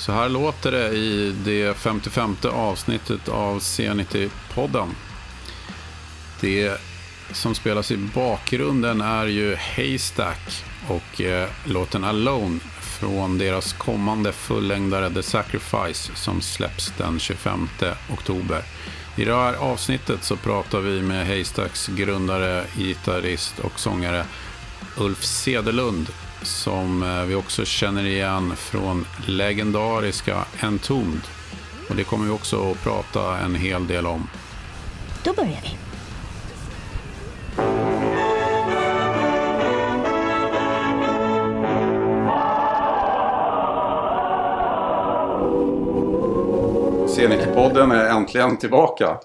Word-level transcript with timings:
Så 0.00 0.12
här 0.12 0.28
låter 0.28 0.72
det 0.72 0.88
i 0.88 1.34
det 1.44 1.76
55 1.76 2.36
avsnittet 2.52 3.28
av 3.28 3.58
C90-podden. 3.58 4.88
Det 6.40 6.80
som 7.32 7.54
spelas 7.54 7.90
i 7.90 7.96
bakgrunden 7.96 9.00
är 9.00 9.26
ju 9.26 9.56
Haystack 9.56 10.64
och 10.88 11.20
eh, 11.20 11.48
låten 11.64 12.04
Alone 12.04 12.60
från 12.80 13.38
deras 13.38 13.72
kommande 13.72 14.32
fullängdare 14.32 15.10
The 15.10 15.22
Sacrifice 15.22 16.10
som 16.14 16.40
släpps 16.40 16.92
den 16.98 17.18
25 17.18 17.68
oktober. 18.12 18.62
I 19.16 19.24
det 19.24 19.34
här 19.34 19.54
avsnittet 19.54 20.24
så 20.24 20.36
pratar 20.36 20.80
vi 20.80 21.02
med 21.02 21.26
Haystacks 21.26 21.86
grundare, 21.86 22.64
gitarrist 22.76 23.58
och 23.58 23.80
sångare 23.80 24.24
Ulf 24.96 25.24
Sedelund 25.24 26.08
som 26.42 27.02
eh, 27.02 27.24
vi 27.24 27.34
också 27.34 27.64
känner 27.64 28.06
igen 28.06 28.56
från 28.56 29.06
legendariska 29.26 30.44
Entombed. 30.60 31.22
Och 31.88 31.96
det 31.96 32.04
kommer 32.04 32.24
vi 32.24 32.30
också 32.30 32.70
att 32.70 32.82
prata 32.82 33.38
en 33.38 33.54
hel 33.54 33.86
del 33.86 34.06
om. 34.06 34.28
Då 35.24 35.32
börjar 35.32 35.60
vi. 35.62 35.76
C90-podden 47.20 47.92
är 47.92 48.10
äntligen 48.10 48.56
tillbaka. 48.56 49.18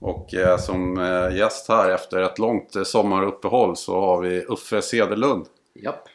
Och 0.00 0.34
eh, 0.34 0.56
som 0.56 0.98
eh, 0.98 1.36
gäst 1.36 1.68
här 1.68 1.90
efter 1.90 2.22
ett 2.22 2.38
långt 2.38 2.76
eh, 2.76 2.82
sommaruppehåll 2.82 3.76
så 3.76 4.00
har 4.00 4.22
vi 4.22 4.44
Uffe 4.48 4.82
Sedelund. 4.82 5.46
Japp. 5.74 6.08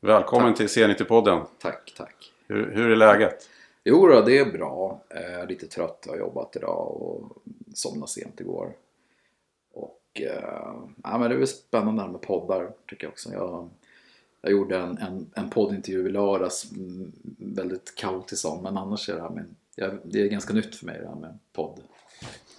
Välkommen 0.00 0.54
till 0.54 0.66
C90-podden. 0.66 1.40
Tack, 1.58 1.92
tack. 1.96 2.32
Hur, 2.48 2.70
hur 2.74 2.90
är 2.90 2.96
läget? 2.96 3.48
Jo 3.84 4.06
då, 4.06 4.20
det 4.20 4.38
är 4.38 4.52
bra. 4.52 5.00
Eh, 5.10 5.46
lite 5.46 5.66
trött, 5.66 6.06
har 6.08 6.16
jobbat 6.16 6.56
idag 6.56 7.02
och 7.02 7.22
somnade 7.74 8.08
sent 8.12 8.40
igår. 8.40 8.72
Och 9.74 10.00
eh, 10.14 10.72
ja, 11.02 11.18
men 11.18 11.30
det 11.30 11.36
är 11.36 11.46
spännande 11.46 12.02
här 12.02 12.08
med 12.08 12.20
poddar 12.20 12.70
tycker 12.86 13.04
jag 13.04 13.12
också. 13.12 13.32
Jag, 13.32 13.68
jag 14.42 14.52
gjorde 14.52 14.76
en, 14.78 14.98
en, 14.98 15.30
en 15.34 15.50
poddintervju 15.50 16.06
i 16.08 16.12
lördags, 16.12 16.72
mm, 16.72 17.12
väldigt 17.38 17.94
kaotisk 17.94 18.42
sån, 18.42 18.62
men 18.62 18.76
annars 18.78 19.08
är 19.08 19.14
det 19.16 19.22
här 19.22 19.30
med, 19.30 19.44
jag, 19.76 19.98
det 20.04 20.22
är 20.22 20.28
ganska 20.28 20.54
nytt 20.54 20.76
för 20.76 20.86
mig 20.86 20.98
det 21.00 21.08
här 21.08 21.14
med 21.14 21.38
podd. 21.52 21.80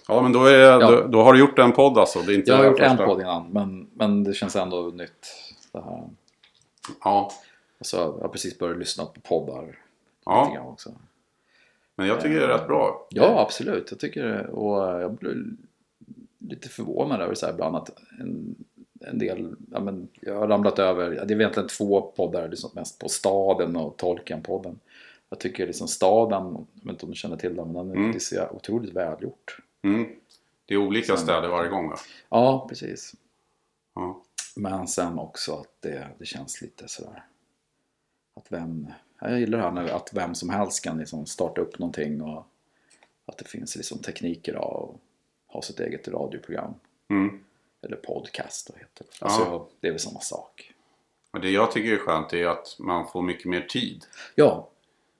Ja, 0.08 0.22
men 0.22 0.32
då, 0.32 0.44
är, 0.44 0.58
Ja. 0.58 0.90
då, 0.90 1.06
då 1.06 1.22
har 1.22 1.32
du 1.32 1.40
gjort 1.40 1.58
en 1.58 1.72
podd 1.72 1.98
alltså? 1.98 2.22
Det 2.22 2.32
är 2.32 2.36
inte 2.36 2.50
Jag 2.50 2.58
har 2.58 2.64
gjort 2.64 2.80
en 2.80 2.90
första. 2.90 3.06
podd 3.06 3.20
innan, 3.20 3.48
men, 3.52 3.90
men 3.94 4.24
det 4.24 4.34
känns 4.34 4.56
ändå 4.56 4.82
nytt. 4.94 5.26
Det 5.72 5.80
här. 5.80 6.08
Ja. 7.04 7.32
Och 7.78 7.86
så 7.86 7.96
jag 7.96 8.12
har 8.12 8.28
precis 8.28 8.58
börjat 8.58 8.78
lyssna 8.78 9.04
på 9.04 9.20
poddar 9.20 9.66
lite 9.66 9.76
ja, 10.24 10.52
grann 10.54 10.66
också. 10.66 10.92
men 11.94 12.06
jag 12.06 12.20
tycker 12.20 12.36
det 12.38 12.44
är 12.44 12.48
rätt 12.58 12.66
bra. 12.66 13.06
Ja, 13.10 13.40
absolut. 13.40 13.90
Jag 13.90 14.00
tycker. 14.00 14.46
Och 14.46 15.02
jag 15.02 15.12
blir 15.14 15.44
lite 16.38 16.68
förvånad 16.68 17.20
över 17.20 17.34
så 17.34 17.46
här 17.46 17.52
ibland 17.52 17.76
att 17.76 17.90
en, 18.20 18.54
en 19.00 19.18
del, 19.18 19.56
ja, 19.72 19.80
men 19.80 20.08
jag 20.20 20.34
har 20.38 20.48
ramlat 20.48 20.78
över, 20.78 21.10
det 21.10 21.16
är 21.34 21.40
egentligen 21.40 21.68
två 21.68 22.00
poddar, 22.16 22.48
liksom 22.48 22.70
mest 22.74 22.98
på 22.98 23.08
Staden 23.08 23.76
och 23.76 23.96
Tolkien-podden. 23.96 24.78
Jag 25.28 25.40
tycker 25.40 25.66
liksom 25.66 25.88
Staden, 25.88 26.44
jag 26.52 26.66
vet 26.84 26.90
inte 26.92 27.04
om 27.06 27.10
du 27.10 27.16
känner 27.16 27.36
till 27.36 27.56
den, 27.56 27.72
men 27.72 27.88
den 27.88 27.98
är 27.98 28.04
Mm. 28.04 28.20
så 28.20 28.48
otroligt 28.50 28.92
välgjort. 28.92 29.58
Mm. 29.82 30.06
Det 30.66 30.74
är 30.74 30.78
olika 30.78 31.06
Sen- 31.16 31.24
städer 31.24 31.48
varje 31.48 31.70
gång 31.70 31.88
va? 31.88 31.96
Ja, 32.28 32.66
precis. 32.68 33.14
Ja. 33.94 34.22
Men 34.56 34.88
sen 34.88 35.18
också 35.18 35.54
att 35.54 35.74
det, 35.80 36.08
det 36.18 36.26
känns 36.26 36.62
lite 36.62 36.88
sådär. 36.88 37.24
Att 38.34 38.46
vem, 38.52 38.86
jag 39.20 39.40
gillar 39.40 39.58
det 39.58 39.64
här 39.64 39.70
när, 39.70 39.88
att 39.88 40.10
vem 40.12 40.34
som 40.34 40.50
helst 40.50 40.84
kan 40.84 40.98
liksom 40.98 41.26
starta 41.26 41.60
upp 41.60 41.78
någonting 41.78 42.22
och 42.22 42.46
att 43.26 43.38
det 43.38 43.44
finns 43.44 43.76
liksom 43.76 43.98
tekniker 43.98 44.56
och 44.56 45.00
ha 45.46 45.62
sitt 45.62 45.80
eget 45.80 46.08
radioprogram. 46.08 46.74
Mm. 47.08 47.44
Eller 47.82 47.96
podcast 47.96 48.66
då 48.66 48.72
heter 48.78 49.04
det. 49.04 49.16
Ja. 49.20 49.26
Alltså, 49.26 49.66
det 49.80 49.86
är 49.86 49.90
väl 49.92 50.00
samma 50.00 50.20
sak. 50.20 50.72
Och 51.30 51.40
det 51.40 51.50
jag 51.50 51.72
tycker 51.72 51.92
är 51.92 51.98
skönt 51.98 52.32
är 52.32 52.46
att 52.46 52.76
man 52.78 53.08
får 53.08 53.22
mycket 53.22 53.44
mer 53.46 53.60
tid. 53.60 54.04
Ja. 54.34 54.68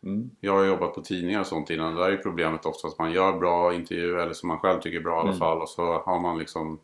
Mm. 0.03 0.31
Jag 0.41 0.53
har 0.57 0.65
jobbat 0.65 0.95
på 0.95 1.03
tidningar 1.03 1.41
och 1.41 1.47
sånt 1.47 1.71
innan. 1.71 1.95
Där 1.95 2.11
är 2.11 2.17
problemet 2.17 2.67
ofta 2.67 2.89
att 2.89 2.99
man 2.99 3.13
gör 3.13 3.39
bra 3.39 3.75
intervjuer 3.75 4.17
eller 4.19 4.33
som 4.35 4.49
man 4.49 4.59
själv 4.59 4.81
tycker 4.81 4.99
är 4.99 5.03
bra 5.03 5.17
i 5.17 5.21
alla 5.21 5.29
Mm. 5.29 5.39
fall. 5.39 5.63
Och 5.63 5.69
så 5.69 5.99
har 5.99 6.21
man 6.21 6.39
liksom 6.39 6.79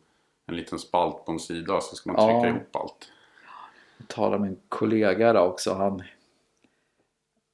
en 0.47 0.55
liten 0.55 0.79
spalt 0.79 1.25
på 1.25 1.31
en 1.31 1.39
sida 1.39 1.81
så 1.81 1.95
ska 1.95 2.11
man 2.11 2.21
Ja. 2.21 2.41
trycka 2.41 2.55
ihop 2.55 2.75
allt. 2.75 3.11
Jag 3.97 4.07
talade 4.07 4.39
med 4.41 4.49
en 4.49 4.59
kollega 4.69 5.33
då 5.33 5.39
också. 5.39 5.73
Han, 5.73 6.03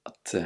att, 0.03 0.33
eh, 0.33 0.43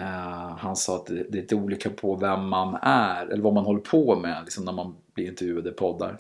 han 0.58 0.76
sa 0.76 0.96
att 0.96 1.06
det, 1.06 1.14
det 1.16 1.38
är 1.38 1.42
lite 1.42 1.56
olika 1.56 1.90
på 1.90 2.16
vem 2.16 2.48
man 2.48 2.76
är. 2.82 3.26
Eller 3.26 3.44
vad 3.44 3.54
man 3.54 3.66
håller 3.66 3.80
på 3.80 4.16
med 4.16 4.44
liksom 4.44 4.66
när 4.66 4.72
man 4.74 4.96
blir 5.14 5.28
intervjuad 5.28 5.68
i 5.68 5.72
poddar. 5.72 6.18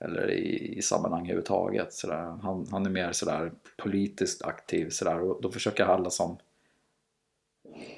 Eller 0.00 0.30
i, 0.30 0.74
i 0.78 0.82
sammanhang 0.82 1.20
överhuvudtaget. 1.20 1.92
Sådär. 1.94 2.38
Han, 2.42 2.66
han 2.70 2.86
är 2.86 2.90
mer 2.90 3.12
sådär 3.12 3.52
politiskt 3.76 4.42
aktiv. 4.44 4.90
Sådär. 4.90 5.20
Och 5.20 5.42
då 5.42 5.50
försöker 5.50 5.84
alla 5.84 6.10
som 6.10 6.36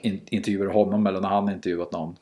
in, 0.01 0.21
intervjuar 0.27 0.67
honom 0.67 1.07
eller 1.07 1.21
när 1.21 1.29
han 1.29 1.51
intervjuat 1.51 1.93
någon. 1.93 2.17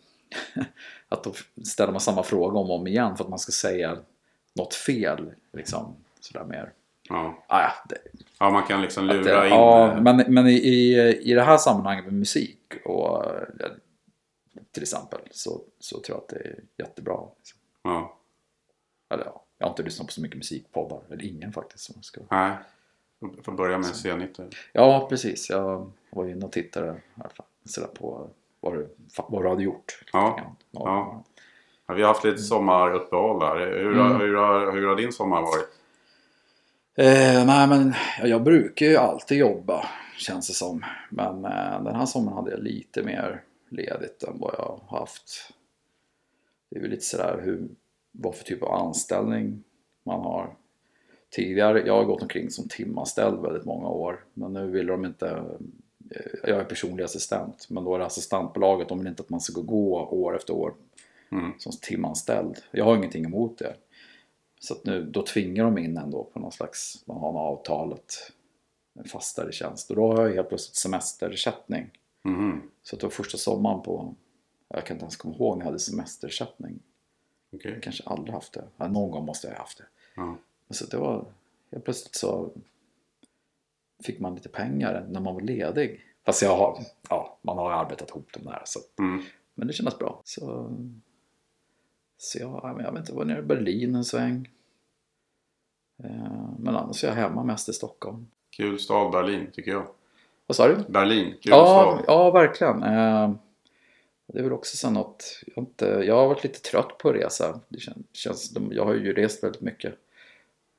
att 1.09 1.25
då 1.25 1.33
ställer 1.65 1.93
man 1.93 2.01
samma 2.01 2.23
fråga 2.23 2.59
om 2.59 2.71
och 2.71 2.77
om 2.77 2.87
igen 2.87 3.17
för 3.17 3.25
att 3.25 3.31
man 3.31 3.39
ska 3.39 3.53
säga 3.53 3.99
något 4.57 4.75
fel. 4.75 5.33
Liksom, 5.53 5.97
sådär 6.21 6.45
mer. 6.45 6.73
Ja. 7.09 7.45
Ah, 7.47 7.61
ja, 7.61 7.73
det, 7.89 7.99
ja, 8.41 8.51
man 8.51 8.63
kan 8.63 8.83
liksom 8.83 9.11
att 9.11 9.17
lura 9.17 9.41
det- 9.41 9.47
in. 9.47 9.53
Ja, 9.55 9.93
eh, 9.93 10.01
men, 10.03 10.35
men 10.35 10.47
i, 10.47 10.53
i, 10.53 10.95
i 11.31 11.35
det 11.35 11.43
här 11.43 11.59
sammanhanget 11.59 12.05
med 12.05 12.15
musik 12.15 12.59
och 12.85 13.25
till 14.73 14.83
exempel 14.83 15.21
så, 15.31 15.61
så 15.79 16.01
tror 16.01 16.17
jag 16.17 16.23
att 16.23 16.29
det 16.29 16.49
är 16.49 16.61
jättebra. 16.77 17.21
Liksom. 17.39 17.59
ja. 17.83 18.17
Eller 19.11 19.25
ja, 19.25 19.43
jag 19.59 19.67
har 19.67 19.71
inte 19.71 19.83
lyssnat 19.83 20.07
på 20.07 20.13
så 20.13 20.21
mycket 20.21 20.37
musikpoddar, 20.37 21.01
eller 21.11 21.25
ingen 21.25 21.53
faktiskt. 21.53 21.85
Som 21.85 22.03
ska. 22.03 22.21
Nej. 22.31 22.53
Jag 23.21 23.45
får 23.45 23.53
börja 23.53 23.79
med 23.79 23.87
C90. 23.87 24.55
Ja, 24.73 25.07
precis. 25.09 25.51
Jag 25.51 25.93
var 26.11 26.27
inne 26.27 26.45
och 26.47 26.53
tittade 26.53 27.01
fall, 27.17 27.47
sådär 27.65 27.89
på 27.89 28.29
vad 28.61 28.75
du, 28.75 28.89
vad 29.29 29.43
du 29.45 29.49
hade 29.49 29.63
gjort. 29.63 30.05
Ja, 30.13 30.55
ja. 30.71 31.25
Ja, 31.87 31.95
vi 31.95 32.03
har 32.03 32.09
haft 32.09 32.25
lite 32.25 32.43
sommaruppehåll 32.43 33.41
där. 33.41 33.57
Hur, 33.59 34.01
Mm. 34.01 34.21
hur, 34.21 34.35
har, 34.35 34.73
hur 34.73 34.87
har 34.87 34.97
din 34.97 35.13
sommar 35.13 35.41
varit? 35.43 35.69
Eh, 36.95 37.47
nej 37.47 37.69
men 37.69 37.95
ja, 38.21 38.27
jag 38.27 38.43
brukar 38.43 38.87
ju 38.87 38.97
alltid 38.97 39.39
jobba 39.39 39.87
känns 40.19 40.49
det 40.49 40.55
som. 40.55 40.85
Men 41.11 41.45
eh, 41.45 41.83
den 41.85 41.95
här 41.97 42.07
sommaren 42.07 42.37
hade 42.37 42.51
jag 42.51 42.61
lite 42.63 43.03
mer 43.03 43.43
ledigt 43.69 44.23
än 44.23 44.39
vad 44.39 44.55
jag 44.59 44.81
har 44.89 44.99
haft. 44.99 45.51
Det 46.71 46.77
är 46.77 46.81
väl 46.81 46.91
lite 46.91 47.05
sådär 47.05 47.41
hur, 47.45 47.69
vad 48.13 48.35
för 48.35 48.45
typ 48.45 48.63
av 48.63 48.73
anställning 48.73 49.65
man 50.05 50.21
har. 50.21 50.57
Tidigare, 51.31 51.83
jag 51.87 51.97
har 51.97 52.05
gått 52.05 52.23
omkring 52.23 52.51
som 52.51 52.69
timanställd 52.69 53.41
väldigt 53.43 53.65
många 53.65 53.89
år. 53.89 54.25
Men 54.35 54.53
nu 54.53 54.71
vill 54.71 54.87
de 54.87 55.05
inte, 55.05 55.29
eh, 56.11 56.51
jag 56.51 56.59
är 56.61 56.65
personlig 56.65 57.05
assistent. 57.05 57.67
Men 57.71 57.85
då 57.85 57.95
är 57.95 57.99
det 57.99 58.07
assistentbolaget, 58.07 58.89
de 58.89 58.99
vill 58.99 59.07
inte 59.09 59.23
att 59.23 59.31
man 59.31 59.41
ska 59.41 59.61
gå 59.61 60.09
år 60.11 60.37
efter 60.37 60.55
år 60.55 60.75
Mm. 61.31 61.53
som 61.59 61.73
timanställd. 61.83 62.59
Jag 62.71 62.85
har 62.85 62.97
ingenting 62.97 63.25
emot 63.25 63.59
det. 63.59 63.77
Så 64.61 64.75
att 64.75 64.85
nu, 64.85 65.05
då 65.05 65.23
tvingar 65.23 65.65
de 65.65 65.79
in 65.79 65.97
ändå 65.97 66.25
på 66.25 66.39
någon 66.41 66.53
slags, 66.53 67.03
man 67.07 67.17
har 67.17 67.33
något 67.33 67.59
avtalet, 67.59 68.33
en 68.99 69.05
fastare 69.05 69.53
tjänst. 69.53 69.91
Och 69.91 69.97
då 69.97 70.13
har 70.13 70.27
jag 70.27 70.35
helt 70.35 70.49
plötsligt 70.49 70.77
semesterersättning. 70.77 71.91
Mhm. 72.25 72.71
Så 72.83 72.97
att 72.97 73.01
det 73.01 73.07
var 73.07 73.11
första 73.11 73.39
sommaren 73.39 73.83
på, 73.83 74.15
jag 74.69 74.87
kan 74.87 74.95
inte 74.95 75.05
ens 75.05 75.17
komma 75.17 75.35
ihåg 75.35 75.57
när 75.57 75.65
jag 75.65 75.67
hade 75.67 75.79
semesterersättning. 75.79 76.79
Okej. 77.53 77.73
Jag 77.73 77.83
kanske 77.83 78.03
aldrig 78.07 78.35
haft 78.35 78.53
det. 78.53 78.65
Ja, 78.77 78.89
någon 78.89 79.11
gång 79.11 79.25
måste 79.27 79.47
jag 79.47 79.55
ha 79.55 79.61
haft 79.61 79.79
det. 79.79 79.85
Ja. 80.17 80.37
Så 80.71 80.87
det 80.87 80.97
var, 80.97 81.25
helt 81.73 81.85
plötsligt 81.85 82.15
så 82.15 82.51
fick 84.05 84.21
man 84.21 84.35
lite 84.35 84.49
pengar 84.49 85.07
när 85.11 85.21
man 85.21 85.35
var 85.35 85.41
ledig. 85.41 86.01
Fast 86.27 86.43
jag 86.43 86.57
har, 86.57 86.85
ja, 87.09 87.39
man 87.43 87.59
har 87.59 87.73
arbetat 87.73 88.11
ihop 88.11 88.29
de 88.33 88.45
där. 88.45 88.63
Så 88.65 88.81
Mm. 88.99 89.23
men 89.55 89.67
det 89.67 89.73
kändes 89.73 89.99
bra. 89.99 90.21
Så, 90.25 90.73
så 92.19 92.39
jag, 92.39 92.77
jag 92.85 92.93
vet 92.93 93.01
inte, 93.01 93.13
var 93.13 93.25
nere 93.25 93.39
i 93.39 93.43
Berlin 93.43 93.95
en 93.95 94.05
sväng. 94.05 94.49
Eh, 96.05 96.51
Men 96.59 96.77
annars 96.77 97.05
är 97.05 97.09
jag 97.09 97.15
hemma 97.15 97.45
mest 97.45 97.69
i 97.69 97.73
Stockholm. 97.73 98.27
Kul 98.51 98.79
stad 98.79 99.13
Berlin 99.13 99.47
tycker 99.53 99.71
jag. 99.71 99.87
Vad 100.47 100.57
sa 100.57 100.69
du? 100.69 100.77
Berlin, 100.89 101.25
kul 101.31 101.51
Ja, 101.51 101.67
stad. 101.67 102.05
ja, 102.07 102.31
verkligen. 102.31 102.83
Eh, 102.83 103.33
Det 104.27 104.39
är 104.39 104.43
väl 104.43 104.53
också 104.53 104.77
så 104.77 104.91
något, 104.91 105.43
jag 105.47 105.55
har, 105.57 105.63
inte, 105.63 105.85
jag 105.87 106.15
har 106.17 106.29
varit 106.29 106.45
lite 106.45 106.61
trött 106.61 106.99
på 106.99 107.09
att 107.09 107.15
resa. 107.17 107.61
Det 107.69 107.79
kän- 107.79 108.05
känns, 108.13 108.53
jag 108.71 108.85
har 108.85 108.95
ju 108.95 109.13
rest 109.13 109.43
väldigt 109.45 109.61
mycket 109.61 109.95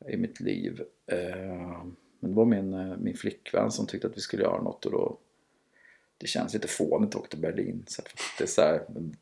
i 0.10 0.18
mitt 0.18 0.40
liv. 0.40 0.82
Eh, 1.12 1.84
Men 2.20 2.32
det 2.32 2.36
var 2.36 2.46
min, 2.46 2.96
min 3.04 3.18
flickvän 3.18 3.72
som 3.72 3.88
tyckte 3.88 4.08
att 4.08 4.18
vi 4.18 4.22
skulle 4.22 4.44
göra 4.44 4.62
något 4.62 4.86
och 4.86 4.92
då 4.92 5.18
det 6.18 6.28
känns 6.28 6.54
lite 6.54 6.68
fånigt 6.68 7.16
att 7.16 7.22
åka 7.22 7.28
till 7.30 7.40
Berlin. 7.40 7.84
Så 7.88 8.02
det 8.38 8.44
är 8.44 8.48
så 8.48 8.62
här, 8.62 8.74
Att 8.76 8.88
det 8.94 9.00
är 9.00 9.04
lite- 9.04 9.18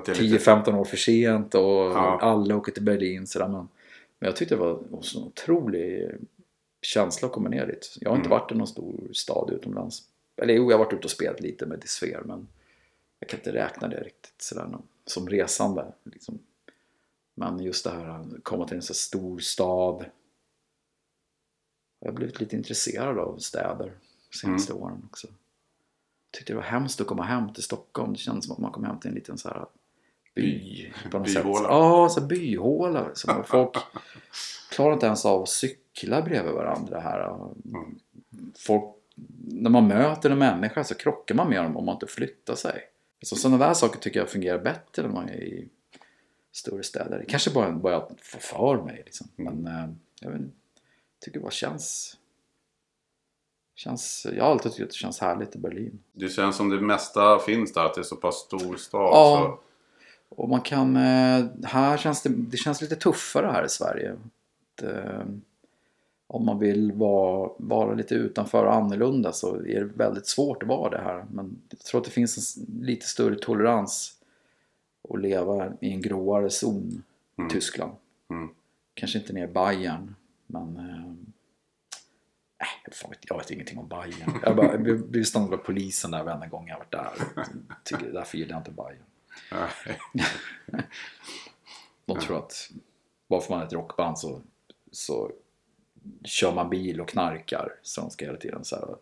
10-15 0.00 0.74
år 0.74 0.84
för 0.84 0.96
sent 0.96 1.54
och 1.54 1.62
Ja. 1.62 2.18
alla 2.22 2.56
åker 2.56 2.72
till 2.72 2.82
Berlin. 2.82 3.26
Så 3.26 3.38
där, 3.38 3.48
men, 3.48 3.68
men 4.18 4.26
jag 4.28 4.36
tyckte 4.36 4.54
det 4.54 4.58
var 4.60 4.70
en 4.70 4.94
otrolig 5.24 6.10
känsla 6.82 7.26
att 7.26 7.32
komma 7.34 7.48
ner 7.48 7.66
dit. 7.66 7.96
Jag 8.00 8.10
har 8.10 8.16
inte 8.16 8.26
Mm. 8.28 8.38
varit 8.38 8.52
i 8.52 8.54
någon 8.54 8.66
stor 8.66 9.10
stad 9.12 9.50
utomlands. 9.50 10.02
Eller 10.36 10.54
jo, 10.54 10.70
jag 10.70 10.78
har 10.78 10.84
varit 10.84 10.92
ute 10.94 11.04
och 11.04 11.10
spelat 11.10 11.40
lite 11.40 11.66
med 11.66 11.78
Disfear 11.78 12.22
men 12.24 12.48
jag 13.20 13.28
kan 13.28 13.40
inte 13.40 13.52
räkna 13.52 13.88
det 13.88 14.00
riktigt 14.00 14.42
sådär 14.42 14.78
som 15.06 15.28
resande. 15.28 15.92
Liksom. 16.04 16.38
Men 17.34 17.58
just 17.60 17.84
det 17.84 17.90
här 17.90 18.06
att 18.08 18.44
komma 18.44 18.68
till 18.68 18.76
en 18.76 18.82
så 18.82 18.94
stor 18.94 19.38
stad. 19.38 20.04
Jag 22.00 22.08
har 22.08 22.14
blivit 22.16 22.40
lite 22.40 22.56
intresserad 22.56 23.18
av 23.18 23.38
städer 23.38 23.92
de 24.30 24.36
senaste 24.38 24.72
åren 24.72 25.02
också. 25.10 25.28
Tyckte 26.30 26.52
det 26.52 26.56
var 26.56 26.62
hemskt 26.62 27.00
att 27.00 27.06
komma 27.06 27.22
hem 27.22 27.52
till 27.52 27.62
Stockholm. 27.62 28.12
Det 28.12 28.18
kändes 28.18 28.44
som 28.44 28.52
att 28.52 28.58
man 28.58 28.72
kom 28.72 28.84
hem 28.84 29.00
till 29.00 29.08
en 29.08 29.14
liten 29.14 29.38
så 29.38 29.48
här 29.48 29.66
by. 30.36 30.92
På 31.10 31.18
något 31.18 31.30
sätt. 31.30 31.44
Byhåla. 31.44 31.68
Ja, 31.68 32.08
så 32.08 32.20
byhåla. 32.20 33.14
Som 33.14 33.44
folk 33.46 33.76
klarar 34.70 34.92
inte 34.92 35.06
ens 35.06 35.24
av 35.24 35.42
att 35.42 35.48
cykla 35.48 36.22
bredvid 36.22 36.52
varandra 36.52 37.00
här. 37.00 37.38
Folk, 38.58 38.84
när 39.38 39.70
man 39.70 39.88
möter 39.88 40.30
en 40.30 40.38
människa 40.38 40.84
så 40.84 40.94
krockar 40.94 41.34
man 41.34 41.48
med 41.48 41.62
dem 41.64 41.76
om 41.76 41.84
man 41.84 41.94
inte 41.94 42.06
flyttar 42.06 42.54
sig. 42.54 42.82
Så 43.22 43.36
sådana 43.36 43.66
där 43.66 43.74
saker 43.74 43.98
tycker 43.98 44.20
jag 44.20 44.30
fungerar 44.30 44.58
bättre 44.58 45.02
när 45.02 45.08
man 45.08 45.28
är 45.28 45.42
i 45.42 45.68
större 46.52 46.82
städer. 46.82 47.18
Det 47.18 47.24
kanske 47.24 47.50
bara, 47.50 47.72
bara 47.72 47.92
jag 47.92 48.10
får 48.22 48.38
för 48.38 48.82
mig. 48.82 49.02
Liksom. 49.04 49.28
Men 49.36 49.66
eh, 49.66 49.88
jag 50.20 50.30
vet, 50.30 50.40
tycker 51.20 51.38
det 51.38 51.42
bara 51.42 51.50
känns, 51.50 52.16
känns... 53.74 54.26
Jag 54.36 54.44
har 54.44 54.50
alltid 54.50 54.72
tyckt 54.72 54.82
att 54.82 54.90
det 54.90 54.96
känns 54.96 55.20
härligt 55.20 55.56
i 55.56 55.58
Berlin. 55.58 55.98
Det 56.12 56.28
känns 56.28 56.56
som 56.56 56.68
det 56.68 56.80
mesta 56.80 57.38
finns 57.38 57.72
där, 57.72 57.84
att 57.84 57.94
det 57.94 58.00
är 58.00 58.02
så 58.02 58.16
pass 58.16 58.34
stor 58.34 58.76
stad. 58.76 59.10
Ja. 59.12 59.60
Och 60.28 60.48
man 60.48 60.60
kan... 60.60 60.96
eh, 60.96 61.46
Här 61.64 61.96
känns 61.96 62.22
det, 62.22 62.28
det 62.28 62.56
känns 62.56 62.80
lite 62.80 62.96
tuffare 62.96 63.46
här 63.46 63.64
i 63.64 63.68
Sverige. 63.68 64.12
Att, 64.12 64.82
eh, 64.82 65.22
om 66.26 66.46
man 66.46 66.58
vill 66.58 66.92
vara, 66.92 67.50
vara 67.58 67.94
lite 67.94 68.14
utanför 68.14 68.64
och 68.64 68.74
annorlunda 68.74 69.32
så 69.32 69.56
är 69.56 69.80
det 69.80 69.84
väldigt 69.84 70.26
svårt 70.26 70.62
att 70.62 70.68
vara 70.68 70.90
det 70.90 71.02
här. 71.04 71.24
Men 71.32 71.58
jag 71.70 71.78
tror 71.80 72.00
att 72.00 72.04
det 72.04 72.10
finns 72.10 72.56
en 72.56 72.64
lite 72.86 73.06
större 73.06 73.36
tolerans 73.36 74.12
att 75.14 75.20
leva 75.20 75.72
i 75.80 75.90
en 75.92 76.02
gråare 76.02 76.50
zon 76.50 77.02
i 77.48 77.50
Tyskland. 77.50 77.92
Mm. 78.30 78.48
Kanske 78.94 79.18
inte 79.18 79.32
ner 79.32 79.44
i 79.48 79.52
Bayern, 79.52 80.14
men... 80.46 80.76
Eh, 80.76 81.10
äh, 82.58 82.92
fan 82.92 83.10
vet, 83.10 83.18
jag 83.22 83.38
vet 83.38 83.50
ingenting 83.50 83.78
om 83.78 83.88
Bayern. 83.88 84.40
Jag, 84.42 84.58
jag 84.58 84.82
blev 84.82 85.06
blev 85.06 85.24
stannad 85.24 85.54
av 85.54 85.56
polisen 85.56 86.10
där 86.10 86.24
varenda 86.24 86.46
gång 86.46 86.68
jag 86.68 86.78
varit 86.78 86.92
där. 86.92 87.10
Tycker, 87.84 88.12
därför 88.12 88.38
gillar 88.38 88.52
jag 88.52 88.60
inte 88.60 88.70
Bayern. 88.70 89.02
De 92.06 92.20
tror 92.20 92.38
att 92.38 92.70
bara 93.26 93.40
för 93.40 93.52
man 93.52 93.62
är 93.62 93.66
ett 93.66 93.72
rockband 93.72 94.18
så, 94.18 94.40
så 94.90 95.32
kör 96.24 96.54
man 96.54 96.70
bil 96.70 97.00
och 97.00 97.08
knarkar. 97.08 97.74
Så 97.82 98.00
de 98.00 98.10
ska 98.10 98.24
hela 98.24 98.38
tiden 98.38 98.64
så 98.64 98.76
här, 98.76 98.96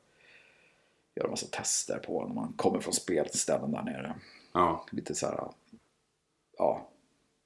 göra 1.14 1.30
massa 1.30 1.46
tester 1.46 1.98
på 1.98 2.26
när 2.26 2.34
man 2.34 2.52
kommer 2.56 2.80
från 2.80 2.94
spelställen 2.94 3.72
där 3.72 3.82
nere. 3.82 4.14
Ja. 4.52 4.86
Lite 4.90 5.14
så 5.14 5.26
här, 5.26 5.48
ja, 6.58 6.88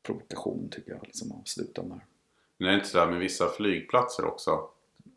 provokation 0.02 0.68
tycker 0.70 0.92
jag 0.92 1.06
liksom 1.06 1.32
av 1.32 1.42
slutändan. 1.44 2.00
Men 2.58 2.68
det 2.68 2.74
är 2.74 2.76
inte 2.76 2.88
sådär 2.88 3.06
med 3.06 3.20
vissa 3.20 3.48
flygplatser 3.48 4.24
också? 4.24 4.68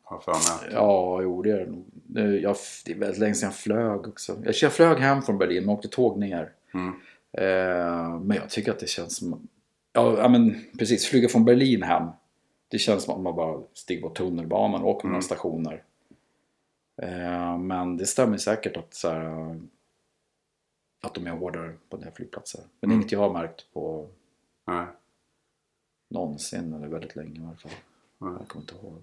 Har 0.04 0.20
för 0.20 0.32
mig. 0.32 0.74
Ja, 0.74 1.22
jo 1.22 1.42
det 1.42 1.52
är 1.52 1.60
det 1.60 1.72
nog. 1.72 1.86
Det 2.06 2.22
är 2.22 2.96
väldigt 2.96 3.20
länge 3.20 3.34
sedan 3.34 3.48
jag 3.48 3.56
flög 3.56 4.08
också. 4.08 4.44
Jag, 4.62 4.74
flög 4.74 4.98
hem 4.98 5.22
från 5.22 5.38
Berlin 5.38 5.70
och 5.70 5.76
åkte 5.76 5.88
tåg 5.88 6.20
ner. 6.20 6.54
Mm. 6.74 7.02
Eh, 7.34 8.20
men 8.20 8.38
jag 8.38 8.50
tycker 8.50 8.72
att 8.72 8.80
det 8.80 8.90
känns 8.90 9.16
som... 9.16 9.48
Ja, 9.94 10.30
men 10.30 10.66
precis. 10.80 11.06
Flyga 11.06 11.30
från 11.30 11.46
Berlin 11.46 11.84
hem. 11.84 12.08
Det 12.68 12.78
känns 12.78 13.04
som 13.04 13.16
att 13.16 13.22
man 13.22 13.36
bara 13.36 13.62
stiger 13.74 14.02
på 14.02 14.10
tunnelbanan 14.10 14.82
och 14.82 14.90
åker 14.90 15.08
några 15.08 15.22
stationer. 15.22 15.84
Eh, 17.02 17.58
men 17.58 17.98
det 17.98 18.06
stämmer 18.06 18.38
säkert 18.38 18.78
att, 18.78 18.94
så 18.94 19.10
här, 19.10 19.60
att 21.02 21.14
de 21.14 21.28
är 21.28 21.32
hårdare 21.32 21.74
på 21.90 21.98
den 21.98 22.04
här 22.04 22.12
flygplatser. 22.12 22.62
Men 22.80 22.92
är 22.92 22.96
inget 22.96 23.12
jag 23.12 23.20
har 23.20 23.34
märkt 23.34 23.66
på 23.74 24.08
Nej. 24.68 24.86
någonsin 26.10 26.74
eller 26.74 26.88
väldigt 26.88 27.16
länge 27.16 27.40
i 27.40 27.44
alla 27.44 27.56
fall. 27.56 27.72
Nej. 28.18 28.34
Jag 28.40 28.48
kommer 28.48 28.64
inte 28.64 28.76
ihåg. 28.76 29.02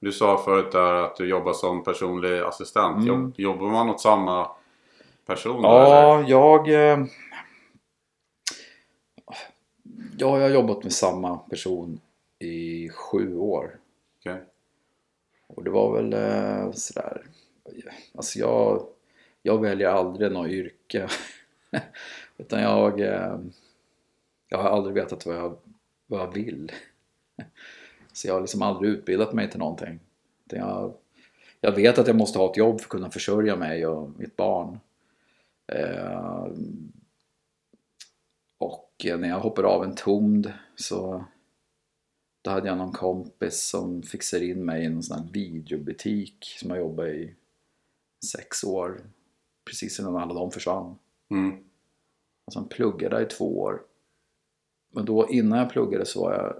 Du 0.00 0.12
sa 0.12 0.38
förut 0.44 0.72
där 0.72 0.94
att 0.94 1.16
du 1.16 1.28
jobbar 1.28 1.52
som 1.52 1.84
personlig 1.84 2.40
assistent. 2.40 2.96
Mm. 2.96 3.06
Jobb, 3.06 3.34
jobbar 3.36 3.70
man 3.70 3.90
åt 3.90 4.00
samma 4.00 4.50
person 5.26 5.62
då? 5.62 5.68
Ja, 5.68 6.24
jag... 6.26 6.68
Ja, 10.18 10.36
jag 10.38 10.42
har 10.42 10.54
jobbat 10.54 10.82
med 10.82 10.92
samma 10.92 11.38
person 11.38 12.00
i 12.38 12.88
sju 12.88 13.36
år. 13.36 13.78
Okej. 14.18 14.42
Och 15.46 15.64
det 15.64 15.70
var 15.70 16.02
väl 16.02 16.12
eh, 16.12 16.72
sådär... 16.72 17.22
Alltså 18.14 18.38
jag, 18.38 18.86
jag 19.42 19.60
väljer 19.60 19.88
aldrig 19.88 20.32
något 20.32 20.50
yrke. 20.50 21.08
Utan 22.38 22.62
jag... 22.62 23.00
Eh, 23.00 23.38
jag 24.48 24.58
har 24.58 24.70
aldrig 24.70 24.94
vetat 24.94 25.26
vad 25.26 25.36
jag, 25.36 25.56
vad 26.06 26.20
jag 26.20 26.34
vill. 26.34 26.72
Så 28.12 28.28
jag 28.28 28.34
har 28.34 28.40
liksom 28.40 28.62
aldrig 28.62 28.90
utbildat 28.92 29.32
mig 29.32 29.50
till 29.50 29.58
någonting. 29.58 30.00
Utan 30.46 30.58
Jag, 30.58 30.94
jag 31.60 31.72
vet 31.72 31.98
att 31.98 32.06
jag 32.06 32.16
måste 32.16 32.38
ha 32.38 32.50
ett 32.50 32.56
jobb 32.56 32.80
för 32.80 32.84
att 32.84 32.90
kunna 32.90 33.10
försörja 33.10 33.56
mig 33.56 33.86
och 33.86 34.10
mitt 34.18 34.36
barn. 34.36 34.78
Eh, 35.66 36.46
när 39.04 39.28
jag 39.28 39.40
hoppade 39.40 39.68
av 39.68 39.84
en 39.84 39.94
tomd 39.94 40.52
så 40.76 41.24
då 42.42 42.50
hade 42.50 42.68
jag 42.68 42.78
någon 42.78 42.92
kompis 42.92 43.68
som 43.68 44.02
fixade 44.02 44.46
in 44.46 44.64
mig 44.64 44.82
i 44.82 44.86
en 44.86 45.02
sån 45.02 45.18
här 45.18 45.32
videobutik 45.32 46.56
som 46.60 46.70
jag 46.70 46.78
jobbade 46.78 47.14
i 47.14 47.34
sex 48.26 48.64
år. 48.64 49.00
Precis 49.64 50.00
innan 50.00 50.16
alla 50.16 50.34
de 50.34 50.50
försvann. 50.50 50.98
Mm. 51.30 51.64
Och 52.44 52.52
sen 52.52 52.68
pluggade 52.68 53.16
jag 53.16 53.22
i 53.22 53.28
två 53.28 53.60
år. 53.60 53.82
Men 54.90 55.04
då 55.04 55.28
innan 55.28 55.58
jag 55.58 55.70
pluggade 55.70 56.06
så 56.06 56.20
var 56.20 56.32
jag 56.32 56.56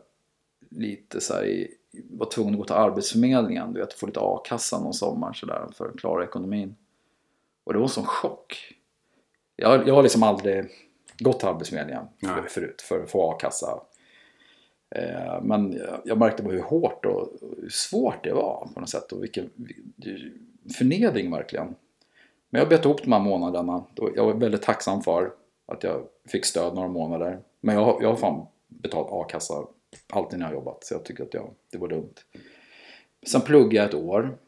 lite 0.71 1.21
så 1.21 1.43
i, 1.43 1.75
var 2.11 2.31
tvungen 2.31 2.55
att 2.55 2.59
gå 2.59 2.65
till 2.65 2.75
Arbetsförmedlingen. 2.75 3.73
Du 3.73 3.81
vet, 3.81 3.93
få 3.93 4.06
lite 4.06 4.21
a-kassa 4.21 4.81
någon 4.81 4.94
sommar 4.94 5.32
sådär 5.32 5.69
för 5.73 5.89
att 5.89 5.99
klara 5.99 6.25
ekonomin. 6.25 6.77
Och 7.65 7.73
det 7.73 7.79
var 7.79 7.87
en 7.87 7.91
sån 7.91 8.05
chock. 8.05 8.75
Jag, 9.56 9.89
jag 9.89 9.94
har 9.94 10.03
liksom 10.03 10.23
aldrig 10.23 10.71
gått 11.19 11.39
till 11.41 11.49
Arbetsförmedlingen 11.49 12.05
för, 12.21 12.43
förut 12.49 12.83
för 12.83 13.03
att 13.03 13.11
få 13.11 13.31
a-kassa. 13.31 13.81
Eh, 14.95 15.43
men 15.43 15.81
jag, 16.05 16.19
märkte 16.19 16.43
bara 16.43 16.53
hur 16.55 16.63
hårt 16.63 17.05
och 17.07 17.29
hur 17.63 17.69
svårt 17.69 18.25
det 18.25 18.33
var 18.33 18.69
på 18.75 18.81
något 18.81 18.89
sätt. 18.91 19.13
Och 19.13 19.23
vilken 19.23 19.51
vil- 19.97 20.33
förnedring 20.79 21.31
verkligen. 21.31 21.75
Men 22.51 22.58
jag 22.61 22.69
bet 22.69 22.85
ihop 22.85 23.03
de 23.05 23.13
här 23.13 23.20
månaderna. 23.20 23.85
Då- 23.94 24.11
Jag 24.17 24.25
var 24.27 24.35
väldigt 24.35 24.63
tacksam 24.63 25.03
för 25.03 25.32
att 25.67 25.82
jag 25.85 26.03
fick 26.29 26.44
stöd 26.44 26.75
några 26.75 26.89
månader. 26.89 27.41
Men 27.61 27.75
jag, 27.75 27.85
har- 27.85 28.03
jag 28.03 28.08
har 28.08 28.17
fan 28.17 28.46
betalat 28.69 29.13
a-kassa 29.13 29.55
alltid 30.13 30.39
när 30.39 30.46
jag 30.46 30.55
jobbat. 30.55 30.85
Så 30.85 30.94
jag 30.94 31.05
tycker 31.05 31.25
att 31.25 31.35
jag, 31.35 31.51
det 31.73 31.79
var 31.79 31.89
dumt. 31.89 32.15
Sen 33.27 33.41
pluggade 33.41 33.77
jag 33.77 33.85
ett 33.89 33.94
år. 33.94 34.39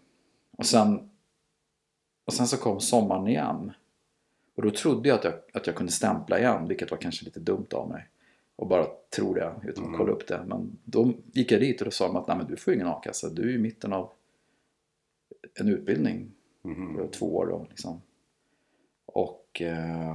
Och 0.58 0.66
sen, 0.66 1.10
och 2.26 2.32
sen 2.32 2.46
så 2.46 2.56
kom 2.56 2.80
sommaren 2.80 3.28
igen. 3.28 3.72
Och 4.58 4.64
då 4.64 4.70
trodde 4.70 5.08
jag 5.08 5.18
att 5.18 5.24
jag, 5.24 5.34
att 5.52 5.66
jag 5.66 5.76
kunde 5.76 5.92
stämpla 5.92 6.38
igen. 6.38 6.68
Vilket 6.68 6.90
var 6.90 6.98
kanske 6.98 7.24
lite 7.24 7.40
dumt 7.40 7.66
av 7.72 7.88
mig. 7.88 8.08
Och 8.56 8.66
bara 8.66 8.86
tro 9.16 9.34
det 9.34 9.52
utan 9.64 9.84
att 9.90 9.96
kolla 9.96 10.12
upp 10.12 10.28
det. 10.28 10.40
Men 10.46 10.78
då 10.84 11.12
gick 11.32 11.52
jag 11.52 11.60
dit 11.60 11.80
och 11.80 11.84
då 11.84 11.90
sa 11.90 12.06
de 12.06 12.16
att 12.16 12.26
Nej, 12.28 12.36
men 12.36 12.46
du 12.46 12.56
får 12.56 12.72
ju 12.72 12.74
ingen 12.76 12.88
a-kassa. 12.92 13.28
Du 13.28 13.50
är 13.50 13.54
i 13.54 13.58
mitten 13.58 13.92
av 13.92 14.10
en 15.60 15.68
utbildning. 15.68 16.30
Var 16.98 17.08
två 17.08 17.36
år 17.36 17.46
då 17.46 17.66
liksom. 17.68 18.02
Och... 19.06 19.62
Eh, 19.62 20.14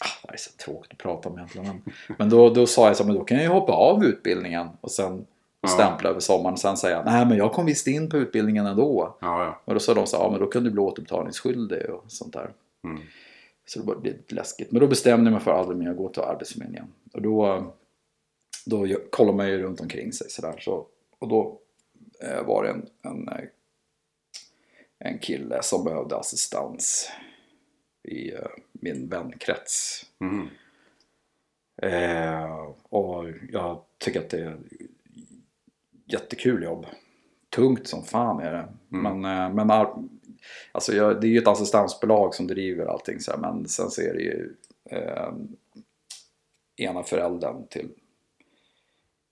ah, 0.00 0.26
det 0.28 0.32
är 0.32 0.36
så 0.36 0.50
tråkigt 0.64 0.92
att 0.92 0.98
prata 0.98 1.28
om 1.28 1.36
egentligen. 1.38 1.66
Men, 1.66 1.82
men 2.18 2.30
då, 2.30 2.50
då 2.50 2.66
sa 2.66 2.86
jag 2.86 2.96
så 2.96 3.04
men 3.04 3.14
då 3.14 3.24
kan 3.24 3.36
jag 3.36 3.44
ju 3.44 3.50
hoppa 3.52 3.72
av 3.72 4.04
utbildningen 4.04 4.68
och 4.80 4.90
sen 4.90 5.26
Ja. 5.60 5.68
stämpla 5.68 6.10
över 6.10 6.20
sommaren. 6.20 6.56
Sen 6.56 6.76
säga, 6.76 7.02
nej 7.04 7.26
men 7.26 7.38
jag 7.38 7.52
kom 7.52 7.66
visst 7.66 7.86
in 7.86 8.08
på 8.10 8.16
utbildningen 8.16 8.66
ändå. 8.66 9.16
Ja, 9.20 9.44
ja. 9.44 9.60
Och 9.64 9.74
då 9.74 9.80
sa 9.80 9.94
de 9.94 10.06
så 10.06 10.16
ja 10.16 10.30
men 10.30 10.40
då 10.40 10.46
kan 10.46 10.64
du 10.64 10.70
bli 10.70 10.80
återbetalningsskyldig 10.80 11.90
och 11.90 12.04
sånt 12.08 12.32
där. 12.32 12.50
Mm. 12.84 13.00
Så 13.68 13.78
det 13.80 13.86
var 13.86 14.02
lite 14.02 14.34
läskigt. 14.34 14.72
Men 14.72 14.80
då 14.80 14.86
bestämde 14.86 15.24
jag 15.30 15.32
mig 15.32 15.40
för 15.42 15.50
att 15.50 15.58
aldrig 15.58 15.78
mer 15.78 15.94
gå 15.94 16.08
till 16.08 16.22
Arbetsförmedlingen. 16.22 16.92
Och 17.12 17.22
då, 17.22 17.66
då 18.66 18.86
kollar 19.10 19.32
man 19.32 19.48
ju 19.48 19.58
runt 19.58 19.80
omkring 19.80 20.12
sig 20.12 20.30
sådär. 20.30 20.58
Så, 20.60 20.86
och 21.18 21.28
då 21.28 21.58
eh, 22.22 22.46
var 22.46 22.64
det 22.64 22.70
en, 22.70 22.86
en, 23.02 23.28
eh, 23.28 23.44
en 24.98 25.18
kille 25.18 25.62
som 25.62 25.84
behövde 25.84 26.16
assistans 26.16 27.10
i 28.08 28.32
eh, 28.34 28.40
min 28.72 29.08
vänkrets. 29.08 30.06
Mhm. 30.18 30.48
Eh, 31.82 32.52
och 32.82 33.24
jag 33.52 33.82
tycker 33.98 34.20
att 34.20 34.30
det 34.30 34.40
är 34.40 34.58
jättekul 36.04 36.62
jobb. 36.62 36.86
Tungt 37.50 37.88
som 37.88 38.04
fan 38.04 38.40
är 38.40 38.52
det. 38.52 38.68
Men, 38.88 39.24
eh, 39.24 39.54
men 39.54 39.70
ar- 39.70 40.04
alltså 40.72 40.94
jag, 40.94 41.20
det 41.20 41.26
är 41.26 41.30
ju 41.30 41.38
ett 41.38 41.48
assistansbolag 41.48 42.34
som 42.34 42.46
driver 42.46 42.86
allting 42.86 43.20
så 43.20 43.30
här, 43.30 43.38
men 43.38 43.68
sen 43.68 43.90
så 43.90 44.02
är 44.02 44.14
det 44.14 44.20
ju 44.20 44.54
eh, 44.84 45.32
ena 46.76 47.02
föräldern 47.02 47.66
till 47.66 47.88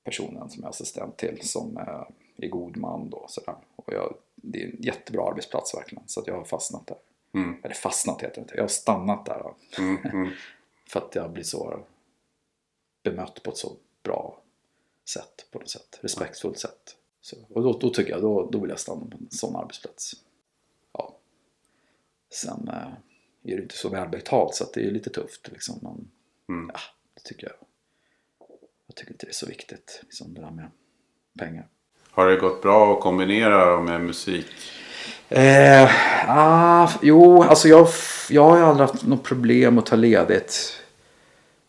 personen 0.04 0.50
som 0.50 0.64
är 0.64 0.68
assistent 0.68 1.16
till 1.16 1.48
som 1.48 1.76
eh, 1.76 2.02
är 2.36 2.48
god 2.48 2.76
man 2.76 3.10
då. 3.10 3.26
Så 3.28 3.40
där. 3.40 3.56
Och 3.76 3.92
jag, 3.92 4.14
det 4.34 4.62
är 4.62 4.66
en 4.66 4.82
jättebra 4.82 5.28
arbetsplats 5.28 5.74
verkligen. 5.74 6.04
Så 6.06 6.20
att 6.20 6.26
jag 6.26 6.34
har 6.34 6.44
fastnat 6.44 6.86
där. 6.86 6.96
Mm. 7.34 7.56
Eller 7.62 7.74
fastnat 7.74 8.22
heter 8.22 8.34
det 8.34 8.40
inte. 8.40 8.54
Jag 8.54 8.62
har 8.62 8.68
stannat 8.68 9.26
där. 9.26 9.54
Mm, 9.78 9.96
mm. 10.04 10.30
För 10.88 11.00
att 11.00 11.14
jag 11.14 11.30
blir 11.30 11.44
så 11.44 11.80
bemött 13.02 13.42
på 13.42 13.50
ett 13.50 13.56
så 13.56 13.72
bra 14.02 14.40
sätt. 15.08 15.46
På 15.50 15.58
något 15.58 15.70
sätt. 15.70 15.98
Respektfullt 16.00 16.58
sätt. 16.58 16.96
Så, 17.20 17.36
och 17.48 17.62
då, 17.62 17.78
då 17.78 17.90
tycker 17.90 18.10
jag, 18.10 18.22
då, 18.22 18.50
då 18.50 18.58
vill 18.58 18.70
jag 18.70 18.80
stanna 18.80 19.00
på 19.00 19.16
en 19.20 19.30
sån 19.30 19.56
arbetsplats. 19.56 20.12
Sen 22.32 22.68
eh, 22.68 23.52
är 23.52 23.56
det 23.56 23.62
inte 23.62 23.76
så 23.76 23.88
välbetalt 23.88 24.54
så 24.54 24.64
det 24.74 24.86
är 24.86 24.90
lite 24.90 25.10
tufft 25.10 25.48
liksom. 25.52 25.78
Men 25.82 26.08
Mm. 26.48 26.70
ja, 26.74 26.80
det 27.14 27.20
tycker 27.28 27.46
jag. 27.46 27.56
Jag 28.86 28.96
tycker 28.96 29.12
inte 29.12 29.26
det 29.26 29.30
är 29.30 29.34
så 29.34 29.46
viktigt. 29.46 30.00
Liksom 30.02 30.34
det 30.34 30.40
där 30.40 30.50
med 30.50 30.70
pengar. 31.38 31.66
Har 32.10 32.26
det 32.26 32.36
gått 32.36 32.62
bra 32.62 32.94
att 32.96 33.00
kombinera 33.02 33.80
med 33.80 34.00
musik? 34.00 34.46
Eh, 35.28 35.90
ah, 36.28 36.90
jo, 37.02 37.42
alltså 37.42 37.68
jag, 37.68 37.88
jag 38.30 38.44
har 38.50 38.56
ju 38.58 38.62
aldrig 38.64 38.88
haft 38.88 39.06
något 39.06 39.22
problem 39.24 39.78
att 39.78 39.86
ta 39.86 39.96
ledigt. 39.96 40.82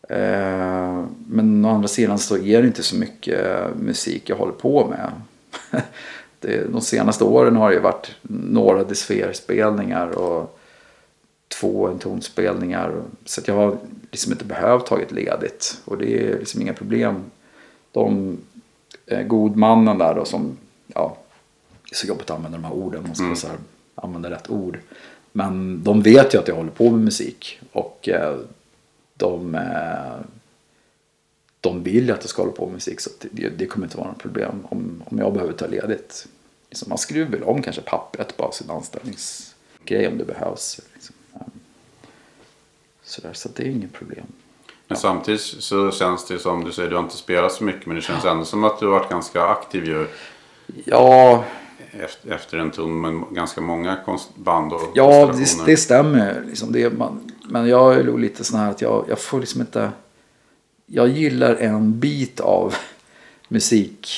Eh, 0.08 1.04
men 1.26 1.64
å 1.64 1.68
andra 1.70 1.88
sidan 1.88 2.18
så 2.18 2.36
är 2.38 2.60
det 2.62 2.66
inte 2.66 2.82
så 2.82 2.96
mycket 2.96 3.46
musik 3.76 4.28
jag 4.28 4.36
håller 4.36 4.52
på 4.52 4.86
med. 4.88 5.12
det, 6.40 6.72
de 6.72 6.80
senaste 6.80 7.24
åren 7.24 7.56
har 7.56 7.68
det 7.68 7.74
ju 7.74 7.80
varit 7.80 8.16
några 8.22 8.84
disferspelningar 8.84 10.08
och 10.08 10.58
två 11.48 11.88
entonspelningar. 11.88 13.02
Så 13.24 13.40
jag 13.44 13.54
har 13.54 13.76
liksom 14.10 14.32
inte 14.32 14.44
behövt 14.44 14.86
tagit 14.86 15.12
ledigt. 15.12 15.80
Och 15.84 15.98
det 15.98 16.28
är 16.28 16.38
liksom 16.38 16.62
inga 16.62 16.74
problem. 16.74 17.24
De 17.92 18.36
eh, 19.06 19.22
godmannen 19.22 19.98
där 19.98 20.14
då 20.14 20.24
som, 20.24 20.56
ja, 20.86 21.16
det 21.82 21.94
är 21.94 21.96
så 21.96 22.06
jobbigt 22.06 22.30
att 22.30 22.36
använda 22.36 22.58
de 22.58 22.64
här 22.64 22.74
orden. 22.74 23.02
Man 23.02 23.14
ska 23.14 23.34
så 23.34 23.46
här, 23.46 23.56
använda 23.94 24.30
rätt 24.30 24.50
ord. 24.50 24.78
Men 25.32 25.82
de 25.82 26.02
vet 26.02 26.34
ju 26.34 26.38
att 26.38 26.48
jag 26.48 26.54
håller 26.54 26.70
på 26.70 26.90
med 26.90 27.00
musik. 27.00 27.60
Och 27.72 28.08
eh, 28.08 28.36
de, 29.16 29.54
eh, 29.54 30.24
de 31.60 31.82
vill 31.82 32.06
ju 32.06 32.12
att 32.12 32.20
jag 32.20 32.30
ska 32.30 32.42
hålla 32.42 32.52
på 32.52 32.66
med 32.66 32.74
musik. 32.74 33.00
Så 33.00 33.10
det, 33.20 33.48
det 33.48 33.66
kommer 33.66 33.86
inte 33.86 33.96
vara 33.96 34.08
något 34.08 34.18
problem 34.18 34.66
om, 34.70 35.02
om 35.06 35.18
jag 35.18 35.32
behöver 35.32 35.52
ta 35.52 35.66
ledigt. 35.66 36.26
Liksom 36.68 36.88
man 36.88 36.98
skruvar 36.98 37.30
väl 37.30 37.42
om 37.42 37.62
kanske 37.62 37.82
pappret 37.82 38.36
på 38.36 38.52
sin 38.52 38.70
anställningsgrej 38.70 40.08
om 40.08 40.18
det 40.18 40.24
behövs. 40.24 40.80
Liksom. 40.94 41.14
Så 43.02 43.48
att 43.48 43.54
det 43.54 43.62
är 43.62 43.70
inget 43.70 43.92
problem. 43.92 44.26
Men 44.88 44.98
samtidigt 44.98 45.40
så 45.40 45.90
känns 45.90 46.26
det 46.26 46.38
som 46.38 46.64
du 46.64 46.72
säger, 46.72 46.90
du 46.90 46.96
har 46.96 47.02
inte 47.02 47.16
spelat 47.16 47.52
så 47.52 47.64
mycket 47.64 47.86
men 47.86 47.96
det 47.96 48.02
känns 48.02 48.24
ändå 48.24 48.44
som 48.44 48.64
att 48.64 48.80
du 48.80 48.86
har 48.86 48.92
varit 48.92 49.10
ganska 49.10 49.44
aktiv 49.44 49.84
ju 49.84 50.06
Ja, 50.84 51.44
efter, 51.90 52.30
efter 52.30 52.58
en 52.58 52.70
ton 52.70 53.00
med 53.00 53.22
ganska 53.30 53.60
många 53.60 53.96
konst, 54.04 54.36
band 54.36 54.72
och 54.72 54.82
Ja, 54.94 55.32
det, 55.34 55.66
det 55.66 55.76
stämmer. 55.76 56.44
Liksom 56.46 56.72
det, 56.72 56.98
man, 56.98 57.32
men 57.48 57.68
jag 57.68 57.94
är 57.94 58.04
nog 58.04 58.18
lite 58.18 58.44
sån 58.44 58.60
här 58.60 58.70
att 58.70 58.82
jag, 58.82 59.04
jag 59.08 59.18
får 59.18 59.40
liksom 59.40 59.60
inte... 59.60 59.90
Jag 60.90 61.08
gillar 61.08 61.54
en 61.56 62.00
bit 62.00 62.40
av 62.40 62.74
musik, 63.48 64.08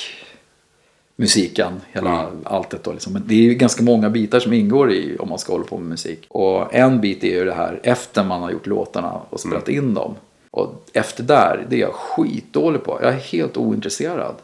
musiken, 1.15 1.81
hela 1.91 2.21
Mm. 2.21 2.39
alltet 2.43 2.83
då 2.83 2.91
liksom. 2.91 3.13
Men 3.13 3.23
det 3.27 3.33
är 3.33 3.41
ju 3.41 3.53
ganska 3.53 3.83
många 3.83 4.09
bitar 4.09 4.39
som 4.39 4.53
ingår 4.53 4.91
i 4.91 5.17
om 5.19 5.29
man 5.29 5.39
ska 5.39 5.53
hålla 5.53 5.63
på 5.65 5.77
med 5.77 5.89
musik. 5.89 6.25
Och 6.29 6.73
en 6.75 7.01
bit 7.01 7.23
är 7.23 7.27
ju 7.27 7.45
det 7.45 7.53
här 7.53 7.79
efter 7.83 8.23
man 8.23 8.41
har 8.41 8.51
gjort 8.51 8.67
låtarna 8.67 9.21
och 9.29 9.39
spelat 9.39 9.69
in 9.69 9.93
dem. 9.93 10.15
Och 10.51 10.89
efter 10.93 11.23
där, 11.23 11.65
det 11.69 11.75
är 11.75 11.79
jag 11.79 11.93
skitdålig 11.93 12.83
på. 12.83 12.99
Jag 13.01 13.13
är 13.13 13.17
helt 13.19 13.57
ointresserad. 13.57 14.35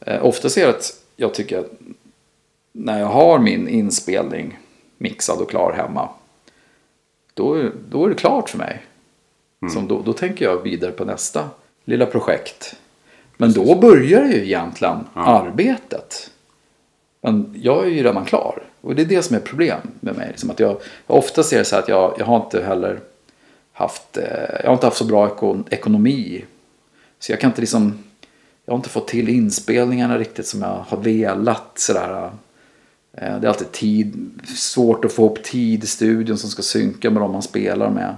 Eh, 0.00 0.24
oftast 0.24 0.56
är 0.58 0.62
det 0.66 0.70
att 0.70 0.92
jag 1.16 1.34
tycker 1.34 1.58
att 1.58 1.70
när 2.72 2.98
jag 3.00 3.06
har 3.06 3.38
min 3.38 3.68
inspelning 3.68 4.58
mixad 4.98 5.38
och 5.38 5.50
klar 5.50 5.72
hemma. 5.72 6.08
Då, 7.34 7.70
då 7.90 8.04
är 8.04 8.08
det 8.08 8.14
klart 8.14 8.50
för 8.50 8.58
mig. 8.58 8.82
Som 9.72 9.88
då, 9.88 10.02
då 10.02 10.12
tänker 10.12 10.44
jag 10.44 10.62
vidare 10.62 10.92
på 10.92 11.04
nästa 11.04 11.50
lilla 11.90 12.06
projekt. 12.06 12.76
Men 13.36 13.52
då 13.52 13.74
börjar 13.74 14.24
ju 14.24 14.44
egentligen 14.44 14.98
arbetet. 15.14 16.30
Men 17.22 17.54
jag 17.62 17.84
är 17.84 17.90
ju 17.90 18.02
redan 18.02 18.24
klar. 18.24 18.62
Och 18.80 18.94
det 18.94 19.02
är 19.02 19.06
det 19.06 19.22
som 19.22 19.36
är 19.36 19.40
problem 19.40 19.80
med 20.00 20.16
mig. 20.16 20.28
Liksom 20.28 20.50
att 20.50 20.60
jag, 20.60 20.80
jag 21.06 21.16
ofta 21.16 21.42
ser 21.42 21.58
det 21.58 21.64
så 21.64 21.76
att 21.76 21.88
jag, 21.88 22.14
jag 22.18 22.26
har 22.26 22.36
inte 22.36 22.62
heller 22.64 23.00
haft, 23.72 24.16
eh, 24.16 24.24
jag 24.60 24.66
har 24.66 24.72
inte 24.72 24.86
haft 24.86 24.96
så 24.96 25.04
bra 25.04 25.26
ekon, 25.26 25.64
ekonomi. 25.70 26.44
Så 27.18 27.32
jag 27.32 27.40
kan 27.40 27.50
inte 27.50 27.60
liksom, 27.60 27.98
jag 28.64 28.72
har 28.72 28.76
inte 28.76 28.88
fått 28.88 29.08
till 29.08 29.28
inspelningarna 29.28 30.18
riktigt 30.18 30.46
som 30.46 30.62
jag 30.62 30.84
har 30.88 30.96
velat. 30.96 31.72
Sådär. 31.74 32.30
Eh, 33.12 33.38
Det 33.40 33.46
är 33.46 33.48
alltid 33.48 33.72
tid, 33.72 34.30
svårt 34.56 35.04
att 35.04 35.12
få 35.12 35.30
upp 35.30 35.42
tid 35.42 35.84
i 35.84 35.86
studion 35.86 36.38
som 36.38 36.50
ska 36.50 36.62
synka 36.62 37.10
med 37.10 37.22
de 37.22 37.32
man 37.32 37.42
spelar 37.42 37.90
med. 37.90 38.14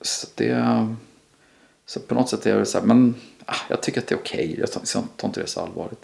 Så 0.00 0.26
det... 0.34 0.86
Så 1.86 2.00
på 2.00 2.14
något 2.14 2.28
sätt 2.28 2.46
är 2.46 2.58
det 2.58 2.66
så 2.66 2.78
här, 2.78 2.86
men 2.86 3.14
ah, 3.46 3.56
jag 3.68 3.82
tycker 3.82 4.00
att 4.00 4.06
det 4.06 4.14
är 4.14 4.18
okej. 4.18 4.56
Jag 4.58 4.72
tar, 4.72 4.82
jag 4.94 5.04
tar 5.16 5.28
inte 5.28 5.40
det 5.40 5.46
så 5.46 5.60
allvarligt. 5.60 6.00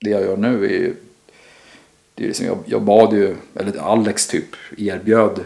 Det 0.00 0.10
jag 0.10 0.22
gör 0.22 0.36
nu 0.36 0.64
är 0.64 0.68
ju 0.68 0.96
det 2.14 2.24
är 2.24 2.28
liksom, 2.28 2.46
jag, 2.46 2.58
jag 2.66 2.82
bad 2.82 3.14
ju, 3.14 3.36
eller 3.54 3.78
Alex 3.78 4.26
typ 4.26 4.56
erbjöd 4.78 5.40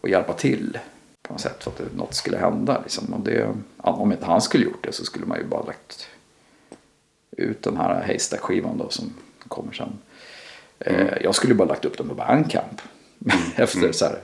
att 0.00 0.10
hjälpa 0.10 0.32
till 0.32 0.78
på 1.26 1.32
något 1.32 1.40
sätt 1.40 1.64
för 1.64 1.70
att 1.70 1.96
något 1.96 2.14
skulle 2.14 2.38
hända. 2.38 2.80
Liksom. 2.82 3.14
Och 3.14 3.20
det, 3.20 3.54
om 3.76 4.12
inte 4.12 4.26
han 4.26 4.42
skulle 4.42 4.64
gjort 4.64 4.84
det 4.84 4.92
så 4.92 5.04
skulle 5.04 5.26
man 5.26 5.38
ju 5.38 5.44
bara 5.44 5.62
lagt 5.62 6.08
ut 7.30 7.62
den 7.62 7.76
här 7.76 8.04
Haystack-skivan 8.06 8.78
då 8.78 8.88
som 8.88 9.14
kommer 9.48 9.72
sen. 9.72 9.98
Eh, 10.78 11.22
jag 11.22 11.34
skulle 11.34 11.54
bara 11.54 11.68
lagt 11.68 11.84
upp 11.84 11.98
den 11.98 12.08
på 12.08 12.14
Bandcamp 12.14 12.80
efter 13.56 13.92
så 13.92 14.04
här, 14.04 14.18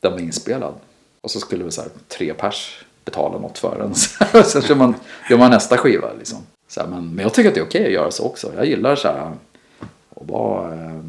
den 0.00 0.12
var 0.12 0.18
inspelad. 0.18 0.74
Och 1.20 1.30
så 1.30 1.40
skulle 1.40 1.62
väl 1.62 1.72
så 1.72 1.80
här, 1.80 1.90
tre 2.08 2.34
pers 2.34 2.84
betala 3.04 3.38
något 3.38 3.58
för 3.58 3.78
den. 3.78 3.94
Sen 4.44 4.62
kör 4.62 4.74
man, 4.74 4.94
gör 5.30 5.38
man 5.38 5.50
nästa 5.50 5.76
skiva 5.76 6.12
liksom. 6.18 6.38
Så 6.68 6.80
här, 6.80 6.88
men, 6.88 7.14
men 7.14 7.22
jag 7.22 7.34
tycker 7.34 7.48
att 7.48 7.54
det 7.54 7.60
är 7.60 7.66
okej 7.66 7.86
att 7.86 7.92
göra 7.92 8.10
så 8.10 8.26
också. 8.26 8.52
Jag 8.56 8.66
gillar 8.66 8.96
så 8.96 9.08
här 9.08 9.32
och 10.08 10.26
bara... 10.26 11.02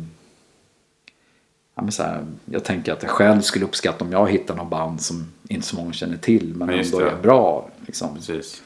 Ja, 1.76 1.82
men 1.82 1.92
så 1.92 2.04
här, 2.04 2.26
jag 2.46 2.64
tänker 2.64 2.94
att 2.94 3.04
jag 3.04 3.12
själv 3.12 3.42
skulle 3.42 3.66
uppskatta 3.66 4.06
om 4.06 4.12
jag 4.12 4.32
hittar 4.32 4.56
någon 4.56 4.70
band 4.70 5.02
som 5.02 5.32
inte 5.50 5.68
så 5.68 5.76
många 5.76 5.94
känner 5.94 6.18
till 6.18 6.54
men 6.56 6.70
Ja, 6.70 6.76
ändå 6.84 7.00
det. 7.00 7.10
är 7.10 7.22
bra. 7.22 7.70
Liksom. 7.86 8.16
Precis. 8.16 8.64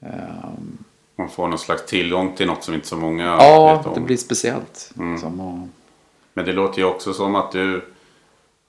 Ehm, 0.00 0.78
Man 1.16 1.28
får 1.28 1.48
någon 1.48 1.58
slags 1.58 1.86
tillgång 1.86 2.34
till 2.36 2.46
något 2.46 2.64
som 2.64 2.74
inte 2.74 2.86
så 2.86 2.96
många 2.96 3.24
ja, 3.24 3.76
vet 3.76 3.86
om. 3.86 3.94
det 3.94 4.00
blir 4.00 4.16
speciellt. 4.16 4.90
Mm. 4.96 5.12
Liksom, 5.12 5.40
och, 5.40 5.68
Men 6.34 6.44
det 6.44 6.52
låter 6.52 6.78
ju 6.78 6.84
också 6.84 7.12
som 7.12 7.34
att 7.34 7.52
du, 7.52 7.84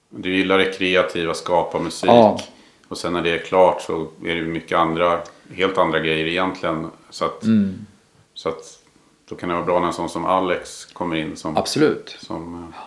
du 0.10 0.36
gillar 0.38 0.58
det 0.58 0.72
kreativa, 0.78 1.34
skapa 1.34 1.80
musik. 1.80 2.10
Ja. 2.10 2.40
Och 2.88 2.98
sen 2.98 3.14
när 3.14 3.22
det 3.22 3.30
är 3.30 3.38
klart 3.46 3.82
så 3.82 4.08
är 4.26 4.36
det 4.36 4.42
mycket 4.42 4.78
andra, 4.78 5.20
helt 5.54 5.78
andra 5.78 6.00
grejer 6.00 6.26
egentligen. 6.28 6.88
Så 7.10 7.26
att, 7.26 7.44
Mm. 7.44 7.86
så 8.34 8.50
att 8.50 8.80
då 9.30 9.36
kan 9.36 9.50
det 9.50 9.56
vara 9.56 9.66
bra 9.66 9.80
när 9.80 9.88
en 9.88 9.94
sån 9.94 10.10
som 10.10 10.26
Alex 10.26 10.86
kommer 10.86 11.16
in. 11.16 11.36
Som, 11.36 11.58
absolut. 11.58 12.18
som, 12.20 12.54
eh, 12.74 12.80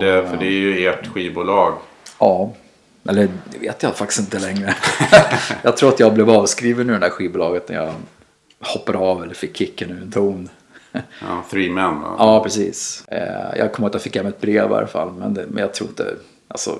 det, 0.00 0.28
för 0.28 0.36
det 0.36 0.46
är 0.46 0.50
ju 0.50 0.86
ert 0.88 1.06
skivbolag. 1.06 1.74
Ja, 2.20 2.52
eller 3.08 3.28
det 3.52 3.58
vet 3.58 3.82
jag 3.82 3.96
faktiskt 3.96 4.20
inte 4.20 4.38
längre. 4.38 4.74
jag 5.62 5.76
tror 5.76 5.88
att 5.88 6.00
jag 6.00 6.14
blev 6.14 6.30
avskriven 6.30 6.90
ur 6.90 6.92
det 6.94 6.98
där 6.98 7.10
skivbolaget 7.10 7.68
när 7.68 7.76
jag 7.76 7.92
hoppade 8.60 8.98
av 8.98 9.22
eller 9.22 9.34
fick 9.34 9.56
kicken 9.56 9.90
ur 9.90 10.02
en 10.02 10.12
ton. 10.12 10.48
Ja, 10.92 11.44
Three 11.50 11.70
Men 11.70 12.00
va? 12.00 12.14
Ja, 12.18 12.42
precis. 12.42 13.04
Eh, 13.08 13.58
Jag 13.58 13.72
kommer 13.72 13.86
ihåg 13.86 13.90
att 13.90 13.94
jag 13.94 14.02
fick 14.02 14.16
hem 14.16 14.26
ett 14.26 14.40
brev 14.40 14.70
i 14.70 14.74
alla 14.74 14.86
fall. 14.86 15.12
Men, 15.12 15.34
det, 15.34 15.46
men 15.48 15.60
jag 15.62 15.74
tror 15.74 15.88
inte... 15.88 16.14
Alltså, 16.48 16.78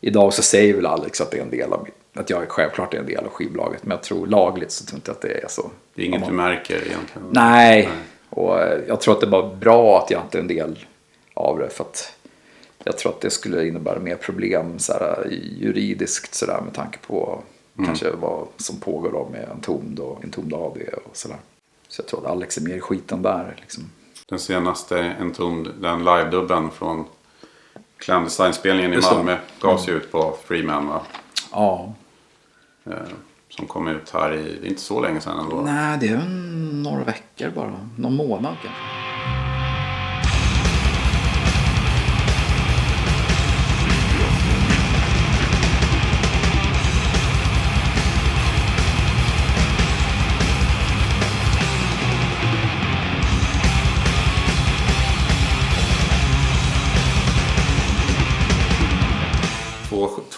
idag 0.00 0.32
så 0.34 0.42
säger 0.42 0.74
väl 0.74 0.86
Alex 0.86 1.20
att 1.20 1.30
det 1.30 1.38
är 1.38 1.42
en 1.42 1.50
del 1.50 1.72
av 1.72 1.82
mitt, 1.84 1.94
att 2.20 2.30
jag 2.30 2.42
är 2.42 2.46
självklart 2.46 2.94
är 2.94 2.98
en 2.98 3.06
del 3.06 3.24
av 3.24 3.30
skivbolaget. 3.30 3.82
Men 3.84 3.90
jag 3.90 4.02
tror 4.02 4.26
lagligt 4.26 4.70
så 4.72 4.84
tror 4.84 4.94
jag 4.96 4.98
inte 4.98 5.10
att 5.10 5.20
det 5.20 5.44
är 5.44 5.48
så. 5.48 5.70
Det 5.94 6.02
är 6.02 6.06
inget 6.06 6.22
Om 6.22 6.28
du 6.28 6.34
man- 6.34 6.46
märker 6.50 6.74
egentligen. 6.74 7.28
Nej, 7.30 7.88
och 8.30 8.60
eh, 8.60 8.78
jag 8.88 9.00
tror 9.00 9.14
att 9.14 9.20
det 9.20 9.26
var 9.26 9.54
bra 9.54 9.98
att 10.04 10.10
jag 10.10 10.20
inte 10.22 10.38
är 10.38 10.42
en 10.42 10.48
del 10.48 10.78
av 11.34 11.58
det. 11.58 11.68
För 11.70 11.84
att 11.84 12.12
jag 12.88 12.98
tror 12.98 13.12
att 13.12 13.20
det 13.20 13.30
skulle 13.30 13.66
innebära 13.68 13.98
mer 13.98 14.16
problem 14.16 14.78
så 14.78 14.92
här, 14.92 15.26
juridiskt 15.58 16.34
så 16.34 16.46
där, 16.46 16.60
med 16.60 16.74
tanke 16.74 16.98
på 17.06 17.42
kanske 17.84 18.10
vad 18.10 18.46
som 18.56 18.76
pågår 18.80 19.12
då 19.12 19.28
med 19.32 19.48
Entombed 19.50 19.98
och 19.98 20.24
Entombed 20.24 20.54
AD 20.58 20.80
och 21.04 21.16
sådär. 21.16 21.36
Så 21.88 22.02
jag 22.02 22.06
tror 22.08 22.20
att 22.24 22.30
Alex 22.32 22.56
är 22.56 22.62
mer 22.62 22.74
i 22.74 22.80
skiten 22.80 23.22
där. 23.22 23.56
Liksom. 23.60 23.84
Den 24.28 24.38
senaste 24.38 25.16
Entombed, 25.20 25.72
den 25.80 25.98
live-dubben 26.04 26.70
från 26.70 27.04
Clandestine-spelningen 27.98 28.92
i. 28.94 29.00
Malmö 29.00 29.36
gavs 29.60 29.88
ju 29.88 29.92
ut 29.92 30.12
på 30.12 30.36
Three 30.48 30.62
Men 30.62 30.86
va? 30.86 31.02
Ja, 31.52 31.94
Eh, 32.86 32.92
Som 33.48 33.66
kom 33.66 33.88
ut 33.88 34.10
här 34.10 34.32
i, 34.34 34.42
det 34.60 34.66
är 34.66 34.70
inte 34.70 34.80
så 34.80 35.00
länge 35.00 35.20
sedan 35.20 35.38
ändå. 35.38 35.60
nej 35.60 35.98
det 36.00 36.08
är 36.08 36.14
en- 36.14 36.82
några 36.82 37.04
veckor 37.04 37.50
bara. 37.54 37.88
Någon 37.98 38.16
månad 38.16 38.54
kanske. 38.62 38.80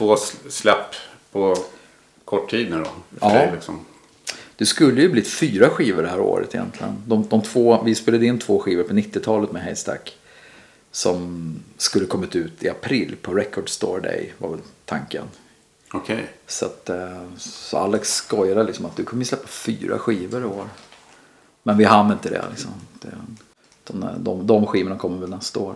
Två 0.00 0.16
sl- 0.16 0.48
släpp 0.48 0.94
på 1.32 1.56
kort 2.24 2.50
tid 2.50 2.70
nu 2.70 2.76
då. 2.76 2.90
Ja. 3.20 3.28
dig, 3.28 3.50
liksom. 3.54 3.84
Det 4.56 4.66
skulle 4.66 5.02
ju 5.02 5.08
blivit 5.08 5.30
fyra 5.30 5.70
skivor 5.70 6.02
det 6.02 6.08
här 6.08 6.20
året 6.20 6.54
egentligen. 6.54 7.02
De, 7.06 7.26
de 7.28 7.42
två, 7.42 7.82
vi 7.84 7.94
spelade 7.94 8.26
in 8.26 8.38
två 8.38 8.58
skivor 8.58 8.82
på 8.82 8.92
90-talet 8.94 9.52
med 9.52 9.62
Haystack. 9.62 10.16
Som 10.92 11.54
skulle 11.76 12.06
kommit 12.06 12.36
ut 12.36 12.62
i 12.62 12.68
april 12.68 13.16
på 13.22 13.34
Record 13.34 13.68
Store 13.68 14.00
Day 14.00 14.32
var 14.38 14.48
väl 14.48 14.58
tanken. 14.84 15.24
Okej. 15.92 16.26
Så, 16.46 16.66
att, 16.66 16.88
eh, 16.90 17.22
så 17.38 17.76
Alex 17.78 18.14
skojade 18.14 18.64
liksom 18.64 18.86
att 18.86 18.96
du 18.96 19.04
kommer 19.04 19.24
släppa 19.24 19.48
fyra 19.48 19.98
skivor 19.98 20.42
i 20.42 20.44
år. 20.44 20.68
Men 21.62 21.78
vi 21.78 21.84
hann 21.84 22.12
inte 22.12 22.30
det 22.30 22.44
liksom. 22.50 22.70
De, 23.84 24.06
de, 24.18 24.46
de 24.46 24.66
skivorna 24.66 24.98
kommer 24.98 25.18
väl 25.18 25.30
nästa 25.30 25.60
år. 25.60 25.74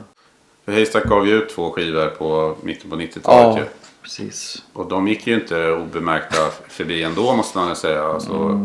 Haystack 0.67 1.05
gav 1.05 1.27
ju 1.27 1.35
ut 1.35 1.49
två 1.49 1.71
skivor 1.71 2.09
på 2.09 2.57
mitten 2.63 2.91
på 2.91 2.97
90-talet 2.97 3.57
Ja. 3.59 3.84
Precis. 4.05 4.63
Och 4.73 4.89
de 4.89 5.09
gick 5.09 5.27
ju 5.27 5.35
inte 5.35 5.71
obemärkta 5.73 6.37
förbi 6.69 7.03
ändå 7.03 7.37
måste 7.37 7.59
man 7.59 7.67
väl 7.67 7.77
säga. 7.77 8.03
Alltså, 8.05 8.61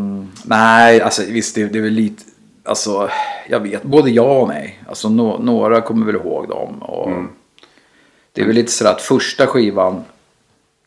Nej, 0.46 1.02
alltså 1.02 1.24
visst 1.28 1.56
det, 1.56 1.66
det 1.66 1.78
är 1.80 1.84
väl 1.84 1.94
lite, 1.94 2.24
alltså 2.64 3.10
jag 3.50 3.60
vet, 3.60 3.84
både 3.84 4.10
ja 4.12 4.40
och 4.42 4.48
nej. 4.48 4.80
Alltså 4.88 5.10
nå- 5.10 5.38
några 5.38 5.82
kommer 5.82 6.06
väl 6.06 6.16
ihåg 6.16 6.48
dem. 6.50 6.82
Och 6.84 7.12
Det 8.34 8.42
är 8.42 8.46
väl 8.46 8.56
lite 8.56 8.72
sådär 8.72 8.92
att 8.92 9.02
första 9.02 9.48
skivan 9.48 10.04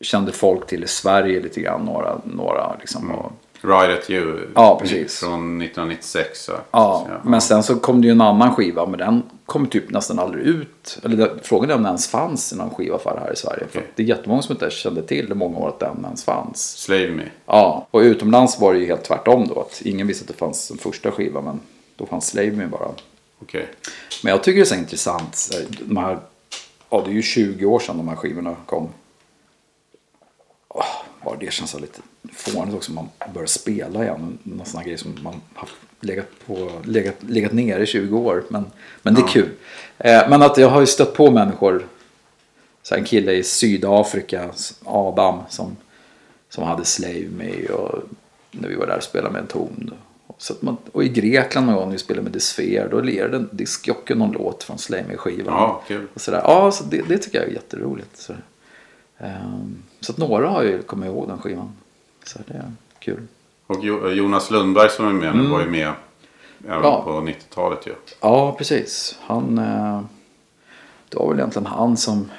kände 0.01 0.31
folk 0.31 0.67
till 0.67 0.83
i 0.83 0.87
Sverige 0.87 1.41
lite 1.41 1.61
grann. 1.61 1.81
Några, 1.81 2.21
några 2.23 2.75
liksom. 2.79 3.11
Och, 3.11 3.31
Ride 3.63 3.93
at 3.93 4.09
You. 4.09 4.39
Ja, 4.55 4.79
precis. 4.81 5.19
Från 5.19 5.61
1996. 5.61 6.43
Så. 6.45 6.51
ja, 6.71 7.07
Så, 7.23 7.29
men 7.29 7.41
sen 7.41 7.63
så 7.63 7.75
kom 7.75 8.01
det 8.01 8.07
ju 8.07 8.11
en 8.11 8.21
annan 8.21 8.55
skiva. 8.55 8.85
Men 8.85 8.99
den 8.99 9.23
kom 9.45 9.67
typ 9.67 9.89
nästan 9.89 10.19
aldrig 10.19 10.45
ut. 10.45 10.99
Eller 11.03 11.17
det, 11.17 11.31
frågan 11.43 11.69
är 11.69 11.73
om 11.73 11.81
den 11.81 11.87
ens 11.89 12.07
fanns 12.07 12.53
i 12.53 12.55
någon 12.55 12.69
skivaffär 12.69 13.19
här 13.25 13.33
i 13.33 13.35
Sverige. 13.35 13.59
För 13.59 13.79
Okej. 13.79 13.81
att 13.89 13.95
det 13.97 14.03
är 14.03 14.07
jättemånga 14.07 14.41
som 14.41 14.53
inte 14.53 14.69
kände 14.69 15.01
till 15.03 15.31
i 15.31 15.35
många 15.35 15.57
år 15.57 15.67
att 15.69 15.79
den 15.79 16.03
ens 16.05 16.23
fanns. 16.23 16.77
Slave 16.77 17.09
Me. 17.11 17.23
Ja, 17.45 17.87
och 17.91 17.99
utomlands 17.99 18.59
var 18.59 18.73
det 18.73 18.79
ju 18.79 18.85
helt 18.85 19.03
tvärtom 19.03 19.47
då. 19.47 19.61
Att 19.61 19.81
ingen 19.85 20.07
visste 20.07 20.23
att 20.23 20.27
det 20.27 20.33
fanns 20.37 20.71
en 20.71 20.77
första 20.77 21.11
skiva. 21.11 21.41
Men 21.41 21.59
då 21.95 22.05
fanns 22.05 22.27
Slave 22.27 22.51
Me 22.51 22.65
bara. 22.67 22.87
Okej. 23.41 23.67
Men 24.23 24.31
jag 24.31 24.43
tycker 24.43 24.55
det 24.55 24.63
är 24.63 24.65
så 24.65 24.75
intressant. 24.75 25.49
De 25.81 25.97
här, 25.97 26.17
ja, 26.89 27.01
det 27.05 27.11
är 27.11 27.15
ju 27.15 27.21
20 27.21 27.65
år 27.65 27.79
sedan 27.79 27.97
de 27.97 28.07
här 28.07 28.15
skivorna 28.15 28.55
kom. 28.65 28.89
Bara 31.25 31.35
det 31.35 31.53
känns 31.53 31.79
lite 31.79 32.01
fånigt 32.33 32.75
också. 32.75 32.91
Man 32.91 33.09
börjar 33.33 33.47
spela 33.47 34.03
igen. 34.03 34.37
Någon 34.43 34.65
sån 34.65 34.79
här 34.79 34.87
grej 34.87 34.97
som 34.97 35.17
man 35.23 35.41
har 35.53 35.69
legat, 35.99 36.27
på, 36.45 36.71
legat, 36.83 37.15
legat 37.19 37.51
ner 37.51 37.79
i 37.79 37.85
20 37.85 38.17
år. 38.17 38.43
Men, 38.49 38.65
men 39.01 39.13
det 39.13 39.21
är 39.21 39.27
kul. 39.27 39.49
Eh, 39.97 40.29
men 40.29 40.41
att 40.41 40.57
jag 40.57 40.69
har 40.69 40.79
ju 40.79 40.87
stött 40.87 41.13
på 41.13 41.31
människor. 41.31 41.87
Så 42.81 42.95
en 42.95 43.03
kille 43.03 43.31
i 43.31 43.43
Sydafrika, 43.43 44.49
Adam, 44.85 45.39
som, 45.49 45.75
som 46.49 46.63
hade 46.63 46.85
Slave 46.85 47.27
Me. 47.37 47.65
Och 47.65 48.03
när 48.51 48.69
vi 48.69 48.75
var 48.75 48.87
där 48.87 48.97
och 48.97 49.03
spelade 49.03 49.33
med 49.33 49.41
en 49.41 49.47
ton. 49.47 49.93
Så 50.37 50.53
man, 50.59 50.77
och 50.91 51.03
i 51.03 51.09
Grekland 51.09 51.67
någon 51.67 51.75
gång 51.75 51.85
när 51.85 51.91
vi 51.91 51.99
spelade 51.99 52.23
med 52.23 52.31
Desfer. 52.31 52.87
Då 52.91 53.01
lirade 53.01 53.37
en 53.37 53.49
diskjockey 53.51 54.15
någon 54.15 54.31
låt 54.31 54.63
från 54.63 54.77
Slave 54.77 55.03
Me-skivan. 55.07 55.53
Ja, 55.53 55.83
kul. 55.87 56.07
Och 56.13 56.21
sådär. 56.21 56.41
Ja, 56.43 56.71
så 56.71 56.83
det, 56.83 57.01
det 57.07 57.17
tycker 57.17 57.39
jag 57.39 57.47
är 57.47 57.53
jätteroligt. 57.53 58.17
Så, 58.17 58.33
Ehm, 59.23 59.83
så 60.03 60.11
att 60.11 60.17
några 60.17 60.49
har 60.49 60.63
ju 60.63 60.81
kommit 60.81 61.07
ihåg 61.07 61.27
den 61.27 61.37
skivan. 61.37 61.71
Så 62.25 62.39
det 62.47 62.53
är 62.53 62.71
kul. 62.99 63.27
Och 63.67 63.77
Jo- 63.81 64.09
Jonas 64.09 64.51
Lundberg 64.51 64.89
som 64.89 65.07
är 65.07 65.13
med 65.13 65.35
nu 65.35 65.47
var 65.47 65.59
ju 65.61 65.69
med 65.69 65.87
även 65.87 66.77
Mm. 66.77 66.83
Ja. 66.83 67.01
på 67.03 67.11
90-talet 67.11 67.87
ju. 67.87 67.93
Ja, 68.21 68.55
precis. 68.57 69.17
Han... 69.21 69.57
eh, 69.57 70.01
Det 71.09 71.17
var 71.17 71.29
väl 71.29 71.39
egentligen 71.39 71.65
han 71.65 71.97
som... 71.97 72.29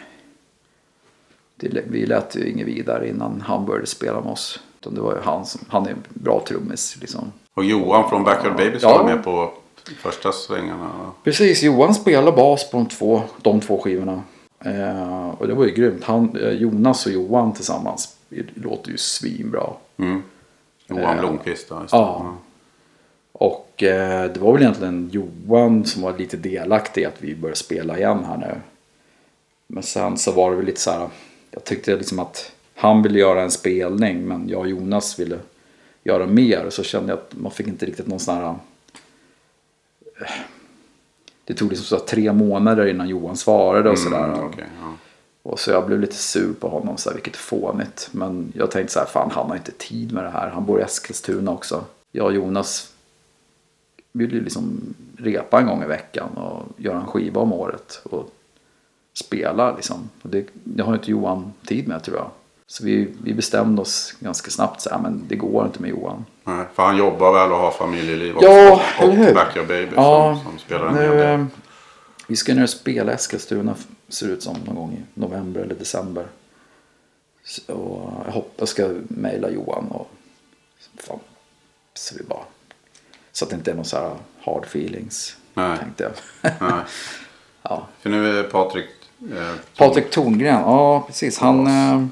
Vi 1.86 2.06
lät 2.06 2.36
ju 2.36 2.50
inget 2.50 2.66
vidare 2.66 3.08
innan 3.08 3.40
han 3.46 3.66
började 3.66 3.86
spela 3.86 4.20
med 4.20 4.32
oss. 4.32 4.60
Utan 4.80 4.94
det 4.94 5.00
var 5.00 5.12
ju 5.14 5.20
han 5.22 5.46
som... 5.46 5.60
Han 5.68 5.86
är 5.86 5.90
en 5.90 6.02
bra 6.08 6.42
trummis 6.48 6.96
liksom. 7.00 7.32
Och 7.54 7.64
Johan 7.64 8.08
från 8.10 8.24
Backyard 8.24 8.56
Babies 8.56 8.82
Ja. 8.82 8.98
var 8.98 9.04
med 9.04 9.24
på 9.24 9.50
första 9.98 10.32
svängarna. 10.32 10.90
Precis, 11.24 11.62
Johan 11.62 11.94
spelar 11.94 12.32
bas 12.32 12.70
på 12.70 12.76
de 12.76 12.86
två, 12.86 13.22
de 13.42 13.60
två 13.60 13.78
skivorna. 13.80 14.22
Eh, 14.64 15.28
och 15.28 15.48
det 15.48 15.54
var 15.54 15.64
ju 15.64 15.70
grymt. 15.70 16.04
Han, 16.04 16.36
eh, 16.36 16.50
Jonas 16.50 17.06
och 17.06 17.12
Johan 17.12 17.52
tillsammans. 17.52 18.16
Låter 18.54 18.90
ju 18.90 18.96
svinbra. 18.96 19.70
Mm. 19.96 20.22
Johan 20.86 21.18
Blomqvist 21.18 21.68
då. 21.68 21.76
Eh, 21.76 21.82
ja. 21.90 22.36
Och 23.32 23.82
eh, 23.82 24.32
det 24.32 24.40
var 24.40 24.52
väl 24.52 24.62
egentligen 24.62 25.10
Johan 25.12 25.84
som 25.84 26.02
var 26.02 26.18
lite 26.18 26.36
delaktig 26.36 27.02
i 27.02 27.04
att 27.04 27.22
vi 27.22 27.34
började 27.34 27.58
spela 27.58 27.98
igen 27.98 28.24
här 28.24 28.36
nu. 28.36 28.60
Men 29.66 29.82
sen 29.82 30.16
så 30.16 30.32
var 30.32 30.50
det 30.50 30.56
väl 30.56 30.66
lite 30.66 30.80
så 30.80 30.90
här. 30.90 31.08
Jag 31.50 31.64
tyckte 31.64 31.96
liksom 31.96 32.18
att 32.18 32.52
han 32.74 33.02
ville 33.02 33.18
göra 33.18 33.42
en 33.42 33.50
spelning 33.50 34.28
men 34.28 34.48
jag 34.48 34.60
och 34.60 34.68
Jonas 34.68 35.18
ville 35.18 35.38
göra 36.04 36.26
mer. 36.26 36.70
Så 36.70 36.82
kände 36.82 37.12
jag 37.12 37.18
att 37.18 37.34
man 37.34 37.52
fick 37.52 37.66
inte 37.66 37.86
riktigt 37.86 38.06
någon 38.06 38.20
sån 38.20 38.34
här. 38.34 38.54
Det 41.44 41.54
tog 41.54 41.70
liksom 41.70 41.98
så 41.98 42.04
tre 42.04 42.32
månader 42.32 42.86
innan 42.86 43.08
Johan 43.08 43.36
svarade 43.36 43.90
och 43.90 43.98
sådär. 43.98 44.24
Mm, 44.24 44.44
okej, 44.44 44.66
ja. 44.80 44.92
Och 45.42 45.60
så 45.60 45.70
jag 45.70 45.86
blev 45.86 46.00
lite 46.00 46.16
sur 46.16 46.52
på 46.52 46.68
honom, 46.68 46.96
så 46.96 47.08
här, 47.10 47.14
vilket 47.14 47.36
fånigt. 47.36 48.08
Men 48.12 48.52
jag 48.54 48.70
tänkte 48.70 48.92
så 48.92 48.98
här, 48.98 49.06
fan 49.06 49.30
han 49.30 49.48
har 49.48 49.56
inte 49.56 49.72
tid 49.72 50.12
med 50.12 50.24
det 50.24 50.30
här. 50.30 50.50
Han 50.50 50.64
bor 50.64 50.80
i 50.80 50.82
Eskilstuna 50.82 51.50
också. 51.50 51.84
Jag 52.12 52.26
och 52.26 52.34
Jonas 52.34 52.92
vill 54.12 54.32
ju 54.32 54.40
liksom 54.40 54.94
repa 55.16 55.60
en 55.60 55.66
gång 55.66 55.82
i 55.82 55.86
veckan 55.86 56.28
och 56.28 56.62
göra 56.76 57.00
en 57.00 57.06
skiva 57.06 57.40
om 57.40 57.52
året. 57.52 58.00
Och 58.02 58.30
spela 59.14 59.76
liksom. 59.76 60.10
Och 60.22 60.30
det, 60.30 60.46
det 60.52 60.82
har 60.82 60.94
inte 60.94 61.10
Johan 61.10 61.52
tid 61.66 61.88
med 61.88 62.02
tror 62.02 62.16
jag. 62.16 62.30
Så 62.66 62.84
vi, 62.84 63.08
vi 63.22 63.34
bestämde 63.34 63.82
oss 63.82 64.14
ganska 64.20 64.50
snabbt 64.50 64.80
så 64.80 64.90
här, 64.90 64.98
men 64.98 65.24
det 65.28 65.36
går 65.36 65.66
inte 65.66 65.82
med 65.82 65.90
Johan. 65.90 66.24
Nej, 66.44 66.64
för 66.74 66.82
han 66.82 66.96
jobbar 66.96 67.32
väl 67.32 67.52
och 67.52 67.58
har 67.58 67.70
familjeliv 67.70 68.34
Ja, 68.40 68.72
också. 68.72 69.02
eller 69.02 69.14
hur? 69.14 69.28
Och 69.28 69.34
Backyard 69.34 69.66
Babies 69.66 69.92
Ja, 69.96 70.40
som, 70.42 70.50
som 70.50 70.58
spelar 70.58 70.86
en 70.86 70.94
nu, 70.94 71.22
eh, 71.22 71.44
vi 72.26 72.36
ska 72.36 72.62
och 72.62 72.70
spela 72.70 73.12
Eskilstuna 73.12 73.74
ser 74.08 74.26
det 74.26 74.32
ut 74.32 74.42
som 74.42 74.56
någon 74.64 74.74
gång 74.74 74.92
i 74.92 75.20
november 75.20 75.60
eller 75.60 75.74
december. 75.74 76.26
Så, 77.44 77.72
och 77.72 78.12
jag 78.26 78.32
hoppas 78.32 78.68
ska 78.70 78.94
mejla 79.08 79.50
Johan 79.50 79.88
och 79.88 80.10
fan, 80.96 81.18
så 81.94 82.14
vi 82.18 82.24
bara 82.24 82.44
så 83.32 83.44
att 83.44 83.50
det 83.50 83.56
inte 83.56 83.70
är 83.70 83.74
någon 83.74 83.84
så 83.84 83.96
här 83.96 84.16
hard 84.40 84.64
feelings 84.64 85.36
Nej. 85.54 85.78
tänkte 85.78 86.02
jag. 86.02 86.12
Nej. 86.60 86.80
ja. 87.62 87.86
För 88.00 88.10
nu 88.10 88.38
är 88.38 88.42
Patrik... 88.42 88.88
Eh, 89.32 89.54
Patrik 89.76 90.10
Torngren, 90.10 90.60
ja 90.60 91.04
precis. 91.06 91.38
Han, 91.38 91.66
eh, 91.66 92.06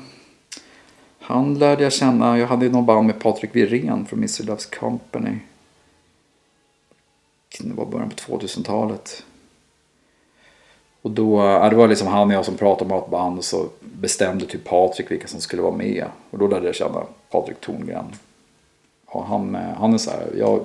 han 1.22 1.58
lärde 1.58 1.82
jag 1.82 1.92
känna. 1.92 2.38
Jag 2.38 2.46
hade 2.46 2.64
ju 2.64 2.72
någon 2.72 2.86
band 2.86 3.06
med 3.06 3.20
Patrik 3.20 3.56
Wirén 3.56 4.06
från 4.06 4.18
Mr 4.18 4.42
Loves 4.44 4.66
Company. 4.66 5.38
Det 7.60 7.74
var 7.74 7.86
början 7.86 8.10
på 8.10 8.38
2000-talet. 8.38 9.24
Och 11.02 11.10
då, 11.10 11.38
ja, 11.38 11.70
det 11.70 11.76
var 11.76 11.88
liksom 11.88 12.08
han 12.08 12.28
och 12.28 12.34
jag 12.34 12.44
som 12.44 12.56
pratade 12.56 12.94
om 12.94 13.02
ett 13.02 13.10
band 13.10 13.38
och 13.38 13.44
så 13.44 13.68
bestämde 13.80 14.46
typ 14.46 14.64
Patrik 14.64 15.10
vilka 15.10 15.28
som 15.28 15.40
skulle 15.40 15.62
vara 15.62 15.76
med. 15.76 16.06
Och 16.30 16.38
då 16.38 16.46
lärde 16.46 16.66
jag 16.66 16.74
känna 16.74 17.02
Patrik 17.30 17.60
Torngren. 17.60 18.06
Och 19.06 19.24
han, 19.26 19.54
eh, 19.54 19.74
han 19.78 19.94
är 19.94 19.98
så 19.98 20.10
här, 20.10 20.32
jag... 20.38 20.64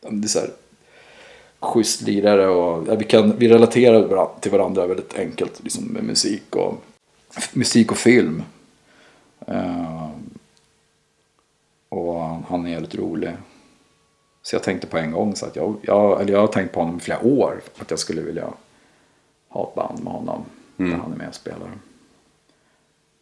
Det 0.00 0.26
är 0.26 0.28
så 0.28 0.38
här, 0.38 0.50
schysst 1.60 2.00
lirare 2.00 2.48
och 2.48 2.88
ja, 2.88 2.94
vi, 2.94 3.04
kan, 3.04 3.36
vi 3.38 3.48
relaterar 3.48 4.28
till 4.40 4.50
varandra 4.50 4.86
väldigt 4.86 5.18
enkelt 5.18 5.62
liksom 5.62 5.84
med 5.84 6.04
musik 6.04 6.56
och, 6.56 6.74
musik 7.52 7.90
och 7.90 7.98
film. 7.98 8.42
Eh, 9.46 10.10
och 11.88 12.20
han 12.20 12.66
är 12.66 12.70
jävligt 12.70 12.94
rolig. 12.94 13.36
Så 14.42 14.54
jag 14.54 14.62
tänkte 14.62 14.86
på 14.86 14.98
en 14.98 15.12
gång 15.12 15.36
så 15.36 15.46
att 15.46 15.56
jag, 15.56 15.76
jag, 15.82 16.20
eller 16.20 16.32
jag 16.32 16.40
har 16.40 16.46
tänkt 16.46 16.72
på 16.72 16.80
honom 16.80 16.96
i 16.96 17.00
flera 17.00 17.24
år. 17.24 17.60
Att 17.78 17.90
jag 17.90 17.98
skulle 17.98 18.22
vilja 18.22 18.52
ha 19.48 19.68
ett 19.68 19.74
band 19.74 20.04
med 20.04 20.12
honom. 20.12 20.44
Där 20.76 20.96
han 20.96 21.12
är 21.12 21.16
med 21.16 21.28
och 21.28 21.34
spelar. 21.34 21.70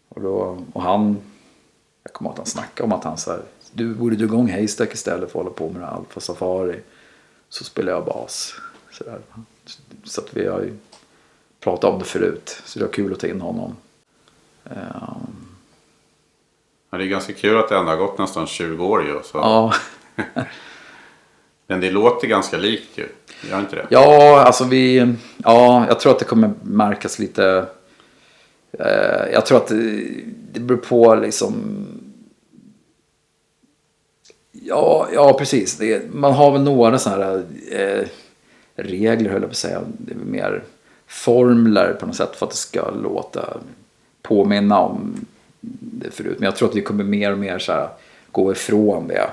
Och, 0.08 0.20
då, 0.20 0.58
och 0.72 0.82
han, 0.82 1.18
jag 2.02 2.12
kommer 2.12 2.28
ihåg 2.28 2.34
att 2.34 2.38
han 2.38 2.46
snackade 2.46 2.84
om 2.84 2.92
att 2.92 3.04
han 3.04 3.18
här, 3.26 3.42
du 3.72 3.94
borde 3.94 4.16
dra 4.16 4.24
igång 4.24 4.50
Haystack 4.50 4.94
istället 4.94 5.32
för 5.32 5.40
att 5.40 5.44
hålla 5.44 5.56
på 5.56 5.68
med 5.70 5.88
Alfa 5.88 6.20
Safari. 6.20 6.80
Så 7.48 7.64
spelar 7.64 7.92
jag 7.92 8.04
bas. 8.04 8.54
Så, 8.90 9.04
där. 9.04 9.20
så 10.04 10.20
att 10.20 10.36
vi 10.36 10.46
har 10.46 10.60
ju 10.60 10.76
pratat 11.60 11.92
om 11.92 11.98
det 11.98 12.04
förut. 12.04 12.62
Så 12.64 12.78
det 12.78 12.84
var 12.84 12.92
kul 12.92 13.12
att 13.12 13.20
ta 13.20 13.26
in 13.26 13.40
honom. 13.40 13.76
Ehm, 14.64 15.31
ja, 16.92 16.98
det 16.98 17.04
är 17.04 17.08
ganska 17.08 17.32
kul 17.32 17.58
att 17.58 17.68
det 17.68 17.76
ändå 17.76 17.90
har 17.90 17.96
gått 17.96 18.18
nästan 18.18 18.46
20 18.46 18.86
år 18.86 19.06
ju. 19.06 19.20
Så. 19.24 19.38
ja. 19.38 19.72
Men 21.66 21.80
det 21.80 21.90
låter 21.90 22.28
ganska 22.28 22.56
likt 22.56 22.98
ju. 22.98 23.08
Gör 23.50 23.60
inte 23.60 23.76
det? 23.76 23.86
Ja, 23.90 24.40
alltså 24.40 24.64
vi... 24.64 25.14
Ja, 25.36 25.86
jag 25.88 26.00
tror 26.00 26.12
att 26.12 26.18
det 26.18 26.24
kommer 26.24 26.50
märkas 26.62 27.18
lite... 27.18 27.66
Eh, 28.78 29.32
jag 29.32 29.46
tror 29.46 29.58
att 29.58 29.66
det, 29.66 30.04
det 30.52 30.60
beror 30.60 30.78
på 30.78 31.14
liksom... 31.14 31.54
Ja, 34.52 35.08
ja 35.12 35.32
precis. 35.38 35.76
Det, 35.76 36.12
man 36.12 36.32
har 36.32 36.52
väl 36.52 36.62
några 36.62 36.98
sådana 36.98 37.24
här 37.24 37.44
eh, 37.70 38.06
regler, 38.74 39.30
höll 39.30 39.42
jag 39.42 39.50
på 39.50 39.52
att 39.52 39.56
säga. 39.56 39.80
Det 39.98 40.12
är 40.12 40.16
mer 40.16 40.64
formler 41.06 41.96
på 42.00 42.06
något 42.06 42.16
sätt 42.16 42.36
för 42.36 42.46
att 42.46 42.52
det 42.52 42.58
ska 42.58 42.90
låta 42.90 43.56
påminna 44.22 44.78
om 44.78 45.26
det 45.70 46.10
förut. 46.10 46.36
Men 46.38 46.46
jag 46.46 46.56
tror 46.56 46.68
att 46.68 46.76
vi 46.76 46.82
kommer 46.82 47.04
mer 47.04 47.32
och 47.32 47.38
mer 47.38 47.58
så 47.58 47.72
här, 47.72 47.88
gå 48.30 48.52
ifrån 48.52 49.08
det. 49.08 49.30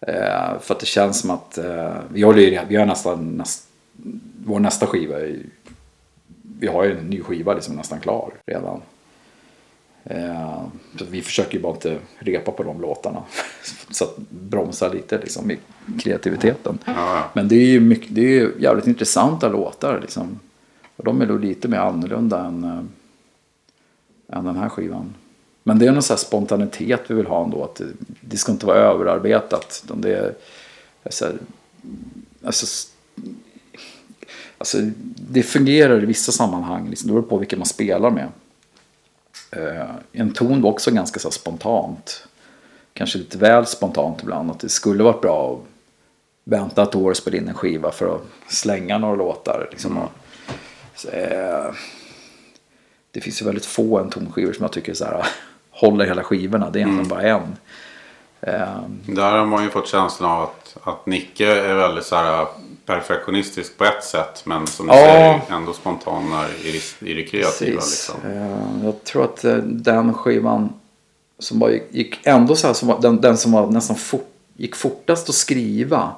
Eh, 0.00 0.60
för 0.60 0.74
att 0.74 0.80
det 0.80 0.86
känns 0.86 1.20
som 1.20 1.30
att 1.30 1.58
eh, 1.58 1.94
vi 2.08 2.22
håller 2.22 2.42
ju 2.42 2.60
vi 2.68 2.76
har 2.76 2.86
nästan 2.86 3.28
näst, 3.28 3.68
vår 4.44 4.60
nästa 4.60 4.86
skiva. 4.86 5.20
Är, 5.20 5.36
vi 6.58 6.66
har 6.66 6.84
ju 6.84 6.98
en 6.98 7.06
ny 7.06 7.20
skiva 7.20 7.54
liksom 7.54 7.74
nästan 7.74 8.00
klar 8.00 8.32
redan. 8.46 8.80
Eh, 10.04 10.62
så 10.98 11.04
vi 11.04 11.22
försöker 11.22 11.54
ju 11.54 11.60
bara 11.60 11.74
inte 11.74 11.98
repa 12.18 12.52
på 12.52 12.62
de 12.62 12.80
låtarna. 12.80 13.22
så 13.90 14.04
att 14.04 14.18
bromsa 14.28 14.88
lite 14.88 15.18
liksom 15.18 15.50
i 15.50 15.58
kreativiteten. 15.98 16.78
Ja. 16.84 17.30
Men 17.32 17.48
det 17.48 17.56
är 17.56 17.66
ju 17.66 17.80
mycket, 17.80 18.14
det 18.14 18.20
är 18.20 18.30
ju 18.30 18.52
jävligt 18.58 18.86
intressanta 18.86 19.48
låtar 19.48 20.00
liksom. 20.00 20.40
Och 20.96 21.04
de 21.04 21.20
är 21.20 21.26
då 21.26 21.38
lite 21.38 21.68
mer 21.68 21.78
annorlunda 21.78 22.44
än, 22.44 22.64
äh, 22.64 22.80
än 24.28 24.44
den 24.44 24.56
här 24.56 24.68
skivan. 24.68 25.14
Men 25.62 25.78
det 25.78 25.86
är 25.86 25.92
någon 25.92 26.02
sån 26.02 26.14
här 26.14 26.18
spontanitet 26.20 27.00
vi 27.06 27.14
vill 27.14 27.26
ha 27.26 27.44
ändå. 27.44 27.64
Att 27.64 27.74
det, 27.74 27.84
det 28.20 28.36
ska 28.36 28.52
inte 28.52 28.66
vara 28.66 28.78
överarbetat. 28.78 29.82
Utan 29.84 30.00
det 30.00 30.16
är, 30.16 30.34
alltså, 31.04 31.32
alltså, 32.44 32.88
alltså, 34.58 34.78
det 35.16 35.42
fungerar 35.42 36.02
i 36.02 36.06
vissa 36.06 36.32
sammanhang. 36.32 36.90
Liksom, 36.90 37.08
det 37.08 37.12
beror 37.12 37.22
på 37.26 37.38
vilka 37.38 37.56
man 37.56 37.66
spelar 37.66 38.10
med. 38.10 38.28
Uh, 39.56 39.90
en 40.12 40.32
ton 40.32 40.62
var 40.62 40.70
också 40.70 40.90
ganska 40.90 41.20
så 41.20 41.28
här, 41.28 41.32
spontant. 41.32 42.28
Kanske 42.92 43.18
lite 43.18 43.38
väl 43.38 43.66
spontant 43.66 44.22
ibland. 44.22 44.50
Att 44.50 44.60
det 44.60 44.68
skulle 44.68 45.02
varit 45.02 45.20
bra 45.20 45.54
att 45.54 45.60
vänta 46.44 46.82
ett 46.82 46.94
år 46.94 47.10
och 47.10 47.16
spela 47.16 47.36
in 47.36 47.48
en 47.48 47.54
skiva 47.54 47.90
för 47.92 48.14
att 48.14 48.52
slänga 48.52 48.98
några 48.98 49.14
låtar. 49.14 49.68
Liksom, 49.70 49.92
Mm. 49.92 50.02
och, 50.02 50.10
så, 50.94 51.08
eh, 51.08 51.74
det 53.14 53.20
finns 53.20 53.42
ju 53.42 53.46
väldigt 53.46 53.66
få 53.66 53.98
en 53.98 54.10
tonskivor 54.10 54.52
som 54.52 54.62
jag 54.62 54.72
tycker 54.72 54.94
så 54.94 55.04
här, 55.04 55.26
håller 55.70 56.04
hela 56.06 56.22
skivorna. 56.24 56.70
Det 56.70 56.78
är 56.78 56.80
egentligen 56.80 57.08
bara 57.08 57.22
en. 57.22 57.56
Eh, 58.40 58.78
Där 59.06 59.32
har 59.38 59.46
man 59.46 59.64
ju 59.64 59.70
fått 59.70 59.88
känslan 59.88 60.30
av 60.30 60.42
att, 60.42 60.76
att 60.82 61.06
Nicke 61.06 61.46
är 61.46 61.74
väldigt 61.74 62.04
så 62.04 62.16
här 62.16 62.46
perfektionistisk 62.86 63.78
på 63.78 63.84
ett 63.84 64.04
sätt. 64.04 64.42
Men 64.46 64.66
som 64.66 64.86
du 64.86 64.92
Ja. 64.92 64.98
säger 64.98 65.40
ändå 65.56 65.72
spontan 65.72 66.22
i, 66.64 66.80
i 67.10 67.14
det 67.14 67.22
kreativa. 67.24 67.76
Precis. 67.80 68.12
Liksom. 68.14 68.30
Eh, 68.30 68.84
Jag 68.84 69.04
tror 69.04 69.24
att 69.24 69.44
eh, 69.44 69.56
den 69.56 70.14
skivan 70.14 70.72
som 71.38 71.58
bara 71.58 71.70
gick- 71.70 71.88
gick 71.90 72.20
ändå 72.26 72.56
så 72.56 72.66
här, 72.66 72.74
som 72.74 72.88
var, 72.88 73.00
den, 73.00 73.20
den 73.20 73.36
som 73.36 73.52
var 73.52 73.66
nästan 73.70 73.96
fort, 73.96 74.28
gick 74.56 74.76
fortast 74.76 75.28
att 75.28 75.34
skriva. 75.34 76.10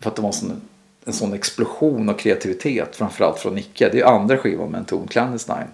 För 0.00 0.10
att 0.10 0.16
det 0.16 0.22
var 0.22 0.28
en 0.28 0.32
sån, 0.32 0.60
en 1.04 1.12
sån 1.12 1.32
explosion 1.32 2.08
av 2.08 2.14
kreativitet. 2.14 2.96
Framförallt 2.96 3.38
från 3.38 3.54
Nicke. 3.54 3.88
Det 3.92 4.00
är 4.00 4.04
andra 4.04 4.36
skivan 4.36 4.70
med 4.70 4.78
en 4.78 4.84
ton 4.84 5.06
Clandestine. 5.08 5.66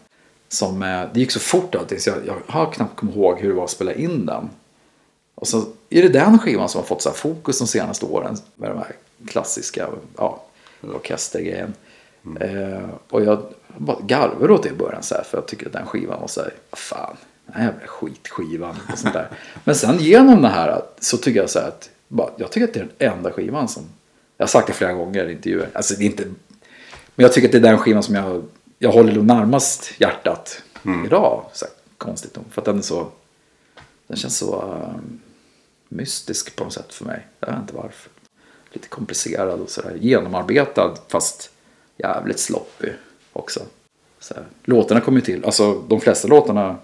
Som, 0.53 0.83
eh, 0.83 1.05
det 1.13 1.21
gick 1.21 1.31
så 1.31 1.41
fort 1.41 1.75
allting 1.75 2.01
så 2.01 2.11
jag, 2.11 2.19
jag 2.27 2.37
har 2.47 2.73
knappt 2.73 2.97
kommit 2.97 3.17
ihåg 3.17 3.41
hur 3.41 3.49
det 3.49 3.55
var 3.55 3.65
att 3.65 3.71
spela 3.71 3.95
in 3.95 4.27
den. 4.27 4.51
Och 5.35 5.49
så 5.49 5.65
är 5.91 6.03
det 6.03 6.09
den 6.09 6.39
skivan 6.39 6.69
som 6.69 6.79
har 6.81 6.87
fått 6.87 7.03
så 7.03 7.11
fokus 7.11 7.59
de 7.59 7.67
senaste 7.67 8.07
åren. 8.07 8.37
Med 8.55 8.71
de 8.71 8.79
här 8.79 8.93
klassiska 9.27 9.89
ja, 10.17 10.43
orkestergrejen. 10.83 11.75
Eh, 12.41 12.89
och 13.09 13.25
jag 13.25 13.43
bara 13.77 13.97
garvade 14.01 14.53
åt 14.53 14.63
det 14.63 14.69
i 14.69 14.73
början 14.73 15.03
så 15.03 15.15
här, 15.15 15.23
för 15.23 15.39
jag 15.39 15.47
tycker 15.47 15.67
att 15.67 15.73
den 15.73 15.87
skivan 15.87 16.21
var 16.21 16.29
så 16.29 16.41
här, 16.41 16.55
fan, 16.73 17.17
den 17.47 17.55
här 17.55 17.65
jävla 17.65 17.87
skitskivan 17.87 18.77
och 18.93 18.99
sånt 18.99 19.15
där. 19.15 19.29
Men 19.65 19.75
sen 19.75 19.99
genom 19.99 20.43
det 20.43 20.49
här 20.49 20.83
så 21.01 21.17
tycker 21.17 21.41
jag 21.41 21.51
så 21.51 21.59
här 21.59 21.69
att, 21.69 21.91
bara, 22.09 22.31
jag 22.37 22.51
tycker 22.51 22.69
att 22.69 22.75
det 22.75 22.81
är 22.81 22.89
den 22.99 23.13
enda 23.13 23.31
skivan 23.31 23.69
som, 23.69 23.83
jag 24.37 24.45
har 24.45 24.49
sagt 24.49 24.67
det 24.67 24.73
flera 24.73 24.93
gånger 24.93 25.29
i 25.29 25.33
intervjuer, 25.33 25.69
alltså 25.73 25.95
det 25.95 26.05
är 26.05 26.07
inte, 26.07 26.25
men 27.15 27.25
jag 27.25 27.33
tycker 27.33 27.49
att 27.49 27.53
det 27.53 27.59
är 27.59 27.63
den 27.63 27.79
skivan 27.79 28.03
som 28.03 28.15
jag, 28.15 28.45
jag 28.83 28.93
håller 28.93 29.13
nog 29.13 29.25
närmast 29.25 30.01
hjärtat 30.01 30.63
idag. 31.07 31.45
Så 31.53 31.65
här, 31.65 31.75
konstigt 31.99 32.37
nog, 32.37 32.45
för 32.51 32.61
att 32.61 32.65
den 32.65 32.79
är 32.79 32.83
så, 32.83 33.09
den 34.07 34.17
känns 34.17 34.39
så 34.39 34.63
eh, 34.63 35.01
mystisk 35.89 36.57
på 36.57 36.65
något 36.65 36.73
sätt 36.73 36.95
för 36.95 37.05
mig. 37.05 37.27
Jag 37.41 37.49
vet 37.49 37.59
inte 37.61 37.75
varför. 37.75 38.11
Lite 38.73 38.89
komplicerad 38.89 39.61
och 39.61 39.71
sådär 39.71 39.99
genomarbetad 40.01 40.95
fast 41.09 41.51
jävligt 41.97 42.39
sloppy 42.39 42.89
också. 43.33 43.61
Så 44.19 44.35
här. 44.35 44.45
Låtarna 44.65 45.01
kommer 45.01 45.19
ju 45.19 45.25
till, 45.25 45.45
alltså 45.45 45.83
de 45.89 46.01
flesta 46.01 46.29
låtarna 46.29 46.77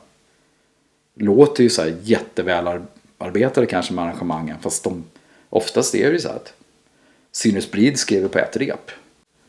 låter 1.15 1.63
ju 1.63 1.71
så 1.71 1.83
här 1.83 1.97
jättevälarbetade 2.03 3.67
kanske 3.67 3.93
med 3.93 4.05
arrangemangen. 4.05 4.57
Fast 4.61 4.85
de, 4.85 5.05
oftast 5.51 5.95
är 5.95 6.07
det 6.07 6.13
ju 6.13 6.21
så 6.21 6.29
här 6.29 6.37
att 6.37 6.53
Sinus 7.33 7.71
Breed 7.71 7.99
skrev 7.99 8.29
på 8.29 8.39
ett 8.39 8.57
rep. 8.57 8.91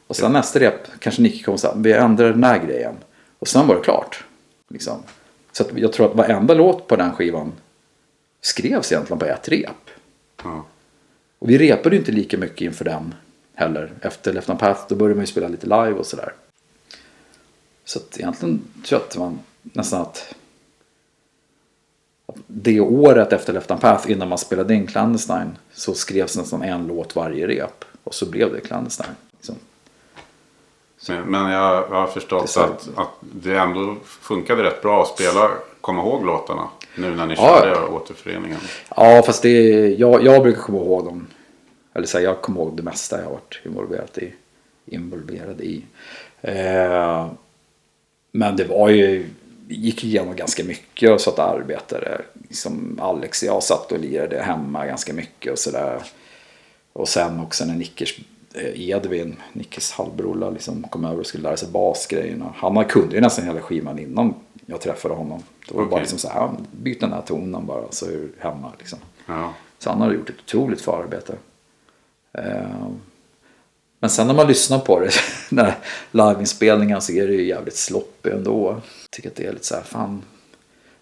Och 0.09 0.15
sen 0.15 0.33
nästa 0.33 0.59
rep 0.59 0.99
kanske 0.99 1.21
Nicky 1.21 1.43
kommer 1.43 1.57
säga 1.57 1.73
vi 1.75 1.93
ändrar 1.93 2.29
den 2.29 2.43
här 2.43 2.65
grejen. 2.65 2.95
Och 3.39 3.47
sen 3.47 3.67
var 3.67 3.75
det 3.75 3.81
klart. 3.81 4.23
Liksom. 4.69 5.03
Så 5.51 5.65
jag 5.75 5.93
tror 5.93 6.09
att 6.09 6.15
varenda 6.15 6.53
låt 6.53 6.87
på 6.87 6.95
den 6.95 7.11
skivan 7.11 7.51
skrevs 8.41 8.91
egentligen 8.91 9.19
på 9.19 9.25
ett 9.25 9.49
rep. 9.49 9.89
Ja. 10.43 10.65
Och 11.39 11.49
vi 11.49 11.57
repade 11.57 11.95
ju 11.95 11.99
inte 11.99 12.11
lika 12.11 12.37
mycket 12.37 12.61
inför 12.61 12.85
den 12.85 13.15
heller. 13.53 13.91
Efter 14.01 14.33
Left 14.33 14.49
on 14.49 14.57
Path 14.57 14.81
då 14.89 14.95
började 14.95 15.15
man 15.15 15.23
ju 15.23 15.27
spela 15.27 15.47
lite 15.47 15.65
live 15.65 15.93
och 15.93 16.05
sådär. 16.05 16.33
Så 17.85 17.99
att 17.99 18.17
egentligen 18.17 18.61
tror 18.85 19.01
jag 19.01 19.07
att 19.07 19.17
man 19.17 19.39
nästan 19.63 20.01
att, 20.01 20.35
att 22.25 22.35
det 22.47 22.79
året 22.79 23.33
efter 23.33 23.53
Left 23.53 23.71
on 23.71 23.79
Path 23.79 24.11
innan 24.11 24.29
man 24.29 24.37
spelade 24.37 24.73
in 24.73 24.87
Clandestine 24.87 25.51
så 25.73 25.93
skrevs 25.93 26.37
nästan 26.37 26.63
en 26.63 26.87
låt 26.87 27.15
varje 27.15 27.47
rep. 27.47 27.85
Och 28.03 28.13
så 28.13 28.25
blev 28.25 28.53
det 28.53 28.59
Clandestine. 28.59 29.15
Men, 31.07 31.51
jag, 31.51 31.73
jag 31.89 31.95
har 31.95 32.07
förstått 32.07 32.57
att, 32.57 32.89
att 32.95 33.09
det 33.21 33.55
ändå 33.57 33.95
funkade 34.03 34.63
rätt 34.63 34.81
bra 34.81 35.01
att 35.01 35.07
spela, 35.07 35.49
komma 35.81 36.01
ihåg 36.01 36.25
låtarna. 36.25 36.69
Nu 36.95 37.15
när 37.15 37.25
ni 37.25 37.33
Ja. 37.37 37.61
körde 37.61 37.87
återföreningen. 37.87 38.57
Ja, 38.95 39.23
fast 39.25 39.41
det 39.41 39.87
jag, 39.89 40.25
jag 40.25 40.43
brukar 40.43 40.61
komma 40.61 40.77
ihåg 40.77 41.05
dem. 41.05 41.27
Eller 41.93 42.07
så 42.07 42.17
här, 42.17 42.25
jag 42.25 42.41
kommer 42.41 42.61
ihåg 42.61 42.77
det 42.77 42.83
mesta 42.83 43.17
jag 43.17 43.23
har 43.25 43.31
varit 43.31 43.59
involverad 43.65 44.09
i. 44.17 44.33
Involverad 44.85 45.61
i. 45.61 45.85
Eh, 46.41 47.27
men 48.31 48.55
det 48.55 48.63
var 48.63 48.89
ju, 48.89 49.29
gick 49.67 50.03
igenom 50.03 50.35
ganska 50.35 50.63
mycket 50.63 51.11
och 51.11 51.21
så 51.21 51.29
att 51.29 51.39
arbetade. 51.39 52.21
Liksom 52.47 52.99
Alex 53.01 53.41
och 53.41 53.47
jag 53.47 53.63
satt 53.63 53.91
och 53.91 53.99
lirade 53.99 54.41
hemma 54.41 54.85
ganska 54.85 55.13
mycket 55.13 55.51
och 55.51 55.59
sådär. 55.59 56.03
Och 56.93 57.09
sen 57.09 57.39
också 57.39 57.65
när 57.65 57.75
Nickers 57.75 58.19
Edvin, 58.55 59.35
Nickes 59.53 59.91
halvbror, 59.91 60.51
liksom 60.51 60.83
kom 60.83 61.05
över 61.05 61.19
och 61.19 61.25
skulle 61.25 61.43
lära 61.43 61.57
sig 61.57 61.69
basgrejerna. 61.69 62.53
Han 62.55 62.85
kunde 62.85 63.15
ju 63.15 63.21
nästan 63.21 63.45
hela 63.45 63.61
skivan 63.61 63.99
innan 63.99 64.33
jag 64.65 64.81
träffade 64.81 65.13
honom. 65.13 65.43
Det 65.67 65.73
var 65.75 65.81
bara 65.83 65.87
Okej. 65.91 65.99
liksom 65.99 66.19
så 66.19 66.29
här, 66.29 66.49
byt 66.71 66.99
den 67.01 67.13
här 67.13 67.21
tonen 67.21 67.65
bara 67.65 67.83
så 67.89 68.05
är 68.05 68.09
du 68.11 68.31
hemma 68.39 68.71
liksom. 68.79 68.99
Ja. 69.25 69.53
Så 69.79 69.89
han 69.89 70.01
har 70.01 70.13
gjort 70.13 70.29
ett 70.29 70.39
otroligt 70.39 70.81
förarbete. 70.81 71.33
Eh, 72.33 72.87
Men 73.99 74.09
sen 74.09 74.27
när 74.27 74.33
man 74.33 74.47
lyssnar 74.47 74.79
på 74.79 74.99
det, 74.99 75.09
den 75.49 75.65
här 75.65 75.75
liveinspelningen 76.11 77.01
så 77.01 77.11
är 77.11 77.27
det 77.27 77.33
ju 77.33 77.43
jävligt 77.47 77.75
sloppy 77.75 78.29
ändå. 78.29 78.69
Jag 79.03 79.11
tycker 79.11 79.29
att 79.29 79.35
det 79.35 79.45
är 79.45 79.51
lite 79.53 79.65
så 79.65 79.75
här, 79.75 79.81
fan. 79.83 80.21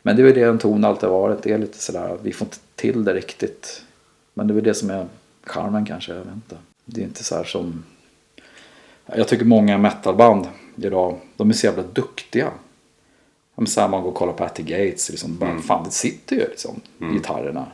Men 0.01 0.15
det 0.15 0.21
är 0.21 0.23
väl 0.23 0.33
det 0.35 0.41
en 0.43 0.57
ton 0.59 0.85
alltid 0.85 1.09
har 1.09 1.19
varit. 1.19 1.43
Det 1.43 1.51
är 1.51 1.57
lite 1.57 1.77
sådär, 1.77 2.17
vi 2.21 2.33
får 2.33 2.45
inte 2.45 2.57
till 2.75 3.03
det 3.03 3.13
riktigt. 3.13 3.83
Men 4.33 4.47
det 4.47 4.51
är 4.51 4.55
väl 4.55 4.63
det 4.63 4.73
som 4.73 4.89
är 4.89 5.07
charmen 5.43 5.85
kanske, 5.85 6.11
jag 6.11 6.19
vet 6.19 6.33
inte. 6.35 6.57
Det 6.89 7.01
är 7.01 7.05
inte 7.05 7.23
så 7.23 7.35
här 7.35 7.43
som... 7.43 7.83
Jag 9.05 9.27
tycker 9.27 9.45
många 9.45 9.77
metalband 9.77 10.47
idag, 10.75 11.19
de 11.37 11.49
är 11.49 11.53
så 11.53 11.65
jävla 11.65 11.83
duktiga. 11.83 12.51
Men 13.55 13.67
så 13.67 13.81
här 13.81 13.87
man 13.87 14.01
går 14.01 14.09
och 14.09 14.15
kollar 14.15 14.33
på 14.33 14.43
Atty 14.43 14.63
Gates, 14.63 15.09
liksom, 15.09 15.37
bara, 15.37 15.59
fan 15.59 15.83
det 15.83 15.91
sitter 15.91 16.35
ju 16.35 16.47
liksom, 16.47 16.81
gitarrerna. 16.99 17.65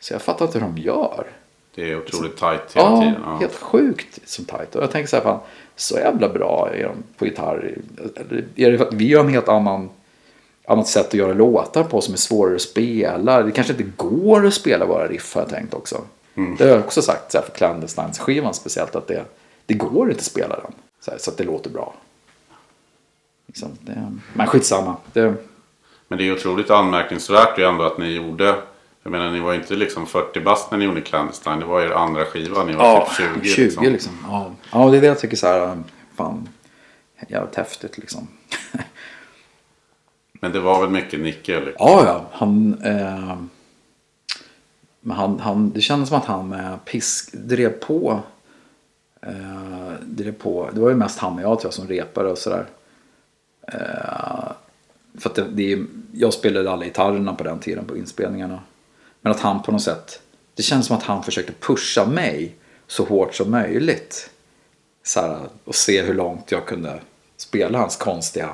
Så 0.00 0.14
jag 0.14 0.22
fattar 0.22 0.46
inte 0.46 0.58
hur 0.58 0.66
de 0.66 0.78
gör. 0.78 1.26
Det 1.74 1.90
är 1.90 1.98
otroligt 1.98 2.36
tajt 2.36 2.60
hela 2.74 2.86
Ja, 2.90 3.00
tiden. 3.00 3.14
Ja. 3.24 3.36
helt 3.36 3.54
sjukt 3.54 4.20
som 4.24 4.44
tajt. 4.44 4.74
Och 4.74 4.82
jag 4.82 4.90
tänker 4.90 5.08
så 5.08 5.16
här, 5.16 5.22
fan, 5.22 5.40
så 5.76 5.98
jävla 5.98 6.28
bra 6.28 6.70
är 6.74 6.82
de 6.84 6.96
på 7.18 7.26
gitarr. 7.26 7.78
Är 8.56 8.70
det 8.70 8.78
för 8.78 8.86
att 8.86 8.94
vi 8.94 9.14
har 9.14 9.24
en 9.24 9.30
helt 9.30 9.48
annan, 9.48 9.90
annat 10.68 10.88
sätt 10.88 11.06
att 11.06 11.14
göra 11.14 11.32
låtar 11.32 11.84
på 11.84 12.00
som 12.00 12.14
är 12.14 12.18
svårare 12.18 12.54
att 12.54 12.60
spela? 12.60 13.42
Det 13.42 13.50
kanske 13.50 13.72
inte 13.72 13.90
går 13.96 14.46
att 14.46 14.54
spela 14.54 14.86
våra 14.86 15.08
riff 15.08 15.34
har 15.34 15.42
jag 15.42 15.50
tänkt 15.50 15.74
också. 15.74 16.00
Det 16.34 16.64
har 16.64 16.70
jag 16.70 16.80
också 16.80 17.02
sagt 17.02 17.32
så 17.32 17.38
här, 17.38 17.44
för 17.44 17.52
Clandestines-skivan 17.52 18.54
speciellt 18.54 18.96
att 18.96 19.06
det, 19.06 19.24
det 19.66 19.74
går 19.74 20.10
inte 20.10 20.20
att 20.20 20.24
spela 20.24 20.56
den. 20.56 20.72
Så, 21.00 21.10
här, 21.10 21.18
så 21.18 21.30
att 21.30 21.36
det 21.36 21.44
låter 21.44 21.70
bra. 21.70 21.94
Liksom, 23.46 23.68
det, 23.80 24.12
men 24.32 24.46
skitsamma. 24.46 24.96
Det, 25.12 25.34
Men 26.08 26.18
det 26.18 26.28
är 26.28 26.32
otroligt 26.32 26.70
anmärkningsvärt 26.70 27.58
ju 27.58 27.64
ändå 27.64 27.84
att 27.84 27.98
ni 27.98 28.12
gjorde. 28.12 28.56
Jag 29.02 29.10
menar 29.10 29.30
ni 29.30 29.40
var 29.40 29.54
inte 29.54 29.74
liksom 29.74 30.06
40 30.06 30.40
bast 30.40 30.70
när 30.70 30.78
ni 30.78 30.84
gjorde 30.84 31.00
Clandestine. 31.00 31.56
Det 31.56 31.64
var 31.64 31.80
er 31.80 31.90
andra 31.90 32.24
skiva. 32.24 32.64
Ni 32.64 32.72
var 32.72 32.84
Ja, 32.84 33.08
typ 33.16 33.44
20. 33.44 33.48
20 33.48 33.62
liksom. 33.64 33.84
liksom. 33.84 34.12
Ja. 34.28 34.52
ja, 34.72 34.90
det 34.90 34.96
är 34.96 35.00
det 35.00 35.06
jag 35.06 35.18
tycker 35.18 35.36
så 35.36 35.46
här, 35.46 35.82
fan, 36.14 36.48
jävligt 37.28 37.54
häftigt 37.54 37.98
liksom. 37.98 38.28
Men 40.32 40.52
det 40.52 40.60
var 40.60 40.80
väl 40.80 40.90
mycket 40.90 41.20
Nicke. 41.20 41.60
Liksom. 41.60 41.74
Ja, 41.78 42.04
ja, 42.06 42.24
han, 42.32 42.82
eh, 42.84 43.36
men 45.06 45.16
han, 45.16 45.40
han, 45.40 45.70
det 45.70 45.80
kändes 45.80 46.08
som 46.08 46.18
att 46.18 46.24
han 46.24 46.52
eh, 46.52 46.76
pisk, 46.84 47.32
drev 47.32 47.68
på. 47.68 48.20
Eh, 49.22 49.92
drev 50.02 50.32
på. 50.32 50.70
Det 50.72 50.80
var 50.80 50.88
ju 50.88 50.94
mest 50.94 51.18
han 51.18 51.34
och 51.34 51.42
jag 51.42 51.60
tror 51.60 51.66
jag 51.66 51.74
som 51.74 51.88
repade 51.88 52.30
och 52.30 52.38
sådär. 52.38 52.66
Eh, 53.72 54.52
för 55.18 55.30
att 55.30 55.34
det, 55.34 55.44
det 55.48 55.78
jag 56.12 56.32
spelade 56.32 56.70
alla 56.70 56.84
gitarrerna 56.84 57.34
på 57.34 57.44
den 57.44 57.58
tiden 57.58 57.84
på 57.84 57.96
inspelningarna. 57.96 58.60
Men 59.20 59.32
att 59.32 59.40
han 59.40 59.62
på 59.62 59.72
något 59.72 59.82
sätt, 59.82 60.22
det 60.54 60.62
känns 60.62 60.86
som 60.86 60.96
att 60.96 61.02
han 61.02 61.22
försökte 61.22 61.52
pusha 61.52 62.06
mig 62.06 62.54
så 62.86 63.04
hårt 63.04 63.34
som 63.34 63.50
möjligt. 63.50 64.30
Så 65.02 65.20
här, 65.20 65.38
och 65.64 65.74
se 65.74 66.02
hur 66.02 66.14
långt 66.14 66.52
jag 66.52 66.66
kunde 66.66 67.00
spela 67.36 67.78
hans 67.78 67.96
konstiga 67.96 68.50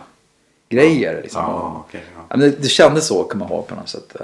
grejer. 0.69 1.23
Liksom. 1.23 1.43
Ja. 1.43 1.85
Ja, 1.93 2.01
men 2.29 2.41
det, 2.41 2.51
det 2.51 2.69
kändes 2.69 3.07
så 3.07 3.25
kan 3.25 3.39
man 3.39 3.49
ha 3.49 3.63
på 3.63 3.75
något 3.75 3.89
sätt. 3.89 4.17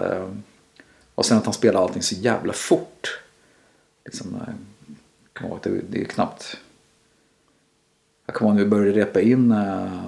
Och 1.17 1.27
sen 1.27 1.39
att 1.39 1.45
han 1.45 1.55
spelar 1.55 1.83
allting 1.83 2.03
så 2.03 2.15
jävla 2.15 2.53
fort. 2.53 3.21
Liksom, 4.05 4.35
eh, 4.35 5.45
ihåg 5.45 5.59
det, 5.63 5.81
det 5.91 6.01
är 6.01 6.05
knappt. 6.05 6.57
Jag 8.27 8.35
kommer 8.35 8.51
ihåg 8.51 8.57
när 8.57 8.65
vi 8.65 8.71
började 8.71 9.01
repa 9.01 9.21
in 9.21 9.53
äh, 9.53 10.03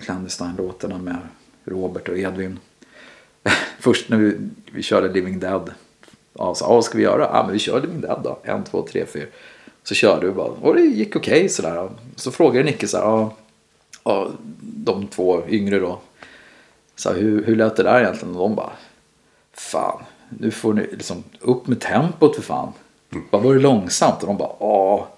Clandestine-låtarna 0.00 0.98
med 0.98 1.18
Robert 1.64 2.08
och 2.08 2.18
Edvin. 2.18 2.58
Först 3.78 4.08
när 4.08 4.16
vi, 4.16 4.38
vi 4.72 4.82
körde 4.82 5.12
Living 5.12 5.38
Dead. 5.38 5.72
Ja, 6.32 6.54
så, 6.54 6.68
vad 6.68 6.84
ska 6.84 6.98
vi 6.98 7.04
göra? 7.04 7.22
Ja, 7.22 7.42
men 7.42 7.52
vi 7.52 7.58
kör 7.58 7.80
Living 7.80 8.00
Dead 8.00 8.20
då. 8.24 8.38
En, 8.42 8.64
två, 8.64 8.82
tre, 8.82 9.06
fyra. 9.06 9.26
Så 9.82 9.94
körde 9.94 10.26
vi 10.26 10.32
bara. 10.32 10.48
Och 10.48 10.74
det 10.74 10.80
gick 10.80 11.16
okej 11.16 11.48
sådär. 11.48 11.90
Så 12.16 12.30
frågade 12.30 12.64
Nicke 12.64 12.88
så 12.88 12.96
här. 12.96 13.04
Ja, 13.04 13.36
ja, 14.04 14.30
de 14.60 15.06
två 15.06 15.42
yngre 15.48 15.78
då. 15.78 16.00
Så 16.96 17.12
här, 17.12 17.16
hur, 17.16 17.44
hur 17.44 17.56
lät 17.56 17.76
det 17.76 17.82
där 17.82 18.00
egentligen? 18.00 18.34
Och 18.34 18.40
de 18.40 18.54
bara. 18.54 18.72
Fan, 19.52 20.02
nu 20.28 20.50
får 20.50 20.74
ni 20.74 20.82
liksom 20.82 21.24
upp 21.40 21.66
med 21.66 21.80
tempot 21.80 22.34
för 22.36 22.42
fan. 22.42 22.72
Bara 23.30 23.42
var 23.42 23.54
det 23.54 23.60
långsamt? 23.60 24.20
Och 24.20 24.26
de 24.26 24.36
bara. 24.36 24.50
Ja. 24.60 25.08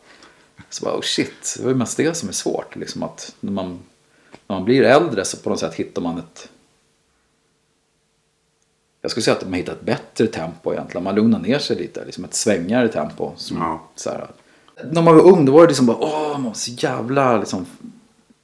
Så 0.70 0.84
bara, 0.84 0.96
oh 0.96 1.00
shit, 1.02 1.54
det 1.56 1.62
var 1.62 1.70
ju 1.70 1.76
mest 1.76 1.96
det 1.96 2.16
som 2.16 2.28
är 2.28 2.32
svårt. 2.32 2.76
Liksom 2.76 3.02
att 3.02 3.34
när 3.40 3.52
man, 3.52 3.78
när 4.46 4.56
man 4.56 4.64
blir 4.64 4.82
äldre 4.82 5.24
så 5.24 5.36
på 5.36 5.50
något 5.50 5.60
sätt 5.60 5.74
hittar 5.74 6.02
man 6.02 6.18
ett... 6.18 6.48
Jag 9.00 9.10
skulle 9.10 9.24
säga 9.24 9.36
att 9.36 9.44
man 9.44 9.52
hittar 9.52 9.72
ett 9.72 9.80
bättre 9.84 10.26
tempo 10.26 10.72
egentligen. 10.72 11.04
Man 11.04 11.14
lugnar 11.14 11.38
ner 11.38 11.58
sig 11.58 11.76
lite, 11.76 12.04
liksom 12.04 12.24
ett 12.24 12.34
svängigare 12.34 12.88
tempo. 12.88 13.32
Som, 13.36 13.56
Ja. 13.56 13.80
så 13.94 14.10
här. 14.10 14.26
När 14.90 15.02
man 15.02 15.14
var 15.16 15.22
ung 15.22 15.44
då 15.44 15.52
var 15.52 15.60
det 15.60 15.66
liksom 15.66 15.86
bara, 15.86 15.96
åh, 15.96 16.32
man 16.32 16.44
var 16.44 16.52
så 16.54 16.70
jävla 16.70 17.38
liksom, 17.38 17.66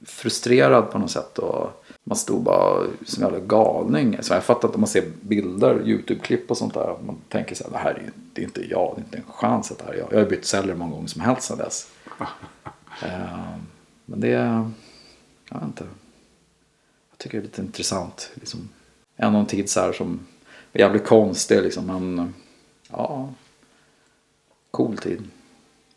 frustrerad 0.05 0.91
på 0.91 0.97
något 0.97 1.11
sätt. 1.11 1.37
Och 1.37 1.84
man 2.07 2.17
stod 2.17 2.43
bara 2.43 2.87
som 3.05 3.23
en 3.23 3.29
jävla 3.29 3.45
galning. 3.45 4.17
Så 4.21 4.33
jag 4.33 4.43
fattar 4.43 4.67
att 4.67 4.75
om 4.75 4.81
man 4.81 4.87
ser 4.87 5.11
bilder, 5.21 5.81
YouTube-klipp 5.85 6.51
och 6.51 6.57
sånt 6.57 6.73
där. 6.73 6.97
Man 7.05 7.17
tänker 7.29 7.55
så 7.55 7.63
här, 7.63 7.71
det 7.71 7.77
här 7.77 7.91
är 7.91 8.11
det 8.33 8.41
är 8.41 8.45
inte 8.45 8.69
jag, 8.69 8.93
det 8.95 9.01
är 9.01 9.05
inte 9.05 9.17
en 9.17 9.23
chans 9.33 9.71
att 9.71 9.77
det 9.77 9.85
här 9.85 9.93
är 9.93 9.97
jag. 9.97 10.13
Jag 10.13 10.17
har 10.17 10.25
bytt 10.25 10.45
celler 10.45 10.75
många 10.75 10.91
gånger 10.91 11.07
som 11.07 11.21
helst 11.21 11.43
sedan 11.43 11.57
dess. 11.57 11.91
Eh, 13.03 13.55
Men 14.05 14.19
det, 14.19 14.29
jag 14.29 15.59
vet 15.59 15.63
inte. 15.63 15.83
Jag 17.11 17.17
tycker 17.17 17.37
det 17.37 17.41
är 17.41 17.45
lite 17.45 17.61
intressant. 17.61 18.31
Liksom, 18.33 18.69
ännu 19.17 19.37
en 19.37 19.45
tid 19.45 19.69
så 19.69 19.79
här 19.79 19.93
som 19.93 20.19
är 20.73 20.79
jävligt 20.79 21.05
konstig 21.05 21.61
liksom. 21.61 21.85
Men 21.85 22.33
ja, 22.89 23.29
cool 24.71 24.97
tid. 24.97 25.23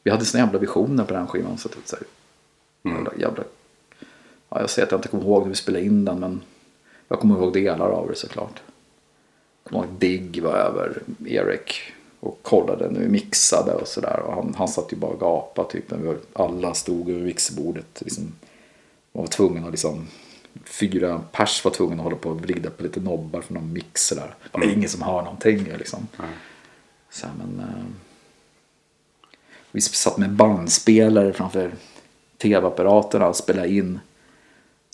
Vi 0.02 0.10
hade 0.10 0.24
såna 0.24 0.44
jävla 0.44 0.58
visioner 0.58 1.04
på 1.04 1.14
den 1.14 1.26
skivan. 1.26 1.58
Så 1.58 1.68
är 1.68 1.72
så 1.84 1.96
här, 1.96 2.06
jävla, 2.94 3.14
jävla, 3.16 3.44
ja, 4.48 4.60
jag 4.60 4.70
säger 4.70 4.86
att 4.86 4.92
jag 4.92 4.98
inte 4.98 5.08
kommer 5.08 5.24
ihåg 5.24 5.42
när 5.42 5.48
vi 5.48 5.54
spelade 5.54 5.84
in 5.84 6.04
den. 6.04 6.20
Men 6.20 6.42
jag 7.08 7.20
kommer 7.20 7.36
ihåg 7.36 7.52
delar 7.52 7.90
av 7.90 8.08
det 8.08 8.14
såklart. 8.14 8.62
Jag 9.62 9.70
kommer 9.70 9.84
ihåg 9.84 9.94
att 9.94 10.00
Digg 10.00 10.42
var 10.42 10.54
över 10.54 11.02
Erik 11.26 11.74
och 12.20 12.38
kollade 12.42 12.90
när 12.90 13.00
vi 13.00 13.08
mixade 13.08 13.72
och 13.72 13.88
sådär. 13.88 14.20
Och 14.20 14.34
han, 14.34 14.54
han 14.58 14.68
satt 14.68 14.92
ju 14.92 14.96
bara 14.96 15.10
och 15.10 15.20
gapade 15.20 15.70
typ. 15.70 15.90
när 15.90 15.98
vi 15.98 16.16
Alla 16.32 16.74
stod 16.74 17.10
över 17.10 17.20
mixerbordet. 17.20 18.02
Liksom, 18.04 18.24
man 19.12 19.22
var 19.22 19.28
tvungen 19.28 19.64
att 19.64 19.70
liksom 19.70 20.06
Fyra 20.64 21.22
pers 21.32 21.64
var 21.64 21.72
tvungna 21.72 21.96
att 21.96 22.04
hålla 22.04 22.16
på 22.16 22.30
och 22.30 22.40
vrida 22.40 22.70
på 22.70 22.82
lite 22.82 23.00
nobbar 23.00 23.40
för 23.40 23.54
någon 23.54 23.72
mixer 23.72 24.16
där. 24.16 24.34
Det 24.52 24.58
var 24.58 24.72
ingen 24.72 24.88
som 24.88 25.02
hör 25.02 25.22
någonting 25.22 25.64
liksom. 25.78 26.08
Så 27.10 27.26
här, 27.26 27.34
men, 27.38 27.60
eh, 27.60 27.84
vi 29.70 29.80
satt 29.80 30.18
med 30.18 30.30
bandspelare 30.30 31.32
framför 31.32 31.72
tv-apparaterna 32.38 33.28
och 33.28 33.36
spelade 33.36 33.68
in 33.68 34.00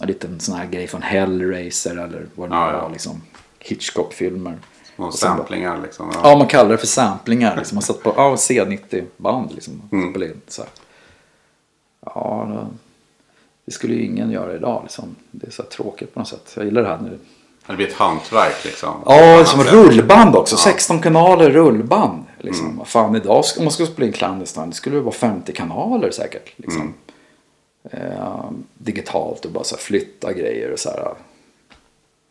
en 0.02 0.06
liten 0.08 0.40
sån 0.40 0.54
här 0.54 0.66
grej 0.66 0.86
från 0.86 1.02
Hellraiser 1.02 1.90
eller 1.90 2.26
vad 2.34 2.48
det 2.50 2.54
nu 2.54 2.60
Ja, 2.60 2.66
var. 2.66 2.72
ja. 2.72 2.88
Liksom, 2.88 3.22
Hitchcock-filmer. 3.58 4.58
Och 4.96 5.02
bara- 5.04 5.12
samplingar 5.12 5.80
liksom. 5.82 6.12
Ja, 6.22 6.36
man 6.36 6.46
kallar 6.46 6.70
det 6.70 6.78
för 6.78 6.86
samplingar. 6.86 7.56
Liksom. 7.56 7.76
Man 7.76 7.82
satt 7.82 8.02
på 8.02 8.12
ja, 8.16 8.34
C90-band 8.36 9.52
liksom. 9.54 9.82
och 9.90 10.10
spelade 10.10 10.32
in, 10.32 10.40
så 10.48 10.62
här. 10.62 10.70
Ja, 12.06 12.66
det 13.64 13.72
skulle 13.72 13.94
ju 13.94 14.04
ingen 14.04 14.30
göra 14.30 14.54
idag. 14.54 14.80
Liksom. 14.82 15.16
Det 15.30 15.46
är 15.46 15.50
så 15.50 15.62
tråkigt 15.62 16.14
på 16.14 16.20
något 16.20 16.28
sätt. 16.28 16.52
Jag 16.56 16.64
gillar 16.64 16.82
det 16.82 16.88
här 16.88 16.98
nu. 17.02 17.18
Det 17.66 17.76
blir 17.76 17.86
ett 17.88 17.94
hantverk 17.94 18.64
liksom. 18.64 18.94
Ja, 19.06 19.44
som 19.44 19.60
Annat 19.60 19.72
rullband 19.72 20.36
också. 20.36 20.56
16 20.56 21.00
kanaler 21.00 21.50
rullband. 21.50 22.24
Liksom. 22.38 22.76
Vad 22.78 22.88
fan, 22.88 23.16
idag 23.16 23.44
om 23.58 23.64
man 23.64 23.72
skulle 23.72 23.88
spela 23.88 24.06
in 24.06 24.12
Clandestine, 24.12 24.66
det 24.66 24.72
skulle 24.72 25.00
vara 25.00 25.14
50 25.14 25.52
kanaler 25.52 26.10
säkert. 26.10 26.52
Liksom. 26.56 26.94
Eh, 27.90 28.50
digitalt 28.74 29.44
och 29.44 29.50
bara 29.50 29.64
så 29.64 29.76
här, 29.76 29.82
flytta 29.82 30.32
grejer 30.32 30.70
och 30.72 30.78
så 30.78 30.90
här. 30.90 31.14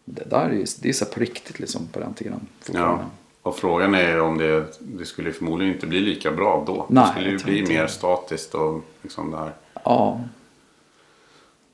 Det 0.06 0.30
där 0.30 0.46
är 0.50 0.54
ju 0.54 0.66
det 0.82 0.90
är 0.90 0.94
så 0.94 1.06
här 1.06 1.12
på 1.12 1.20
riktigt 1.20 1.60
liksom 1.60 1.88
på 1.88 2.00
den 2.00 2.14
tiden. 2.14 2.48
Ja. 2.74 3.00
Och 3.42 3.56
frågan 3.58 3.96
är 3.96 4.20
om 4.22 4.38
det, 4.38 4.66
det 4.80 5.06
skulle 5.06 5.32
förmodligen 5.32 5.74
inte 5.74 5.88
bli 5.88 6.00
lika 6.00 6.32
bra 6.32 6.64
då. 6.68 6.86
Nej, 6.90 7.04
det 7.06 7.10
skulle 7.12 7.30
ju 7.30 7.64
bli 7.66 7.76
mer 7.76 7.82
det. 7.82 7.88
statiskt 7.88 8.54
och 8.56 8.82
liksom 9.02 9.32
där 9.32 9.52
Ja. 9.84 10.22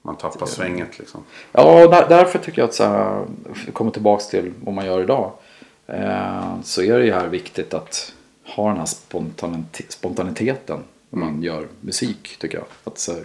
man 0.02 0.16
tappar 0.16 0.46
svänget 0.46 1.00
liksom. 1.00 1.24
Ja, 1.52 1.88
där, 1.88 2.10
därför 2.10 2.40
tycker 2.40 2.62
jag 2.62 2.68
att 2.70 2.76
så 2.76 2.84
här, 2.84 3.26
komma 3.74 3.92
tillbaka 3.92 4.24
till 4.24 4.54
vad 4.64 4.74
man 4.76 4.86
gör 4.86 5.02
idag. 5.02 5.32
Eh, 5.88 6.62
så 6.64 6.82
är 6.82 7.00
det 7.00 7.06
ju 7.06 7.12
här 7.14 7.28
viktigt 7.28 7.74
att 7.74 8.14
ha 8.56 8.68
den 8.68 8.78
här 8.78 8.86
spontanit- 8.86 9.86
spontaniteten 9.92 10.80
när 11.10 11.20
man 11.20 11.44
gör 11.44 11.68
musik 11.82 12.38
tycker 12.40 12.58
jag. 12.58 12.68
Att 12.84 12.98
så 13.00 13.14
här, 13.14 13.24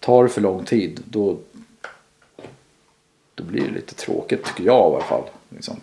tar 0.00 0.22
det 0.22 0.28
för 0.28 0.40
lång 0.40 0.64
tid 0.64 1.00
då, 1.04 1.38
då 3.34 3.44
blir 3.44 3.60
det 3.60 3.74
lite 3.74 3.94
tråkigt 3.94 4.44
tycker 4.44 4.64
jag 4.64 4.92
i 4.92 4.94
alla 4.94 5.04
fall. 5.04 5.24
Liksom. 5.48 5.76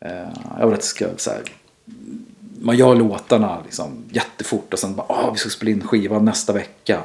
Eh, 0.00 0.28
jag 0.58 0.66
vill 0.66 0.74
att 0.74 0.80
det 0.80 0.86
ska 0.86 1.08
så 1.16 1.30
här, 1.30 1.42
man 2.60 2.76
gör 2.76 2.94
låtarna 2.94 3.62
liksom 3.64 4.04
jättefort 4.10 4.72
och 4.72 4.78
sen 4.78 4.94
bara 4.94 5.06
ah, 5.08 5.30
vi 5.30 5.38
ska 5.38 5.50
spela 5.50 5.70
in 5.70 5.86
skivan 5.86 6.24
nästa 6.24 6.52
vecka. 6.52 7.02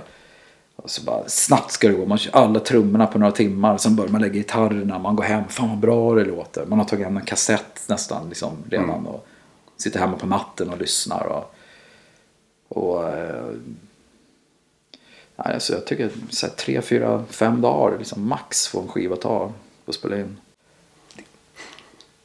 Och 0.75 0.89
så 0.89 1.03
bara 1.03 1.23
snabbt 1.27 1.71
ska 1.71 1.87
det 1.87 1.93
gå. 1.93 2.05
Man 2.05 2.17
kör 2.17 2.35
alla 2.35 2.59
trummorna 2.59 3.07
på 3.07 3.19
några 3.19 3.31
timmar. 3.31 3.77
Sen 3.77 3.95
börjar 3.95 4.11
man 4.11 4.21
lägga 4.21 4.33
gitarrerna. 4.33 4.99
Man 4.99 5.15
går 5.15 5.23
hem. 5.23 5.43
Fan 5.49 5.69
vad 5.69 5.77
bra 5.77 6.15
det 6.15 6.25
låter. 6.25 6.65
Man 6.65 6.79
har 6.79 6.85
tagit 6.85 7.05
hem 7.05 7.17
en 7.17 7.25
kassett 7.25 7.83
nästan 7.87 8.29
liksom 8.29 8.51
redan. 8.69 9.07
Och 9.07 9.27
sitter 9.77 9.99
hemma 9.99 10.17
på 10.17 10.25
natten 10.25 10.69
och 10.69 10.77
lyssnar. 10.77 11.25
Och, 11.25 11.55
och 12.67 13.09
eh, 13.09 13.45
alltså 15.51 15.73
jag 15.73 15.86
tycker 15.86 16.10
så 16.29 16.47
här, 16.47 16.53
tre, 16.53 16.82
fyra, 16.82 17.25
fem 17.29 17.62
dagar 17.62 17.97
liksom 17.97 18.27
max 18.27 18.67
får 18.67 18.82
en 18.82 18.88
skiva 18.88 19.15
ta 19.15 19.51
att 19.86 19.95
spela 19.95 20.19
in. 20.19 20.38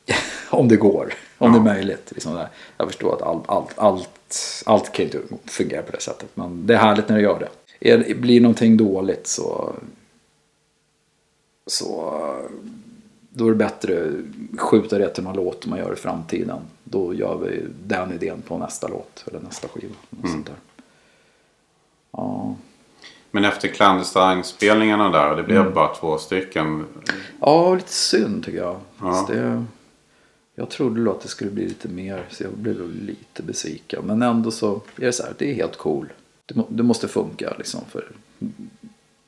Om 0.50 0.68
det 0.68 0.76
går. 0.76 1.14
Om 1.38 1.52
det 1.52 1.58
är 1.58 1.62
möjligt. 1.62 2.12
Liksom 2.12 2.34
där. 2.34 2.48
Jag 2.76 2.86
förstår 2.86 3.14
att 3.14 3.22
allt, 3.22 3.48
allt, 3.48 3.78
allt, 3.78 4.62
allt 4.66 4.92
kan 4.92 5.04
inte 5.04 5.20
fungera 5.44 5.82
på 5.82 5.92
det 5.92 6.00
sättet. 6.00 6.28
Men 6.34 6.66
det 6.66 6.74
är 6.74 6.78
härligt 6.78 7.08
när 7.08 7.16
det 7.16 7.22
gör 7.22 7.38
det. 7.38 7.48
Är, 7.90 8.14
blir 8.14 8.40
någonting 8.40 8.76
dåligt 8.76 9.26
så, 9.26 9.74
så 11.66 12.14
då 13.30 13.46
är 13.46 13.50
det 13.50 13.56
bättre 13.56 14.12
att 14.52 14.60
skjuta 14.60 14.98
det 14.98 15.08
till 15.08 15.24
någon 15.24 15.36
låt 15.36 15.66
man 15.66 15.78
gör 15.78 15.92
i 15.92 15.96
framtiden. 15.96 16.58
Då 16.84 17.14
gör 17.14 17.38
vi 17.38 17.66
den 17.86 18.12
idén 18.12 18.42
på 18.42 18.58
nästa 18.58 18.88
låt 18.88 19.24
eller 19.26 19.40
nästa 19.40 19.68
skiva. 19.68 19.94
Och 20.22 20.28
sånt 20.28 20.46
där. 20.46 20.56
Ja. 22.10 22.56
Men 23.30 23.44
efter 23.44 23.68
Clandestine-spelningarna 23.68 25.10
där 25.10 25.28
det 25.28 25.32
Mm. 25.34 25.44
blev 25.46 25.74
bara 25.74 25.94
två 25.94 26.18
stycken. 26.18 26.86
Ja, 27.40 27.74
lite 27.74 27.92
synd 27.92 28.44
tycker 28.44 28.58
jag. 28.58 28.80
Ja. 29.00 29.26
Det, 29.28 29.64
jag 30.54 30.68
trodde 30.70 31.10
att 31.10 31.20
det 31.20 31.28
skulle 31.28 31.50
bli 31.50 31.68
lite 31.68 31.88
mer, 31.88 32.24
så 32.30 32.42
jag 32.42 32.52
blev 32.52 32.90
lite 32.94 33.42
besviken. 33.42 34.02
Men 34.04 34.22
ändå 34.22 34.50
så 34.50 34.74
är 34.74 34.80
det 35.06 35.12
så 35.12 35.22
här, 35.22 35.34
det 35.38 35.50
är 35.50 35.54
helt 35.54 35.76
cool. 35.76 36.12
Det, 36.46 36.62
det 36.68 36.82
måste 36.82 37.08
funka 37.08 37.54
liksom 37.58 37.80
för, 37.90 38.08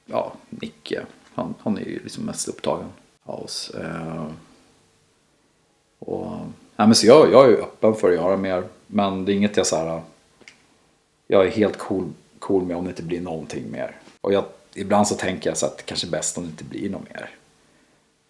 ja, 0.07 0.33
Nicke. 0.51 1.03
Han, 1.35 1.55
han 1.61 1.79
är 1.79 1.83
ju 1.85 1.99
liksom 2.03 2.25
mest 2.25 2.49
upptagen 2.49 2.87
av 3.25 3.45
oss. 3.45 3.71
Eh, 3.71 4.27
och, 5.99 6.31
nej, 6.77 6.87
men 6.89 6.95
så 6.95 7.07
jag, 7.07 7.33
jag 7.33 7.51
är 7.51 7.57
öppen 7.57 7.95
för 7.95 8.09
att 8.09 8.15
göra 8.15 8.37
mer. 8.37 8.65
Men 8.87 9.25
det 9.25 9.33
är 9.33 9.37
inget 9.37 9.57
jag 9.57 9.67
så 9.67 9.77
här, 9.77 10.01
jag 11.27 11.47
är 11.47 11.51
helt 11.51 11.79
cool, 11.79 12.13
cool 12.41 12.65
med 12.65 12.77
om 12.77 12.85
det 12.85 12.91
inte 12.91 13.03
blir 13.03 13.21
någonting 13.21 13.71
mer. 13.71 13.97
Och 14.21 14.33
jag, 14.33 14.45
ibland 14.75 15.09
så 15.09 15.15
tänker 15.15 15.51
jag 15.51 15.57
så 15.57 15.67
att 15.67 15.77
det 15.77 15.83
kanske 15.83 16.07
är 16.07 16.11
bäst 16.11 16.39
om 16.39 16.45
det 16.45 16.51
inte 16.51 16.65
blir 16.65 16.91
något 16.91 17.09
mer. 17.15 17.31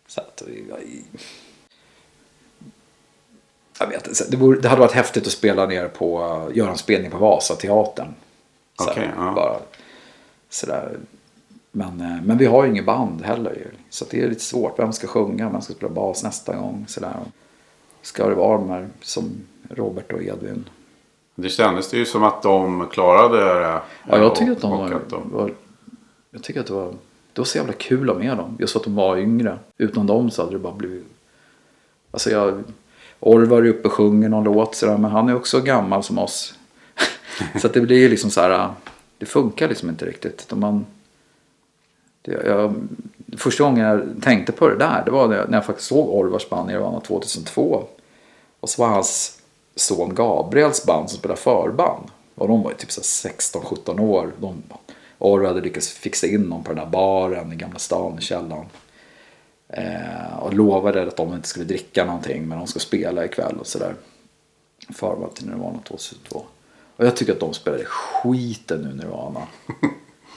Så 0.06 0.20
att, 0.20 0.42
jag, 0.68 0.78
jag 3.78 3.86
vet 3.86 4.08
inte, 4.08 4.24
det, 4.30 4.36
vore, 4.36 4.60
det 4.60 4.68
hade 4.68 4.80
varit 4.80 4.92
häftigt 4.92 5.26
att 5.26 5.32
spela 5.32 5.66
ner 5.66 5.88
på, 5.88 6.18
göra 6.54 6.70
en 6.70 6.78
spelning 6.78 7.10
på 7.10 7.18
Vasateatern. 7.18 8.14
Okej, 8.76 9.10
ja. 9.16 9.32
Bara 9.32 9.58
sådär, 10.48 10.98
Men, 11.72 12.00
eh, 12.00 12.22
men 12.22 12.38
vi 12.38 12.46
har 12.46 12.64
ju 12.64 12.70
inget 12.70 12.86
band 12.86 13.22
heller 13.22 13.50
ju. 13.50 13.66
Så 13.90 14.04
det 14.10 14.22
är 14.22 14.28
lite 14.28 14.40
svårt. 14.40 14.78
Vem 14.78 14.92
ska 14.92 15.06
sjunga? 15.06 15.50
Vem 15.50 15.60
ska 15.60 15.74
spela 15.74 15.92
bas 15.92 16.22
nästa 16.22 16.56
gång? 16.56 16.84
Så 16.88 17.00
Ska 18.02 18.28
det 18.28 18.34
vara 18.34 18.58
de 18.58 18.70
här 18.70 18.88
som 19.02 19.46
Robert 19.70 20.12
och 20.12 20.22
Edvin? 20.22 20.68
Det 21.40 21.48
kändes 21.48 21.94
ju 21.94 22.06
som 22.06 22.24
att 22.24 22.42
de 22.42 22.86
klarade 22.92 23.38
det. 23.38 23.80
Ja, 24.08 24.18
jag 24.18 24.34
tycker 24.34 24.52
att 24.52 24.60
de 24.60 24.70
var, 24.70 24.92
att 24.92 25.08
de- 25.08 25.30
var... 25.32 25.52
Jag 26.30 26.42
tycker 26.42 26.60
att 26.60 26.66
det 26.66 26.72
var... 26.72 26.94
Det 27.32 27.40
var 27.40 27.44
så 27.44 27.58
jävla 27.58 27.72
kul 27.72 28.10
att 28.10 28.18
med 28.18 28.36
dem. 28.36 28.56
Just 28.60 28.72
för 28.72 28.80
att 28.80 28.84
de 28.84 28.94
var 28.94 29.16
yngre. 29.16 29.58
Utan 29.78 30.06
dem 30.06 30.30
så 30.30 30.42
hade 30.42 30.54
det 30.54 30.58
bara 30.58 30.74
blivit... 30.74 31.04
Alltså 32.10 32.30
jag... 32.30 32.62
Orvar 33.20 33.62
är 33.62 33.68
uppe 33.68 33.88
och 33.88 33.94
sjunger 33.94 34.28
någon 34.28 34.44
låt 34.44 34.74
sådär. 34.74 34.98
Men 34.98 35.10
han 35.10 35.28
är 35.28 35.36
också 35.36 35.60
gammal 35.60 36.02
som 36.02 36.18
oss. 36.18 36.54
så 37.60 37.66
att 37.66 37.74
det 37.74 37.80
blir 37.80 37.98
ju 37.98 38.08
liksom 38.08 38.30
så 38.30 38.40
här... 38.40 38.68
Det 39.18 39.26
funkar 39.26 39.68
liksom 39.68 39.88
inte 39.88 40.06
riktigt. 40.06 40.52
Man... 40.54 40.86
Det, 42.22 42.46
jag, 42.46 42.74
första 43.36 43.64
gången 43.64 43.86
jag 43.86 44.22
tänkte 44.22 44.52
på 44.52 44.68
det 44.68 44.76
där. 44.76 45.02
Det 45.04 45.10
var 45.10 45.28
när 45.28 45.52
jag, 45.52 45.66
faktiskt 45.66 45.88
såg 45.88 46.08
Orvars 46.08 46.48
band 46.48 46.70
i 46.70 46.72
Nirvana 46.72 47.00
2002. 47.00 47.84
Och 48.60 48.68
så 48.68 48.82
var 48.82 48.88
hans 48.88 49.39
son 49.80 50.14
Gabriels 50.14 50.86
band 50.86 51.10
som 51.10 51.18
spelade 51.18 51.40
förband. 51.40 52.04
Och 52.34 52.48
de 52.48 52.62
var 52.62 52.70
ju 52.70 52.76
typ 52.76 52.90
så 52.90 53.28
här 53.28 53.34
16-17 53.34 54.00
år. 54.00 54.32
De, 54.40 54.62
Orvar 55.18 55.48
hade 55.48 55.60
lyckats 55.60 55.88
fixa 55.88 56.26
in 56.26 56.50
dem 56.50 56.64
på 56.64 56.72
den 56.72 56.84
där 56.84 56.90
baren 56.90 57.52
i 57.52 57.56
Gamla 57.56 57.78
stan 57.78 58.18
i 58.18 58.22
källaren. 58.22 58.66
Eh, 59.68 60.38
och 60.38 60.54
lovade 60.54 61.02
att 61.02 61.16
de 61.16 61.34
inte 61.34 61.48
skulle 61.48 61.64
dricka 61.64 62.04
någonting 62.04 62.48
men 62.48 62.58
de 62.58 62.66
skulle 62.66 62.82
spela 62.82 63.24
ikväll 63.24 63.56
och 63.60 63.66
sådär. 63.66 63.94
Förband 64.94 65.34
till 65.34 65.46
Nirvana 65.46 65.78
2002. 65.88 66.44
Och 66.96 67.06
jag 67.06 67.16
tycker 67.16 67.32
att 67.32 67.40
de 67.40 67.54
spelade 67.54 67.84
skiten 67.84 68.86
ur 68.86 68.94
Nirvana. 68.94 69.42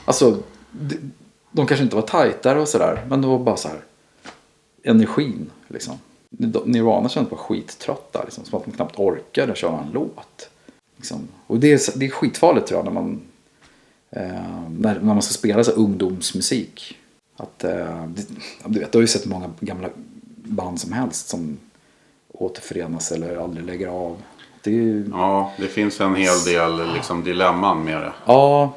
Alltså, 0.06 0.38
de, 0.70 1.12
de 1.50 1.66
kanske 1.66 1.84
inte 1.84 1.96
var 1.96 2.02
tajtare 2.02 2.60
och 2.60 2.68
sådär. 2.68 3.04
Men 3.08 3.20
det 3.22 3.28
var 3.28 3.38
bara 3.38 3.56
så 3.56 3.68
här 3.68 3.80
energin 4.82 5.50
liksom. 5.68 5.98
Nirvana 6.64 7.08
kändes 7.08 7.30
bara 7.30 7.40
skittrötta. 7.40 8.24
Liksom, 8.24 8.44
som 8.44 8.58
att 8.58 8.64
de 8.64 8.72
knappt 8.72 8.98
orkade 8.98 9.54
köra 9.54 9.80
en 9.80 9.90
låt. 9.92 10.50
Liksom. 10.96 11.28
Och 11.46 11.58
det 11.58 11.72
är, 11.72 11.98
det 11.98 12.06
är 12.06 12.10
skitfarligt 12.10 12.66
tror 12.66 12.78
jag 12.78 12.84
när 12.84 12.92
man, 13.02 13.20
eh, 14.10 14.68
när, 14.78 14.94
när 14.94 15.14
man 15.14 15.22
ska 15.22 15.32
spela 15.32 15.64
så 15.64 15.70
ungdomsmusik. 15.70 16.98
Att, 17.36 17.64
eh, 17.64 18.06
det, 18.06 18.22
du 18.66 18.80
vet, 18.80 18.92
du 18.92 18.98
har 18.98 19.02
ju 19.02 19.06
sett 19.06 19.26
många 19.26 19.50
gamla 19.60 19.88
band 20.44 20.80
som 20.80 20.92
helst 20.92 21.28
som 21.28 21.58
återförenas 22.32 23.12
eller 23.12 23.36
aldrig 23.36 23.66
lägger 23.66 23.88
av. 23.88 24.16
Det 24.62 24.70
ju, 24.70 25.06
Ja, 25.12 25.52
det 25.58 25.66
finns 25.66 26.00
en 26.00 26.14
hel 26.14 26.44
del 26.44 26.94
liksom, 26.94 27.24
dilemman 27.24 27.84
med 27.84 28.00
det. 28.00 28.12
Ja, 28.26 28.74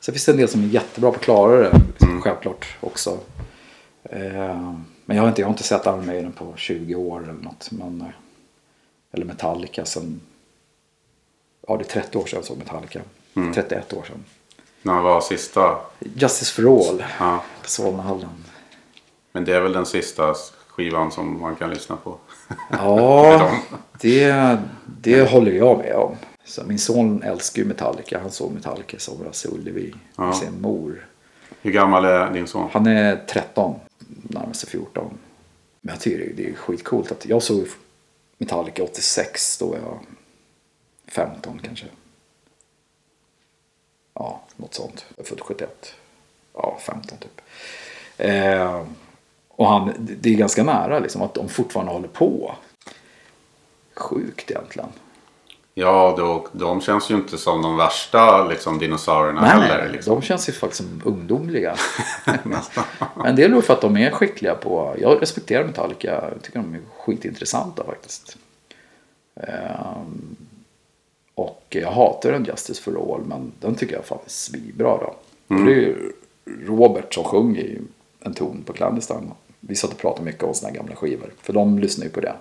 sen 0.00 0.14
finns 0.14 0.24
det 0.24 0.32
en 0.32 0.38
del 0.38 0.48
som 0.48 0.64
är 0.64 0.68
jättebra 0.68 1.10
på 1.10 1.16
att 1.16 1.22
klara 1.22 1.56
det. 1.56 1.80
Liksom, 1.88 2.20
Självklart 2.20 2.66
också. 2.80 3.18
Eh, 4.02 4.72
men 5.04 5.16
jag 5.16 5.22
har, 5.24 5.28
inte, 5.28 5.40
jag 5.40 5.46
har 5.46 5.52
inte 5.52 5.62
sett 5.62 5.86
Iron 5.86 6.06
Maiden 6.06 6.32
på 6.32 6.52
20 6.56 6.94
år 6.94 7.22
eller 7.22 7.32
något. 7.32 7.70
Men, 7.70 8.00
eh, 8.00 8.06
eller 9.12 9.24
Metallica 9.26 9.84
sen... 9.84 10.20
Ja, 11.68 11.76
det 11.76 11.82
är 11.84 12.02
30 12.02 12.18
år 12.18 12.26
sedan 12.26 12.36
jag 12.36 12.44
såg 12.44 12.58
Metallica. 12.58 13.00
31 13.54 13.92
år 13.92 14.02
sedan. 14.02 14.24
När 14.82 15.00
var 15.00 15.20
sista. 15.20 15.78
Justice 16.14 16.52
for 16.62 16.88
All 16.88 17.04
Ja. 17.18 17.42
på 17.62 17.68
Solnahallen. 17.68 18.44
Men 19.32 19.44
det 19.44 19.56
är 19.56 19.60
väl 19.60 19.72
den 19.72 19.86
sista 19.86 20.34
skivan 20.68 21.10
som 21.12 21.40
man 21.40 21.56
kan 21.56 21.70
lyssna 21.70 21.96
på. 21.96 22.16
Ja, 22.70 23.50
det, 24.00 24.56
det 24.86 25.30
håller 25.30 25.52
jag 25.52 25.78
med 25.78 25.94
om. 25.94 26.16
Så 26.44 26.62
min 26.64 26.78
son 26.78 27.22
älskar 27.22 27.62
ju 27.62 27.68
Metallica. 27.68 28.18
Han 28.20 28.30
såg 28.30 28.52
Metallica 28.52 28.96
i 28.96 29.00
somras 29.00 29.44
i 29.44 29.48
Ullevi 29.48 29.94
med 30.16 30.28
Ja. 30.28 30.32
sin 30.32 30.60
mor. 30.60 31.06
Hur 31.62 31.72
gammal 31.72 32.04
är 32.04 32.30
din 32.30 32.46
son? 32.46 32.68
Han 32.72 32.86
är 32.86 33.16
13, 33.16 33.74
närmar 34.32 34.52
sig 34.52 34.68
14. 34.68 35.18
Men 35.80 35.94
jag 35.94 36.00
tycker 36.02 36.18
det- 36.18 36.32
det 36.42 36.48
är 36.50 36.54
skitcoolt 36.54 37.12
att 37.12 37.26
jag 37.26 37.42
såg 37.42 37.66
Metallica 38.38 38.82
86, 38.82 39.58
då 39.58 39.66
var 39.66 39.76
jag 39.76 39.98
15 41.06 41.60
kanske. 41.64 41.86
Ja, 44.14 44.42
något 44.56 44.74
sånt. 44.74 45.04
Jag 45.16 45.24
är 45.24 45.28
född 45.28 45.40
71. 45.40 45.94
Ja, 46.54 46.78
15 46.80 47.18
typ. 47.18 47.40
Eh, 48.16 48.86
och 49.48 49.66
han, 49.68 49.92
det 49.98 50.30
är 50.30 50.34
ganska 50.36 50.64
nära 50.64 50.98
liksom 50.98 51.22
att 51.22 51.34
de 51.34 51.48
fortfarande 51.48 51.92
håller 51.92 52.08
på. 52.08 52.54
Sjukt 53.94 54.50
egentligen. 54.50 54.88
Ja, 55.74 56.14
då, 56.18 56.46
de 56.52 56.80
känns 56.80 57.10
ju 57.10 57.14
inte 57.14 57.38
som 57.38 57.62
de 57.62 57.76
värsta 57.76 58.44
liksom, 58.48 58.78
dinosaurierna 58.78 59.40
Nej, 59.40 59.50
heller. 59.50 59.82
nej, 59.82 59.92
Liksom. 59.92 60.14
de 60.14 60.22
känns 60.22 60.48
ju 60.48 60.52
faktiskt 60.52 60.82
som 60.82 61.02
ungdomliga. 61.04 61.76
Men 63.16 63.36
det 63.36 63.44
är 63.44 63.48
nog 63.48 63.64
för 63.64 63.72
att 63.74 63.80
de 63.80 63.96
är 63.96 64.10
skickliga 64.10 64.54
på, 64.54 64.96
jag 65.00 65.22
respekterar 65.22 65.64
Metallica, 65.64 66.28
jag 66.32 66.42
tycker 66.42 66.58
de 66.58 66.74
är 66.74 66.80
skitintressanta 66.98 67.84
faktiskt. 67.84 68.36
Ehm, 69.36 70.36
och 71.34 71.66
jag 71.68 71.90
hatar 71.90 72.32
en 72.32 72.44
Justice 72.44 72.82
for 72.82 73.14
All, 73.14 73.24
men 73.24 73.52
den 73.60 73.74
tycker 73.74 73.94
jag 73.94 74.04
fan 74.04 74.18
är 74.24 74.30
svinbra 74.30 74.98
då. 74.98 75.14
Och 75.54 75.64
det 75.64 75.72
är 75.72 75.76
ju 75.76 76.12
Robert 76.66 77.14
som 77.14 77.24
sjunger 77.24 77.60
i 77.60 77.78
en 78.20 78.34
ton 78.34 78.62
på 78.66 78.72
Clandestine. 78.72 79.30
Vi 79.60 79.74
satt 79.74 79.90
och 79.92 79.98
pratade 79.98 80.24
mycket 80.24 80.42
om 80.42 80.54
här 80.62 80.70
gamla 80.70 80.94
skivor, 80.96 81.32
för 81.42 81.52
de 81.52 81.78
lyssnar 81.78 82.04
ju 82.04 82.10
på 82.10 82.20
det. 82.20 82.34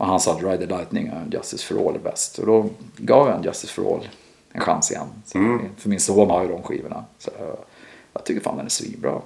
Och 0.00 0.06
han 0.06 0.20
sa 0.20 0.32
att 0.32 0.42
Ride 0.42 0.58
the 0.58 0.66
Lightning 0.66 1.12
och 1.12 1.34
Justice 1.34 1.66
for 1.66 1.88
All 1.88 1.94
är 1.94 1.98
bäst. 1.98 2.38
Och 2.38 2.46
då 2.46 2.68
gav 2.96 3.28
jag 3.28 3.36
en 3.36 3.42
Justice 3.42 3.72
for 3.72 3.94
All 3.94 4.08
en 4.52 4.60
chans 4.60 4.90
igen. 4.90 5.06
Så 5.24 5.58
För 5.76 5.88
min 5.88 6.00
son 6.00 6.30
har 6.30 6.42
ju 6.42 6.48
de 6.48 6.62
skivorna. 6.62 7.04
Så 7.18 7.30
jag, 7.38 7.56
jag 8.12 8.24
tycker 8.24 8.40
fan 8.40 8.56
den 8.56 8.66
är 8.66 8.70
svinbra. 8.70 9.20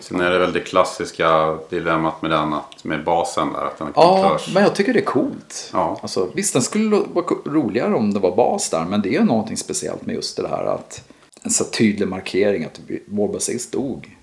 Sen 0.00 0.20
är 0.20 0.30
det 0.30 0.38
väl 0.38 0.52
det 0.52 0.60
klassiska 0.60 1.58
dilemmat 1.70 2.22
med 2.22 2.30
den, 2.30 2.52
att, 2.52 2.84
med 2.84 3.04
basen 3.04 3.52
där. 3.52 3.66
Att 3.66 3.78
den 3.78 3.92
Ja, 3.94 4.38
men 4.54 4.62
jag 4.62 4.74
tycker 4.74 4.92
det 4.92 5.00
är 5.00 5.04
coolt. 5.04 5.70
Ja. 5.72 5.98
Alltså, 6.02 6.30
visst, 6.34 6.52
den 6.52 6.62
skulle 6.62 6.96
vara 6.96 7.26
roligare 7.44 7.94
om 7.94 8.14
det 8.14 8.20
var 8.20 8.36
bas 8.36 8.70
där. 8.70 8.84
Men 8.84 9.02
det 9.02 9.16
är 9.16 9.22
någonting 9.22 9.56
speciellt 9.56 10.06
med 10.06 10.14
just 10.14 10.36
det 10.36 10.48
här 10.48 10.64
att 10.64 11.08
en 11.42 11.50
så 11.50 11.64
tydlig 11.64 12.08
markering 12.08 12.64
att 12.64 12.80
vår 13.06 13.28
basist 13.28 13.72
dog. 13.72 14.16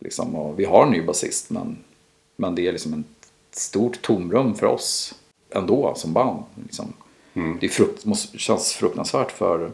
Liksom, 0.00 0.34
och 0.34 0.58
vi 0.58 0.64
har 0.64 0.86
en 0.86 0.92
ny 0.92 1.02
basist, 1.02 1.50
men, 1.50 1.78
men 2.36 2.54
det 2.54 2.68
är 2.68 2.72
liksom 2.72 2.92
ett 2.92 3.17
stort 3.58 4.02
tomrum 4.02 4.54
för 4.54 4.66
oss 4.66 5.14
ändå 5.50 5.94
som 5.96 6.12
band. 6.12 6.42
Liksom. 6.64 6.92
Det 7.60 7.66
är 7.66 7.70
frukt, 7.70 8.04
måste, 8.04 8.38
känns 8.38 8.72
fruktansvärt 8.72 9.32
för 9.32 9.70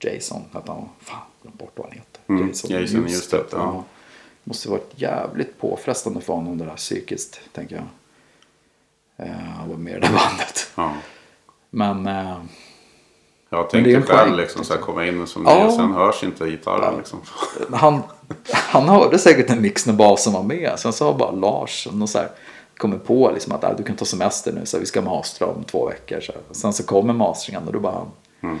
Jason. 0.00 0.42
Att 0.52 0.68
han, 0.68 0.88
fan, 1.00 1.18
glömt 1.42 1.58
bort 1.58 1.72
vad 1.74 1.86
han 1.86 1.94
heter. 1.96 2.20
Mm, 2.26 2.48
Jason 2.48 3.00
Newsted, 3.00 3.44
ja. 3.52 3.84
Måste 4.44 4.68
varit 4.68 4.92
jävligt 4.94 5.60
påfrestande 5.60 6.20
för 6.20 6.32
honom 6.32 6.58
det 6.58 6.64
där 6.64 6.76
psykiskt, 6.76 7.40
tänker 7.52 7.76
jag. 7.76 7.84
Eh, 9.26 9.60
att 9.62 9.68
vara 9.68 9.78
med 9.78 9.92
i 9.92 9.94
det 9.94 10.00
där 10.00 10.12
bandet. 10.12 10.70
Ja. 10.74 10.92
Men 11.70 12.06
eh, 12.06 12.38
Jag 13.50 13.70
det 13.70 13.94
en 13.94 14.02
själv 14.02 14.36
liksom, 14.36 14.64
så 14.64 14.74
här, 14.74 14.80
komma 14.80 15.06
in 15.06 15.26
som 15.26 15.44
Ja. 15.46 15.54
det 15.54 15.64
och 15.64 15.72
sen 15.72 15.92
hörs 15.92 16.24
inte 16.24 16.50
gitarren. 16.50 16.96
Liksom. 16.96 17.20
han, 17.72 18.02
han 18.52 18.88
hörde 18.88 19.18
säkert 19.18 19.50
en 19.50 19.62
mix 19.62 19.86
när 19.86 19.94
basen 19.94 20.32
var 20.32 20.42
med. 20.42 20.72
Sen 20.76 20.92
så 20.92 21.12
bara 21.12 21.30
Lars 21.30 21.88
någon 21.92 22.08
så 22.08 22.18
här, 22.18 22.30
kommit 22.76 23.04
på 23.04 23.30
liksom 23.34 23.52
att 23.52 23.64
ah, 23.64 23.74
du 23.74 23.82
kan 23.82 23.96
ta 23.96 24.04
semester 24.04 24.52
nu 24.52 24.66
så 24.66 24.78
vi 24.78 24.86
ska 24.86 25.02
mastra 25.02 25.46
om 25.46 25.64
två 25.64 25.86
veckor. 25.86 26.20
Så 26.20 26.32
här. 26.32 26.40
Sen 26.50 26.72
så 26.72 26.82
kommer 26.82 27.12
mastringen 27.14 27.62
och 27.66 27.72
då 27.72 27.80
bara. 27.80 28.02
Mm. 28.40 28.58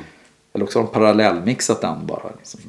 Eller 0.52 0.64
också 0.64 0.78
har 0.78 0.84
de 0.86 0.92
parallellmixat 0.92 1.80
den 1.80 2.06
bara. 2.06 2.30
Liksom. 2.38 2.60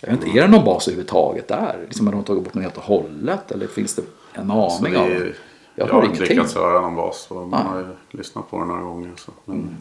Jag 0.00 0.10
vet 0.10 0.24
inte, 0.24 0.38
är 0.38 0.42
det 0.42 0.48
någon 0.48 0.64
bas 0.64 0.88
överhuvudtaget 0.88 1.48
där? 1.48 1.76
Liksom, 1.84 2.06
har 2.06 2.14
de 2.14 2.24
tagit 2.24 2.44
bort 2.44 2.52
den 2.52 2.62
helt 2.62 2.76
och 2.76 2.82
hållet? 2.82 3.50
Eller 3.50 3.66
finns 3.66 3.94
det 3.94 4.02
en 4.32 4.48
Så 4.48 4.52
aning 4.78 4.92
det 4.92 5.00
av 5.00 5.06
är, 5.06 5.10
det? 5.20 5.32
jag, 5.74 5.88
Jag 5.88 5.92
har 5.94 6.04
inte 6.04 6.20
lyckats 6.24 6.54
höra 6.54 6.80
någon 6.80 6.96
bas. 6.96 7.26
Och 7.30 7.36
man 7.48 7.50
Nej. 7.64 7.72
har 7.72 7.78
ju 7.78 8.18
lyssnat 8.18 8.50
på 8.50 8.58
den 8.58 8.68
några 8.68 8.82
gånger. 8.82 9.12
Så. 9.16 9.30
Men, 9.44 9.56
Mm. 9.56 9.68
nej, 9.68 9.76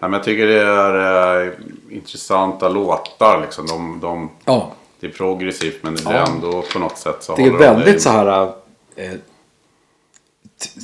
men 0.00 0.12
jag 0.12 0.24
tycker 0.24 0.46
det 0.46 0.62
är 0.62 1.42
eh, 1.46 1.52
intressanta 1.90 2.68
låtar. 2.68 3.40
Liksom. 3.40 3.66
De, 3.66 4.00
de, 4.00 4.30
Ja, 4.44 4.72
det 5.00 5.06
är 5.06 5.10
progressivt 5.10 5.82
men 5.82 5.94
det 5.94 6.06
är 6.10 6.14
Ja. 6.14 6.26
ändå 6.26 6.62
på 6.72 6.78
något 6.78 6.98
sätt 6.98 7.16
så 7.22 7.36
Det 7.36 7.42
är 7.42 7.50
håller 7.50 7.66
de 7.66 7.74
väldigt 7.74 8.02
så 8.02 8.10
här. 8.10 8.52
Eh, 8.96 9.12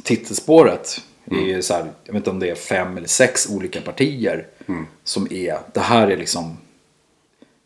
titelspåret 0.03 1.01
är 1.31 1.47
ju 1.47 1.63
så 1.63 1.75
här. 1.75 1.93
Jag 2.05 2.13
vet 2.13 2.21
inte 2.21 2.31
om 2.31 2.39
det 2.39 2.51
är 2.51 2.55
fem 2.55 2.97
eller 2.97 3.09
sex 3.09 3.49
olika 3.51 3.81
partier. 3.81 4.47
Som 5.05 5.33
är. 5.33 5.59
Det 5.73 5.81
här 5.81 6.09
är 6.09 6.17
liksom. 6.17 6.57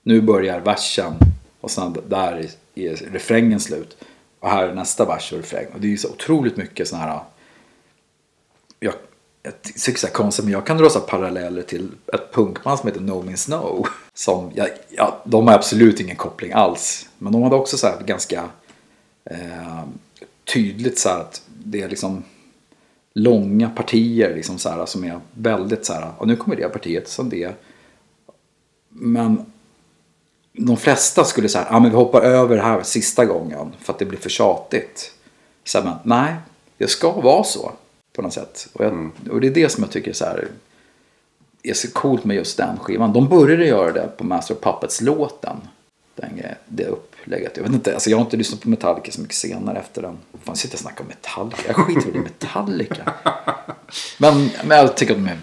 Nu 0.03 0.21
börjar 0.21 0.61
versen. 0.61 1.15
Och 1.61 1.71
sen 1.71 1.97
där 2.09 2.33
är, 2.33 2.51
är 2.75 2.97
refrängen 2.97 3.61
slut. 3.61 3.97
Och 4.41 4.51
här 4.51 4.69
är 4.69 4.75
nästa 4.75 5.05
vers 5.05 5.33
och 5.33 5.39
refräng. 5.39 5.67
Och 5.75 5.81
det 5.81 5.87
är 5.87 5.91
ju 5.91 5.97
så 5.97 6.09
otroligt 6.09 6.57
mycket 6.57 6.89
sådana 6.89 7.07
här. 7.07 7.21
Jag, 8.81 8.95
jag 9.43 9.63
tycker 9.63 9.99
så 9.99 10.07
här 10.07 10.15
konstigt 10.15 10.45
men 10.45 10.53
jag 10.53 10.67
kan 10.67 10.77
dra 10.77 10.91
så 10.91 11.01
paralleller 11.01 11.63
till 11.63 11.91
ett 12.13 12.33
punkband 12.33 12.79
som 12.79 12.89
heter 12.89 13.01
No 13.01 13.23
Means 13.23 13.49
No. 13.49 13.87
Som, 14.15 14.51
ja, 14.55 14.67
ja, 14.89 15.23
de 15.25 15.47
har 15.47 15.55
absolut 15.55 16.01
ingen 16.01 16.17
koppling 16.17 16.53
alls. 16.53 17.09
Men 17.19 17.33
de 17.33 17.43
hade 17.43 17.57
också 17.57 17.77
så 17.79 17.87
här 17.87 18.03
ganska 18.03 18.49
eh, 19.25 19.85
tydligt 20.53 20.99
så 20.99 21.09
här 21.09 21.21
att 21.21 21.43
det 21.71 21.83
är 21.83 21.89
liksom 21.89 22.23
långa 23.15 23.71
partier 23.71 24.35
liksom 24.35 24.59
så 24.59 24.69
här, 24.69 24.87
som 24.87 25.05
är 25.05 25.21
väldigt 25.35 25.87
så 25.87 25.93
här, 25.93 26.13
och 26.19 26.27
nu 26.27 26.37
kommer 26.37 26.57
det 26.57 26.69
partiet 26.69 27.09
som 27.09 27.29
det. 27.29 27.53
Men 28.89 29.53
de 30.53 30.77
flesta 30.77 31.25
skulle 31.25 31.49
säga, 31.49 31.67
ah, 31.71 31.81
men 31.81 31.91
vi 31.91 31.97
hoppar 31.97 32.23
över 32.23 32.57
det 32.57 32.63
här 32.63 32.83
sista 32.83 33.25
gången 33.25 33.73
för 33.81 33.93
att 33.93 33.99
det 33.99 34.05
blir 34.05 34.19
för 34.19 34.31
tjatigt. 34.31 35.13
Så 35.65 35.79
här, 35.79 35.85
men, 35.85 35.97
nej, 36.03 36.35
det 36.79 36.87
ska 36.87 37.13
vara 37.13 37.45
så 37.45 37.73
på 38.13 38.23
något 38.23 38.33
sätt. 38.33 38.69
Och, 38.73 38.85
jag, 38.85 39.11
och 39.31 39.41
det 39.41 39.47
är 39.47 39.55
det 39.55 39.69
som 39.69 39.85
jag 39.85 39.93
tycker 39.93 40.13
så 40.13 40.25
här, 40.25 40.49
är 41.63 41.75
så 41.75 41.91
coolt 41.91 42.25
med 42.25 42.37
just 42.37 42.57
den 42.57 42.79
skivan. 42.79 43.13
De 43.13 43.29
började 43.29 43.67
göra 43.67 43.93
det 43.93 44.09
på 44.17 44.25
Master 44.25 44.55
of 44.55 44.61
Puppets-låten. 44.61 45.57
Den, 46.15 46.43
det 46.69 46.91
upplägget. 47.29 47.57
Jag 47.57 47.65
vet 47.65 47.73
inte, 47.73 47.95
alltså 47.95 48.11
jag 48.11 48.17
har 48.17 48.25
inte 48.25 48.37
lyssnat 48.37 48.61
på 48.61 48.69
Metallica 48.69 49.13
så 49.13 49.21
mycket 49.21 49.37
senare 49.37 49.79
efter 49.79 50.03
den. 50.03 50.19
Fan, 50.45 50.57
sitter 50.57 50.75
och 50.75 50.81
snackar 50.81 51.01
om 51.01 51.09
Metallica. 51.09 51.63
Jag 51.67 51.77
skiter 51.77 52.17
i 52.17 52.19
Metallica. 52.19 53.13
Men, 54.19 54.51
men 54.65 54.79
jag 54.79 54.97
tycker 54.97 55.15
att 55.15 55.25
de 55.25 55.31
är... 55.31 55.39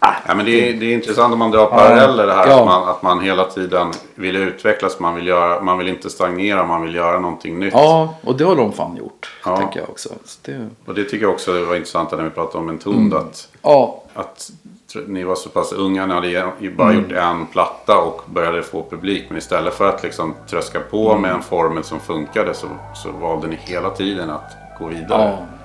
Ja, 0.00 0.34
men 0.34 0.46
det, 0.46 0.68
är, 0.68 0.72
det 0.72 0.86
är 0.86 0.94
intressant 0.94 1.32
om 1.32 1.38
man 1.38 1.50
drar 1.50 1.66
paralleller 1.66 2.28
här. 2.28 2.46
Ja. 2.46 2.60
Att, 2.60 2.66
man, 2.66 2.88
att 2.88 3.02
man 3.02 3.20
hela 3.20 3.44
tiden 3.44 3.92
vill 4.14 4.36
utvecklas. 4.36 5.00
Man 5.00 5.14
vill, 5.14 5.26
göra, 5.26 5.62
man 5.62 5.78
vill 5.78 5.88
inte 5.88 6.10
stagnera. 6.10 6.66
Man 6.66 6.82
vill 6.82 6.94
göra 6.94 7.20
någonting 7.20 7.58
nytt. 7.58 7.72
Ja, 7.74 8.14
och 8.24 8.36
det 8.36 8.44
har 8.44 8.56
de 8.56 8.72
fan 8.72 8.96
gjort. 8.96 9.32
Ja. 9.44 9.56
Tänker 9.56 9.80
jag 9.80 9.90
också. 9.90 10.08
Så 10.24 10.38
det, 10.42 10.68
Och 10.86 10.94
det 10.94 11.04
tycker 11.04 11.24
jag 11.24 11.34
också 11.34 11.64
var 11.64 11.76
intressant 11.76 12.10
när 12.10 12.24
vi 12.24 12.30
pratade 12.30 12.58
om 12.58 12.68
en 12.68 12.78
ton. 12.78 13.16
Att, 13.16 13.48
ja, 13.62 14.02
att 14.14 14.50
ni 15.06 15.24
var 15.24 15.34
så 15.34 15.48
pass 15.48 15.72
unga. 15.72 16.06
Ni 16.06 16.14
hade 16.14 16.70
bara 16.76 16.92
gjort 16.92 17.12
en 17.12 17.46
platta 17.46 17.98
och 17.98 18.22
började 18.26 18.62
få 18.62 18.86
publik. 18.90 19.24
Men 19.28 19.38
istället 19.38 19.74
för 19.74 19.88
att 19.88 20.02
liksom 20.02 20.34
tröska 20.46 20.80
på 20.80 21.18
med 21.18 21.30
en 21.30 21.42
formel 21.42 21.84
som 21.84 22.00
funkade. 22.00 22.54
Så, 22.54 22.66
så 22.94 23.10
valde 23.12 23.46
ni 23.46 23.56
hela 23.56 23.90
tiden 23.90 24.30
att 24.30 24.56
gå 24.78 24.86
vidare. 24.86 25.22
ja. 25.22 25.59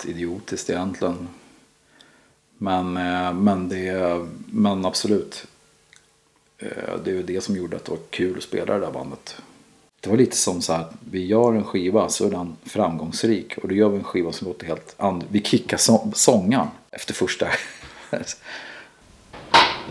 Helt 0.00 0.16
idiotiskt 0.16 0.70
egentligen. 0.70 1.28
Men, 2.58 2.96
eh, 2.96 3.32
men, 3.32 3.68
det, 3.68 4.26
men 4.46 4.84
absolut. 4.86 5.46
Eh, 6.58 6.94
Det 7.04 7.10
är 7.10 7.14
ju 7.14 7.22
det 7.22 7.40
som 7.40 7.56
gjorde 7.56 7.76
att 7.76 7.84
det 7.84 7.90
var 7.90 7.98
kul 8.10 8.36
att 8.36 8.42
spela 8.42 8.74
det 8.74 8.80
där 8.80 8.92
bandet. 8.92 9.36
Det 10.00 10.10
var 10.10 10.16
lite 10.16 10.36
som 10.36 10.62
så 10.62 10.72
här, 10.72 10.84
vi 11.10 11.26
gör 11.26 11.54
en 11.54 11.64
skiva 11.64 12.08
så 12.08 12.26
är 12.26 12.30
den 12.30 12.56
framgångsrik. 12.64 13.58
Och 13.58 13.68
då 13.68 13.74
gör 13.74 13.88
vi 13.88 13.98
en 13.98 14.04
skiva 14.04 14.32
som 14.32 14.46
låter 14.48 14.66
helt 14.66 14.94
annorlunda. 14.98 15.26
Vi 15.30 15.42
kickar 15.42 15.76
så- 15.76 16.10
sångaren 16.14 16.68
efter 16.90 17.14
första. 17.14 17.46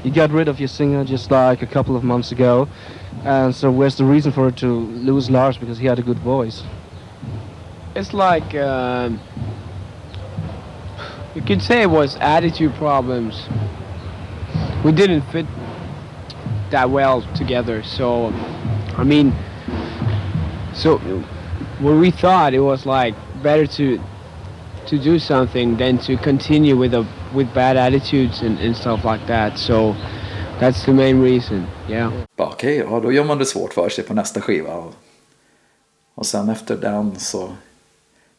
You 0.04 0.14
got 0.14 0.32
rid 0.32 0.48
of 0.50 0.60
your 0.62 0.68
singer 0.70 1.04
just 1.04 1.30
like 1.32 1.62
a 1.62 1.68
couple 1.74 1.96
of 1.96 2.04
months 2.04 2.32
ago. 2.32 2.68
And 3.26 3.54
so 3.56 3.70
where's 3.70 3.98
the 3.98 4.04
reason 4.06 4.32
for 4.32 4.48
it 4.50 4.58
to 4.58 4.68
lose 5.04 5.30
Lars 5.32 5.60
because 5.60 5.82
he 5.82 5.90
had 5.90 6.00
a 6.00 6.02
good 6.02 6.18
voice? 6.18 6.64
It's 7.96 8.14
like 8.14 8.56
um, 8.56 9.20
you 11.36 11.42
could 11.42 11.62
say 11.62 11.82
it 11.82 11.90
was 11.90 12.16
attitude 12.18 12.74
problems. 12.76 13.48
We 14.84 14.92
didn't 14.92 15.22
fit 15.32 15.46
that 16.72 16.90
well 16.90 17.22
together. 17.36 17.84
So, 17.84 18.28
I 18.98 19.04
mean, 19.04 19.34
so 20.74 20.98
what 21.80 21.94
we 21.94 22.12
thought 22.12 22.54
it 22.54 22.60
was 22.60 22.86
like 22.86 23.16
better 23.44 23.68
to 23.68 24.00
to 24.88 24.98
do 24.98 25.20
something 25.20 25.78
than 25.78 25.98
to 26.00 26.18
continue 26.18 26.76
with 26.76 26.94
a 26.94 27.06
with 27.34 27.54
bad 27.54 27.78
attitudes 27.78 28.42
and, 28.42 28.58
and 28.60 28.76
stuff 28.76 29.04
like 29.06 29.26
that. 29.28 29.58
So 29.58 29.96
that's 30.60 30.86
the 30.86 30.94
main 30.94 31.22
reason. 31.22 31.68
Yeah. 31.88 32.12
Okej, 32.38 32.78
ja, 32.78 33.00
då 33.00 33.12
gör 33.12 33.24
man 33.24 33.38
det 33.38 33.46
svårt 33.46 33.74
för 33.74 33.90
sig 33.90 34.04
på 34.04 34.14
nästa 34.14 34.42
skiva. 34.42 34.74
Och, 34.74 34.94
och 36.16 36.26
sen 36.26 36.50
efter 36.50 36.78
den 36.78 37.20
så 37.20 37.50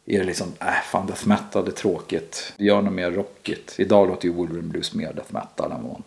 är 0.05 0.19
det 0.19 0.23
liksom, 0.23 0.47
äh 0.59 0.81
fan 0.91 1.07
death 1.07 1.27
metal 1.27 1.65
det 1.65 1.71
är 1.71 1.75
tråkigt. 1.75 2.53
Det 2.57 2.65
gör 2.65 2.81
något 2.81 2.93
mer 2.93 3.11
rockigt. 3.11 3.79
Idag 3.79 4.07
låter 4.07 4.27
ju 4.27 4.33
Wolverine 4.33 4.67
Blues 4.67 4.93
mer 4.93 5.13
death 5.13 5.33
metal 5.33 5.71
än 5.71 5.83
vad 5.83 5.91
man 5.91 6.03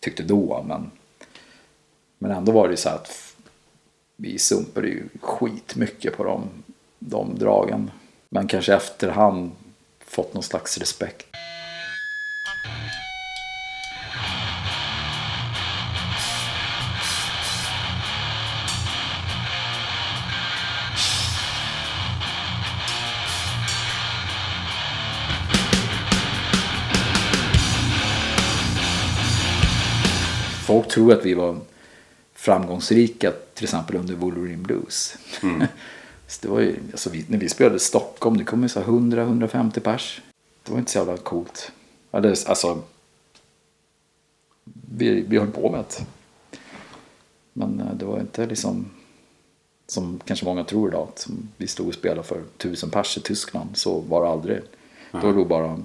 tyckte 0.00 0.22
då. 0.22 0.64
Men, 0.68 0.90
men 2.18 2.30
ändå 2.30 2.52
var 2.52 2.68
det 2.68 2.72
ju 2.72 2.76
så 2.76 2.88
att 2.88 3.36
vi 4.16 4.38
sumpade 4.38 4.88
ju 4.88 5.08
skitmycket 5.20 6.16
på 6.16 6.24
de, 6.24 6.48
de 6.98 7.38
dragen. 7.38 7.90
Men 8.28 8.48
kanske 8.48 8.74
efterhand 8.74 9.50
fått 10.04 10.34
någon 10.34 10.42
slags 10.42 10.78
respekt. 10.78 11.29
Tror 30.90 31.12
att 31.12 31.26
vi 31.26 31.34
var 31.34 31.56
framgångsrika 32.34 33.32
till 33.54 33.64
exempel 33.64 33.96
under 33.96 34.14
Wolverine 34.14 34.62
Blues. 34.62 35.16
så 36.26 36.38
det 36.42 36.48
var 36.48 36.60
ju, 36.60 36.76
alltså 36.90 37.10
vi, 37.10 37.24
när 37.28 37.38
vi 37.38 37.48
spelade 37.48 37.76
i 37.76 37.80
Stockholm, 37.80 38.36
det 38.36 38.44
kom 38.44 38.62
ju 38.62 38.68
så 38.68 38.80
här 38.80 38.86
100-150 38.86 39.80
pers. 39.80 40.22
Det 40.62 40.72
var 40.72 40.78
inte 40.78 40.90
så 40.90 40.98
jävla 40.98 41.16
coolt. 41.16 41.72
Alltså, 42.10 42.82
vi, 44.90 45.24
vi 45.28 45.38
höll 45.38 45.50
på 45.50 45.70
med 45.70 45.84
det. 45.88 46.04
Men 47.52 47.80
eh, 47.80 47.94
det 47.94 48.04
var 48.04 48.20
inte 48.20 48.46
liksom 48.46 48.90
som 49.86 50.20
kanske 50.24 50.44
många 50.44 50.64
tror 50.64 50.88
idag. 50.88 51.08
Att 51.08 51.28
vi 51.56 51.66
stod 51.66 51.88
och 51.88 51.94
spelade 51.94 52.22
för 52.22 52.42
tusen 52.56 52.90
pers 52.90 53.18
i 53.18 53.20
Tyskland. 53.20 53.76
Så 53.76 54.00
var 54.00 54.22
det 54.24 54.28
aldrig. 54.28 54.60
Då 55.12 55.18
var 55.18 55.32
det 55.32 55.44
bara 55.44 55.82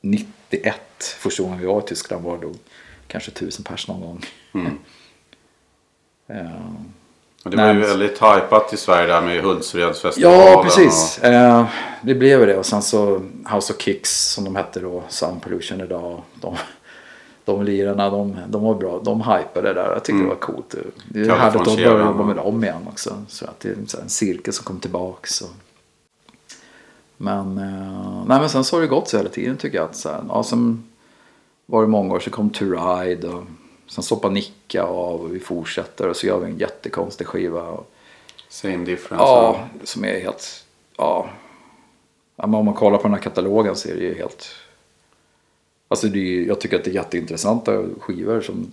91. 0.00 0.80
Första 1.18 1.42
gången 1.42 1.58
vi 1.58 1.66
var 1.66 1.80
i 1.80 1.86
Tyskland 1.86 2.24
var 2.24 2.38
det 2.38 2.46
då 2.46 2.52
kanske 3.08 3.30
tusen 3.30 3.64
pers 3.64 3.88
någon 3.88 4.00
gång. 4.00 4.20
Eh, 6.30 6.60
Och 7.44 7.50
det 7.50 7.56
var 7.56 7.72
ju 7.74 7.80
väldigt 7.80 8.22
hypat 8.22 8.72
i 8.72 8.76
Sverige 8.76 9.06
där 9.06 9.20
med 9.20 9.42
Hultsfredsfestivalen. 9.42 10.40
Ja, 10.40 10.62
precis. 10.64 11.18
Eh, 11.18 11.66
det 12.02 12.14
blev 12.14 12.46
det. 12.46 12.56
Och 12.56 12.66
sen 12.66 12.82
så 12.82 13.22
House 13.52 13.72
of 13.72 13.80
Kicks 13.80 14.32
som 14.32 14.44
de 14.44 14.56
hette 14.56 14.80
då, 14.80 15.02
Sound 15.08 15.42
Pollution 15.42 15.80
idag. 15.80 16.22
De, 16.34 16.56
de 17.44 17.62
lirarna, 17.64 18.10
de, 18.10 18.36
de 18.48 18.62
var 18.62 18.74
bra. 18.74 19.00
De 19.04 19.20
hypade 19.20 19.68
det 19.68 19.74
där. 19.74 19.92
Jag 19.92 20.04
tyckte 20.04 20.22
det 20.22 20.28
var 20.28 20.34
coolt. 20.34 20.74
Det 21.08 21.20
är 21.20 21.30
härligt 21.30 21.60
att 21.60 21.76
börja 21.76 21.88
jobba 21.98 22.20
och- 22.20 22.26
med 22.26 22.36
dem 22.36 22.64
igen 22.64 22.86
också. 22.92 23.24
Så 23.28 23.44
att 23.44 23.60
det 23.60 23.68
är 23.68 24.00
en 24.02 24.08
cirkel 24.08 24.52
som 24.52 24.64
kommer 24.64 24.80
tillbaks. 24.80 25.40
Och... 25.40 25.50
Men, 27.16 27.58
eh, 27.58 28.24
nej, 28.26 28.40
men 28.40 28.48
sen 28.48 28.64
så 28.64 28.76
har 28.76 28.80
det 28.80 28.86
gått 28.86 29.08
så 29.08 29.16
hela 29.16 29.28
tiden 29.28 29.56
tycker 29.56 29.78
jag. 29.78 29.84
Att 29.84 29.96
så 29.96 30.08
här, 30.08 30.20
ja, 30.28 30.42
sen 30.42 30.84
var 31.70 31.82
det 31.82 31.88
många 31.88 32.14
år 32.14 32.20
så 32.20 32.30
kom 32.30 32.50
To 32.50 32.64
Ride. 32.64 33.28
Och 33.28 33.44
sen 33.86 34.04
stoppade 34.04 34.34
Nicka 34.34 34.82
av 34.82 35.20
och 35.20 35.34
vi 35.34 35.40
fortsätter. 35.40 36.08
Och 36.08 36.16
så 36.16 36.26
gör 36.26 36.38
vi 36.38 36.46
en 36.50 36.58
jättekonstig 36.58 37.26
skiva. 37.26 37.62
Och, 37.62 37.90
Same 38.48 38.76
difference. 38.84 39.24
Ja, 39.24 39.68
som 39.84 40.04
är 40.04 40.20
helt... 40.20 40.64
Ja. 40.96 41.30
ja 42.36 42.46
men 42.46 42.54
om 42.54 42.64
man 42.64 42.74
kollar 42.74 42.98
på 42.98 43.02
den 43.02 43.14
här 43.14 43.20
katalogen 43.22 43.76
så 43.76 43.88
är 43.88 43.94
det 43.94 44.00
ju 44.02 44.14
helt... 44.14 44.46
Alltså 45.88 46.06
det 46.08 46.18
är, 46.18 46.22
ju- 46.22 46.46
jag 46.46 46.60
tycker 46.60 46.76
att 46.78 46.84
det 46.84 46.90
är 46.90 46.94
jätteintressanta 46.94 47.82
skivor. 48.00 48.40
Som, 48.40 48.72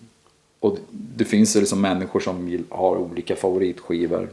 och 0.60 0.78
det 0.92 1.26
finns 1.26 1.56
ju 1.56 1.60
liksom 1.60 1.82
människor 1.82 2.20
som 2.20 2.66
har 2.70 2.96
olika 2.96 3.36
favoritskivor. 3.36 4.30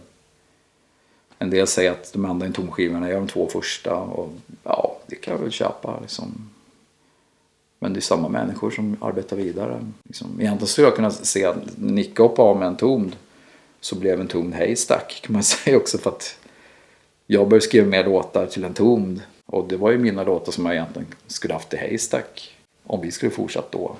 En 1.39 1.51
del 1.51 1.67
säger 1.67 1.91
att 1.91 2.13
de 2.13 2.25
enda 2.25 2.47
Entom-skivorna 2.47 3.09
är 3.09 3.15
de 3.15 3.27
två 3.29 3.49
första. 3.49 3.97
Och 3.97 4.33
ja, 4.65 4.97
det 5.07 5.17
kan 5.17 5.35
jag 5.35 5.41
väl 5.41 5.51
köpa 5.51 5.99
liksom. 6.01 6.51
Men 7.83 7.93
det 7.93 7.99
är 7.99 8.01
samma 8.01 8.29
människor 8.29 8.71
som 8.71 8.97
arbetar 9.01 9.37
vidare. 9.37 9.85
Liksom. 10.05 10.41
Egentligen 10.41 10.67
skulle 10.67 10.87
jag 10.87 10.97
kunna 10.97 11.11
se 11.11 11.45
att 11.45 11.57
Nicke 11.77 12.23
hoppade 12.23 12.49
av 12.49 12.57
med 12.57 12.69
en 12.69 12.77
tomd 12.77 13.17
så 13.81 13.97
blev 13.97 14.21
en 14.21 14.27
tomd 14.27 14.55
Haystack 14.55 15.21
kan 15.25 15.33
man 15.33 15.43
säga 15.43 15.77
också 15.77 15.99
för 15.99 16.11
att 16.11 16.39
jag 17.27 17.49
började 17.49 17.65
skriva 17.65 17.87
mer 17.87 18.05
låtar 18.05 18.47
till 18.47 18.65
en 18.65 18.75
tomd 18.75 19.21
och 19.47 19.69
det 19.69 19.77
var 19.77 19.91
ju 19.91 19.99
mina 19.99 20.25
låtar 20.25 20.53
som 20.53 20.67
jag 20.67 20.75
egentligen 20.75 21.09
skulle 21.27 21.55
haft 21.55 21.75
i 21.75 21.77
Haystack 21.77 22.57
om 22.87 23.01
vi 23.01 23.11
skulle 23.11 23.33
fortsatt 23.33 23.73
då. 23.73 23.97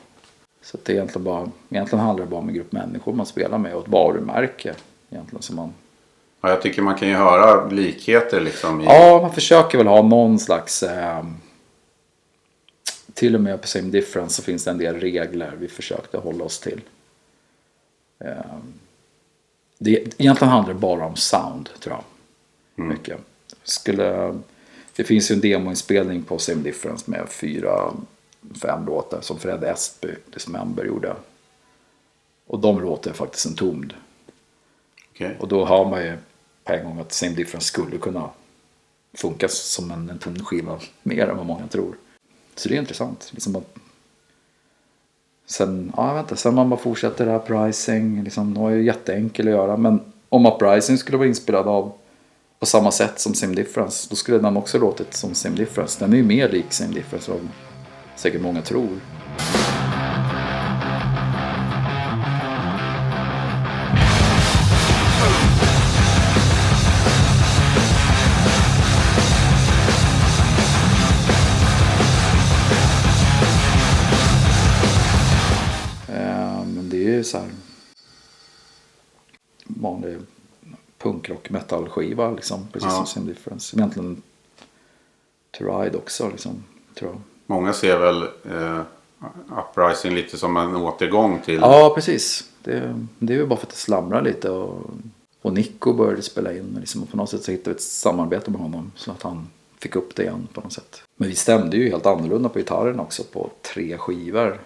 Så 0.63 0.79
det 0.83 0.93
är 0.93 0.97
egentligen 0.97 1.25
bara, 1.25 1.51
egentligen 1.71 2.05
handlar 2.05 2.25
det 2.25 2.31
bara 2.31 2.41
om 2.41 2.49
en 2.49 2.55
grupp 2.55 2.73
människor 2.73 3.13
man 3.13 3.27
spelar 3.27 3.59
med 3.59 3.75
och 3.75 3.83
ett 3.83 3.93
varumärke 3.93 4.75
egentligen 5.11 5.43
som 5.43 5.57
man 5.57 5.73
Ja, 6.41 6.49
jag 6.49 6.63
tycker 6.63 6.83
man 6.83 6.95
kan 6.95 7.09
ju 7.09 7.15
höra 7.15 7.69
likheter 7.69 8.41
liksom. 8.41 8.81
I, 8.81 8.85
Ja, 8.85 9.19
man 9.23 9.33
försöker 9.33 9.79
väl 9.79 9.87
ha 9.87 10.03
någon 10.03 10.39
slags... 10.39 10.83
Eh, 10.83 11.25
till 13.15 13.35
och 13.35 13.41
med 13.41 13.61
på 13.61 13.67
Same 13.67 13.91
Difference 13.91 14.35
så 14.35 14.43
finns 14.43 14.65
det 14.65 14.71
en 14.71 14.79
del 14.79 15.01
regler 15.01 15.57
vi 15.59 15.69
försökte 15.69 16.19
hålla 16.19 16.45
oss 16.45 16.61
till. 16.61 16.81
Eh, 18.19 18.57
det, 19.79 19.91
egentligen 19.91 20.53
handlar 20.53 20.75
det 20.75 20.81
bara 20.81 21.07
om 21.07 21.17
sound 21.17 21.69
tror 21.81 21.97
jag. 21.97 22.05
Mycket. 22.87 23.19
Skulle, 23.63 24.39
det 24.97 25.05
finns 25.05 25.31
ju 25.31 25.35
en 25.35 25.41
demoinspelning 25.41 26.23
på 26.23 26.39
Same 26.39 26.63
Difference 26.63 27.11
med 27.11 27.29
fyra, 27.29 27.93
fem 28.63 28.87
låtar 28.87 29.21
som 29.21 29.39
Fred 29.39 29.65
Estby, 29.65 30.09
Dismember, 30.35 30.85
gjorde. 30.85 31.17
Och 32.47 32.59
de 32.59 32.81
låter 32.81 33.13
faktiskt 33.13 33.47
en 33.47 33.55
tomd. 33.55 33.95
Okej. 35.15 35.37
Och 35.41 35.49
då 35.49 35.65
har 35.65 35.91
man 35.91 36.03
ju 36.03 36.17
på 36.65 36.73
en 36.73 36.85
gång 36.85 37.01
att 37.01 37.13
Same 37.13 37.33
Difference 37.33 37.67
skulle 37.67 37.99
kunna 37.99 38.31
funka 39.15 39.49
som 39.49 39.91
en, 39.91 40.11
en 40.11 40.19
tonskiva 40.19 40.81
mer 41.03 41.29
än 41.29 41.37
vad 41.37 41.47
många 41.47 41.67
tror. 41.69 41.97
Så 42.55 42.69
det 42.69 42.75
är 42.75 42.79
intressant. 42.79 43.29
Liksom 43.31 43.53
bara... 43.53 43.65
sen, 45.47 45.93
ja, 45.97 46.15
vänta, 46.15 46.37
sen 46.37 46.55
man 46.55 46.71
bara 46.71 46.81
fortsätter 46.81 47.27
det 47.27 47.31
här 47.31 47.39
Uprising, 47.39 48.25
liksom, 48.25 48.55
det 48.55 48.61
var 48.61 48.71
ju 48.71 48.85
jätteenkel 48.85 49.49
att 49.49 49.55
göra. 49.55 49.77
Men 49.77 50.01
om 50.29 50.47
Uprising 50.47 50.99
skulle 50.99 51.19
vara 51.19 51.29
inspelad 51.29 51.69
av 51.69 51.93
på 52.59 52.67
samma 52.67 52.91
sätt 52.91 53.21
som 53.21 53.35
Same 53.35 53.55
Difference, 53.55 54.07
då 54.11 54.17
skulle 54.17 54.39
den 54.39 54.57
också 54.57 54.79
låtit 54.79 55.15
som 55.15 55.35
Same 55.35 55.57
Difference. 55.57 56.05
Den 56.05 56.13
är 56.13 56.17
ju 56.17 56.23
mer 56.23 56.49
lik 56.49 56.73
Same 56.73 56.95
Difference 56.95 57.33
än 57.33 57.49
säkert 58.17 58.43
många 58.43 58.63
tror. 58.63 58.89
Ju 77.23 77.31
så 77.31 77.39
här 77.39 77.49
vanlig 79.65 80.19
punkrock 80.99 81.51
metal-skiva 81.51 82.31
liksom. 82.31 82.67
Precis 82.73 82.89
Ja. 82.89 82.97
som 82.97 83.07
Same 83.07 83.27
Difference. 83.27 83.77
Egentligen 83.77 84.23
To 85.51 85.65
Ride 85.65 85.97
också 85.99 86.29
liksom. 86.29 86.65
Tror 86.95 87.11
jag. 87.11 87.21
Många 87.47 87.73
ser 87.73 87.99
väl 87.99 88.23
eh, 88.51 88.81
Uprising 89.59 90.15
lite 90.15 90.39
som 90.39 90.57
en 90.57 90.77
återgång 90.77 91.41
till... 91.45 91.55
Ja, 91.61 91.93
precis. 91.95 92.45
Det, 92.63 92.99
det 93.19 93.33
är 93.33 93.39
ju 93.39 93.47
bara 93.47 93.59
för 93.59 93.67
att 93.67 93.71
det 93.73 93.77
slamrar 93.77 94.23
lite. 94.23 94.51
Och, 94.51 94.91
och 95.43 95.53
Nico 95.53 95.93
började 95.93 96.23
spela 96.23 96.53
in. 96.53 96.77
Liksom, 96.81 97.03
och 97.03 97.11
på 97.11 97.17
något 97.17 97.31
sätt 97.31 97.43
så 97.45 97.51
hittade 97.51 97.71
vi 97.71 97.75
ett 97.77 97.83
samarbete 97.83 98.51
med 98.51 98.61
honom. 98.61 98.93
Så 98.97 99.11
att 99.11 99.23
han 99.23 99.49
fick 99.79 99.97
upp 99.97 100.15
det 100.17 100.23
igen 100.23 100.49
på 100.53 100.61
något 100.61 100.73
sätt. 100.73 101.03
Men 101.17 101.29
vi 101.29 101.35
stämde 101.35 101.77
ju 101.77 101.91
helt 101.91 102.07
annorlunda 102.07 102.49
på 102.49 102.59
gitarren 102.59 103.01
också 103.01 103.25
på 103.25 103.51
tre 103.75 103.99
skivor. 103.99 104.61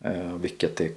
Eh, 0.00 0.34
vilket 0.34 0.80
är 0.80 0.90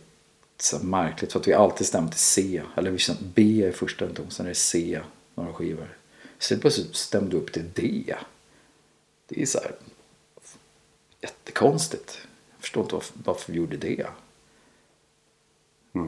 så 0.57 0.79
märkligt 0.85 1.31
för 1.31 1.39
att 1.39 1.47
vi 1.47 1.53
alltid 1.53 1.87
stämt 1.87 2.15
i 2.15 2.17
C. 2.17 2.61
Eller 2.77 2.91
vi 2.91 2.99
stämde 2.99 3.23
B 3.35 3.41
i 3.67 3.71
första 3.71 4.07
ton, 4.07 4.31
sen 4.31 4.45
är 4.45 4.49
det 4.49 4.55
C 4.55 4.99
några 5.35 5.53
skivor. 5.53 5.97
Så 6.39 6.53
helt 6.53 6.61
plötsligt 6.61 6.95
stämde 6.95 7.37
upp 7.37 7.51
till 7.51 7.69
D. 7.73 8.15
Det 9.27 9.41
är 9.41 9.45
så 9.45 9.59
här 9.59 9.71
jättekonstigt. 11.21 12.17
Jag 12.51 12.61
förstår 12.61 12.83
inte 12.83 12.95
varför, 12.95 13.13
varför 13.23 13.51
vi 13.51 13.57
gjorde 13.57 13.77
det. 13.77 14.05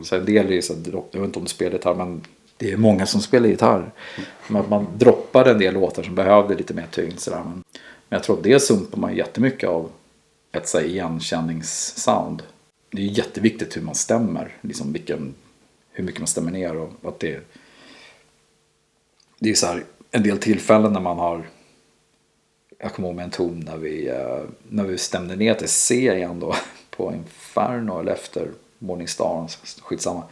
Så 0.04 0.16
en 0.16 0.26
del 0.26 0.48
är 0.48 0.52
ju 0.52 0.62
så 0.62 0.74
att 0.74 0.88
jag 0.88 1.02
vet 1.12 1.16
inte 1.16 1.40
om 1.40 1.46
du 1.46 1.52
spelar 1.52 1.72
gitarr 1.72 1.96
men 1.96 2.22
det 2.58 2.72
är 2.72 2.78
många 2.78 3.06
som 3.06 3.22
spelar 3.22 3.48
gitarr. 3.48 3.92
Men 4.48 4.62
att 4.62 4.70
man 4.70 4.88
droppade 4.98 5.52
en 5.52 5.58
del 5.58 5.74
låtar 5.74 6.04
som 6.04 6.16
behövde 6.16 6.56
lite 6.56 6.74
mer 6.74 6.88
tyngd. 6.92 7.20
Sådär. 7.20 7.44
Men, 7.44 7.64
men 8.10 8.18
jag 8.18 8.24
tror 8.24 8.38
att 8.38 8.44
det 8.44 8.60
sumpar 8.60 8.98
man 8.98 9.16
jättemycket 9.16 9.70
av 9.70 9.92
ett 10.52 10.68
så 10.68 10.78
här, 10.78 10.86
igenkänningssound. 10.86 12.44
Det 12.96 13.02
är 13.02 13.08
jätteviktigt 13.08 13.78
hur 13.78 13.82
man 13.82 13.96
stämmer. 13.96 14.58
Liksom 14.62 14.94
vilken, 14.94 15.34
hur 15.92 16.04
mycket 16.04 16.22
man 16.22 16.28
stämmer 16.28 16.52
ner. 16.52 16.76
Och 16.76 16.92
att 17.04 17.20
det, 17.20 17.40
det 19.40 19.50
är 19.50 19.56
så 19.56 19.66
här 19.66 19.84
en 20.12 20.24
del 20.24 20.38
tillfällen 20.38 20.94
när 20.94 21.00
man 21.00 21.18
har 21.18 21.46
jag 22.84 22.94
kommer 22.94 23.08
ihåg 23.08 23.16
med 23.16 23.26
en 23.26 23.32
ton 23.32 23.60
när 23.60 23.78
vi, 23.78 24.08
eh, 24.10 24.42
när 24.70 24.84
vi 24.84 24.98
stämde 24.98 25.36
ner 25.36 25.54
till 25.54 25.70
C 25.70 25.96
igen 25.96 26.40
då 26.40 26.56
på 26.90 27.14
Inferno 27.14 28.00
eller 28.00 28.12
efter 28.12 28.48
Morning 28.80 29.08
Star, 29.08 29.48
skitsamma. 29.82 30.24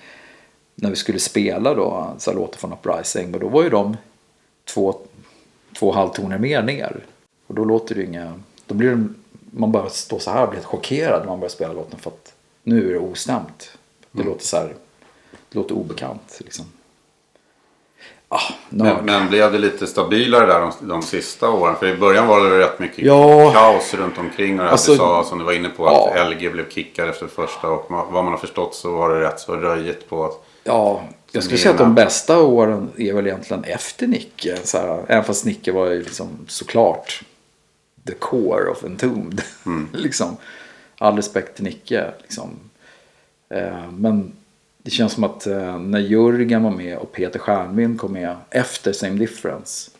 När 0.75 0.89
vi 0.89 0.95
skulle 0.95 1.19
spela 1.19 1.73
då, 1.73 2.15
så 2.17 2.31
här 2.31 2.37
låtar 2.37 2.57
från 2.57 2.73
Uprising, 2.73 3.31
men 3.31 3.39
då 3.39 3.47
var 3.47 3.63
ju 3.63 3.69
de 3.69 3.97
två, 4.65 4.99
två 5.79 5.91
halvtoner 5.91 6.37
mer 6.37 6.63
ner. 6.63 7.05
Och 7.47 7.55
då 7.55 7.65
låter 7.65 7.95
det 7.95 8.01
ju 8.01 8.07
inga, 8.07 8.39
då 8.65 8.75
blir 8.75 8.89
det, 8.89 9.07
man 9.51 9.71
bara 9.71 9.89
stå 9.89 10.19
så 10.19 10.31
här 10.31 10.43
och 10.43 10.49
blir 10.49 10.57
helt 10.57 10.67
chockerad 10.67 11.19
när 11.19 11.27
man 11.27 11.39
börjar 11.39 11.49
spela 11.49 11.73
låten 11.73 11.99
för 11.99 12.09
att 12.09 12.30
nu 12.63 12.89
är 12.89 12.93
det 12.93 12.99
ostämt. 12.99 13.71
Det 14.11 14.23
låter 14.23 14.45
så 14.45 14.57
här, 14.57 14.75
det 15.49 15.55
låter 15.59 15.75
obekant 15.75 16.37
liksom. 16.39 16.65
Ah. 18.33 18.53
Men, 18.69 19.05
men 19.05 19.27
blev 19.29 19.51
det 19.51 19.57
lite 19.57 19.87
stabilare 19.87 20.45
där 20.45 20.59
de, 20.59 20.71
de 20.87 21.01
sista 21.01 21.49
åren? 21.49 21.75
För 21.79 21.87
i 21.87 21.97
början 21.97 22.27
var 22.27 22.49
det 22.49 22.59
rätt 22.59 22.79
mycket 22.79 23.05
Ja. 23.05 23.51
kaos 23.53 23.93
runt 23.93 24.17
omkring. 24.17 24.59
Och 24.59 24.65
Alltså- 24.65 24.91
du 24.91 24.97
sa 24.97 25.23
som 25.23 25.39
du 25.39 25.45
var 25.45 25.53
inne 25.53 25.69
på 25.69 25.87
att 25.87 26.11
Ja. 26.15 26.23
LG 26.29 26.49
blev 26.51 26.69
kickad 26.69 27.09
efter 27.09 27.27
första. 27.27 27.67
Och 27.69 27.89
ma- 27.89 28.11
vad 28.11 28.23
man 28.23 28.33
har 28.33 28.37
förstått 28.37 28.75
så 28.75 28.91
var 28.95 29.09
det 29.09 29.21
rätt 29.21 29.39
så 29.39 29.55
röjigt 29.55 30.09
på 30.09 30.25
att... 30.25 30.43
Ja, 30.63 31.03
jag 31.31 31.43
skulle 31.43 31.57
säga 31.59 31.71
att 31.71 31.77
de 31.77 31.95
bästa 31.95 32.39
åren 32.41 32.89
är 32.97 33.13
väl 33.13 33.27
egentligen 33.27 33.63
efter 33.63 34.07
Nicke. 34.07 34.57
Så 34.63 34.77
här, 34.77 35.05
även 35.07 35.23
fast 35.23 35.45
Nicke 35.45 35.71
var 35.71 35.87
ju 35.87 36.03
liksom 36.03 36.29
såklart 36.47 37.23
the 38.07 38.13
core 38.13 38.69
of 38.69 38.83
Entombed. 38.83 39.41
liksom. 39.93 40.37
All 41.01 41.15
respekt 41.15 41.55
till 41.55 41.63
Nicke. 41.63 42.11
Liksom. 42.21 42.49
Eh, 43.49 43.91
men 43.91 44.31
det 44.77 44.91
känns 44.91 45.13
som 45.13 45.23
att 45.23 45.47
eh, 45.47 45.79
när 45.79 45.99
Jörgen 45.99 46.63
var 46.63 46.71
med 46.71 46.97
och 46.97 47.11
Peter 47.11 47.39
Stjernvind 47.39 47.99
kom 47.99 48.13
med 48.13 48.35
efter 48.49 48.93
Same 48.93 49.15
Difference. 49.15 49.91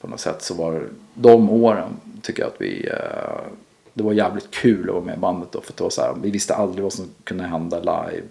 På 0.00 0.08
något 0.08 0.20
sätt 0.20 0.42
så 0.42 0.54
var 0.54 0.88
de 1.14 1.50
åren 1.50 1.96
tycker 2.22 2.42
jag 2.42 2.48
att 2.48 2.60
vi... 2.60 2.88
Eh, 2.88 3.40
det 3.94 4.02
var 4.02 4.12
jävligt 4.12 4.50
kul 4.50 4.88
att 4.88 4.94
vara 4.94 5.04
med 5.04 5.16
i 5.16 5.20
bandet 5.20 5.52
då. 5.52 5.60
För 5.60 5.72
det 5.76 5.82
var 5.82 5.90
så 5.90 6.02
här, 6.02 6.14
vi 6.22 6.30
visste 6.30 6.54
aldrig 6.54 6.82
vad 6.82 6.92
som 6.92 7.08
kunde 7.24 7.44
hända 7.44 7.78
live. 7.78 8.26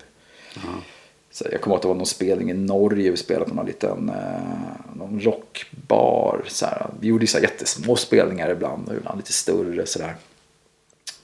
Så 1.31 1.45
jag 1.51 1.61
kommer 1.61 1.73
ihåg 1.73 1.77
att 1.77 1.81
det 1.81 1.87
var 1.87 1.95
någon 1.95 2.05
spelning 2.05 2.51
i 2.51 2.53
Norge. 2.53 3.11
Vi 3.11 3.17
spelade 3.17 3.49
på 3.49 3.55
någon 3.55 3.65
liten 3.65 4.09
eh, 4.09 4.95
någon 4.95 5.19
rockbar. 5.19 6.43
Så 6.47 6.65
här. 6.65 6.87
Vi 6.99 7.07
gjorde 7.07 7.27
så 7.27 7.37
här 7.37 7.43
jättesmå 7.43 7.95
spelningar 7.95 8.49
ibland 8.49 8.89
och 8.89 8.95
ibland 8.95 9.17
lite 9.17 9.33
större. 9.33 9.85
Så 9.85 9.99
där. 9.99 10.15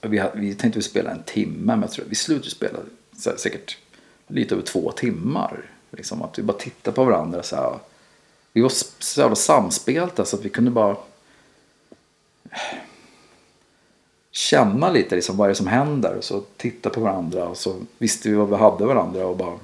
Vi, 0.08 0.18
hade- 0.18 0.40
vi 0.40 0.54
tänkte 0.54 0.82
spela 0.82 1.10
en 1.10 1.22
timme 1.22 1.72
men 1.76 1.80
jag 1.80 1.90
tror 1.90 2.04
vi 2.08 2.14
slutade 2.14 2.50
spela 2.50 2.78
här, 3.24 3.36
säkert 3.36 3.78
lite 4.26 4.54
över 4.54 4.64
två 4.64 4.92
timmar. 4.92 5.70
Liksom 5.90 6.22
att 6.22 6.38
vi 6.38 6.42
bara 6.42 6.56
tittade 6.58 6.94
på 6.94 7.04
varandra 7.04 7.42
så 7.42 7.56
här. 7.56 7.78
Vi 8.52 8.60
var 8.60 8.72
så 8.98 9.20
jävla 9.20 9.36
samspelta 9.36 10.24
så 10.24 10.36
att 10.36 10.44
vi 10.44 10.48
kunde 10.48 10.70
bara 10.70 10.96
känna 14.30 14.90
lite 14.90 15.14
liksom 15.14 15.36
vad 15.36 15.48
det 15.48 15.52
är 15.52 15.54
som 15.54 15.66
händer. 15.66 16.14
Och 16.14 16.24
så 16.24 16.42
titta 16.56 16.90
på 16.90 17.00
varandra 17.00 17.48
och 17.48 17.56
så 17.56 17.76
visste 17.98 18.28
vi 18.28 18.34
vad 18.34 18.48
vi 18.50 18.56
hade 18.56 18.86
varandra 18.86 19.26
och 19.26 19.36
bara 19.36 19.58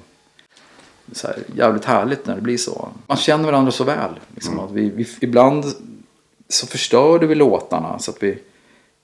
så 1.11 1.27
här, 1.27 1.37
jävligt 1.55 1.85
härligt 1.85 2.25
när 2.25 2.35
det 2.35 2.41
blir 2.41 2.57
så. 2.57 2.89
Man 3.07 3.17
känner 3.17 3.45
varandra 3.45 3.71
så 3.71 3.83
väl. 3.83 4.19
Liksom, 4.35 4.59
att 4.59 4.71
vi, 4.71 4.89
vi, 4.89 5.07
ibland 5.21 5.65
så 6.49 6.67
förstörde 6.67 7.27
vi 7.27 7.35
låtarna 7.35 7.99
så 7.99 8.11
att 8.11 8.23
vi 8.23 8.39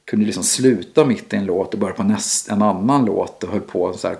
kunde 0.09 0.25
liksom 0.25 0.43
sluta 0.43 1.05
mitt 1.05 1.33
i 1.33 1.37
en 1.37 1.45
låt 1.45 1.73
och 1.73 1.79
börja 1.79 1.93
på 1.95 2.03
näst, 2.03 2.49
en 2.49 2.61
annan 2.61 3.05
låt 3.05 3.43
och 3.43 3.49
höll 3.51 3.61
på 3.61 3.93
så 3.93 4.07
här 4.07 4.17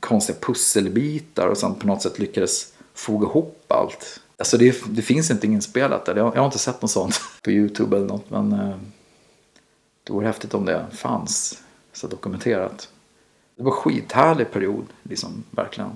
konstiga 0.00 0.38
pusselbitar 0.40 1.46
och 1.48 1.58
sen 1.58 1.74
på 1.74 1.86
något 1.86 2.02
sätt 2.02 2.18
lyckades 2.18 2.72
foga 2.94 3.26
ihop 3.28 3.64
allt. 3.68 4.20
Alltså 4.38 4.58
det, 4.58 4.84
det 4.88 5.02
finns 5.02 5.30
inte 5.30 5.46
inspelat 5.46 6.04
där. 6.04 6.16
Jag, 6.16 6.24
har- 6.24 6.34
jag 6.34 6.40
har 6.40 6.46
inte 6.46 6.58
sett 6.58 6.82
något 6.82 6.90
sånt 6.90 7.20
på 7.42 7.50
YouTube 7.50 7.96
eller 7.96 8.06
något 8.06 8.30
men 8.30 8.52
eh, 8.52 8.76
det 10.04 10.12
vore 10.12 10.26
häftigt 10.26 10.54
om 10.54 10.64
det 10.64 10.86
fanns 10.92 11.62
så 11.92 12.06
dokumenterat. 12.06 12.88
Det 13.56 13.62
var 13.62 13.70
en 13.72 13.76
skithärlig 13.76 14.50
period, 14.52 14.86
liksom, 15.02 15.44
verkligen. 15.50 15.90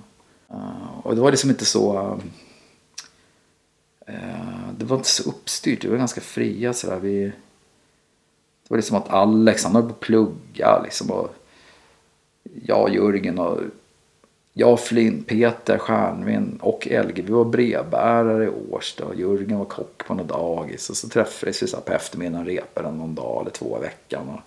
Uh, 0.51 0.99
och 1.03 1.15
det 1.15 1.21
var 1.21 1.31
liksom 1.31 1.51
inte 1.51 1.65
så... 1.65 2.19
Uh, 4.09 4.73
det 4.79 4.85
var 4.85 4.97
inte 4.97 5.09
så 5.09 5.29
uppstyrt, 5.29 5.85
vi 5.85 5.89
var 5.89 5.97
ganska 5.97 6.21
fria 6.21 6.73
sådär. 6.73 6.99
Vi, 7.01 7.33
det 8.71 8.75
var 8.75 8.79
liksom 8.79 8.97
att 8.97 9.11
Alex, 9.11 9.65
han 9.65 9.75
höll 9.75 9.83
på 9.83 9.91
att 9.91 10.01
plugga 10.01 10.83
liksom. 10.83 11.11
Och 11.11 11.35
jag, 12.65 12.83
och 12.83 12.91
Jörgen 12.91 13.39
och 13.39 13.61
jag, 14.53 14.81
Flint, 14.81 15.27
Peter, 15.27 15.79
Stjärnvin 15.79 16.59
och 16.63 16.89
Elge, 16.89 17.23
vi 17.23 17.33
var 17.33 17.45
brevbärare 17.45 18.45
i 18.45 18.51
Årsta 18.71 19.05
och 19.05 19.15
Jörgen 19.15 19.59
var 19.59 19.65
kock 19.65 20.07
på 20.07 20.15
något 20.15 20.29
dagis. 20.29 20.91
Och 20.91 20.97
så 20.97 21.09
träffades 21.09 21.63
vi 21.63 21.67
så 21.67 21.77
på 21.77 21.93
eftermiddagen 21.93 22.41
och 22.41 22.47
repade 22.47 22.91
någon 22.91 23.15
dag 23.15 23.41
eller 23.41 23.51
två 23.51 23.79
i 23.79 23.81
veckan. 23.81 24.29
Och 24.29 24.41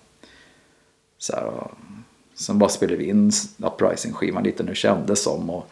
så 1.18 1.32
här, 1.32 1.46
och 1.46 1.70
sen 2.34 2.58
bara 2.58 2.70
spelade 2.70 2.96
vi 2.96 3.04
in 3.04 3.30
Uprising-skivan 3.58 4.44
lite 4.44 4.62
nu 4.62 4.74
kändes 4.74 5.22
som. 5.22 5.50
Och 5.50 5.66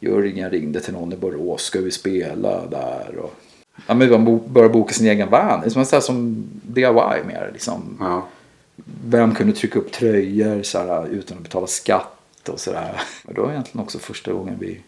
Jörgen 0.00 0.50
ringde 0.50 0.80
till 0.80 0.92
någon 0.92 1.12
i 1.12 1.16
Borås, 1.16 1.62
ska 1.62 1.80
vi 1.80 1.90
spela 1.90 2.66
där? 2.66 3.16
Och, 3.16 3.34
ja, 3.86 3.94
men 3.94 4.10
man 4.10 4.40
började 4.46 4.72
boka 4.72 4.94
sin 4.94 5.06
egen 5.06 5.30
van. 5.30 5.60
Det 5.60 5.66
är 5.66 5.70
som, 5.70 5.84
så 5.84 6.00
som 6.00 6.44
DIY 6.62 7.24
mer. 7.26 7.50
Liksom. 7.52 7.96
Ja. 8.00 8.26
Vem 9.04 9.34
kunde 9.34 9.52
trycka 9.52 9.78
upp 9.78 9.92
tröjor 9.92 10.62
så 10.62 10.78
här, 10.78 11.06
utan 11.06 11.36
att 11.36 11.42
betala 11.42 11.66
skatt? 11.66 12.18
och 12.48 12.60
sådär. 12.60 13.02
Då 13.22 13.42
var 13.42 13.50
egentligen 13.50 13.84
också 13.84 13.98
första 13.98 14.32
gången 14.32 14.56
vi 14.60 14.80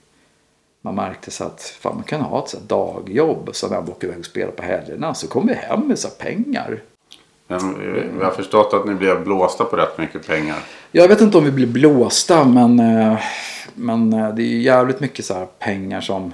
man 0.80 0.94
märkte 0.94 1.30
så 1.30 1.44
att 1.44 1.62
fan, 1.80 1.94
man 1.94 2.04
kan 2.04 2.20
ha 2.20 2.42
ett 2.44 2.48
så 2.48 2.58
dagjobb 2.66 3.50
så 3.52 3.68
när 3.68 3.80
man 3.80 3.90
åker 3.90 4.06
iväg 4.06 4.18
och 4.18 4.24
spelar 4.24 4.52
på 4.52 4.62
helgerna 4.62 5.14
så 5.14 5.28
kommer 5.28 5.48
vi 5.48 5.54
hem 5.54 5.88
med 5.88 5.98
så 5.98 6.08
pengar. 6.08 6.82
Men 7.46 7.78
vi 8.18 8.24
har 8.24 8.30
förstått 8.30 8.74
att 8.74 8.86
ni 8.86 8.94
blev 8.94 9.24
blåsta 9.24 9.64
på 9.64 9.76
rätt 9.76 9.98
mycket 9.98 10.26
pengar. 10.26 10.56
Jag 10.92 11.08
vet 11.08 11.20
inte 11.20 11.38
om 11.38 11.44
vi 11.44 11.50
blir 11.50 11.66
blåsta 11.66 12.44
men, 12.44 12.80
eh, 12.80 13.18
men 13.74 14.12
eh, 14.12 14.34
det 14.34 14.42
är 14.42 14.46
ju 14.46 14.62
jävligt 14.62 15.00
mycket 15.00 15.24
så 15.24 15.48
pengar 15.58 16.00
som 16.00 16.32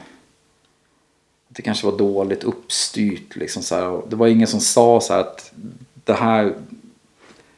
det 1.52 1.62
kanske 1.62 1.86
var 1.86 1.98
dåligt 1.98 2.44
uppstyrt. 2.44 3.36
Liksom 3.36 3.62
så 3.62 3.74
här. 3.74 4.02
Det 4.08 4.16
var 4.16 4.26
ingen 4.26 4.46
som 4.46 4.60
sa 4.60 5.00
så 5.00 5.12
här 5.12 5.20
att 5.20 5.52
det 6.04 6.12
här 6.12 6.54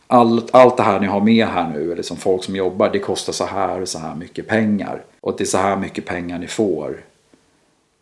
allt, 0.07 0.55
allt 0.55 0.77
det 0.77 0.83
här 0.83 1.01
ni 1.01 1.07
har 1.07 1.21
med 1.21 1.47
här 1.47 1.71
nu, 1.71 1.93
eller 1.93 2.03
som 2.03 2.17
folk 2.17 2.45
som 2.45 2.57
jobbar, 2.57 2.91
det 2.91 2.99
kostar 2.99 3.33
så 3.33 3.45
här 3.45 3.81
och 3.81 3.89
så 3.89 3.99
här 3.99 4.15
mycket 4.15 4.49
pengar. 4.49 5.05
Och 5.21 5.35
det 5.39 5.45
är 5.45 5.47
så 5.47 5.59
här 5.59 5.77
mycket 5.77 6.05
pengar 6.05 6.39
ni 6.39 6.47
får. 6.47 7.01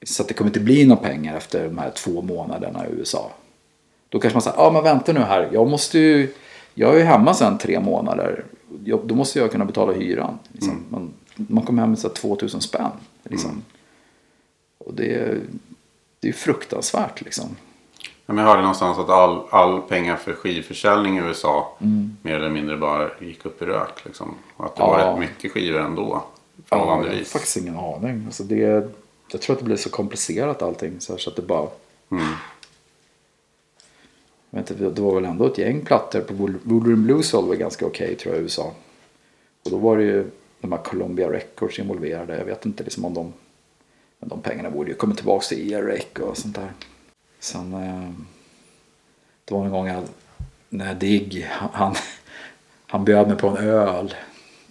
Så 0.02 0.22
att 0.22 0.28
det 0.28 0.34
kommer 0.34 0.48
inte 0.48 0.60
bli 0.60 0.86
några 0.86 1.02
pengar 1.02 1.36
efter 1.36 1.64
de 1.64 1.78
här 1.78 1.90
två 1.90 2.22
månaderna 2.22 2.86
i 2.86 2.90
USA. 2.90 3.30
Då 4.08 4.18
kanske 4.18 4.34
man 4.34 4.42
säger, 4.42 4.56
ja 4.56 4.66
ah, 4.66 4.72
men 4.72 4.82
vänta 4.82 5.12
nu 5.12 5.20
här, 5.20 5.48
jag 5.52 5.68
måste 5.68 5.98
ju, 5.98 6.34
jag 6.74 6.94
är 6.94 6.98
ju 6.98 7.04
hemma 7.04 7.34
sedan 7.34 7.58
tre 7.58 7.80
månader. 7.80 8.44
Jag, 8.84 9.00
då 9.04 9.14
måste 9.14 9.38
jag 9.38 9.52
kunna 9.52 9.64
betala 9.64 9.92
hyran. 9.92 10.38
Liksom. 10.52 10.72
Mm. 10.72 10.84
Man, 10.88 11.12
man 11.36 11.64
kommer 11.64 11.80
hem 11.82 11.90
med 11.90 11.98
så 11.98 12.08
2000 12.08 12.60
spänn. 12.60 12.90
Liksom. 13.22 13.50
Mm. 13.50 13.62
Och 14.78 14.94
det, 14.94 15.36
det 16.20 16.28
är 16.28 16.32
fruktansvärt 16.32 17.20
liksom. 17.20 17.56
Jag 18.26 18.34
hörde 18.34 18.60
någonstans 18.60 18.98
att 18.98 19.10
all, 19.10 19.42
all 19.50 19.80
pengar 19.80 20.16
för 20.16 20.32
skivförsäljning 20.32 21.18
i 21.18 21.20
USA 21.20 21.76
mm. 21.80 22.16
mer 22.22 22.34
eller 22.34 22.50
mindre 22.50 22.76
bara 22.76 23.10
gick 23.20 23.46
upp 23.46 23.62
i 23.62 23.64
rök. 23.64 24.04
Liksom. 24.04 24.34
Och 24.56 24.64
att 24.66 24.76
det 24.76 24.82
ja. 24.82 24.86
var 24.86 24.98
rätt 24.98 25.18
mycket 25.18 25.52
skivor 25.52 25.80
ändå. 25.80 26.24
Ja, 26.68 26.78
jag 26.78 26.86
har 26.86 27.24
faktiskt 27.24 27.56
ingen 27.56 27.76
aning. 27.76 28.22
Alltså 28.26 28.42
det, 28.42 28.90
jag 29.32 29.40
tror 29.40 29.54
att 29.54 29.58
det 29.58 29.64
blir 29.64 29.76
så 29.76 29.90
komplicerat 29.90 30.62
allting. 30.62 31.00
Så, 31.00 31.16
så 31.18 31.30
att 31.30 31.36
det 31.36 31.42
bara... 31.42 31.68
Mm. 32.10 32.34
Jag 34.50 34.60
vet 34.60 34.70
inte, 34.70 34.84
det 34.84 35.02
var 35.02 35.14
väl 35.14 35.24
ändå 35.24 35.46
ett 35.46 35.58
gäng 35.58 35.84
plattor 35.84 36.20
på 36.20 36.34
Voodoo 36.34 36.96
Blues 36.96 37.32
var 37.32 37.54
ganska 37.54 37.86
okej 37.86 38.04
okay, 38.04 38.16
tror 38.16 38.34
jag 38.34 38.40
i 38.40 38.44
USA. 38.44 38.72
Och 39.64 39.70
då 39.70 39.76
var 39.76 39.96
det 39.96 40.02
ju 40.02 40.30
de 40.60 40.72
här 40.72 40.82
Columbia 40.82 41.32
Records 41.32 41.78
involverade. 41.78 42.38
Jag 42.38 42.44
vet 42.44 42.66
inte 42.66 42.84
liksom 42.84 43.04
om 43.04 43.14
de... 43.14 43.32
Men 44.20 44.28
de 44.28 44.42
pengarna 44.42 44.70
borde 44.70 44.90
ju 44.90 44.96
komma 44.96 45.14
tillbaka 45.14 45.46
till 45.46 45.72
EREC 45.72 46.06
och 46.20 46.36
sånt 46.36 46.54
där. 46.54 46.72
Sen, 47.38 47.74
eh, 47.74 48.10
det 49.44 49.54
var 49.54 49.64
en 49.64 49.70
gång 49.70 49.86
jag, 49.86 50.04
när 50.68 50.94
Digg, 50.94 51.48
han, 51.50 51.94
han 52.86 53.04
bjöd 53.04 53.28
mig 53.28 53.36
på 53.36 53.48
en 53.48 53.56
öl, 53.56 54.14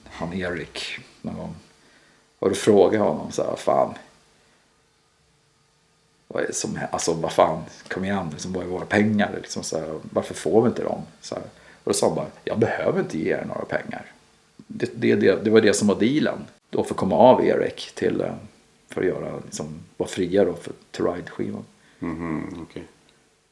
han 0.05 0.33
Erik, 0.33 0.99
någon 1.21 1.37
gång. 1.37 1.55
Och 2.39 2.49
då 2.49 2.55
frågade 2.55 2.97
jag 2.97 3.03
honom 3.03 3.31
så 3.31 3.43
här, 3.43 3.55
fan. 3.55 3.93
Vad 6.27 6.43
är 6.43 6.47
det 6.47 6.53
som, 6.53 6.79
alltså 6.91 7.13
vad 7.13 7.31
fan, 7.31 7.63
kom 7.87 8.05
igen, 8.05 8.29
liksom, 8.31 8.53
vad 8.53 8.63
är 8.63 8.67
våra 8.67 8.85
pengar? 8.85 9.31
Liksom, 9.35 9.63
så 9.63 9.79
här, 9.79 9.99
varför 10.01 10.33
får 10.33 10.61
vi 10.61 10.67
inte 10.67 10.83
dem? 10.83 11.01
Så 11.21 11.35
här. 11.35 11.43
Och 11.83 11.83
då 11.83 11.93
sa 11.93 12.07
han 12.07 12.15
bara, 12.15 12.27
jag 12.43 12.59
behöver 12.59 12.99
inte 12.99 13.19
ge 13.19 13.33
er 13.33 13.45
några 13.45 13.65
pengar. 13.65 14.05
Det, 14.57 14.91
det, 14.95 15.15
det, 15.15 15.43
det 15.43 15.49
var 15.49 15.61
det 15.61 15.73
som 15.73 15.87
var 15.87 15.95
dealen. 15.95 16.45
Då 16.69 16.83
för 16.83 16.93
att 16.93 16.97
komma 16.97 17.15
av 17.15 17.45
Erik 17.45 17.91
till, 17.95 18.21
eh, 18.21 18.33
för 18.89 19.01
att 19.01 19.07
göra, 19.07 19.39
liksom, 19.45 19.79
vara 19.97 20.09
fria 20.09 20.45
då 20.45 20.53
för 20.53 20.73
To 20.91 21.03
Ride-skivan. 21.03 21.63
Mm, 21.99 22.61
okay. 22.61 22.83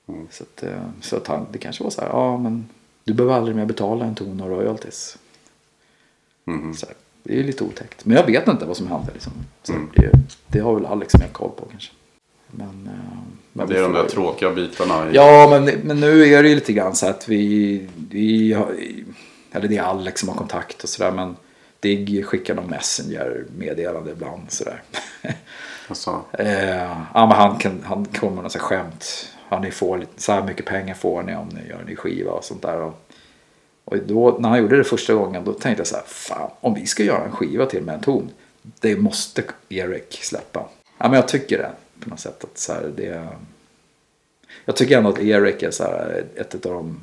mm. 0.07 0.27
Så, 0.31 0.43
att, 0.43 0.63
eh, 0.63 0.83
så 1.01 1.15
att 1.17 1.27
han, 1.27 1.45
det 1.51 1.57
kanske 1.57 1.83
var 1.83 1.91
så 1.91 2.01
här, 2.01 2.09
ja 2.09 2.38
men 2.38 2.69
du 3.03 3.13
behöver 3.13 3.35
aldrig 3.35 3.55
mer 3.55 3.65
betala 3.65 4.05
en 4.05 4.15
ton 4.15 4.41
av 4.41 4.49
royalties. 4.49 5.17
Mm. 6.47 6.73
Så 6.73 6.85
här, 6.85 6.95
det 7.23 7.33
är 7.33 7.38
ju 7.38 7.43
lite 7.43 7.63
otäckt. 7.63 8.05
Men 8.05 8.17
jag 8.17 8.25
vet 8.25 8.47
inte 8.47 8.65
vad 8.65 8.77
som 8.77 8.88
hände. 8.88 9.11
Liksom. 9.13 9.33
Så 9.63 9.73
mm. 9.73 9.89
det, 9.95 10.11
det, 10.47 10.59
har 10.59 10.75
väl 10.75 10.85
Alex 10.85 11.13
mer 11.17 11.27
koll 11.27 11.51
på 11.57 11.65
kanske. 11.65 11.91
Men, 12.51 12.67
eh, 12.88 13.17
men 13.53 13.67
det 13.67 13.77
är 13.77 13.81
de 13.81 13.93
där 13.93 14.07
tråkiga 14.07 14.51
bitarna. 14.51 15.11
I... 15.11 15.15
Ja, 15.15 15.47
men, 15.49 15.79
men 15.83 15.99
nu 15.99 16.25
är 16.25 16.43
det 16.43 16.49
ju 16.49 16.55
lite 16.55 16.73
grann 16.73 16.95
så 16.95 17.07
att 17.07 17.29
vi, 17.29 17.88
vi 18.09 18.53
har, 18.53 18.75
eller 19.51 19.67
det 19.67 19.77
är 19.77 19.83
Alex 19.83 20.19
som 20.19 20.29
har 20.29 20.35
kontakt 20.35 20.83
och 20.83 20.89
sådär. 20.89 21.11
Men 21.11 21.35
Digg 21.80 22.25
skickar 22.25 22.55
någon 22.55 22.69
Messenger-meddelande 22.69 24.11
ibland 24.11 24.51
sådär. 24.51 24.82
Alltså. 25.89 26.21
Eh, 26.34 26.75
ja, 27.13 27.25
men 27.28 27.32
han, 27.32 27.57
kan, 27.57 27.84
han 27.86 28.05
kommer 28.05 28.41
med 28.41 28.51
skämt. 28.51 29.30
Ja, 29.49 29.59
ni 29.59 29.71
får 29.71 29.97
lite, 29.97 30.21
så 30.21 30.32
här 30.32 30.43
mycket 30.43 30.65
pengar 30.65 30.93
får 30.93 31.23
ni 31.23 31.36
om 31.36 31.47
ni 31.47 31.69
gör 31.69 31.80
en 31.80 31.86
ny 31.86 31.95
skiva 31.95 32.32
och 32.32 32.43
sånt 32.43 32.61
där. 32.61 32.82
Och, 32.82 33.01
och 33.86 33.97
då, 33.97 34.38
när 34.39 34.49
han 34.49 34.59
gjorde 34.59 34.78
det 34.78 34.84
första 34.84 35.13
gången 35.13 35.43
då 35.43 35.53
tänkte 35.53 35.80
jag 35.80 35.88
så 35.88 35.95
här, 35.95 36.03
fan 36.05 36.51
om 36.59 36.73
vi 36.73 36.86
ska 36.86 37.03
göra 37.03 37.25
en 37.25 37.32
skiva 37.32 37.65
till 37.65 37.84
med 37.84 37.95
en 37.95 38.01
ton. 38.01 38.32
Det 38.61 38.95
måste 38.95 39.43
Erik 39.69 40.19
släppa. 40.23 40.65
Ja, 40.97 41.09
men 41.09 41.13
jag 41.13 41.28
tycker 41.28 41.57
det 41.57 41.71
på 41.99 42.09
något 42.09 42.19
sätt. 42.19 42.43
Att 42.43 42.57
så 42.57 42.73
här, 42.73 42.91
det, 42.95 43.28
jag 44.65 44.75
tycker 44.75 44.97
ändå 44.97 45.09
att 45.09 45.19
Erik 45.19 45.63
är 45.63 45.71
så 45.71 45.84
här, 45.84 46.25
ett 46.36 46.65
av 46.65 46.73
de 46.73 46.99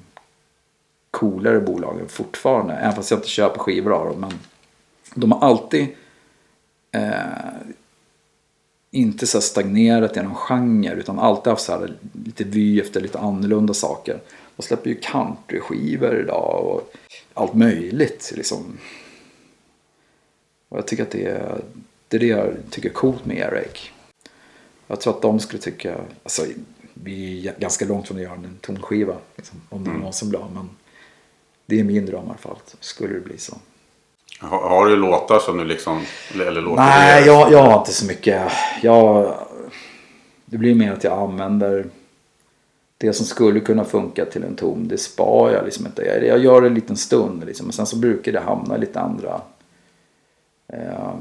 coolare 1.11 1.61
bolagen 1.61 2.09
fortfarande. 2.09 2.75
Även 2.75 2.95
fast 2.95 3.11
jag 3.11 3.19
inte 3.19 3.29
köper 3.29 3.59
skivor 3.59 3.93
av 3.93 4.07
dem. 4.07 4.21
Men 4.21 4.33
de 5.15 5.33
har 5.33 5.49
alltid 5.49 5.89
eh, 6.93 7.73
inte 8.91 9.27
så 9.27 9.41
stagnerat 9.41 10.17
i 10.17 10.23
någon 10.23 10.35
genre 10.35 10.95
utan 10.95 11.19
alltid 11.19 11.51
haft 11.51 11.65
så 11.65 11.73
här 11.73 11.97
lite 12.25 12.45
vy 12.45 12.81
efter 12.81 13.01
lite 13.01 13.19
annorlunda 13.19 13.75
saker. 13.75 14.21
De 14.57 14.63
släpper 14.63 14.91
ju 14.91 14.97
countryskivor 15.03 16.21
idag 16.21 16.65
och 16.65 16.95
allt 17.35 17.55
möjligt 17.55 18.33
liksom. 18.37 18.79
Och 20.69 20.79
jag 20.79 20.87
tycker 20.87 21.03
att 21.03 21.11
det 21.11 21.27
är, 21.27 21.61
det 22.09 22.17
är 22.17 22.21
det 22.21 22.27
jag 22.27 22.55
tycker 22.71 22.89
är 22.89 22.93
coolt 22.93 23.27
med 23.27 23.37
Eric. 23.37 23.91
Jag 24.87 25.01
tror 25.01 25.15
att 25.15 25.23
de 25.23 25.41
skulle 25.41 25.63
tycka, 25.63 26.01
alltså 26.23 26.43
vi 26.95 27.49
är 27.49 27.55
ganska 27.59 27.85
långt 27.85 28.07
från 28.07 28.17
att 28.17 28.23
göra 28.23 28.35
en 28.35 28.59
tonskiva. 28.61 29.17
Liksom, 29.37 29.61
om 29.69 29.85
det 29.85 29.91
mm. 29.91 30.01
någonsin 30.01 30.29
blir 30.29 30.47
men 30.55 30.71
det 31.67 31.81
är 31.81 31.85
min 31.85 32.07
dröm 32.07 32.25
i 32.25 32.29
alla 32.29 32.39
fall. 32.39 32.57
Skulle 32.81 33.15
det 33.15 33.21
bli 33.21 33.39
så. 33.39 33.57
Har, 34.45 34.69
har 34.69 34.87
du 34.87 34.97
låtar 34.97 35.39
som 35.39 35.59
du 35.59 35.65
liksom... 35.65 36.03
Eller 36.35 36.61
låtar 36.61 36.83
Nej, 36.83 37.27
jag, 37.27 37.53
jag 37.53 37.63
har 37.63 37.79
inte 37.79 37.93
så 37.93 38.07
mycket. 38.07 38.53
Jag, 38.83 39.35
det 40.45 40.59
blir 40.59 40.75
mer 40.75 40.93
att 40.93 41.05
jag 41.05 41.19
använder 41.19 41.87
det 42.99 43.13
som 43.13 43.27
skulle 43.27 43.61
kunna 43.61 43.85
funka 43.85 44.25
till 44.25 44.45
en 44.45 44.57
ton. 44.57 44.89
Det 44.89 44.99
spar 44.99 45.51
jag 45.51 45.65
liksom 45.65 45.87
inte. 45.87 46.03
Jag, 46.03 46.27
jag 46.27 46.39
gör 46.39 46.61
det 46.61 46.67
en 46.67 46.75
liten 46.75 46.97
stund 46.97 47.45
liksom. 47.47 47.67
Men 47.67 47.73
sen 47.73 47.87
så 47.87 47.97
brukar 47.97 48.33
det 48.33 48.41
hamna 48.41 48.77
i 48.77 48.81
lite 48.81 49.01
andra 49.01 49.41
eh, 50.69 51.15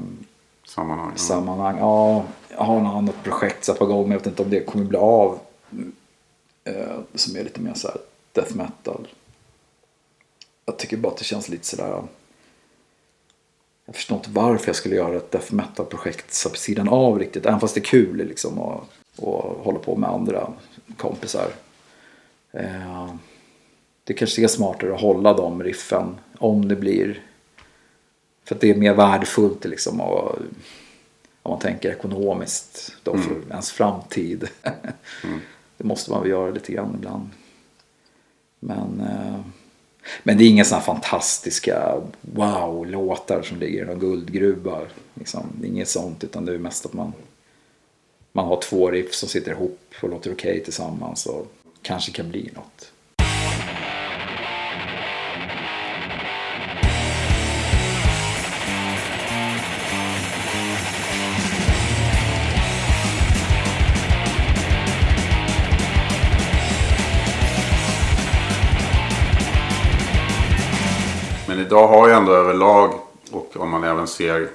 sammanhang. 0.66 1.12
Sammanhang. 1.16 1.78
Ja, 1.80 2.24
jag 2.50 2.64
har 2.64 2.80
något 2.80 2.96
annat 2.96 3.24
projekt 3.24 3.66
satt 3.66 3.80
på 3.80 3.86
gång. 3.86 4.02
Men 4.02 4.12
jag 4.12 4.20
vet 4.20 4.28
inte 4.28 4.44
om 4.44 4.50
det 4.50 4.66
kommer 4.66 4.86
bli 4.86 4.98
av. 4.98 5.40
Eh, 6.64 6.98
som 7.16 7.36
är 7.36 7.44
lite 7.44 7.62
mer 7.62 7.74
så 7.74 7.88
här 7.88 7.98
death 8.32 8.56
metal. 8.56 9.08
Jag 10.66 10.78
tycker 10.78 10.98
bara 10.98 11.12
att 11.12 11.18
det 11.18 11.24
känns 11.24 11.50
lite 11.50 11.66
sådär 11.66 12.04
jag 13.86 13.96
förstår 13.96 14.18
inte 14.18 14.30
varför 14.30 14.68
jag 14.68 14.76
skulle 14.76 14.96
göra 14.96 15.18
ett 15.18 15.32
death 15.32 15.54
metal-projekt 15.54 16.44
på 16.52 16.58
sidan 16.58 16.90
av 16.90 17.20
riktigt. 17.20 17.46
Även 17.46 17.60
fast 17.60 17.76
det 17.76 17.82
är 17.82 17.86
kul 17.86 18.18
liksom 18.18 18.60
och, 18.60 18.90
och 19.18 19.64
hålla 19.64 19.80
på 19.80 19.96
med 19.96 20.10
andra 20.10 20.54
kompisar. 20.98 21.52
Eh, 22.52 23.14
det 24.04 24.14
kanske 24.14 24.44
är 24.44 24.48
smartare 24.48 24.94
att 24.94 25.02
hålla 25.02 25.34
de 25.34 25.64
riffen 25.64 26.16
om 26.38 26.68
det 26.68 26.76
blir. 26.76 27.22
För 28.46 28.56
att 28.56 28.62
det 28.62 28.70
är 28.70 28.76
mer 28.76 28.94
värdefullt 28.94 29.66
liksom. 29.66 30.02
Och, 30.02 30.38
om 31.44 31.52
man 31.52 31.60
tänker 31.60 31.92
ekonomiskt 31.92 32.96
då 33.04 33.18
för 33.18 33.32
mm. 33.32 33.52
ens 33.52 33.72
framtid. 33.72 34.50
mm. 35.24 35.40
Det 35.78 35.84
måste 35.84 36.12
man 36.12 36.22
väl 36.22 36.30
göra 36.30 36.52
lite 36.52 36.72
grann 36.72 36.96
ibland. 36.96 37.30
Men 38.60 39.02
eh, 39.02 39.40
men 40.24 40.38
det 40.38 40.44
är 40.44 40.50
inga 40.50 40.66
sådana 40.66 40.86
fantastiska 40.86 42.02
wow-låtar 42.22 43.42
som 43.42 43.60
ligger 43.60 43.84
i 43.84 43.86
någon 43.86 44.00
guldgruva. 44.00 44.82
Liksom. 45.14 45.48
Det 45.62 45.68
är 45.68 45.70
inget 45.70 45.90
sånt 45.90 46.24
utan 46.24 46.46
det 46.46 46.54
är 46.54 46.58
mest 46.58 46.86
att 46.86 46.94
man, 46.94 47.14
man 48.32 48.46
har 48.46 48.62
två 48.62 48.92
riff 48.92 49.14
som 49.14 49.30
sitter 49.30 49.52
ihop 49.52 49.80
och 50.02 50.10
låter 50.10 50.34
okej 50.34 50.52
okay 50.52 50.64
tillsammans 50.64 51.26
och 51.26 51.48
kanske 51.82 52.12
kan 52.12 52.30
bli 52.30 52.52
något. 52.56 52.93
Idag 71.60 71.88
har 71.88 72.08
ju 72.08 72.14
ändå 72.14 72.32
överlag 72.32 72.94
och 73.32 73.58
om 73.58 73.70
man 73.70 73.84
även 73.84 74.08
ser 74.08 74.50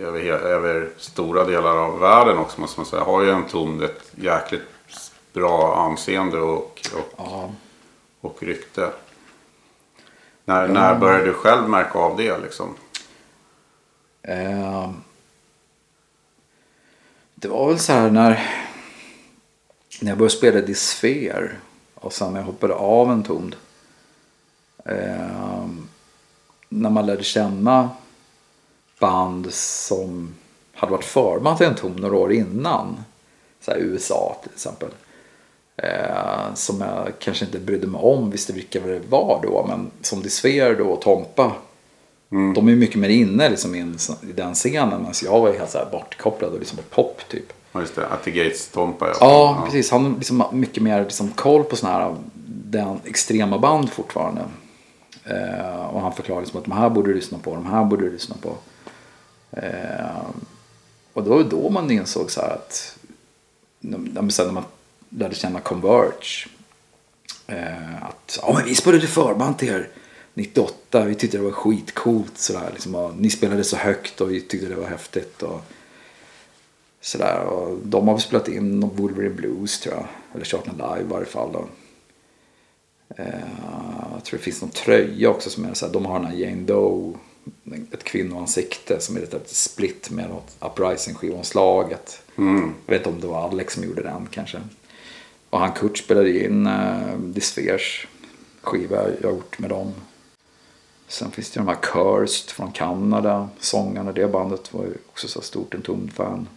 över, 0.00 0.20
över 0.28 0.90
stora 0.98 1.44
delar 1.44 1.76
av 1.76 1.98
världen 1.98 2.38
också 2.38 2.60
måste 2.60 2.80
man 2.80 2.86
säga. 2.86 3.02
Har 3.02 3.22
ju 3.22 3.30
en 3.30 3.44
ton 3.44 3.82
ett 3.82 4.12
jäkligt 4.14 4.62
bra 5.32 5.76
anseende 5.76 6.40
och, 6.40 6.80
och, 6.94 7.14
ja. 7.16 7.50
och 8.20 8.42
rykte. 8.42 8.90
När, 10.44 10.68
när 10.68 10.94
började 10.94 11.24
du 11.24 11.32
själv 11.32 11.68
märka 11.68 11.98
av 11.98 12.16
det 12.16 12.38
liksom? 12.38 12.74
Eh, 14.22 14.90
det 17.34 17.48
var 17.48 17.68
väl 17.68 17.78
så 17.78 17.92
här 17.92 18.10
när, 18.10 18.30
när 20.00 20.10
jag 20.10 20.18
började 20.18 20.36
spela 20.36 20.60
Disfer 20.60 21.58
och 21.94 22.12
sen 22.12 22.32
när 22.32 22.40
jag 22.40 22.46
hoppade 22.46 22.74
av 22.74 23.10
en 23.10 23.22
ton. 23.22 23.54
Eh, 24.84 25.33
när 26.74 26.90
man 26.90 27.06
lärde 27.06 27.24
känna 27.24 27.90
band 28.98 29.52
som 29.54 30.34
hade 30.74 30.92
varit 30.92 31.04
förband 31.04 31.58
till 31.58 31.66
en 31.66 31.74
ton 31.74 31.96
några 31.96 32.16
år 32.16 32.32
innan. 32.32 32.96
Så 33.60 33.72
USA 33.76 34.36
till 34.42 34.52
exempel. 34.52 34.88
Eh, 35.76 36.54
som 36.54 36.80
jag 36.80 37.08
kanske 37.18 37.44
inte 37.44 37.58
brydde 37.58 37.86
mig 37.86 38.00
om, 38.00 38.30
visste 38.30 38.52
vilka 38.52 38.80
det 38.80 39.00
var 39.08 39.40
då. 39.42 39.64
Men 39.68 39.90
som 40.02 40.22
Disfer 40.22 40.74
då 40.74 40.84
och 40.84 41.00
Tompa. 41.00 41.52
De 42.54 42.68
är 42.68 42.76
mycket 42.76 42.96
mer 42.96 43.08
inne 43.08 43.48
liksom, 43.48 43.74
i, 43.74 43.78
en, 43.80 43.98
sån- 43.98 44.28
i 44.28 44.32
den 44.32 44.54
scenen. 44.54 44.98
Medan 45.00 45.14
jag 45.24 45.40
var 45.40 45.52
helt 45.52 45.70
så 45.70 45.78
här 45.78 45.88
bortkopplad 45.92 46.52
och 46.52 46.58
liksom 46.58 46.78
pop 46.90 47.20
typ. 47.28 47.52
Ja, 47.72 47.80
just 47.80 47.94
det. 47.94 48.06
At 48.06 48.24
the 48.24 48.30
Gates 48.30 48.68
Tompa. 48.68 49.08
Ja, 49.20 49.62
precis. 49.64 49.90
Han 49.90 50.04
har 50.04 50.16
liksom 50.16 50.44
mycket 50.52 50.82
mer 50.82 51.04
liksom 51.04 51.30
koll 51.30 51.64
på 51.64 51.76
sådana 51.76 51.98
här 51.98 52.16
den 52.46 53.00
extrema 53.04 53.58
band 53.58 53.90
fortfarande. 53.90 54.40
Eh, 55.24 55.86
och 55.86 56.00
han 56.00 56.12
förklarade 56.12 56.46
som 56.46 56.58
liksom 56.58 56.74
att 56.74 56.78
de 56.78 56.82
här 56.82 56.90
borde 56.90 57.08
du 57.08 57.14
lyssna 57.14 57.38
på, 57.38 57.54
de 57.54 57.66
här 57.66 57.84
borde 57.84 58.04
du 58.04 58.10
lyssna 58.10 58.36
på. 58.42 58.56
Eh, 59.50 60.26
och 61.12 61.24
då 61.24 61.30
var 61.30 61.44
då 61.44 61.70
man 61.70 61.90
insåg 61.90 62.30
så 62.30 62.40
här 62.40 62.50
att 62.50 62.98
sen 64.30 64.46
när 64.46 64.52
man 64.52 64.64
lärde 65.08 65.34
känna 65.34 65.60
Converge. 65.60 66.48
Eh, 67.46 68.04
att 68.04 68.38
ja, 68.42 68.52
men 68.54 68.64
vi 68.64 68.74
spelade 68.74 69.06
förband 69.06 69.58
till 69.58 69.68
er 69.68 69.88
98. 70.34 71.04
Vi 71.04 71.14
tyckte 71.14 71.36
det 71.36 71.44
var 71.44 71.50
skitcoolt. 71.50 72.38
Sådär, 72.38 72.70
liksom, 72.72 72.94
och 72.94 73.16
ni 73.16 73.30
spelade 73.30 73.64
så 73.64 73.76
högt 73.76 74.20
och 74.20 74.30
vi 74.30 74.40
tyckte 74.40 74.68
det 74.68 74.74
var 74.74 74.86
häftigt. 74.86 75.42
Och, 75.42 75.60
sådär, 77.00 77.40
och 77.40 77.78
de 77.82 78.08
har 78.08 78.14
väl 78.14 78.22
spelat 78.22 78.48
in 78.48 78.80
Wolverine 78.80 79.34
Blues 79.34 79.80
tror 79.80 79.94
jag. 79.94 80.06
Eller 80.34 80.44
kört 80.44 80.66
live 80.66 81.00
i 81.00 81.12
varje 81.12 81.26
fall. 81.26 81.52
Då. 81.52 81.66
Eh, 83.08 83.26
jag 84.14 84.24
tror 84.24 84.38
det 84.38 84.44
finns 84.44 84.62
någon 84.62 84.70
tröja 84.70 85.30
också 85.30 85.50
som 85.50 85.64
är 85.64 85.74
så 85.74 85.86
här, 85.86 85.92
de 85.92 86.06
har 86.06 86.18
den 86.18 86.28
här 86.28 86.36
Jane 86.36 86.62
Doe, 86.62 87.12
ett 87.92 88.04
kvinnoansikte 88.04 89.00
som 89.00 89.16
är 89.16 89.20
lite 89.20 89.40
split 89.44 90.10
med 90.10 90.28
något 90.28 90.56
Uprising 90.60 91.14
skivomslaget. 91.14 92.22
Mm. 92.38 92.74
Jag 92.86 92.92
vet 92.92 93.00
inte 93.00 93.10
om 93.10 93.20
det 93.20 93.26
var 93.26 93.48
Alex 93.48 93.74
som 93.74 93.84
gjorde 93.84 94.02
den 94.02 94.28
kanske. 94.30 94.60
Och 95.50 95.60
han 95.60 95.72
Kurt 95.72 95.98
spelade 95.98 96.44
in 96.44 96.66
uh, 96.66 97.18
Disfers 97.18 98.06
skiva 98.60 98.96
jag 98.96 99.32
gjort 99.32 99.58
med 99.58 99.70
dem. 99.70 99.92
Sen 101.08 101.30
finns 101.30 101.50
det 101.50 101.60
de 101.60 101.68
här 101.68 101.78
Cursed 101.82 102.50
från 102.50 102.72
Kanada. 102.72 103.48
Sångarna 103.58 104.10
i 104.10 104.14
det 104.14 104.28
bandet 104.28 104.74
var 104.74 104.84
ju 104.84 104.94
också 105.10 105.28
så 105.28 105.40
stort 105.40 105.74
en 105.74 106.10
fan. 106.14 106.48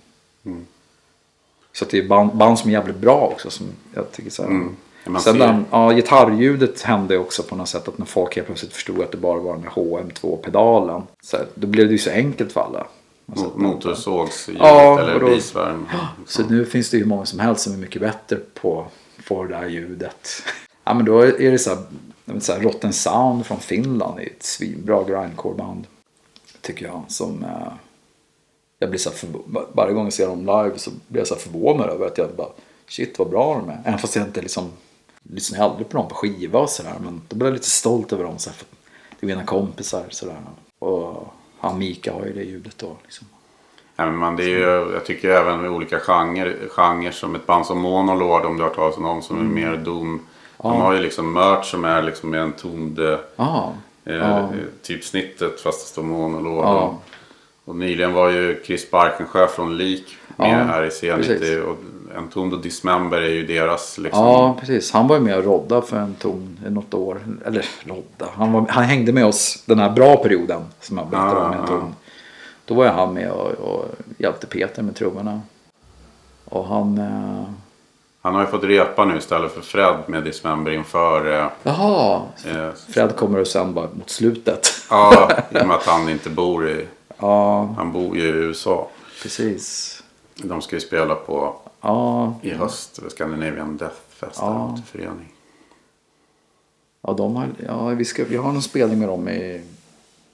Så 1.74 1.86
att 1.86 1.92
det 1.92 1.98
är 1.98 2.08
band, 2.08 2.36
band 2.36 2.60
som 2.60 2.70
är 2.70 2.74
jävligt 2.74 2.98
bra 2.98 3.32
också. 3.34 3.50
Som 3.50 3.68
jag 3.94 4.12
tycker 4.12 4.30
så 4.30 4.44
här. 4.44 4.50
Mm. 4.50 4.76
Man 5.10 5.22
Sen 5.22 5.40
den, 5.40 5.66
ja, 5.72 5.92
gitarrljudet 5.94 6.82
hände 6.82 7.18
också 7.18 7.44
på 7.44 7.56
något 7.56 7.70
sätt 7.70 7.88
att 7.88 7.98
när 7.98 8.06
folk 8.06 8.36
helt 8.36 8.48
plötsligt 8.48 8.74
förstod 8.74 9.02
att 9.02 9.12
det 9.12 9.18
bara 9.18 9.40
var 9.40 9.54
den 9.54 9.64
här 9.64 9.72
HM2-pedalen. 9.72 11.02
Så 11.24 11.38
då 11.56 11.68
blev 11.68 11.86
det 11.88 11.92
ju 11.92 11.98
så 11.98 12.10
enkelt 12.10 12.52
för 12.52 12.62
alla. 12.62 12.88
Satt- 13.36 13.56
Motorsågsljudet 13.56 14.64
Ja, 14.64 15.00
eller 15.00 15.14
och 15.16 15.20
då- 15.22 15.28
bisvärm. 15.28 15.86
Så 16.26 16.44
nu 16.50 16.66
finns 16.66 16.90
det 16.90 16.98
ju 16.98 17.06
många 17.06 17.26
som 17.26 17.40
helst 17.40 17.62
som 17.64 17.74
är 17.74 17.78
mycket 17.78 18.02
bättre 18.02 18.38
på, 18.54 18.86
på 19.28 19.44
det 19.44 19.50
där 19.56 19.68
ljudet. 19.68 20.30
Ja 20.84 20.94
men 20.94 21.06
då 21.06 21.20
är 21.22 21.52
det 21.52 21.60
så 21.60 21.70
här, 21.70 21.80
så 22.40 22.54
här 22.54 22.60
Rotten 22.60 22.94
Sound 22.94 23.46
från 23.46 23.60
Finland. 23.60 24.20
Är 24.20 24.24
ett 24.24 24.44
svinbra 24.44 25.04
grindcore-band. 25.04 25.88
Tycker 26.62 26.86
jag. 26.86 27.02
Som 27.08 27.44
eh, 27.44 27.74
jag 28.80 28.90
blir 28.90 29.00
så 29.00 29.10
här 29.10 29.30
varje 29.74 29.94
gång 29.94 30.04
jag 30.04 30.14
ser 30.14 30.28
dem 30.28 30.40
live 30.40 30.72
så 30.78 30.92
blir 31.08 31.22
jag 31.22 31.28
så 31.28 31.36
förvånad 31.36 31.90
över 31.90 32.06
att 32.08 32.18
jag 32.18 32.30
bara 32.38 32.48
shit 32.88 33.20
vad 33.20 33.30
bra 33.30 33.56
de 33.56 33.70
är. 33.70 33.82
Även 33.86 34.00
fast 34.00 34.16
jag 34.16 34.26
inte 34.26 34.42
liksom 34.42 34.70
lyssnar 35.34 35.66
aldrig 35.70 35.90
på 35.90 35.98
dem 35.98 36.08
på 36.08 36.16
skiva 36.16 36.60
och 36.60 36.70
sådär. 36.70 36.94
Men 37.04 37.22
då 37.28 37.36
blir 37.36 37.48
jag 37.48 37.54
lite 37.54 37.70
stolt 37.70 38.14
över 38.14 38.24
dem. 38.24 38.38
Så 38.38 38.50
här, 38.50 38.58
för 38.58 38.66
det 39.20 39.26
är 39.26 39.28
mina 39.28 39.44
kompisar 39.44 40.04
sådär. 40.10 40.36
Och 40.80 41.34
han 41.60 41.78
Mika 41.80 42.14
har 42.14 42.26
ju 42.26 42.34
det 42.34 42.44
ljudet 42.44 42.78
då. 42.78 42.98
Liksom. 43.04 43.28
Ja, 43.96 44.06
men 44.06 44.16
man, 44.16 44.36
det 44.36 44.44
är 44.44 44.48
ju, 44.48 44.94
jag 44.94 45.06
tycker 45.06 45.30
även 45.30 45.62
med 45.62 45.72
olika 45.72 46.00
genrer, 46.00 46.56
genrer 46.70 47.12
som 47.12 47.36
ett 47.36 47.46
band 47.46 47.66
som 47.66 47.78
Monolord 47.80 48.46
om 48.46 48.58
du 48.58 48.64
har 48.64 48.70
talas 48.70 48.98
om 48.98 49.04
dem 49.04 49.22
som 49.22 49.38
är 49.40 49.44
mer 49.44 49.78
Doom. 49.78 50.20
De 50.58 50.82
har 50.82 50.94
ju 50.94 51.00
liksom 51.00 51.34
merch 51.34 51.66
som 51.72 51.86
är 51.86 52.02
liksom 52.02 52.30
med 52.30 52.42
en 52.42 52.52
toned 52.52 53.00
eh, 53.00 53.20
Ja. 53.36 53.74
eh, 54.06 54.50
typ 54.82 55.04
snittet 55.04 55.62
fast 55.62 55.86
det 55.86 55.90
står 55.90 56.04
Monolord. 56.04 56.66
Och, 56.66 56.94
och 57.66 57.76
nyligen 57.76 58.14
var 58.14 58.30
ju 58.30 58.64
Chris 58.66 58.92
Barkensjö 58.92 59.48
från 59.48 59.78
Lik 59.78 60.18
med 60.36 60.68
här 60.68 60.84
i 60.84 60.90
C90. 60.90 61.76
Entombed 62.16 62.60
Dismember 62.60 63.18
är 63.22 63.30
ju 63.30 63.46
deras 63.46 63.98
liksom. 63.98 64.24
Ja, 64.26 64.58
precis. 64.60 64.92
Han 64.92 65.08
var 65.08 65.16
ju 65.16 65.22
med 65.22 65.38
och 65.38 65.44
rodda 65.44 65.82
för 65.82 65.98
en 65.98 66.16
ton 66.16 66.60
i 66.68 66.70
något 66.70 66.94
år. 66.94 67.20
Eller 67.46 67.66
rodda. 67.86 68.28
Han, 68.34 68.52
var, 68.52 68.66
han 68.70 68.84
hängde 68.84 69.14
med 69.14 69.26
oss 69.26 69.64
den 69.66 69.80
här 69.80 69.90
bra 69.90 70.16
perioden 70.18 70.62
som 70.82 70.98
jag 70.98 71.08
berättade 71.08 71.40
om 71.46 71.50
med 71.50 71.60
en 71.60 71.76
Ah. 71.76 71.92
Då 72.66 72.74
var 72.74 72.88
han 72.88 73.14
med 73.14 73.32
och, 73.32 73.52
och 73.52 73.86
hjälpte 74.18 74.48
Peter 74.48 74.84
med 74.84 74.96
trummorna. 74.96 75.42
Och 76.46 76.66
han... 76.66 76.98
Eh, 76.98 77.44
Han 78.22 78.34
har 78.36 78.42
ju 78.42 78.48
fått 78.48 78.64
repa 78.64 79.06
nu 79.06 79.18
istället 79.18 79.52
för 79.52 79.62
Fred 79.62 79.96
med 80.08 80.24
Dismember 80.24 80.72
inför. 80.72 81.40
Eh, 81.40 81.48
jaha! 81.64 82.22
eh, 82.46 82.70
Fred 82.90 83.16
kommer 83.16 83.40
och 83.40 83.48
sen 83.48 83.74
bara 83.74 83.88
mot 83.94 84.10
slutet. 84.10 84.68
ja, 84.90 85.32
i 85.52 85.62
och 85.62 85.68
med 85.68 85.76
att 85.78 85.86
han 85.86 86.10
inte 86.10 86.30
bor 86.30 86.70
i. 86.70 86.86
Ja, 87.18 87.70
Han 87.78 87.92
bor 87.92 88.18
ju 88.18 88.24
i 88.24 88.28
USA. 88.28 88.88
precis. 89.24 89.94
De 90.36 90.62
ska 90.62 90.76
ju 90.76 90.80
spela 90.80 91.16
på 91.16 91.56
Ja, 91.82 92.36
i 92.42 92.50
höst. 92.50 93.00
Scandinavian 93.08 93.78
Death 93.78 93.96
Fest. 94.10 94.38
Ja. 94.42 94.80
Förening. 94.86 95.34
ja, 97.02 97.14
de 97.14 97.36
har, 97.36 97.50
ja 97.66 97.88
vi, 97.88 98.06
ska, 98.06 98.26
vi 98.26 98.36
har 98.38 98.54
någon 98.54 98.62
spelning 98.62 99.00
med 99.00 99.08
dem 99.08 99.30
i, 99.30 99.62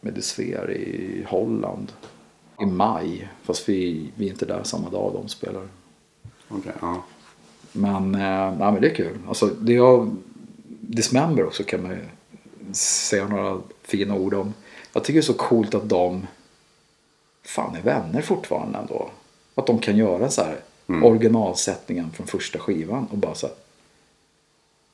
med 0.01 0.13
Desfer 0.13 0.71
i 0.71 1.25
Holland. 1.29 1.91
I 2.59 2.65
maj. 2.65 3.29
Fast 3.43 3.69
vi, 3.69 4.11
vi 4.15 4.25
är 4.25 4.29
inte 4.29 4.45
där 4.45 4.63
samma 4.63 4.89
dag 4.89 5.13
de 5.13 5.27
spelar. 5.27 5.67
Okej, 6.47 6.73
ja. 6.81 7.03
Men, 7.71 8.15
eh, 8.15 8.57
nej, 8.57 8.71
men 8.71 8.81
det 8.81 8.89
är 8.89 8.95
kul. 8.95 9.17
Alltså, 9.27 9.45
det 9.45 9.73
jag, 9.73 10.15
Dismember 10.79 11.45
också 11.45 11.63
kan 11.63 11.83
man 11.83 11.91
ju 11.91 12.03
säga 12.73 13.27
några 13.27 13.61
fina 13.81 14.15
ord 14.15 14.33
om. 14.33 14.53
Jag 14.93 15.03
tycker 15.03 15.19
det 15.19 15.19
är 15.19 15.21
så 15.21 15.33
coolt 15.33 15.75
att 15.75 15.89
de 15.89 16.27
fan 17.43 17.75
är 17.75 17.81
vänner 17.81 18.21
fortfarande 18.21 18.77
ändå. 18.77 19.09
Att 19.55 19.67
de 19.67 19.79
kan 19.79 19.97
göra 19.97 20.29
så 20.29 20.43
här 20.43 20.59
originalsättningen 20.87 22.11
från 22.11 22.27
första 22.27 22.59
skivan 22.59 23.07
och 23.11 23.17
bara 23.17 23.35
så 23.35 23.47
här. 23.47 23.55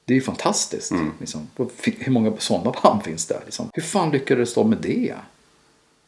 Det 0.05 0.13
är 0.13 0.15
ju 0.15 0.21
fantastiskt. 0.21 0.91
Liksom. 1.19 1.47
Och 1.55 1.71
fi- 1.75 1.97
Hur 1.99 2.11
många 2.11 2.33
sådana 2.37 2.73
band 2.83 3.03
finns 3.03 3.25
det? 3.25 3.39
Liksom? 3.45 3.69
Hur 3.73 3.83
fan 3.83 4.11
lyckades 4.11 4.53
de 4.53 4.69
med 4.69 4.77
det? 4.81 5.13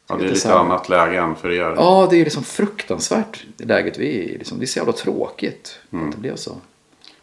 ja, 0.07 0.15
det 0.15 0.25
är 0.25 0.29
lite 0.29 0.47
här- 0.47 0.55
annat 0.55 0.89
läge 0.89 1.17
än 1.19 1.35
för 1.35 1.51
er. 1.51 1.73
Ja, 1.77 2.07
det 2.11 2.17
är 2.17 2.23
liksom 2.23 2.43
fruktansvärt 2.43 3.45
det 3.57 3.65
läget 3.65 3.97
vi 3.97 4.05
är 4.19 4.23
i. 4.23 4.37
Liksom. 4.37 4.59
Det 4.59 4.65
är 4.65 4.67
så 4.67 4.79
jävla 4.79 4.93
tråkigt 4.93 5.79
att 5.91 6.11
det 6.11 6.17
blev 6.17 6.35
så. 6.35 6.55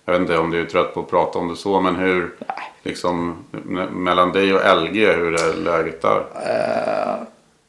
Jag 0.05 0.13
vet 0.13 0.21
inte 0.21 0.39
om 0.39 0.51
du 0.51 0.61
är 0.61 0.67
trött 0.67 0.95
på 0.95 1.01
att 1.01 1.11
prata 1.11 1.39
om 1.39 1.49
det 1.49 1.57
så. 1.57 1.81
Men 1.81 1.97
hur, 1.97 2.35
liksom, 2.83 3.37
me- 3.53 3.91
mellan 3.91 4.33
dig 4.33 4.55
och 4.55 4.61
LG, 4.83 5.07
hur 5.13 5.35
är 5.35 5.55
läget 5.57 6.03
där? 6.03 6.25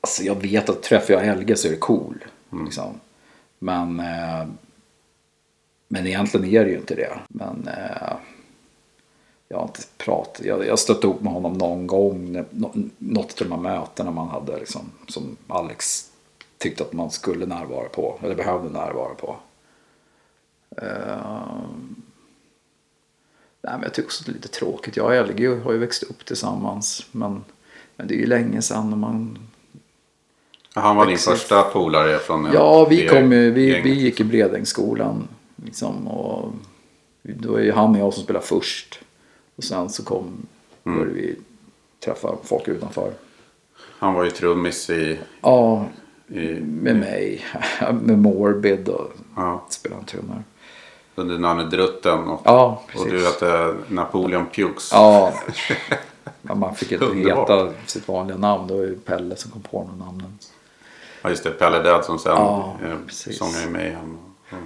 Alltså 0.01 0.23
jag 0.23 0.35
vet 0.41 0.69
att 0.69 0.83
träffar 0.83 1.13
jag 1.13 1.19
Helge 1.21 1.55
så 1.55 1.67
är 1.67 1.71
det 1.71 1.77
cool. 1.77 2.25
Liksom. 2.65 2.99
Men, 3.59 3.99
eh, 3.99 4.45
men 5.91 6.07
egentligen 6.07 6.45
är 6.49 6.63
det 6.65 6.71
ju 6.71 6.77
inte 6.77 6.95
det. 6.95 7.19
Men 7.27 7.67
eh, 7.67 8.13
jag 9.47 9.57
har 9.57 9.63
inte 9.65 9.81
pratat. 9.97 10.45
Jag, 10.45 10.65
jag 10.67 10.79
stötte 10.79 11.07
ihop 11.07 11.21
med 11.21 11.33
honom 11.33 11.53
någon 11.53 11.87
gång. 11.87 12.31
när- 12.31 12.45
Något 12.97 13.41
av 13.41 13.47
de 13.49 13.51
här 13.65 13.79
mötena 13.79 14.11
man 14.11 14.27
hade. 14.27 14.59
Liksom, 14.59 14.81
som 15.07 15.37
Alex 15.47 16.05
tyckte 16.57 16.83
att 16.83 16.93
man 16.93 17.11
skulle 17.11 17.45
närvara 17.45 17.89
på. 17.89 18.19
Eller 18.23 18.35
behövde 18.35 18.69
närvara 18.69 19.13
på. 19.15 19.35
Eh, 20.77 21.59
nej, 23.61 23.73
men 23.73 23.81
jag 23.81 23.93
tycker 23.93 24.07
också 24.07 24.21
att 24.21 24.25
det 24.25 24.31
är 24.31 24.33
lite 24.33 24.47
tråkigt. 24.47 24.97
Jag 24.97 25.05
och 25.21 25.29
LG 25.29 25.47
har 25.63 25.71
ju 25.71 25.77
växt 25.77 26.03
upp 26.03 26.25
tillsammans. 26.25 27.05
Men, 27.11 27.43
men 27.95 28.07
det 28.07 28.13
är 28.13 28.19
ju 28.19 28.25
länge 28.27 28.61
sedan. 28.61 28.89
när 28.89 28.97
man 28.97 29.39
Han 30.73 30.95
var 30.95 31.05
din 31.05 31.17
första 31.17 31.61
polare 31.63 32.17
från 32.19 32.49
Ja, 32.53 32.85
vi, 32.85 33.07
kom 33.07 33.29
vi, 33.29 33.49
vi 33.81 33.93
gick 33.93 34.19
i 34.19 34.23
Bredängsskolan. 34.23 35.27
Liksom, 35.65 36.07
och 36.07 36.51
då 37.23 37.55
är 37.55 37.63
ju 37.63 37.71
han 37.71 37.91
och 37.95 37.97
jag 38.01 38.13
som 38.13 38.23
spelar 38.23 38.41
först. 38.41 38.99
Och 39.55 39.63
sen 39.63 39.89
så 39.89 40.03
kom, 40.03 40.45
Mm. 40.83 40.99
började 40.99 41.15
vi 41.21 41.35
träffa 42.05 42.35
folk 42.43 42.67
utanför. 42.67 43.11
Han 43.77 44.13
var 44.13 44.23
ju 44.23 44.29
trummis 44.31 44.89
i... 44.89 45.19
Ja, 45.41 45.85
i 46.27 46.47
med 46.61 46.95
mig. 46.95 47.45
med 48.01 48.17
Morbid 48.19 48.89
och 48.89 49.11
ja, 49.35 49.65
spelade 49.69 50.05
trummor. 50.05 50.43
under 51.15 51.37
namnet 51.37 51.71
Drutten. 51.71 52.19
Och, 52.19 52.41
Ja, 52.45 52.83
och 52.95 53.05
du 53.05 53.11
precis. 53.11 53.27
hette 53.27 53.75
Napoleon 53.87 54.45
Pukes. 54.45 54.91
Ja. 54.93 55.33
man 56.55 56.75
fick 56.75 56.91
inte 56.91 57.05
heta 57.15 57.71
sitt 57.85 58.07
vanliga 58.07 58.37
namn. 58.37 58.67
Det 58.67 58.73
var 58.73 58.81
ju 58.81 58.95
Pelle 58.99 59.35
som 59.35 59.51
kom 59.51 59.61
på 59.61 59.89
de 59.91 59.99
namnen. 60.05 60.37
Ja, 61.21 61.29
just 61.29 61.43
det. 61.43 61.49
Pelle 61.51 61.79
Död 61.83 62.05
som 62.05 62.19
sen 62.19 62.31
Ja, 62.31 62.77
eh, 62.83 62.95
precis. 63.07 63.37
sångade 63.37 63.63
i 63.63 63.69
Mayhem. 63.69 64.17
Ja. 64.49 64.57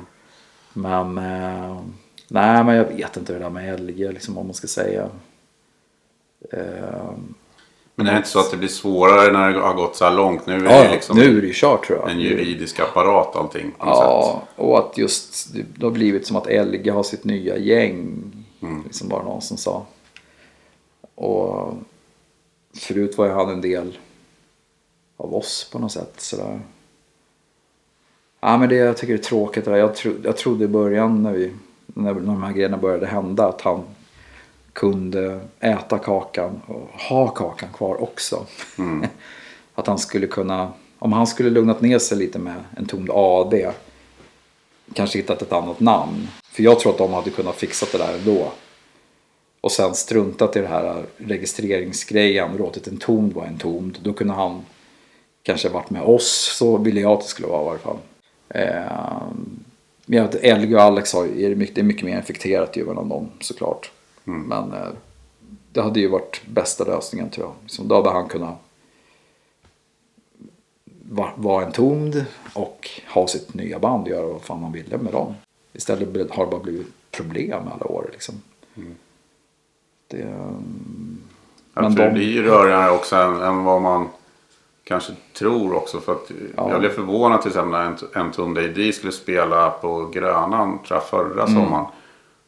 Men, 0.74 1.18
eh, 1.18 1.82
nej 2.28 2.64
men 2.64 2.76
jag 2.76 2.86
vet 2.86 3.18
inte 3.18 3.34
det 3.34 3.40
där 3.40 3.50
med 3.50 3.80
LG 3.80 4.12
liksom 4.12 4.38
om 4.38 4.48
man 4.48 4.54
ska 4.54 4.68
säga. 4.68 5.10
Eh, 6.52 7.12
Men 7.96 8.08
är 8.08 8.12
det 8.12 8.18
inte 8.18 8.30
så 8.30 8.40
att 8.40 8.52
det 8.52 8.58
blir 8.58 8.70
svårare 8.70 9.32
när 9.34 9.50
det 9.54 9.60
har 9.60 9.74
gått 9.74 9.96
så 9.96 10.06
här 10.06 10.14
långt? 10.14 10.46
Nu 10.46 10.54
är 10.56 10.72
ja, 10.72 10.84
det 10.84 10.92
liksom 10.92 11.18
nu 11.18 11.38
är 11.38 11.42
det 11.42 11.48
ju 11.48 11.54
kört 11.56 11.86
tror 11.86 12.00
jag. 12.00 12.12
en 12.12 12.20
juridisk 12.20 12.80
apparat 12.80 13.36
allting. 13.36 13.72
På 13.72 13.86
något 13.86 13.96
Ja, 13.98 14.44
och 14.56 14.80
att 14.80 14.98
just 14.98 15.54
det 15.54 15.86
har 15.86 15.92
blivit 15.92 16.28
som 16.28 16.36
att 16.36 16.48
LG 16.48 16.90
har 16.90 17.04
sitt 17.04 17.24
nya 17.24 17.58
gäng. 17.58 18.22
Mm. 18.62 18.84
Liksom 18.84 19.08
bara 19.08 19.24
någon 19.24 19.42
som 19.42 19.58
sa. 19.58 19.86
Och 21.16 21.74
förut 22.78 23.18
var 23.18 23.26
ju 23.26 23.32
han 23.32 23.50
en 23.50 23.62
del 23.62 23.98
av 25.18 25.36
oss 25.36 25.70
på 25.72 25.80
något 25.80 25.92
sätt. 25.92 26.14
Sådär. 26.18 26.60
Ja, 28.46 28.58
men 28.58 28.70
det 28.70 28.76
jag 28.76 28.98
tycker 28.98 29.14
är 29.14 29.18
tråkigt. 29.18 29.66
det 29.66 29.72
där. 29.72 29.78
Jag, 29.78 29.96
tro, 29.96 30.14
jag 30.24 30.38
trodde 30.38 30.66
i 30.66 30.68
början 30.68 31.24
när, 31.24 31.32
vi, 31.32 31.52
när, 31.86 32.14
när 32.14 32.22
de 32.22 32.44
här 32.44 32.54
grejerna 32.54 32.78
började 32.78 33.06
hända 33.06 33.48
att 33.48 33.62
han 33.62 33.84
kunde 34.74 35.39
äta 35.60 35.98
kakan 35.98 36.62
och 36.68 37.02
ha 37.10 37.28
kakan 37.28 37.70
kvar 37.74 38.04
också. 38.04 38.46
att 39.76 39.88
han 39.88 39.98
skulle 39.98 40.28
kunna, 40.28 40.72
om 41.00 41.14
han 41.14 41.28
skulle 41.28 41.50
lugnat 41.50 41.82
ner 41.82 42.00
sig 42.00 42.18
lite 42.18 42.39
med 42.39 42.56
en 42.78 42.86
tomd 42.86 43.10
AD 43.12 43.72
kanske 44.94 45.20
hittat 45.20 45.41
ett 45.41 45.54
annat 45.54 45.80
namn. 45.80 46.28
För 46.52 46.64
jag 46.64 46.80
tror 46.80 46.91
att 46.91 46.98
de 46.98 47.14
hade 47.14 47.30
kunnat 47.30 47.56
fixa 47.56 47.86
det 47.91 47.98
där 47.98 48.14
ändå. 48.14 48.52
Och 49.62 49.72
sen 49.72 49.96
struntat 49.96 50.56
i 50.56 50.60
det 50.60 50.68
här 50.68 51.06
registreringsgrejen, 51.18 52.58
låtit 52.58 52.88
en 52.88 52.98
tomd 52.98 53.34
vara 53.34 53.48
en 53.48 53.58
tomd. 53.58 53.98
Då 54.02 54.14
kunde 54.14 54.34
han 54.34 54.62
kanske 55.44 55.70
varit 55.70 55.89
med 55.89 56.02
oss, 56.02 56.56
så 56.58 56.78
ville 56.78 57.02
jag 57.02 57.12
att 57.12 57.22
det 57.22 57.28
skulle 57.28 57.48
vara 57.48 57.66
i 57.66 57.70
alla 57.70 57.80
fall. 57.80 57.98
Eh, 58.50 59.22
men 60.06 60.18
jag 60.18 60.24
vet, 60.24 60.36
Elge 60.36 60.76
och 60.76 60.82
Alex 60.82 61.14
har, 61.14 61.26
är 61.26 61.56
mycket, 61.56 61.76
det 61.76 61.82
är 61.82 61.86
mycket 61.86 62.06
mer 62.06 62.18
infekterat 62.18 62.78
ju 62.78 62.86
mellan 62.86 63.10
dem 63.10 63.30
såklart. 63.39 63.91
Men 64.24 64.74
eh, 64.74 64.89
det 65.72 65.82
hade 65.82 66.00
ju 66.00 66.08
varit 66.08 66.41
bästa 66.48 66.84
lösningen 66.84 67.30
tror 67.30 67.48
jag. 67.48 67.54
Liksom, 67.62 67.88
då 67.88 67.96
hade 67.96 68.10
han 68.10 68.28
kunnat 68.30 68.56
va- 71.10 71.34
vara 71.36 71.66
en 71.66 71.72
tomd 71.72 72.26
och 72.54 72.89
ha 73.14 73.28
sitt 73.28 73.54
nya 73.54 73.80
band 73.80 74.04
och 74.04 74.10
göra 74.10 74.26
vad 74.28 74.41
fan 74.41 74.64
han 74.64 74.72
ville 74.72 74.98
med 74.98 75.14
dem. 75.14 75.34
Istället 75.74 76.32
har 76.32 76.46
det 76.46 76.52
bara 76.52 76.64
blivit 76.64 76.88
problem 77.12 77.62
alla 77.76 77.86
år 77.91 78.10
liksom. 78.12 78.36
Det, 80.08 80.22
ehm, 80.22 81.18
Ja, 81.76 81.82
Men 81.82 81.96
de- 81.96 82.04
det 82.04 82.12
blir 82.12 82.32
ju 82.32 82.44
rörigare 82.44 82.91
också 82.91 83.16
än, 83.16 83.41
än 83.41 83.64
vad 83.64 83.82
man 83.82 84.08
kanske 84.84 85.14
tror 85.38 85.74
också. 85.76 86.00
För 86.00 86.12
att 86.12 86.32
Ja. 86.58 86.70
Jag 86.72 86.80
blev 86.80 86.90
förvånad 86.90 87.42
till 87.42 87.50
exempel 87.52 87.72
när 87.72 87.86
en, 87.86 87.98
en 88.26 88.32
Tunde 88.32 88.64
ID 88.64 88.96
skulle 88.96 89.12
spela 89.12 89.70
på 89.70 90.06
Grönan 90.14 90.80
tror 90.88 90.98
jag, 91.00 91.04
förra 91.04 91.44
Mm. 91.44 91.54
sommaren. 91.64 91.86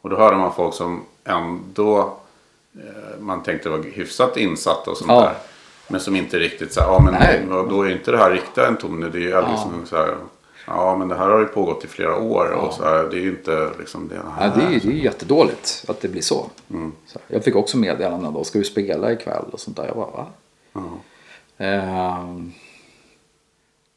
Och 0.02 0.10
då 0.10 0.16
hörde 0.18 0.38
man 0.38 0.54
folk 0.54 0.74
som 0.74 1.02
ändå 1.24 2.00
eh, 2.76 3.20
man 3.20 3.44
tänkte 3.44 3.70
var 3.70 3.84
hyfsat 3.84 4.38
insatta 4.38 4.92
och 4.92 4.98
sånt 4.98 5.12
Ja. 5.12 5.22
där. 5.22 5.34
Men 5.88 6.00
som 6.02 6.16
inte 6.16 6.40
riktigt 6.40 6.74
så 6.74 6.80
här, 6.82 6.88
ja 6.88 7.00
men 7.04 7.14
Nej. 7.14 7.46
då 7.70 7.82
är 7.82 7.92
inte 7.92 8.12
det 8.12 8.18
här 8.18 8.32
riktiga 8.32 8.68
en 8.68 8.78
Tone. 8.78 9.10
Det 9.10 9.18
är 9.18 9.22
ju 9.22 9.50
liksom 9.52 9.86
så 9.86 9.96
här, 9.98 10.16
ja 10.68 10.96
men 10.98 11.08
det 11.08 11.16
här 11.16 11.30
har 11.30 11.40
ju 11.40 11.46
pågått 11.46 11.84
i 11.84 11.88
flera 11.88 12.18
år. 12.18 12.52
Och 12.52 12.74
så 12.74 12.84
här, 12.84 13.04
det 13.04 13.18
är 13.18 13.22
ju 13.22 13.30
inte 13.30 13.70
liksom 13.80 14.08
det 14.08 14.16
här. 14.16 14.48
Ja, 14.48 14.54
det, 14.56 14.62
är, 14.66 14.70
ju- 14.72 14.80
det 14.80 14.88
är 14.88 14.92
ju 14.92 15.04
jättedåligt 15.04 15.86
att 15.88 16.02
det 16.02 16.08
blir 16.08 16.22
så. 16.22 16.50
så. 17.06 17.20
Jag 17.28 17.44
fick 17.44 17.56
också 17.56 17.78
meddelanden 17.78 18.34
då, 18.34 18.44
ska 18.44 18.60
du 18.60 18.66
spela 18.66 19.12
ikväll 19.12 19.46
och 19.52 19.60
sånt 19.60 19.78
där. 19.78 19.86
Jag 19.88 19.96
bara, 19.96 20.06
va? 20.12 20.26
Ja. 20.74 20.82
Ehm, 21.58 22.53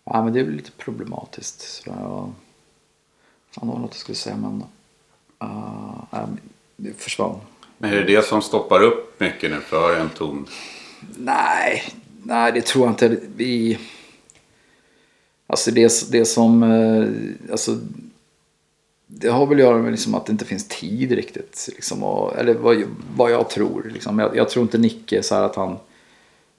ja, 0.05 0.25
men 0.25 0.33
det 0.33 0.41
är 0.41 0.45
väl 0.45 0.55
lite 0.55 0.71
problematiskt. 0.71 1.61
Så 1.61 1.83
jag, 1.91 2.33
fan, 3.51 3.67
det 3.69 3.73
var 3.73 3.79
något 3.79 3.91
jag 3.93 4.01
skulle 4.01 4.17
säga, 4.17 4.37
men 4.37 4.65
uh, 5.45 6.05
nej, 6.13 6.23
men 6.27 6.41
det 6.77 6.93
försvann. 6.95 7.41
Men 7.79 7.91
är 7.93 7.97
det 7.97 8.05
det 8.17 8.25
som 8.25 8.43
stoppar 8.43 8.83
upp 8.83 9.21
mycket 9.21 9.51
nu 9.51 9.61
för 9.61 9.97
en 9.97 10.09
ton? 10.11 10.47
Nej, 11.17 11.83
nej 12.23 12.53
det 12.53 12.67
tror 12.67 12.85
jag 12.85 12.93
inte. 12.93 13.17
Vi... 13.37 13.79
Alltså 15.47 15.71
det, 15.71 16.11
det 16.11 16.25
som... 16.25 16.63
eh, 16.63 17.51
Alltså, 17.51 17.79
det 19.07 19.29
har 19.29 19.47
väl 19.47 19.59
att 19.59 19.65
göra 19.65 19.79
med 19.79 19.91
liksom 19.93 20.15
att 20.15 20.27
det 20.27 20.33
inte 20.33 20.45
finns 20.45 20.69
tid 20.69 21.13
riktigt. 21.13 21.69
Liksom, 21.75 22.03
och, 22.03 22.39
eller 22.39 22.55
vad, 22.55 22.85
vad 23.17 23.31
jag 23.31 23.51
tror. 23.51 23.91
Liksom. 23.95 24.19
Jag, 24.19 24.37
jag 24.37 24.49
tror 24.49 24.63
inte 24.63 24.79
Nicke 24.79 25.23
så 25.23 25.35
här 25.35 25.43
att 25.43 25.57
han... 25.57 25.77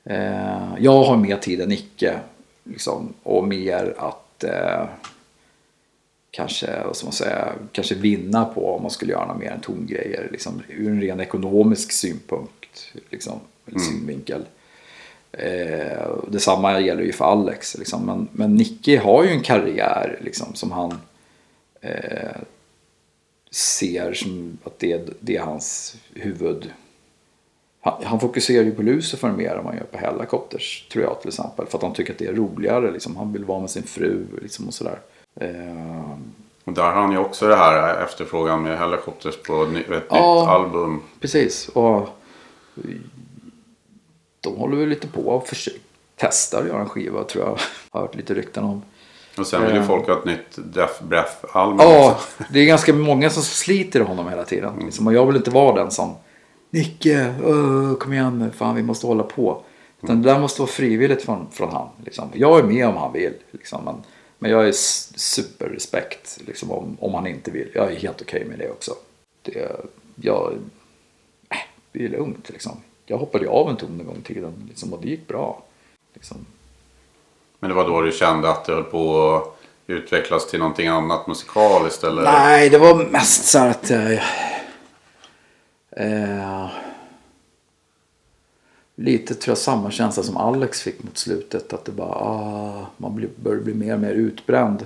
Eh, 0.09 0.75
jag 0.79 1.03
har 1.03 1.17
mer 1.17 1.37
tid 1.37 1.61
än 1.61 1.69
Nicke. 1.69 2.19
Liksom, 2.63 3.13
och 3.23 3.47
mer 3.47 3.93
att... 3.97 4.43
Eh, 4.43 4.85
kanske, 6.31 6.83
vad 6.85 6.95
ska 6.95 7.05
man 7.05 7.13
säga, 7.13 7.53
kanske 7.71 7.95
vinna 7.95 8.45
på 8.45 8.75
om 8.75 8.81
man 8.81 8.91
skulle 8.91 9.11
göra 9.11 9.25
något 9.25 9.39
mer 9.39 9.51
än 9.51 9.61
tongrejer. 9.61 10.27
Liksom, 10.31 10.61
ur 10.67 10.89
en 10.89 11.01
ren 11.01 11.19
ekonomisk 11.19 11.91
synpunkt. 11.91 12.93
Liksom, 13.09 13.39
eller 13.67 13.79
synvinkel. 13.79 14.45
Eh, 15.31 16.07
detsamma 16.27 16.79
gäller 16.79 17.03
ju 17.03 17.11
för 17.11 17.25
Alex. 17.25 17.77
Liksom. 17.77 18.05
Men, 18.05 18.27
men 18.31 18.55
Nicky 18.55 18.97
har 18.97 19.23
ju 19.23 19.29
en 19.29 19.41
karriär 19.41 20.19
liksom, 20.21 20.55
som 20.55 20.71
han 20.71 20.99
eh, 21.81 22.41
ser 23.51 24.13
som 24.13 24.57
att 24.63 24.79
det, 24.79 25.09
det 25.19 25.37
är 25.37 25.41
hans 25.41 25.95
huvud. 26.13 26.71
Han, 27.81 28.03
han 28.03 28.19
fokuserar 28.19 28.63
ju 28.63 28.71
på 28.71 28.81
Lucifer 28.81 29.31
mer 29.31 29.55
än 29.55 29.63
man 29.63 29.75
gör 29.77 29.83
på 29.83 29.97
Hellacopters 29.97 30.87
tror 30.91 31.03
jag 31.03 31.19
till 31.21 31.27
exempel. 31.29 31.65
För 31.65 31.77
att 31.77 31.83
han 31.83 31.93
tycker 31.93 32.13
att 32.13 32.19
det 32.19 32.25
är 32.27 32.33
roligare. 32.33 32.91
Liksom. 32.91 33.15
Han 33.17 33.33
vill 33.33 33.45
vara 33.45 33.59
med 33.59 33.69
sin 33.69 33.83
fru 33.83 34.25
liksom, 34.41 34.67
och 34.67 34.73
sådär. 34.73 34.99
Eh, 35.41 36.09
Och 36.63 36.73
där 36.73 36.83
har 36.83 36.91
han 37.01 37.11
ju 37.11 37.17
också 37.17 37.47
det 37.47 37.55
här 37.55 38.03
efterfrågan 38.03 38.63
med 38.63 38.79
Helicopters 38.79 39.37
på 39.47 39.63
ett 39.63 39.71
ny- 39.71 39.79
ett 39.97 40.03
Ja. 40.09 40.39
nytt 40.41 40.49
album. 40.49 41.01
Precis. 41.19 41.67
Och 41.69 42.09
de 44.41 44.55
håller 44.55 44.75
väl 44.77 44.89
lite 44.89 45.07
på 45.07 45.21
och 45.21 45.47
försöker 45.47 45.79
testar 46.15 46.61
att 46.61 46.67
göra 46.67 46.79
en 46.81 46.89
skiva 46.89 47.23
tror 47.23 47.45
jag. 47.45 47.57
Har 47.91 48.01
hört 48.01 48.15
lite 48.15 48.33
rykten 48.33 48.63
om. 48.63 48.81
Och 49.37 49.47
sen 49.47 49.61
vill 49.65 49.71
ju 49.75 49.81
Eh. 49.81 49.87
folk 49.87 50.07
ha 50.07 50.17
ett 50.19 50.25
nytt 50.25 50.73
Death 50.73 51.03
Breath-album 51.03 51.79
Ja, 51.79 52.11
också. 52.11 52.43
det 52.49 52.59
är 52.59 52.65
ganska 52.65 52.93
många 52.93 53.29
som 53.29 53.43
sliter 53.43 53.99
honom 54.01 54.29
hela 54.29 54.43
tiden. 54.43 54.73
Liksom. 54.85 55.07
Och 55.07 55.13
jag 55.13 55.25
vill 55.25 55.35
inte 55.35 55.49
vara 55.51 55.75
den 55.83 55.91
som 55.91 56.15
Nicke, 56.69 57.35
öh, 57.43 57.95
kom 57.95 58.13
igen 58.13 58.39
nu, 58.39 58.51
fan 58.51 58.75
vi 58.75 58.83
måste 58.83 59.07
hålla 59.07 59.23
på. 59.23 59.61
Utan 60.01 60.21
det 60.21 60.29
där 60.29 60.39
måste 60.39 60.61
vara 60.61 60.71
frivilligt 60.71 61.21
från, 61.21 61.47
från 61.51 61.69
han. 61.69 61.87
Liksom. 62.05 62.29
Jag 62.33 62.59
är 62.59 62.63
med 62.63 62.87
om 62.87 62.97
han 62.97 63.13
vill. 63.13 63.33
Liksom. 63.51 63.85
Men, 63.85 63.95
men 64.39 64.51
jag 64.51 64.67
är 64.67 64.71
superrespekt 64.71 66.39
liksom, 66.47 66.71
om, 66.71 66.97
om 66.99 67.13
han 67.13 67.27
inte 67.27 67.51
vill. 67.51 67.69
Jag 67.73 67.91
är 67.91 67.95
helt 67.95 68.21
okej 68.21 68.45
med 68.45 68.59
det 68.59 68.69
också. 68.69 68.91
Det, 69.41 69.71
jag, 70.15 70.53
äh, 71.49 71.57
det 71.91 72.05
är 72.05 72.09
lugnt 72.09 72.49
liksom. 72.49 72.71
Jag 73.05 73.17
hoppade 73.17 73.49
av 73.49 73.69
en 73.69 73.77
ton 73.77 73.99
en 73.99 74.05
gång 74.05 74.17
i 74.17 74.33
tiden 74.33 74.53
liksom, 74.67 74.93
och 74.93 75.01
det 75.01 75.07
gick 75.07 75.27
bra. 75.27 75.63
Liksom. 76.13 76.37
Men 77.59 77.69
det 77.69 77.75
var 77.75 77.87
då 77.87 78.01
du 78.01 78.11
kände 78.11 78.49
att 78.49 78.65
det 78.65 78.73
höll 78.73 78.83
på 78.83 79.33
att 79.35 79.59
utvecklas 79.87 80.47
till 80.47 80.59
någonting 80.59 80.87
annat 80.87 81.27
musikaliskt 81.27 82.03
eller? 82.03 82.23
Nej, 82.23 82.69
det 82.69 82.77
var 82.77 83.05
mest 83.05 83.45
så 83.45 83.59
här 83.59 83.69
att... 83.69 83.91
Eh, 83.91 84.19
eh, 85.91 86.69
lite 88.95 89.35
tror 89.35 89.51
jag 89.51 89.57
samma 89.57 89.91
känsla 89.91 90.23
som 90.23 90.37
Alex 90.37 90.81
fick 90.81 91.03
mot 91.03 91.17
slutet. 91.17 91.73
Att 91.73 91.85
det 91.85 91.91
bara, 91.91 92.15
ah, 92.15 92.85
man 92.97 93.15
blir, 93.15 93.29
börjar 93.35 93.61
bli 93.61 93.73
mer 93.73 93.93
och 93.93 93.99
mer 93.99 94.13
utbränd 94.13 94.85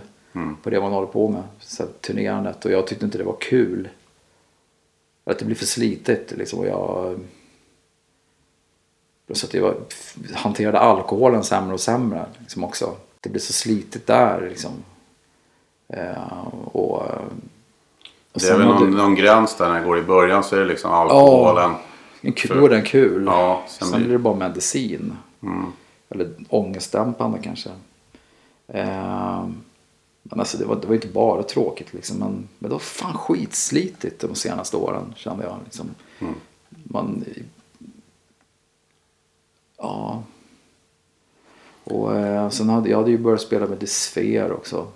på 0.63 0.69
det 0.69 0.81
man 0.81 0.91
håller 0.91 1.07
på 1.07 1.29
med. 1.29 1.43
Så 1.59 1.83
här, 1.83 1.91
turnerandet. 2.01 2.65
Och 2.65 2.71
jag 2.71 2.87
tyckte 2.87 3.05
inte 3.05 3.17
det 3.17 3.23
var 3.23 3.37
kul. 3.39 3.89
Att 5.23 5.39
det 5.39 5.45
blir 5.45 5.55
för 5.55 5.65
slitet 5.65 6.31
liksom. 6.37 6.59
Och 6.59 6.67
jag... 6.67 7.19
Så 9.31 9.45
att 9.45 9.53
jag 9.53 9.75
hanterade 10.33 10.79
alkoholen 10.79 11.43
sämre 11.43 11.73
och 11.73 11.79
sämre 11.79 12.25
liksom 12.39 12.63
också. 12.63 12.95
Det 13.19 13.29
blev 13.29 13.39
så 13.39 13.53
slitigt 13.53 14.07
där 14.07 14.47
liksom. 14.49 14.71
Eh, 15.87 16.47
och 16.71 17.03
det 18.33 18.49
är 18.49 18.57
väl 18.57 18.67
hade- 18.67 18.79
någon, 18.79 18.91
någon 18.97 19.15
gräns 19.15 19.55
där 19.55 19.69
när 19.69 19.79
det 19.79 19.85
går 19.85 19.97
i 19.99 20.03
början 20.03 20.43
så 20.43 20.55
är 20.55 20.59
det 20.59 20.65
liksom 20.65 20.91
alkoholen. 20.91 21.71
En 22.21 22.33
kul, 22.33 22.63
är 22.63 22.69
den 22.69 22.83
kul. 22.83 23.23
Ja, 23.25 23.63
sen 23.67 23.87
sen, 23.87 23.99
blir- 24.01 24.11
det 24.11 24.17
bara 24.17 24.35
medicin. 24.35 25.17
Eller 26.09 26.33
ångestdämpande 26.49 27.39
kanske. 27.43 27.69
Eh, 28.67 29.45
men 30.23 30.39
alltså 30.39 30.57
det 30.57 30.65
var, 30.65 30.75
det 30.75 30.87
var 30.87 30.95
inte 30.95 31.07
bara 31.07 31.43
tråkigt 31.43 31.93
liksom. 31.93 32.17
Men, 32.17 32.47
men 32.59 32.69
det 32.69 32.73
var 32.75 32.79
fan 32.79 33.17
skitslitigt 33.17 34.19
de 34.21 34.35
senaste 34.35 34.77
åren 34.77 35.13
kände 35.17 35.43
jag. 35.43 35.57
Liksom. 35.63 35.89
Man, 36.83 37.25
ja. 39.77 40.23
Och 41.83 42.15
eh, 42.15 42.49
sen 42.49 42.69
hade 42.69 42.89
jag 42.89 42.97
hade 42.97 43.11
ju 43.11 43.17
börjat 43.17 43.41
spela 43.41 43.65
med 43.67 43.77
Desfer 43.77 44.51
också. 44.51 44.87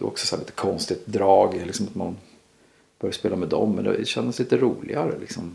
Det 0.00 0.04
var 0.04 0.10
också 0.10 0.26
så 0.26 0.36
här 0.36 0.40
lite 0.40 0.52
konstigt 0.52 1.06
drag. 1.06 1.62
Liksom 1.66 1.86
att 1.86 1.94
man 1.94 2.16
började 3.00 3.16
spela 3.16 3.36
med 3.36 3.48
dem. 3.48 3.72
Men 3.72 3.84
det 3.84 4.06
kändes 4.06 4.38
lite 4.38 4.56
roligare 4.56 5.18
liksom. 5.20 5.54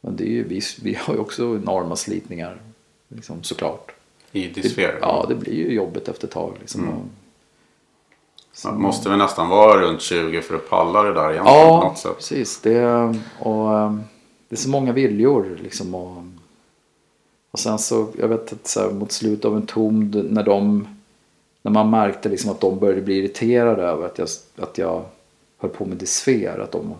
Men 0.00 0.16
det 0.16 0.24
är 0.24 0.30
ju, 0.30 0.48
vi, 0.48 0.60
vi 0.82 0.94
har 0.94 1.14
ju 1.14 1.20
också 1.20 1.42
enorma 1.42 1.96
slitningar. 1.96 2.60
Liksom, 3.08 3.42
såklart. 3.42 3.92
I 4.32 4.48
dysfer? 4.48 4.98
Ja, 5.00 5.26
det 5.28 5.34
blir 5.34 5.52
ju 5.52 5.72
jobbigt 5.72 6.08
efter 6.08 6.26
ett 6.26 6.32
tag. 6.32 6.56
Liksom. 6.60 6.80
Mm. 6.84 6.96
Man 8.64 8.82
måste 8.82 9.08
väl 9.08 9.18
nästan 9.18 9.48
vara 9.48 9.80
runt 9.80 10.00
20 10.00 10.42
för 10.42 10.54
att 10.54 10.70
palla 10.70 11.02
det 11.02 11.12
där 11.12 11.32
egentligen 11.32 11.44
på 11.44 11.50
ja, 11.50 11.88
något 11.88 11.98
sätt. 11.98 12.16
precis. 12.16 12.60
Det, 12.60 12.84
och, 13.38 13.78
eh, 13.78 13.94
det 14.48 14.54
är 14.54 14.60
så 14.60 14.68
många 14.68 14.92
viljor. 14.92 15.58
Liksom, 15.62 15.94
och, 15.94 16.24
och 17.50 17.58
sen 17.58 17.78
så, 17.78 18.08
jag 18.18 18.28
vet 18.28 18.52
att 18.52 18.66
så 18.66 18.80
här, 18.80 18.90
mot 18.90 19.12
slutet 19.12 19.44
av 19.44 19.56
en 19.56 19.66
tom, 19.66 20.10
när 20.10 20.42
de 20.42 20.88
när 21.64 21.72
man 21.72 21.90
märkte 21.90 22.28
liksom 22.28 22.50
att 22.50 22.60
de 22.60 22.78
började 22.78 23.02
bli 23.02 23.18
irriterade 23.18 23.82
över 23.82 24.06
att 24.06 24.18
jag, 24.18 24.28
att 24.56 24.78
jag 24.78 25.04
höll 25.58 25.70
på 25.70 25.84
med 25.84 25.96
dysfer. 25.96 26.58
Att 26.58 26.72
de, 26.72 26.94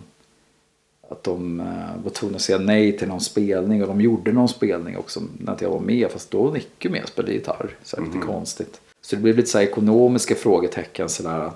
att 1.09 1.23
de 1.23 1.59
eh, 1.59 2.03
var 2.03 2.11
tvungna 2.11 2.35
att 2.35 2.41
säga 2.41 2.57
nej 2.57 2.97
till 2.97 3.07
någon 3.07 3.21
spelning 3.21 3.81
och 3.81 3.87
de 3.87 4.01
gjorde 4.01 4.31
någon 4.31 4.49
spelning 4.49 4.97
också 4.97 5.21
när 5.37 5.57
jag 5.59 5.69
var 5.69 5.79
med. 5.79 6.11
Fast 6.11 6.31
då 6.31 6.43
var 6.43 6.51
Nicke 6.51 6.89
med 6.89 7.03
och 7.03 7.09
spelade 7.09 7.33
gitarr. 7.33 7.69
Så 7.83 7.97
här, 7.97 8.05
lite 8.05 8.17
konstigt. 8.17 8.81
Så 9.01 9.15
det 9.15 9.21
blev 9.21 9.35
lite 9.35 9.49
så 9.49 9.57
här 9.57 9.65
ekonomiska 9.65 10.35
frågetecken. 10.35 11.09
Så 11.09 11.23
där, 11.23 11.51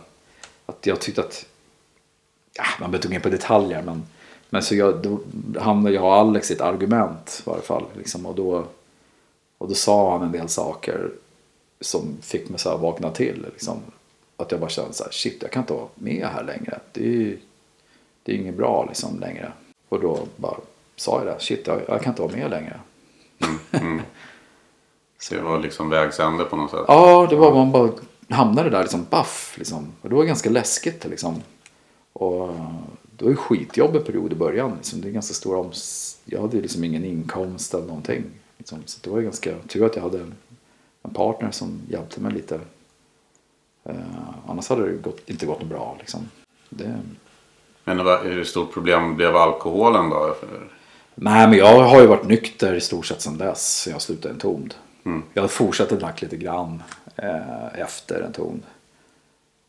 att 0.66 0.86
jag 0.86 1.02
tyckte 1.02 1.22
att, 1.22 1.46
ja, 2.54 2.64
man 2.80 2.92
behöver 2.92 2.98
inte 2.98 3.08
gå 3.08 3.14
in 3.14 3.22
på 3.22 3.30
detaljer 3.30 3.82
men, 3.82 4.04
men 4.50 4.64
så 4.64 4.76
jag, 4.76 5.02
då 5.02 5.20
hamnade 5.60 5.96
jag 5.96 6.04
och 6.04 6.14
Alex 6.14 6.52
i 6.52 6.54
ett 6.54 6.62
argument 6.62 7.44
i 7.46 7.50
varje 7.50 7.62
fall. 7.62 7.86
Liksom, 7.98 8.26
och, 8.26 8.36
då, 8.36 8.64
och 9.58 9.68
då 9.68 9.74
sa 9.74 10.12
han 10.12 10.28
en 10.28 10.32
del 10.32 10.50
saker 10.50 11.10
som 11.82 12.18
fick 12.22 12.50
mig 12.50 12.60
så 12.60 12.70
här 12.70 12.78
vakna 12.78 13.12
till. 13.12 13.46
Liksom. 13.54 13.78
Att 14.38 14.52
jag 14.52 14.60
bara 14.60 14.70
kände 14.70 14.94
så 14.94 15.04
här, 15.04 15.12
shit 15.12 15.38
jag 15.42 15.52
kan 15.52 15.64
inte 15.64 15.74
vara 15.74 15.88
med 15.96 16.28
här 16.28 16.44
längre. 16.44 16.80
Det 16.92 17.02
är 17.02 17.08
ju 17.08 17.40
det 18.24 18.32
är 18.32 18.36
inget 18.36 18.58
bra 18.58 18.86
liksom 18.86 19.20
längre. 19.20 19.52
Och 19.90 20.02
då 20.02 20.20
bara 20.36 20.58
sa 20.96 21.18
jag 21.18 21.28
det, 21.28 21.40
shit 21.40 21.68
jag, 21.68 21.82
jag 21.88 22.02
kan 22.02 22.12
inte 22.12 22.22
vara 22.22 22.36
med 22.36 22.50
längre. 22.50 22.80
Så 25.20 25.36
det 25.36 25.42
var 25.42 25.60
liksom 25.60 25.90
vägs 25.90 26.20
ände 26.20 26.46
på 26.46 26.56
något 26.56 26.72
sätt. 26.72 26.86
Ja, 26.88 27.28
det 27.30 27.36
var 27.36 27.54
man 27.54 27.72
bara 27.72 27.92
hamnade 28.30 28.70
där 28.70 28.82
liksom 28.82 29.06
baff 29.10 29.56
liksom. 29.58 29.88
Och 30.02 30.10
det 30.10 30.16
var 30.16 30.24
ganska 30.24 30.50
läskigt 30.50 31.06
liksom. 31.06 31.42
Och 32.14 32.50
det 33.18 33.24
var 33.24 33.32
ju 33.32 33.38
skitjobbig 33.38 34.06
period 34.06 34.32
i 34.32 34.36
början. 34.36 34.74
Liksom. 34.76 35.02
Det 35.02 35.08
är 35.08 35.12
ganska 35.12 35.34
stor 35.34 35.56
oms... 35.56 36.18
Jag 36.26 36.42
hade 36.42 36.62
liksom 36.62 36.84
ingen 36.84 37.06
inkomst 37.06 37.74
eller 37.74 37.88
någonting. 37.88 38.24
Liksom. 38.58 38.80
Så 38.86 39.00
det 39.04 39.10
var 39.10 39.22
ganska 39.22 39.56
tur 39.68 39.86
att 39.86 39.96
jag 39.96 40.04
hade 40.04 40.32
en, 41.04 41.14
partner 41.14 41.52
som 41.52 41.82
hjälpte 41.90 42.22
mig 42.22 42.34
lite. 42.34 42.60
Eh, 43.84 43.96
annars 44.48 44.70
hade 44.70 44.92
det 44.92 44.98
gått, 44.98 45.30
inte 45.30 45.46
gått 45.46 45.64
bra 45.64 45.96
liksom. 46.00 46.30
Det... 46.70 47.00
Men 47.84 47.98
det 47.98 48.18
hur 48.24 48.44
stort 48.44 48.74
problem 48.74 49.16
blev 49.16 49.36
alkoholen 49.36 50.10
då? 50.10 50.36
Nej, 51.16 51.48
men 51.48 51.58
jag 51.58 51.82
har 51.82 52.02
ju 52.02 52.08
varit 52.08 52.28
nykter 52.28 52.74
i 52.74 52.82
stort 52.82 53.06
sett 53.06 53.22
sedan 53.22 53.38
dess. 53.38 53.88
Jag 53.92 54.02
slutade 54.02 54.34
en 54.34 54.40
tond. 54.40 54.74
Mm. 55.04 55.24
Jag 55.34 55.44
har 55.44 55.48
fortsatt 55.48 55.92
att 55.92 56.00
dricka 56.00 56.18
lite 56.20 56.38
grann 56.38 56.84
eh, 57.16 57.80
efter 57.80 58.22
en 58.22 58.34
tond. 58.34 58.64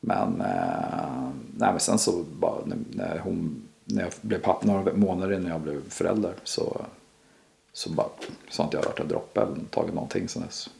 Men, 0.01 0.41
eh, 0.41 1.31
nej, 1.57 1.71
men 1.71 1.81
sen 1.81 1.99
så 1.99 2.25
bara 2.39 2.65
när, 2.65 2.79
när, 2.91 3.19
hon, 3.19 3.69
när 3.85 4.03
jag 4.03 4.13
blev 4.21 4.39
pappa 4.39 4.67
några 4.67 4.93
månader 4.93 5.33
innan 5.33 5.51
jag 5.51 5.61
blev 5.61 5.91
förälder 5.91 6.35
så, 6.45 6.81
så 7.73 7.91
bara 7.91 8.09
så 8.51 8.63
har 8.63 8.67
inte 8.67 8.77
jag 8.77 8.87
rört 8.87 9.01
en 9.01 9.09
droppe 9.09 9.41
eller 9.41 9.57
tagit 9.71 9.95
någonting 9.95 10.29
sen 10.29 10.43
dess. 10.43 10.71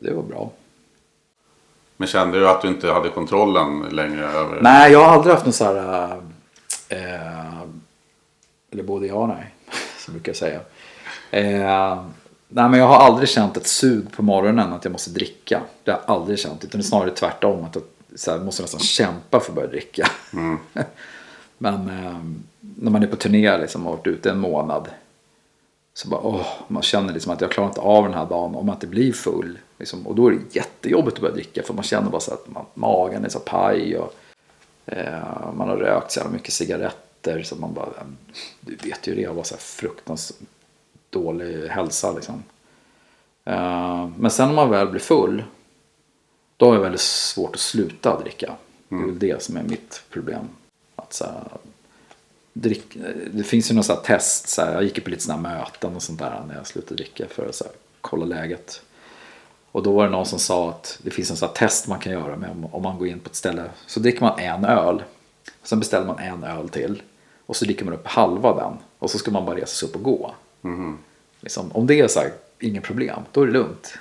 Det 0.00 0.12
var 0.12 0.22
bra. 0.22 0.50
Men 1.96 2.08
kände 2.08 2.40
du 2.40 2.48
att 2.48 2.62
du 2.62 2.68
inte 2.68 2.92
hade 2.92 3.08
kontrollen 3.08 3.80
längre 3.90 4.26
över? 4.26 4.60
Nej, 4.62 4.92
jag 4.92 5.04
har 5.04 5.14
aldrig 5.14 5.34
haft 5.34 5.46
någon 5.46 5.52
så 5.52 5.64
här... 5.64 6.12
Eh, 6.88 7.60
eller 8.70 8.82
både 8.82 9.06
ja 9.06 9.14
och 9.14 9.28
nej, 9.28 9.54
som 9.98 10.14
brukar 10.14 10.30
jag 10.30 10.36
säga. 10.36 10.60
Eh, 11.30 12.04
nej, 12.48 12.68
men 12.68 12.74
jag 12.74 12.86
har 12.86 12.96
aldrig 12.96 13.28
känt 13.28 13.56
ett 13.56 13.66
sug 13.66 14.12
på 14.12 14.22
morgonen 14.22 14.72
att 14.72 14.84
jag 14.84 14.92
måste 14.92 15.10
dricka. 15.10 15.60
Det 15.84 15.90
har 15.90 16.00
jag 16.06 16.16
aldrig 16.16 16.38
känt. 16.38 16.64
Utan 16.64 16.80
det 16.80 16.84
är 16.84 16.88
snarare 16.88 17.10
tvärtom. 17.10 17.64
Att 17.64 17.74
jag 17.74 17.84
så 18.14 18.30
här, 18.30 18.38
måste 18.38 18.62
nästan 18.62 18.80
kämpa 18.80 19.40
för 19.40 19.50
att 19.50 19.54
börja 19.54 19.68
dricka. 19.68 20.10
men 21.58 21.74
eh, 21.74 22.18
när 22.60 22.90
man 22.90 23.02
är 23.02 23.06
på 23.06 23.16
turné 23.16 23.58
liksom, 23.58 23.86
och 23.86 23.90
har 23.90 23.96
varit 23.96 24.06
ute 24.06 24.30
en 24.30 24.38
månad. 24.38 24.88
Så 26.00 26.08
bara, 26.08 26.20
åh, 26.20 26.46
man 26.68 26.82
känner 26.82 27.12
liksom 27.12 27.32
att 27.32 27.40
jag 27.40 27.50
klarar 27.50 27.68
inte 27.68 27.80
av 27.80 28.04
den 28.04 28.14
här 28.14 28.26
dagen 28.26 28.54
om 28.54 28.66
man 28.66 28.74
inte 28.76 28.86
blir 28.86 29.12
full. 29.12 29.58
Liksom, 29.78 30.06
och 30.06 30.14
då 30.14 30.26
är 30.26 30.30
det 30.30 30.56
jättejobbigt 30.56 31.16
att 31.16 31.20
börja 31.20 31.34
dricka 31.34 31.62
för 31.62 31.74
man 31.74 31.84
känner 31.84 32.10
bara 32.10 32.20
så 32.20 32.34
att 32.34 32.48
man, 32.48 32.64
magen 32.74 33.24
är 33.24 33.28
så 33.28 33.38
paj 33.38 33.98
och 33.98 34.14
eh, 34.86 35.52
man 35.56 35.68
har 35.68 35.76
rökt 35.76 36.12
så 36.12 36.20
jävla 36.20 36.32
mycket 36.32 36.52
cigaretter 36.52 37.42
så 37.42 37.56
man 37.56 37.74
bara, 37.74 37.88
du 38.60 38.76
vet 38.76 39.06
ju 39.06 39.14
det, 39.14 39.20
jag 39.20 39.34
var 39.34 39.42
så 39.42 39.54
här 39.54 39.60
fruktansvärt 39.60 40.48
dålig 41.10 41.68
hälsa 41.68 42.12
liksom. 42.12 42.42
Eh, 43.44 44.08
men 44.18 44.30
sen 44.30 44.48
när 44.48 44.54
man 44.54 44.70
väl 44.70 44.88
blir 44.88 45.00
full, 45.00 45.44
då 46.56 46.66
har 46.66 46.74
jag 46.74 46.82
väldigt 46.82 47.00
svårt 47.00 47.54
att 47.54 47.60
sluta 47.60 48.20
dricka. 48.20 48.52
Det 48.88 48.96
är 48.96 49.06
väl 49.06 49.18
det 49.18 49.42
som 49.42 49.56
är 49.56 49.62
mitt 49.62 50.02
problem. 50.10 50.48
Att 50.96 51.12
så 51.12 51.24
här, 51.24 51.42
drick, 52.52 52.96
det 53.32 53.42
finns 53.42 53.70
ju 53.70 53.74
här 53.74 53.96
test, 53.96 54.48
så 54.48 54.62
här, 54.62 54.72
jag 54.72 54.82
gick 54.82 55.04
på 55.04 55.10
lite 55.10 55.22
sådana 55.22 55.42
möten 55.42 55.96
och 55.96 56.02
sånt 56.02 56.18
där 56.18 56.42
när 56.48 56.54
jag 56.54 56.66
slutade 56.66 56.94
dricka 56.94 57.26
för 57.28 57.48
att 57.48 57.60
här, 57.60 57.72
kolla 58.00 58.24
läget. 58.24 58.82
Och 59.72 59.82
då 59.82 59.92
var 59.92 60.04
det 60.04 60.10
någon 60.10 60.26
som 60.26 60.38
sa 60.38 60.70
att 60.70 60.98
det 61.02 61.10
finns 61.10 61.30
en 61.30 61.36
sån 61.36 61.48
här 61.48 61.54
test 61.54 61.88
man 61.88 61.98
kan 61.98 62.12
göra 62.12 62.36
med 62.36 62.50
om, 62.72 62.82
man 62.82 62.98
går 62.98 63.08
in 63.08 63.18
på 63.18 63.28
ett 63.28 63.36
ställe. 63.36 63.64
Så 63.86 64.00
dricker 64.00 64.20
man 64.20 64.38
en 64.38 64.64
öl, 64.64 65.02
sen 65.62 65.78
beställer 65.78 66.06
man 66.06 66.18
en 66.18 66.44
öl 66.44 66.68
till 66.68 67.02
och 67.46 67.56
så 67.56 67.64
dricker 67.64 67.84
man 67.84 67.94
upp 67.94 68.06
halva 68.06 68.56
den 68.56 68.72
och 68.98 69.10
så 69.10 69.18
ska 69.18 69.30
man 69.30 69.44
bara 69.44 69.56
resa 69.56 69.66
sig 69.66 69.88
upp 69.88 69.94
och 69.94 70.02
gå. 70.02 70.34
Liksom, 71.40 71.72
om 71.72 71.86
det 71.86 72.00
är 72.00 72.08
så 72.08 72.20
här, 72.20 72.32
inget 72.58 72.82
problem, 72.82 73.20
då 73.32 73.42
är 73.42 73.46
det 73.46 73.52
lugnt. 73.52 73.94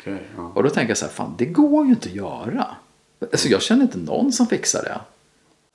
Okej, 0.00 0.22
ja. 0.36 0.52
Och 0.54 0.62
då 0.62 0.70
tänker 0.70 0.90
jag 0.90 0.98
så 0.98 1.04
här, 1.04 1.12
fan 1.12 1.34
det 1.38 1.46
går 1.46 1.84
ju 1.86 1.90
inte 1.90 2.08
att 2.08 2.14
göra. 2.14 2.66
Alltså 3.20 3.48
jag 3.48 3.62
känner 3.62 3.82
inte 3.82 3.98
någon 3.98 4.32
som 4.32 4.46
fixar 4.46 4.82
det. 4.82 5.00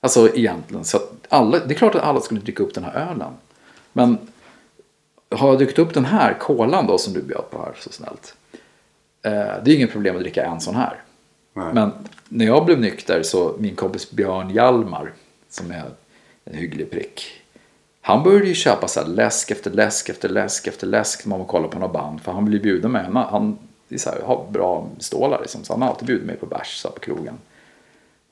Alltså 0.04 0.36
egentligen, 0.36 0.84
så 0.84 0.96
att 0.96 1.12
alla, 1.28 1.58
det 1.58 1.74
är 1.74 1.78
klart 1.78 1.94
att 1.94 2.02
alla 2.02 2.20
skulle 2.20 2.40
dricka 2.40 2.62
upp 2.62 2.74
den 2.74 2.84
här 2.84 3.10
ölen. 3.10 3.32
Men 3.92 4.18
har 5.30 5.48
jag 5.48 5.58
druckit 5.58 5.78
upp 5.78 5.94
den 5.94 6.04
här 6.04 6.34
kolan 6.40 6.86
då 6.86 6.98
som 6.98 7.12
du 7.12 7.22
bjöd 7.22 7.50
på 7.50 7.58
här 7.58 7.72
så 7.80 7.92
snällt. 7.92 8.34
Eh, 9.22 9.32
det 9.64 9.70
är 9.70 9.76
inget 9.76 9.92
problem 9.92 10.16
att 10.16 10.22
dricka 10.22 10.44
en 10.44 10.60
sån 10.60 10.76
här. 10.76 11.02
Nej. 11.52 11.74
Men 11.74 11.92
när 12.28 12.44
jag 12.44 12.66
blev 12.66 12.80
nykter 12.80 13.22
så 13.22 13.56
min 13.58 13.76
kompis 13.76 14.10
Björn 14.10 14.50
Hjalmar 14.50 15.12
som 15.50 15.70
är 15.70 15.84
en 16.44 16.54
hygglig 16.54 16.90
prick. 16.90 17.42
Han 18.00 18.22
började 18.22 18.46
ju 18.46 18.54
köpa 18.54 18.88
så 18.88 19.00
här 19.00 19.08
läsk 19.08 19.50
efter 19.50 19.70
läsk 19.70 20.08
efter 20.08 20.28
läsk 20.28 20.66
efter 20.66 20.86
läsk 20.86 21.24
när 21.24 21.30
man 21.30 21.38
var 21.38 21.46
kolla 21.46 21.68
på 21.68 21.78
några 21.78 21.92
band. 21.92 22.20
För 22.20 22.32
han 22.32 22.44
ville 22.44 22.58
bjuda 22.62 22.88
mig. 22.88 23.04
Han, 23.04 23.16
han 23.16 23.58
är 23.88 23.98
så 23.98 24.10
här, 24.10 24.20
har 24.20 24.46
bra 24.50 24.88
stålar 24.98 25.40
liksom. 25.40 25.64
Så 25.64 25.72
han 25.72 25.82
har 25.82 25.88
alltid 25.88 26.06
bjudit 26.06 26.26
mig 26.26 26.36
på 26.36 26.46
bärs 26.46 26.82
på 26.82 27.00
krogen. 27.00 27.38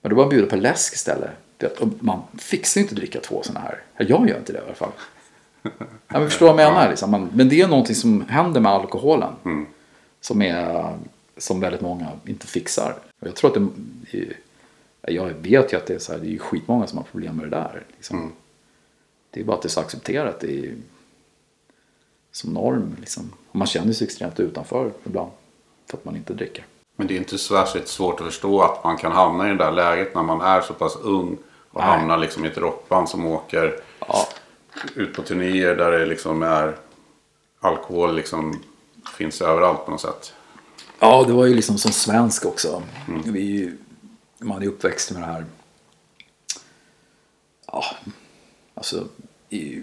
Men 0.01 0.11
då 0.11 0.17
var 0.17 0.23
han 0.23 0.31
bjuda 0.31 0.47
på 0.47 0.57
läsk 0.57 0.95
istället. 0.95 1.31
Och 1.67 1.89
man 2.01 2.23
fixar 2.39 2.81
inte 2.81 2.93
att 2.93 2.97
dricka 2.97 3.21
två 3.21 3.43
sådana 3.43 3.61
här. 3.61 3.83
Jag 3.97 4.29
gör 4.29 4.39
inte 4.39 4.53
det 4.53 4.59
i 4.59 4.63
alla 4.63 4.75
fall. 4.75 4.93
Ja, 5.63 5.71
men 6.09 6.25
förstår 6.31 6.53
vad 6.53 6.65
jag 6.65 6.73
menar? 6.73 6.89
Liksom. 6.89 7.29
Men 7.33 7.49
det 7.49 7.61
är 7.61 7.69
någonting 7.69 7.95
som 7.95 8.29
händer 8.29 8.61
med 8.61 8.73
alkoholen. 8.73 9.33
Som, 10.21 10.43
är, 10.43 10.95
som 11.37 11.61
väldigt 11.61 11.81
många 11.81 12.09
inte 12.27 12.47
fixar. 12.47 12.95
Och 13.21 13.27
jag 13.27 13.35
tror 13.35 13.57
att 13.57 13.71
det, 14.11 14.35
jag 15.13 15.27
vet 15.27 15.73
ju 15.73 15.77
att 15.77 15.87
det 15.87 15.95
är, 15.95 15.99
så 15.99 16.13
här, 16.13 16.19
det 16.19 16.35
är 16.35 16.39
skitmånga 16.39 16.87
som 16.87 16.99
har 16.99 17.05
problem 17.05 17.37
med 17.37 17.47
det 17.47 17.57
där. 17.57 17.83
Liksom. 17.97 18.33
Det 19.31 19.41
är 19.41 19.45
bara 19.45 19.57
att 19.57 19.63
det 19.63 19.67
är 19.67 19.71
så 19.71 19.81
accepterat. 19.81 20.41
Det 20.41 20.67
är 20.67 20.75
som 22.33 22.53
norm. 22.53 22.97
Liksom. 23.01 23.33
Och 23.51 23.57
man 23.57 23.67
känner 23.67 23.93
sig 23.93 24.05
extremt 24.05 24.41
utanför 24.41 24.93
ibland. 25.05 25.31
För 25.91 25.97
att 25.97 26.05
man 26.05 26.17
inte 26.17 26.35
dricker. 26.35 26.65
Men 26.97 27.07
det 27.07 27.15
är 27.15 27.19
inte 27.19 27.39
särskilt 27.39 27.89
svårt 27.89 28.21
att 28.21 28.27
förstå 28.27 28.63
att 28.63 28.85
man 28.85 28.97
kan 28.97 29.13
hamna 29.13 29.47
i 29.47 29.49
det 29.49 29.65
där 29.65 29.73
läget 29.73 30.15
när 30.15 30.23
man 30.23 30.41
är 30.41 30.61
så 30.61 30.75
pass 30.75 30.97
ung. 30.97 31.39
Och 31.73 31.81
Nej. 31.81 31.91
hamnar 31.91 32.19
liksom 32.19 32.45
i 32.45 32.49
ett 32.49 32.59
rockband 32.59 33.09
som 33.09 33.27
åker 33.27 33.81
Ja, 34.09 34.29
ut 34.95 35.15
på 35.15 35.23
turnéer 35.23 35.77
där 35.77 35.91
det 35.91 36.07
liksom 36.07 36.43
är 36.43 36.77
alkohol 37.61 38.15
liksom 38.15 38.63
finns 39.17 39.43
överallt 39.43 39.85
på 39.85 39.91
något 39.91 40.01
sätt. 40.01 40.35
Ja, 40.99 41.25
det 41.27 41.33
var 41.33 41.47
ju 41.47 41.55
liksom 41.55 41.79
som 41.79 41.93
svensk 41.93 42.47
också. 42.47 42.83
Vi 43.25 43.41
är 43.41 43.61
ju, 43.61 43.77
man 44.39 44.63
är 44.63 44.67
uppväxt 44.67 45.11
med 45.11 45.23
det 45.23 45.27
här. 45.27 45.45
Ja, 47.67 47.85
alltså. 48.75 49.05
I, 49.49 49.83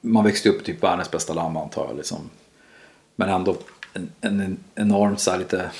man 0.00 0.24
växte 0.24 0.48
upp 0.48 0.64
typ 0.64 0.82
världens 0.82 1.10
bästa 1.10 1.34
land 1.34 1.56
antar 1.56 1.86
jag. 1.86 1.96
Liksom. 1.96 2.30
Men 3.16 3.28
ändå 3.28 3.56
en, 3.92 4.12
en, 4.20 4.40
en 4.40 4.58
enormt 4.74 5.20
så 5.20 5.30
här 5.30 5.38
lite 5.38 5.70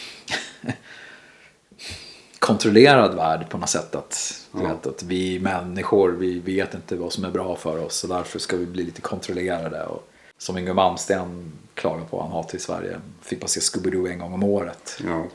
kontrollerad 2.47 3.15
värld 3.15 3.49
på 3.49 3.59
något 3.59 3.69
sätt. 3.69 3.95
Att, 3.95 4.45
du 4.53 4.63
vet, 4.63 4.87
att 4.87 5.03
vi 5.03 5.39
människor, 5.39 6.11
vi 6.11 6.39
vet 6.39 6.75
inte 6.75 6.97
vad 6.97 7.13
som 7.13 7.25
är 7.25 7.31
bra 7.31 7.57
för 7.57 7.85
oss. 7.85 7.97
Så 7.97 8.07
därför 8.07 8.39
ska 8.39 8.57
vi 8.57 8.67
bli 8.67 8.85
lite 8.85 9.01
kontrollerade. 9.01 9.85
Och, 9.87 10.09
som 10.39 10.59
Yngwie 10.59 10.75
Malmsteen 10.75 11.53
klagar 11.75 12.05
på, 12.05 12.23
han 12.23 12.31
hatar 12.31 12.57
i 12.57 12.61
Sverige. 12.61 13.01
Fick 13.23 13.41
bara 13.41 13.47
se 13.49 13.61
Scooby-Doo 13.61 14.11
en 14.11 14.19
gång 14.19 14.33
om 14.33 14.43
året. 14.43 14.99
Ja. 15.05 15.27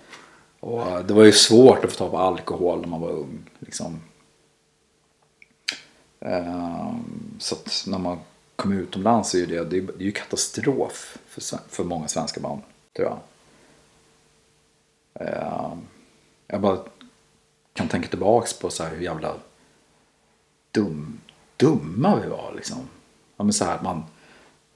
Och 0.59 1.05
det 1.05 1.13
var 1.13 1.23
ju 1.23 1.31
svårt 1.31 1.85
att 1.85 1.91
få 1.91 1.97
tag 1.97 2.11
på 2.11 2.17
alkohol 2.17 2.81
när 2.81 2.87
man 2.87 3.01
var 3.01 3.09
ung. 3.09 3.49
Liksom. 3.59 3.99
Ehm, 6.19 7.03
Så 7.39 7.55
att 7.55 7.83
när 7.87 7.97
man 7.97 8.19
kommer 8.55 8.75
utomlands 8.75 9.29
så 9.29 9.37
är 9.37 9.45
det, 9.45 9.63
det 9.63 9.77
är, 9.77 10.01
ju 10.01 10.11
katastrof 10.11 11.17
för, 11.27 11.41
för 11.69 11.83
många 11.83 12.07
svenska 12.07 12.39
band. 12.39 12.61
Tror 12.95 13.07
jag. 13.07 13.19
Eh, 15.27 15.73
jag 16.47 16.61
bara 16.61 16.79
kan 17.73 17.87
tänka 17.87 18.07
tillbaks 18.07 18.53
på 18.53 18.69
så 18.69 18.83
här 18.83 18.95
hur 18.95 19.03
jävla 19.03 19.35
dum, 20.71 21.19
dumma 21.57 22.19
vi 22.23 22.29
var 22.29 22.53
liksom. 22.55 22.77
Ja, 23.37 23.43
men 23.43 23.53
så 23.53 23.65
här, 23.65 23.81
man, 23.83 24.03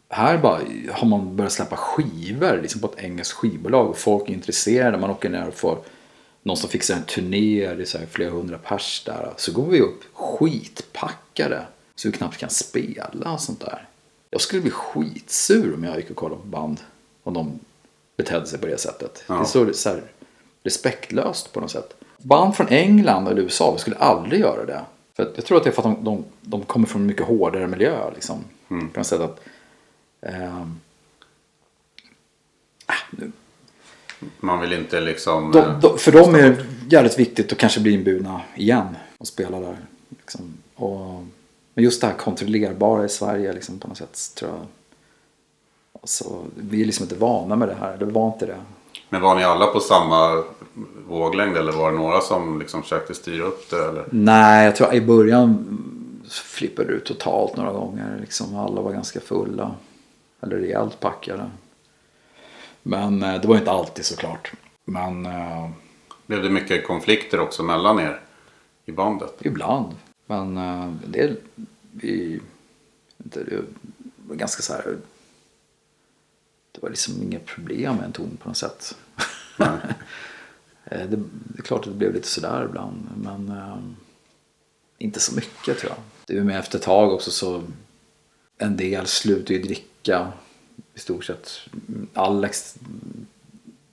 här 0.10 0.38
bara 0.38 0.62
har 0.92 1.08
man 1.08 1.36
börjat 1.36 1.54
släppa 1.54 1.78
skivor 1.78 2.60
liksom 2.62 2.82
på 2.82 2.88
ett 2.88 3.04
engelskt 3.04 3.34
skivbolag 3.34 3.90
och 3.90 3.98
folk 3.98 4.30
är 4.30 4.34
intresserade. 4.34 4.98
Man 4.98 5.10
åker 5.10 5.30
ner 5.30 5.48
och 5.48 5.54
får 5.54 5.80
någon 6.44 6.58
som 6.58 6.70
fixar 6.70 6.96
en 6.96 7.04
turné, 7.04 7.74
det 7.74 7.82
är 7.82 7.86
så 7.86 7.98
här 7.98 8.06
flera 8.06 8.32
hundra 8.32 8.58
pers 8.58 9.04
där. 9.06 9.34
Så 9.38 9.52
går 9.52 9.66
vi 9.66 9.82
upp 9.82 10.04
skitpackade 10.14 11.66
så 11.96 12.08
vi 12.08 12.18
knappt 12.18 12.38
kan 12.38 12.50
spela 12.50 13.34
och 13.34 13.42
sånt 13.42 13.60
där. 13.60 13.88
Jag 14.30 14.42
skulle 14.42 14.62
bli 14.62 14.72
skitsur 14.72 15.74
om 15.74 15.84
jag 15.84 15.98
gick 15.98 16.10
och 16.10 16.16
kollade 16.16 16.42
på 16.42 16.48
band 16.48 16.80
om 17.24 17.34
de 17.34 17.60
betedde 18.18 18.48
sig 18.48 18.60
på 18.60 18.68
det 18.68 18.78
sättet. 18.78 19.24
Det 19.28 19.34
är 19.34 19.44
så, 19.44 19.74
så 19.74 19.90
här, 19.90 20.04
respektlöst 20.64 21.54
på 21.54 21.60
något 21.60 21.72
sätt. 21.72 21.96
Band 22.26 22.56
från 22.56 22.68
England 22.68 23.28
eller 23.28 23.42
USA 23.42 23.72
vi 23.72 23.80
skulle 23.80 23.96
aldrig 23.96 24.42
göra 24.42 24.66
det. 24.66 24.82
För 25.14 25.32
jag 25.36 25.46
tror 25.46 25.58
att 25.58 25.64
det 25.64 25.70
är 25.70 25.72
för 25.72 25.90
att 25.90 25.96
de, 25.96 26.04
de, 26.04 26.24
de 26.42 26.62
kommer 26.62 26.88
från 26.88 27.02
en 27.02 27.08
mycket 27.08 27.26
hårdare 27.26 27.68
miljö. 27.68 28.12
Liksom. 28.14 28.44
På 28.68 28.76
något 28.76 29.08
sätt 29.08 29.22
att, 29.22 29.40
ah, 32.86 32.94
nu, 33.12 33.32
Man 34.40 34.62
vill 34.62 34.74
inte 34.74 35.02
liksom... 35.02 35.52
de, 35.52 35.60
eh, 35.60 35.80
de, 35.80 35.98
för 35.98 36.12
dem 36.12 36.36
är 36.36 36.42
det 36.42 36.66
jävligt 36.90 37.20
viktigt 37.20 37.52
att 37.52 37.58
kanske 37.58 37.80
bli 37.80 37.92
inbjudna 37.92 38.42
igen 38.56 38.96
och 39.18 39.28
spela 39.28 39.60
där. 39.60 39.78
Liksom. 40.10 40.54
Och, 40.76 41.24
men 41.74 41.84
just 41.84 42.02
det 42.02 42.08
här 42.08 42.14
kontrollerbara 42.14 43.06
i 43.06 43.10
Sverige 43.10 43.54
liksom, 43.54 43.80
på 43.80 43.88
något 43.88 43.98
sätt 43.98 44.20
tror 44.36 44.52
jag. 44.52 44.60
Alltså, 46.02 46.46
vi 46.56 46.82
är 46.82 46.86
liksom 46.86 47.04
inte 47.04 47.16
vana 47.16 47.56
med 47.56 47.68
det 47.68 47.76
här. 47.80 47.98
Det 47.98 48.06
var 48.06 48.28
inte 48.28 48.46
det. 48.46 48.62
Men 49.10 49.22
var 49.22 49.36
ni 49.36 49.44
alla 49.44 49.68
på 49.68 49.80
samma 49.80 50.44
våglängd 51.08 51.58
eller 51.58 51.72
var 51.72 51.92
det 51.92 51.98
några 51.98 52.22
som 52.22 52.60
liksom 52.60 52.84
försökte 52.84 53.14
styra 53.14 53.44
upp 53.46 53.70
det? 53.70 53.86
Eller? 53.86 54.06
Nej, 54.12 54.66
jag 54.66 54.76
tror 54.76 54.94
i 54.94 55.02
början 55.02 55.82
flippade 56.30 56.88
det 56.88 56.94
ut 56.94 57.06
totalt 57.06 57.58
några 57.58 57.72
gånger. 57.72 58.18
Liksom, 58.22 58.56
alla 58.56 58.82
var 58.82 58.92
ganska 58.92 59.20
fulla. 59.20 59.72
Eller 60.42 60.56
rejält 60.58 61.00
packade. 61.00 61.50
Men 62.84 63.24
eh, 63.24 63.42
det 63.42 63.48
var 63.48 63.56
inte 63.58 63.72
alltid 63.72 64.06
såklart. 64.06 64.52
Men 64.86 65.26
eh, 65.26 65.70
Blev 66.26 66.44
det 66.44 66.50
mycket 66.50 66.88
konflikter 66.88 67.40
också 67.40 67.64
mellan 67.64 68.00
er 68.00 68.22
i 68.86 68.92
bandet? 68.92 69.34
ibland. 69.40 69.96
Men 70.26 70.58
eh, 70.58 70.92
det 71.08 71.36
vi, 71.92 72.40
inte, 73.24 73.44
det 73.44 73.62
var 74.28 74.36
ganska 74.36 74.62
så 74.62 74.74
här. 74.74 74.98
Var 76.86 76.90
liksom 76.90 77.24
inget 77.24 77.46
problem 77.46 77.96
med 77.96 78.06
en 78.06 78.12
ton 78.12 78.38
på 78.42 78.50
något 78.50 78.58
sätt. 78.58 78.98
Eh, 80.88 81.10
det, 81.10 81.16
det 81.16 81.60
är 81.60 81.62
klart 81.62 81.80
att 81.80 81.86
det 81.94 81.98
blev 81.98 82.14
lite 82.14 82.28
sådär 82.28 82.66
ibland. 82.70 83.08
Men 83.18 83.50
eh, 83.50 83.78
inte 84.98 85.20
så 85.20 85.36
mycket 85.36 85.80
tror 85.80 85.92
jag. 85.92 85.98
Det 86.26 86.38
är 86.38 86.44
med 86.44 86.60
efter 86.60 86.78
ett 86.78 86.84
tag 86.84 87.14
också 87.14 87.32
så. 87.32 87.64
En 88.58 88.78
del 88.78 89.08
slutar 89.08 89.54
ju 89.54 89.62
dricka. 89.62 90.32
I 90.94 91.00
stort 91.00 91.26
sett. 91.26 91.60
Alex. 92.14 92.76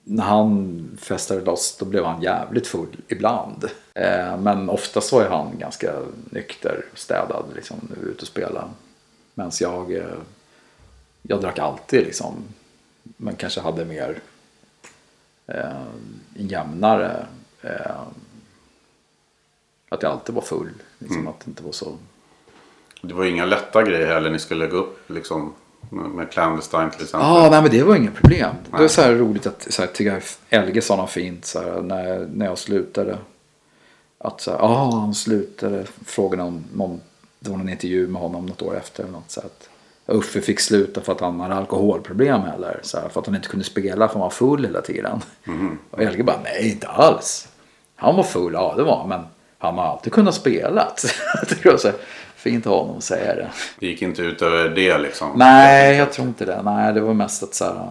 När 0.03 0.23
han 0.23 0.97
festade 1.01 1.41
loss 1.41 1.77
då 1.79 1.85
blev 1.85 2.05
han 2.05 2.21
jävligt 2.21 2.67
full 2.67 2.97
ibland. 3.07 3.65
Eh, 3.93 4.37
men 4.37 4.69
oftast 4.69 5.11
var 5.11 5.21
ju 5.21 5.27
han 5.27 5.57
ganska 5.57 5.93
nykter, 6.29 6.85
städad, 6.93 7.45
liksom 7.55 7.77
ute 8.03 8.21
och 8.21 8.27
spela. 8.27 8.69
Medan 9.33 9.51
jag, 9.59 9.93
eh, 9.93 10.17
jag 11.21 11.41
drack 11.41 11.59
alltid 11.59 12.03
liksom. 12.03 12.43
Men 13.23 13.35
kanske 13.35 13.61
hade 13.61 13.85
mer 13.85 14.19
eh, 15.47 15.83
jämnare. 16.35 17.25
Eh, 17.61 18.01
att 19.89 20.03
jag 20.03 20.11
alltid 20.11 20.35
var 20.35 20.41
full. 20.41 20.69
Liksom, 20.99 21.27
Att 21.27 21.39
det 21.39 21.49
inte 21.49 21.63
var 21.63 21.71
så. 21.71 21.97
Det 23.01 23.13
var 23.13 23.25
inga 23.25 23.45
lätta 23.45 23.83
grejer 23.83 24.07
heller. 24.07 24.29
Ni 24.29 24.39
skulle 24.39 24.67
gå 24.67 24.77
upp 24.77 25.09
liksom 25.09 25.53
med 25.89 26.31
Clandestine 26.31 26.91
till 26.91 27.03
exempel. 27.03 27.29
Ja, 27.29 27.49
nej 27.51 27.61
men 27.61 27.71
det 27.71 27.83
var 27.83 27.95
inget 27.95 28.13
problem. 28.13 28.55
Det 28.65 28.71
var 28.71 28.79
Nej. 28.79 28.89
så 28.89 29.01
här 29.01 29.13
roligt 29.13 29.45
att 29.47 29.73
så 29.73 29.81
här, 29.81 29.89
tycker 29.89 30.13
jag 30.13 30.23
Elge 30.49 30.81
sa 30.81 30.95
något 30.95 31.09
fint 31.09 31.45
så 31.45 31.59
här, 31.59 31.81
när, 31.81 32.27
när 32.33 32.45
jag 32.45 32.57
slutade. 32.57 33.17
Att 34.17 34.41
så 34.41 34.51
här, 34.51 34.57
ja 34.57 34.91
han 34.91 35.15
slutade. 35.15 35.85
Frågade 36.05 36.43
om, 36.43 36.63
om 36.77 37.01
det 37.39 37.49
var 37.49 37.57
någon 37.57 37.69
intervju 37.69 38.07
med 38.07 38.21
honom 38.21 38.45
något 38.45 38.61
år 38.61 38.77
efter. 38.77 39.03
Eller 39.03 39.13
något, 39.13 39.31
så 39.31 39.39
att 39.39 39.69
Uffe 40.05 40.41
fick 40.41 40.59
sluta 40.59 41.01
för 41.01 41.11
att 41.11 41.19
han 41.19 41.39
hade 41.39 41.55
alkoholproblem 41.55 42.41
eller 42.55 42.79
så 42.83 42.99
här, 42.99 43.09
för 43.09 43.19
att 43.19 43.25
han 43.25 43.35
inte 43.35 43.47
kunde 43.47 43.65
spela 43.65 43.95
för 43.95 44.05
att 44.05 44.11
han 44.11 44.21
var 44.21 44.29
full 44.29 44.65
hela 44.65 44.81
tiden. 44.81 45.21
Och 45.91 46.01
Elge 46.01 46.23
bara, 46.23 46.39
nej 46.43 46.71
inte 46.71 46.87
alls. 46.87 47.47
Han 47.95 48.15
var 48.15 48.23
full, 48.23 48.53
ja 48.53 48.73
det 48.77 48.83
var 48.83 49.07
men 49.07 49.21
han 49.57 49.77
har 49.77 49.85
alltid 49.85 50.13
kunnat 50.13 50.35
spela. 50.35 50.87
Det 51.49 51.65
var 51.65 51.77
så 51.77 51.91
fint 52.35 52.67
av 52.67 52.79
honom 52.79 52.97
att 52.97 53.03
säga 53.03 53.35
det. 53.35 53.49
Det 53.79 53.87
gick 53.87 54.01
inte 54.01 54.21
ut 54.21 54.41
över 54.41 54.69
det 54.69 54.97
liksom. 54.97 55.31
Nej, 55.35 55.97
jag 55.97 56.13
tror 56.13 56.27
inte 56.27 56.45
det. 56.45 56.61
Nej, 56.63 56.93
det 56.93 57.01
var 57.01 57.13
mest 57.13 57.43
att 57.43 57.53
så 57.53 57.65
här, 57.65 57.87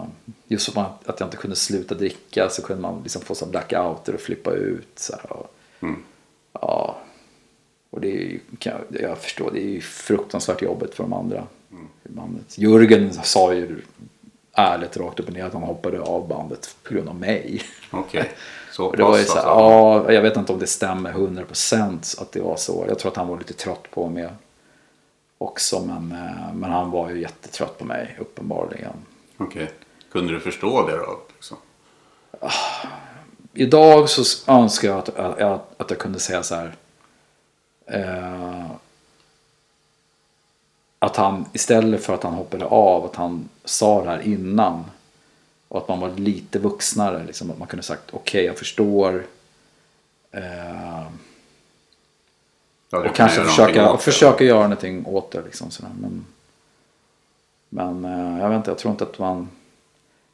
just 0.47 0.73
som 0.73 0.85
att 1.05 1.19
jag 1.19 1.27
inte 1.27 1.37
kunde 1.37 1.55
sluta 1.55 1.95
dricka 1.95 2.49
så 2.49 2.61
kunde 2.61 2.81
man 2.81 2.99
liksom 3.03 3.21
få 3.21 3.35
så 3.35 3.45
blackouter 3.45 4.13
och 4.13 4.21
flippa 4.21 4.51
ut. 4.51 4.91
Så 4.95 5.13
här, 5.13 5.31
och, 5.31 5.55
Ja, 6.61 6.97
och 7.89 8.01
det 8.01 8.07
är 8.07 8.17
ju, 8.17 8.39
jag, 8.59 8.75
jag 8.89 9.17
förstår, 9.17 9.51
det 9.53 9.59
är 9.59 9.69
ju 9.69 9.81
fruktansvärt 9.81 10.61
jobbigt 10.61 10.95
för 10.95 11.03
de 11.03 11.13
andra 11.13 11.43
bandet. 12.03 12.57
Jörgen 12.57 13.13
sa 13.13 13.53
ju 13.53 13.81
ärligt 14.53 14.97
rakt 14.97 15.19
upp 15.19 15.27
och 15.27 15.33
ner 15.33 15.45
att 15.45 15.53
han 15.53 15.63
hoppade 15.63 16.01
av 16.01 16.27
bandet 16.27 16.75
på 16.83 16.93
grund 16.93 17.09
av 17.09 17.15
mig. 17.15 17.61
Okej. 17.91 18.31
Så 18.71 18.91
det 18.97 19.03
var 19.03 19.17
ju 19.17 19.23
pass 19.23 19.31
så 19.31 19.37
här, 19.37 19.45
alltså. 19.45 20.11
ja, 20.11 20.13
jag 20.13 20.21
vet 20.21 20.37
inte 20.37 20.53
om 20.53 20.59
det 20.59 20.67
stämmer 20.67 21.13
100% 21.13 22.21
att 22.21 22.31
det 22.31 22.41
var 22.41 22.55
så. 22.55 22.85
Jag 22.87 22.99
tror 22.99 23.11
att 23.11 23.17
han 23.17 23.27
var 23.27 23.37
lite 23.37 23.53
trött 23.53 23.91
på 23.91 24.09
mig 24.09 24.29
också. 25.37 25.79
Men, 25.79 26.11
eh, 26.11 26.53
men 26.53 26.71
han 26.71 26.91
var 26.91 27.09
ju 27.09 27.21
jättetrött 27.21 27.77
på 27.77 27.85
mig 27.85 28.17
uppenbarligen. 28.19 28.93
Okej. 29.37 29.71
Kunde 30.11 30.33
du 30.33 30.39
förstå 30.39 30.87
det 30.87 30.97
då? 30.97 31.19
Liksom? 31.33 31.57
Idag 33.53 34.09
så 34.09 34.51
önskar 34.51 34.87
jag 34.87 34.97
att, 34.97 35.19
att, 35.19 35.81
att 35.81 35.89
jag 35.89 35.99
kunde 35.99 36.19
säga 36.19 36.43
så 36.43 36.55
här. 36.55 36.75
Eh, 37.85 38.65
att 41.03 41.15
han 41.15 41.45
istället 41.53 42.03
för 42.03 42.13
att 42.13 42.23
han 42.23 42.33
hoppade 42.33 42.65
av, 42.65 43.05
att 43.05 43.15
han 43.15 43.49
sa 43.65 44.03
det 44.03 44.09
här 44.09 44.21
innan. 44.21 44.83
Och 45.67 45.77
att 45.77 45.87
man 45.87 45.99
var 45.99 46.09
lite 46.09 46.59
vuxnare. 46.59 47.23
Liksom, 47.23 47.51
att 47.51 47.59
man 47.59 47.67
kunde 47.67 47.83
sagt 47.83 48.03
okej 48.11 48.45
jag 48.45 48.57
förstår. 48.57 49.25
Eh, 50.31 51.07
Ja, 52.89 53.09
och 53.09 53.15
kanske 53.15 53.43
försöka, 53.43 53.91
det. 53.91 53.97
försöka 53.97 54.43
göra 54.43 54.61
någonting 54.61 55.05
åt 55.05 55.31
det. 55.31 55.41
Liksom, 55.41 55.71
sådär. 55.71 55.91
Men, 56.01 56.25
men 57.69 58.05
eh, 58.05 58.41
jag 58.41 58.49
vet 58.49 58.57
inte, 58.57 58.71
jag 58.71 58.77
tror 58.77 58.91
inte 58.91 59.03
att 59.03 59.19
man... 59.19 59.49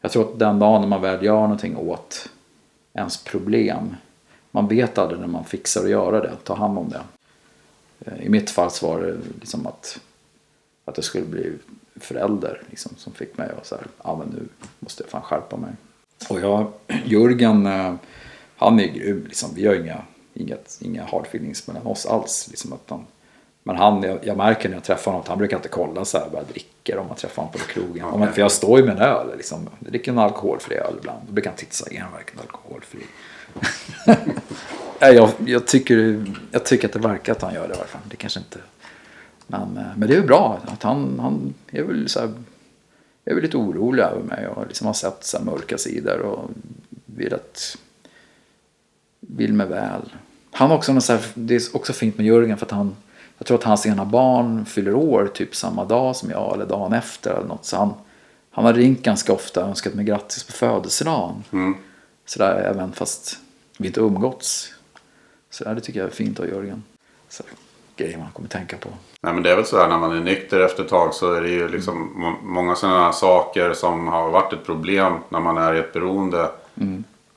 Jag 0.01 0.11
tror 0.11 0.31
att 0.31 0.39
den 0.39 0.59
dagen 0.59 0.81
när 0.81 0.87
man 0.87 1.01
väl 1.01 1.25
gör 1.25 1.41
någonting 1.41 1.77
åt 1.77 2.29
ens 2.93 3.23
problem. 3.23 3.95
Man 4.51 4.67
vet 4.67 4.97
aldrig 4.97 5.19
när 5.19 5.27
man 5.27 5.45
fixar 5.45 5.83
att 5.83 5.89
göra 5.89 6.19
det, 6.19 6.31
ta 6.43 6.55
hand 6.55 6.77
om 6.77 6.89
det. 6.89 7.01
Eh, 8.05 8.25
I 8.25 8.29
mitt 8.29 8.49
fall 8.49 8.71
så 8.71 8.87
var 8.87 9.01
det 9.01 9.17
liksom 9.39 9.67
att, 9.67 9.99
att 10.89 10.97
jag 10.97 11.03
skulle 11.03 11.25
bli 11.25 11.53
förälder 11.95 12.61
liksom, 12.69 12.91
som 12.97 13.13
fick 13.13 13.37
mig 13.37 13.49
att 13.57 13.65
så 13.65 13.75
här, 13.75 13.87
ja 14.03 14.15
men 14.15 14.27
nu 14.27 14.47
måste 14.79 15.03
jag 15.03 15.09
fan 15.09 15.21
skärpa 15.21 15.57
mig. 15.57 15.71
Och 16.29 16.39
jag, 16.39 16.71
Jörgen, 17.05 17.65
eh, 17.65 17.93
han 18.55 18.79
är 18.79 18.87
grym 18.87 19.25
liksom. 19.27 19.49
Vi 19.55 19.67
har 19.67 19.75
inga, 19.75 20.01
inget, 20.33 20.77
inga 20.81 21.03
hard 21.03 21.25
feelings 21.25 21.67
mellan 21.67 21.87
oss 21.87 22.05
alls. 22.05 22.47
Liksom, 22.49 22.73
att 22.73 22.89
han, 22.89 23.05
men 23.63 23.75
han, 23.75 24.03
jag, 24.03 24.19
jag 24.23 24.37
märker 24.37 24.69
när 24.69 24.75
jag 24.75 24.83
träffar 24.83 25.11
honom 25.11 25.21
att 25.21 25.27
han 25.27 25.37
brukar 25.37 25.57
inte 25.57 25.69
kolla 25.69 26.05
så 26.05 26.17
här 26.17 26.29
vad 26.31 26.41
jag 26.41 26.47
dricker 26.47 26.97
om 26.97 27.07
man 27.07 27.15
träffar 27.15 27.41
honom 27.41 27.51
på 27.51 27.59
krogen. 27.59 28.07
Ja, 28.11 28.17
men, 28.17 28.33
För 28.33 28.41
jag 28.41 28.51
står 28.51 28.79
ju 28.79 28.85
med 28.85 28.95
en 28.95 29.01
öl 29.01 29.37
liksom. 29.37 29.69
Jag 29.79 29.91
dricker 29.91 30.11
en 30.11 30.19
alkoholfri 30.19 30.75
öl 30.75 30.93
ibland. 30.99 31.19
Då 31.27 31.33
brukar 31.33 31.49
han 31.49 31.57
titta 31.57 31.71
så 31.71 31.85
här, 31.85 31.97
är 31.97 32.01
den 32.01 32.11
verkligen 32.11 32.41
alkoholfri? 32.41 32.99
Jag, 35.01 35.29
jag, 35.45 35.67
tycker, 35.67 36.25
jag 36.51 36.65
tycker 36.65 36.87
att 36.87 36.93
det 36.93 36.99
verkar 36.99 37.31
att 37.33 37.41
han 37.41 37.53
gör 37.53 37.67
det 37.67 37.73
i 37.73 37.77
alla 37.77 37.85
fall. 37.85 38.01
Det 38.09 38.15
kanske 38.15 38.39
inte... 38.39 38.59
Men, 39.51 39.77
eh, 39.77 39.97
men 39.97 40.07
det 40.07 40.13
är 40.13 40.21
ju 40.21 40.27
bra 40.27 40.59
att 40.65 40.83
han, 40.83 41.19
han 41.19 41.53
är 41.71 41.83
väl 41.83 42.09
så 42.09 42.19
här, 42.19 42.33
är 43.25 43.33
väl 43.33 43.43
lite 43.43 43.57
orolig 43.57 44.03
över 44.03 44.23
mig 44.23 44.47
och 44.47 44.67
liksom 44.67 44.87
har 44.87 44.93
sett 44.93 45.23
så 45.23 45.43
mörka 45.43 45.77
sidor 45.77 46.19
och 46.19 46.49
vill 47.05 47.33
att 47.33 47.77
vill 49.19 49.53
mig 49.53 49.67
väl. 49.67 50.13
Han 50.51 50.71
också 50.71 51.01
så 51.01 51.13
här, 51.13 51.21
det 51.33 51.55
är 51.55 51.61
också 51.73 51.93
fint 51.93 52.17
med 52.17 52.25
Jörgen 52.25 52.57
för 52.57 52.65
att 52.65 52.71
han 52.71 52.95
jag 53.39 53.47
tror 53.47 53.57
att 53.57 53.63
hans 53.63 53.85
ena 53.85 54.05
barn 54.05 54.65
fyller 54.65 54.95
år 54.95 55.31
typ 55.33 55.55
samma 55.55 55.85
dag 55.85 56.15
som 56.15 56.29
jag 56.29 56.53
eller 56.53 56.65
dagen 56.65 56.93
efter 56.93 57.31
eller 57.31 57.47
något. 57.47 57.65
Så 57.65 57.77
han, 57.77 57.93
han 58.51 58.65
har 58.65 58.73
ringt 58.73 59.03
ganska 59.03 59.33
ofta 59.33 59.63
och 59.63 59.69
önskat 59.69 59.93
mig 59.93 60.05
grattis 60.05 60.43
på 60.43 60.51
födelsedagen. 60.51 61.43
Sådär 62.25 62.61
även 62.61 62.91
fast 62.91 63.39
vi 63.77 63.87
inte 63.87 63.99
umgåtts. 63.99 64.73
Så 65.49 65.63
där, 65.63 65.75
det 65.75 65.81
tycker 65.81 65.99
jag 65.99 66.09
är 66.09 66.13
fint 66.13 66.39
av 66.39 66.47
Jörgen. 66.47 66.83
Så, 67.29 67.43
grejer 68.03 68.17
man 68.17 68.27
kommer 68.33 68.49
tänka 68.49 68.77
på. 68.77 68.89
Nej 69.21 69.33
men 69.33 69.43
det 69.43 69.51
är 69.51 69.55
väl 69.55 69.65
så 69.65 69.77
här 69.77 69.87
när 69.87 69.97
man 69.97 70.11
är 70.17 70.21
nykter 70.21 70.59
efter 70.59 70.83
ett 70.83 70.89
tag 70.89 71.13
så 71.13 71.33
är 71.33 71.41
det 71.41 71.49
ju 71.49 71.67
liksom 71.69 72.11
må- 72.15 72.35
många 72.43 72.75
sådana 72.75 73.11
saker 73.13 73.73
som 73.73 74.07
har 74.07 74.29
varit 74.29 74.53
ett 74.53 74.65
problem 74.65 75.13
när 75.29 75.39
man 75.39 75.57
är 75.57 75.73
i 75.75 75.79
ett 75.79 75.93
beroende. 75.93 76.49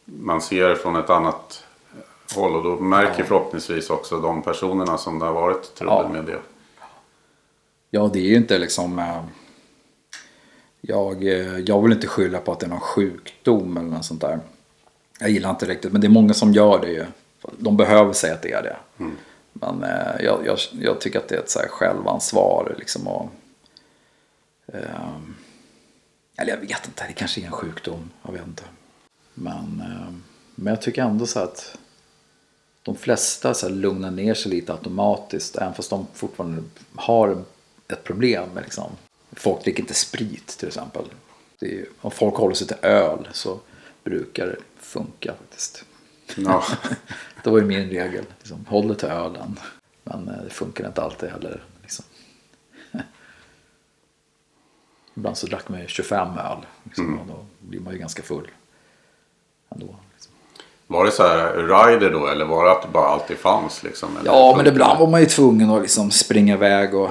Man 0.04 0.40
ser 0.40 0.74
från 0.74 0.96
ett 0.96 1.10
annat 1.10 1.64
håll 2.34 2.56
och 2.56 2.62
då 2.64 2.76
märker 2.84 3.24
förhoppningsvis 3.24 3.90
också 3.90 4.20
de 4.20 4.42
personerna 4.42 4.98
som 4.98 5.18
det 5.18 5.24
har 5.26 5.32
varit 5.32 5.74
trubbel 5.74 5.98
Ja. 6.02 6.08
med 6.12 6.24
det. 6.24 6.38
Ja, 7.90 8.10
det 8.12 8.18
är 8.18 8.28
ju 8.28 8.36
inte 8.36 8.58
liksom... 8.58 8.98
eh, 8.98 9.22
Jag, 10.80 11.24
eh, 11.26 11.58
jag 11.58 11.82
vill 11.82 11.92
inte 11.92 12.06
skylla 12.06 12.38
på 12.38 12.52
att 12.52 12.60
det 12.60 12.66
är 12.66 12.70
någon 12.70 12.80
sjukdom 12.80 13.76
eller 13.76 13.88
något 13.88 14.04
sånt 14.04 14.20
där. 14.20 14.40
Jag 15.20 15.30
gillar 15.30 15.50
inte 15.50 15.66
riktigt, 15.66 15.92
men 15.92 16.00
det 16.00 16.06
är 16.06 16.10
många 16.10 16.34
som 16.34 16.52
gör 16.52 16.78
det 16.80 16.90
ju. 16.90 17.04
De 17.58 17.76
behöver 17.76 18.12
säga 18.12 18.34
att 18.34 18.42
det 18.42 18.52
är 18.52 18.62
det. 18.62 18.76
Men 19.52 19.82
eh, 19.82 20.24
jag, 20.24 20.46
jag, 20.46 20.58
jag 20.72 21.00
tycker 21.00 21.18
att 21.18 21.28
det 21.28 21.34
är 21.34 21.38
ett 21.38 21.50
så 21.50 21.58
här 21.58 21.68
självansvar 21.68 22.74
liksom. 22.78 23.08
Och, 23.08 23.30
eh, 24.66 25.16
eller 26.36 26.50
jag 26.50 26.60
vet 26.60 26.86
inte, 26.86 27.04
det 27.06 27.12
kanske 27.12 27.40
är 27.40 27.44
en 27.44 27.52
sjukdom. 27.52 28.10
Jag 28.22 28.32
vet 28.32 28.46
inte. 28.46 28.64
Men, 29.34 29.82
eh, 29.86 30.12
men 30.54 30.74
jag 30.74 30.82
tycker 30.82 31.02
ändå 31.02 31.26
så 31.26 31.40
att 31.40 31.78
de 32.82 32.96
flesta 32.96 33.54
så 33.54 33.68
här 33.68 33.74
lugnar 33.74 34.10
ner 34.10 34.34
sig 34.34 34.50
lite 34.52 34.72
automatiskt. 34.72 35.56
Även 35.56 35.74
fast 35.74 35.90
de 35.90 36.06
fortfarande 36.14 36.62
har 36.96 37.44
ett 37.88 38.04
problem. 38.04 38.48
Liksom. 38.62 38.90
Folk 39.32 39.64
dricker 39.64 39.80
inte 39.80 39.94
sprit 39.94 40.46
till 40.46 40.68
exempel. 40.68 41.04
Det 41.58 41.78
är, 41.78 41.86
om 42.00 42.10
folk 42.10 42.34
håller 42.34 42.54
sig 42.54 42.66
till 42.66 42.76
öl 42.82 43.28
så 43.32 43.60
brukar 44.04 44.46
det 44.46 44.56
funka 44.80 45.34
faktiskt. 45.38 45.84
Ja. 46.36 46.64
Det 47.42 47.50
var 47.50 47.58
ju 47.58 47.64
min 47.64 47.88
regel. 47.88 48.24
Liksom, 48.38 48.66
håll 48.68 48.88
dig 48.88 48.96
till 48.96 49.08
ölen. 49.08 49.58
Men 50.04 50.28
eh, 50.28 50.44
det 50.44 50.50
funkar 50.50 50.86
inte 50.86 51.02
alltid 51.02 51.28
heller. 51.30 51.62
Liksom. 51.82 52.04
Ibland 55.14 55.36
så 55.36 55.46
drack 55.46 55.68
man 55.68 55.80
ju 55.80 55.86
25 55.86 56.28
öl. 56.38 56.58
Liksom, 56.84 57.18
och 57.18 57.26
då 57.26 57.44
blir 57.60 57.80
man 57.80 57.92
ju 57.92 57.98
ganska 57.98 58.22
full. 58.22 58.48
Ändå, 59.70 59.96
liksom. 60.12 60.32
Var 60.86 61.04
det 61.04 61.10
så 61.10 61.22
här 61.22 61.54
rider 61.54 62.10
då 62.10 62.26
eller 62.26 62.44
var 62.44 62.64
det 62.64 62.72
att 62.72 62.82
det 62.82 62.88
bara 62.88 63.08
alltid 63.08 63.36
fanns 63.36 63.82
liksom? 63.82 64.18
Ja, 64.24 64.54
men 64.56 64.66
ibland 64.66 64.98
var 64.98 65.06
man 65.06 65.20
ju 65.20 65.26
tvungen 65.26 65.70
att 65.70 65.82
liksom 65.82 66.10
springa 66.10 66.54
iväg. 66.54 66.94
Och, 66.94 67.10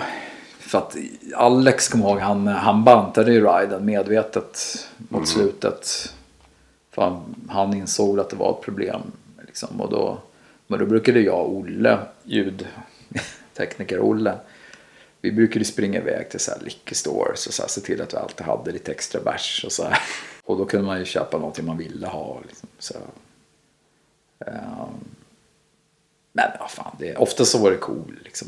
för 0.60 0.78
att 0.78 0.96
Alex, 1.36 1.88
kom 1.88 2.02
ihåg, 2.02 2.20
han, 2.20 2.48
han 2.48 2.84
bantade 2.84 3.34
ju 3.34 3.48
riden 3.48 3.86
medvetet 3.86 4.88
mot 4.98 5.28
slutet. 5.28 6.14
För 6.92 7.02
han, 7.02 7.36
han 7.50 7.74
insåg 7.74 8.20
att 8.20 8.30
det 8.30 8.36
var 8.36 8.52
ett 8.52 8.62
problem. 8.62 9.02
Liksom, 9.48 9.82
och 9.82 9.90
då, 9.90 10.22
men 10.68 10.80
då 10.80 10.86
brukade 10.86 11.20
jag 11.20 11.40
och 11.40 11.56
Olle, 11.56 12.00
ljudtekniker 12.24 14.00
Olle, 14.00 14.38
vi 15.22 15.32
brukade 15.32 15.66
springa 15.66 16.00
iväg 16.00 16.30
till 16.30 16.40
så 16.40 16.52
här 16.52 16.60
liquor 16.60 16.96
stores 16.96 17.48
och 17.48 17.54
så 17.54 17.62
här, 17.64 17.70
se 17.70 17.82
till 17.82 18.02
att 18.02 18.14
vi 18.14 18.18
alltid 18.18 18.46
hade 18.46 18.72
lite 18.72 18.92
extra 18.92 19.22
bärs. 19.22 19.64
Och, 19.66 19.72
så 19.72 19.84
här. 19.84 20.00
och 20.44 20.58
då 20.58 20.66
kunde 20.66 20.86
man 20.86 21.00
ju 21.00 21.06
köpa 21.06 21.38
någonting 21.38 21.66
man 21.66 21.78
ville 21.78 22.08
ha. 22.08 22.42
Liksom, 22.48 22.70
så, 22.80 22.94
um, 24.40 25.06
men 26.34 26.50
ja, 26.60 26.68
fan, 26.68 26.96
det, 27.00 27.16
ofta 27.16 27.46
så 27.46 27.58
var 27.58 27.72
det 27.72 27.78
cool 27.78 28.20
liksom. 28.24 28.48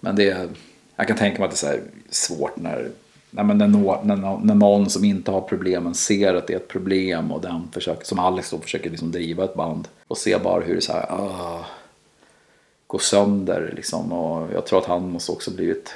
Men 0.00 0.16
det, 0.16 0.50
jag 0.96 1.06
kan 1.06 1.16
tänka 1.16 1.38
mig 1.38 1.44
att 1.44 1.50
det 1.50 1.54
är 1.54 1.58
så 1.58 1.66
här 1.66 1.82
svårt 2.10 2.56
när, 2.56 2.90
nej, 3.30 3.44
men 3.44 3.58
när, 3.58 3.68
nå, 3.68 4.00
när, 4.04 4.16
när 4.44 4.54
någon 4.54 4.90
som 4.90 5.04
inte 5.04 5.30
har 5.30 5.40
problemen 5.40 5.94
ser 5.94 6.34
att 6.34 6.46
det 6.46 6.52
är 6.52 6.56
ett 6.56 6.68
problem 6.68 7.32
och 7.32 7.40
den 7.40 7.68
försöker, 7.72 8.04
som 8.04 8.18
Alex 8.18 8.50
då 8.50 8.58
försöker 8.58 8.90
liksom 8.90 9.12
driva 9.12 9.44
ett 9.44 9.54
band 9.54 9.88
och 10.08 10.18
ser 10.18 10.38
bara 10.38 10.64
hur 10.64 10.74
det 10.74 10.80
så 10.80 10.92
här, 10.92 11.06
ah, 11.10 11.64
går 12.86 12.98
sönder 12.98 13.72
liksom. 13.76 14.12
Och 14.12 14.52
jag 14.52 14.66
tror 14.66 14.78
att 14.78 14.86
han 14.86 15.10
måste 15.10 15.32
också 15.32 15.50
blivit 15.50 15.94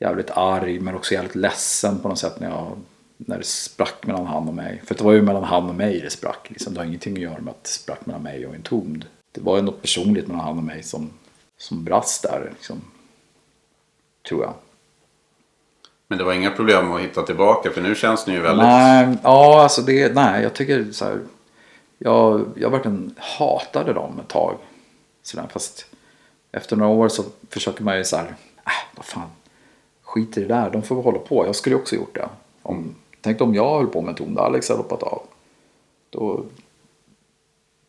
jävligt 0.00 0.30
arg 0.30 0.80
men 0.80 0.94
också 0.94 1.14
jävligt 1.14 1.34
ledsen 1.34 1.98
på 1.98 2.08
något 2.08 2.18
sätt 2.18 2.40
när, 2.40 2.50
jag, 2.50 2.78
när 3.16 3.38
det 3.38 3.44
sprack 3.44 4.06
mellan 4.06 4.26
han 4.26 4.48
och 4.48 4.54
mig. 4.54 4.82
För 4.84 4.94
det 4.94 5.04
var 5.04 5.12
ju 5.12 5.22
mellan 5.22 5.44
han 5.44 5.68
och 5.68 5.74
mig 5.74 6.00
det 6.00 6.10
sprack. 6.10 6.50
Liksom. 6.50 6.74
Det 6.74 6.80
har 6.80 6.84
ingenting 6.84 7.14
att 7.14 7.22
göra 7.22 7.40
med 7.40 7.50
att 7.50 7.64
det 7.64 7.70
sprack 7.70 8.06
mellan 8.06 8.22
mig 8.22 8.46
och 8.46 8.54
en 8.54 8.62
tomd. 8.62 9.04
Det 9.32 9.40
var 9.40 9.56
ju 9.56 9.62
något 9.62 9.82
personligt 9.82 10.26
mellan 10.26 10.44
han 10.44 10.58
och 10.58 10.64
mig 10.64 10.82
som, 10.82 11.10
som 11.58 11.84
brast 11.84 12.22
där. 12.22 12.50
Liksom. 12.54 12.80
Tror 14.28 14.42
jag. 14.42 14.54
Men 16.12 16.18
det 16.18 16.24
var 16.24 16.32
inga 16.32 16.50
problem 16.50 16.92
att 16.92 17.00
hitta 17.00 17.22
tillbaka 17.22 17.70
för 17.70 17.80
nu 17.80 17.94
känns 17.94 18.26
ni 18.26 18.32
ju 18.32 18.40
väldigt... 18.40 18.66
Nej, 18.66 19.16
ja, 19.22 19.62
alltså 19.62 19.82
det, 19.82 20.14
nej, 20.14 20.42
jag 20.42 20.54
tycker 20.54 20.92
så 20.92 21.04
här. 21.04 21.20
Jag, 21.98 22.44
jag 22.56 22.70
verkligen 22.70 23.14
hatade 23.18 23.92
dem 23.92 24.20
ett 24.20 24.28
tag. 24.28 24.54
Så 25.22 25.36
där, 25.36 25.46
fast 25.52 25.86
efter 26.52 26.76
några 26.76 26.92
år 26.92 27.08
så 27.08 27.22
försöker 27.50 27.84
man 27.84 27.96
ju 27.96 28.04
så 28.04 28.16
här. 28.16 28.24
Äh, 28.66 28.96
vad 28.96 29.04
fan. 29.04 29.28
Skit 30.02 30.38
i 30.38 30.40
det 30.40 30.46
där, 30.46 30.70
de 30.70 30.82
får 30.82 30.94
väl 30.94 31.04
hålla 31.04 31.18
på. 31.18 31.46
Jag 31.46 31.56
skulle 31.56 31.76
ju 31.76 31.80
också 31.80 31.96
gjort 31.96 32.14
det. 32.14 32.28
Om, 32.62 32.94
tänk 33.20 33.40
om 33.40 33.54
jag 33.54 33.78
höll 33.78 33.86
på 33.86 34.02
med 34.02 34.16
Tom 34.16 34.38
Alex 34.38 34.68
hade 34.68 34.80
hoppat 34.82 35.02
av. 35.02 35.22
Då, 36.10 36.44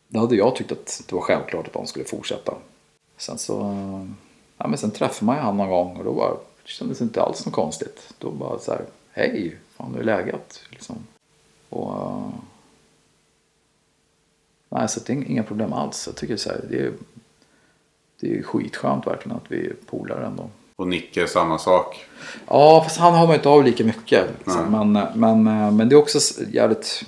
då 0.08 0.20
hade 0.20 0.36
jag 0.36 0.56
tyckt 0.56 0.72
att 0.72 1.02
det 1.08 1.14
var 1.14 1.22
självklart 1.22 1.66
att 1.66 1.72
de 1.72 1.86
skulle 1.86 2.04
fortsätta. 2.04 2.54
Sen 3.16 3.38
så, 3.38 3.54
ja 4.58 4.66
men 4.66 4.78
sen 4.78 4.90
träffade 4.90 5.26
man 5.26 5.36
ju 5.36 5.42
han 5.42 5.56
någon 5.56 5.68
gång 5.68 5.96
och 5.96 6.04
då 6.04 6.12
bara 6.12 6.36
det 6.64 6.70
kändes 6.70 7.00
inte 7.00 7.22
alls 7.22 7.46
något 7.46 7.54
konstigt. 7.54 8.14
Då 8.18 8.30
bara 8.30 8.58
så 8.58 8.72
här, 8.72 8.84
hej, 9.12 9.56
fan 9.76 9.92
hur 9.92 10.00
är 10.00 10.04
läget? 10.04 10.60
Liksom. 10.70 10.96
Och, 11.68 11.94
eh, 11.94 12.28
nej, 14.68 14.88
så 14.88 15.00
det 15.00 15.12
är 15.12 15.30
inga 15.30 15.42
problem 15.42 15.72
alls. 15.72 16.06
Jag 16.06 16.16
tycker 16.16 16.36
så 16.36 16.50
här, 16.50 16.60
det 16.70 16.80
är, 16.80 16.92
det 18.20 18.38
är 18.38 18.42
skitskönt 18.42 19.06
verkligen 19.06 19.36
att 19.36 19.50
vi 19.50 19.66
är 19.66 19.74
polare 19.86 20.26
ändå. 20.26 20.50
Och 20.76 20.88
Nicke 20.88 21.26
samma 21.26 21.58
sak. 21.58 22.06
Ja, 22.46 22.82
fast 22.84 22.96
han 22.96 23.14
har 23.14 23.26
man 23.26 23.36
inte 23.36 23.48
av 23.48 23.64
lika 23.64 23.84
mycket. 23.84 24.28
Liksom. 24.38 24.92
Men, 24.92 24.92
men, 25.14 25.42
men 25.76 25.88
det 25.88 25.94
är 25.94 25.98
också 25.98 26.44
jävligt... 26.50 27.04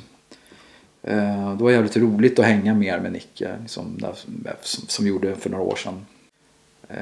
Eh, 1.03 1.55
det 1.57 1.65
var 1.65 1.71
jävligt 1.71 1.97
roligt 1.97 2.39
att 2.39 2.45
hänga 2.45 2.75
mer 2.75 3.01
med 3.01 3.13
Nicke. 3.13 3.57
Liksom, 3.61 3.99
där, 3.99 4.15
som, 4.61 4.89
som 4.89 5.07
gjorde 5.07 5.37
för 5.37 5.51
några 5.51 5.65
år 5.65 5.77
sedan. 5.77 6.07
Eh, 6.89 6.97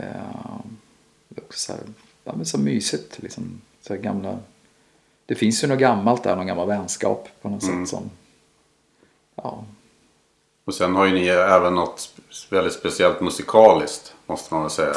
det 1.28 1.40
är 1.40 1.44
också 1.44 1.58
så, 1.58 1.72
här, 1.72 1.82
ja, 2.24 2.32
men 2.36 2.46
så 2.46 2.58
mysigt. 2.58 3.18
Liksom, 3.22 3.60
så 3.80 3.94
gamla, 3.96 4.38
det 5.26 5.34
finns 5.34 5.64
ju 5.64 5.68
något 5.68 5.78
gammalt 5.78 6.22
där, 6.22 6.36
någon 6.36 6.46
gammal 6.46 6.68
vänskap 6.68 7.28
på 7.42 7.48
något 7.48 7.62
sätt. 7.62 7.88
Som, 7.88 8.10
ja, 9.36 9.64
Och 10.64 10.74
sen 10.74 10.94
har 10.94 11.06
ju 11.06 11.12
ni 11.14 11.26
även 11.28 11.74
något 11.74 12.14
väldigt 12.50 12.72
speciellt 12.72 13.20
musikaliskt 13.20 14.14
måste 14.26 14.54
man 14.54 14.62
väl 14.62 14.70
säga. 14.70 14.94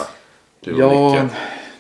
Du 0.60 0.74
och 0.74 0.80
ja, 0.80 1.24
Nicke. 1.24 1.36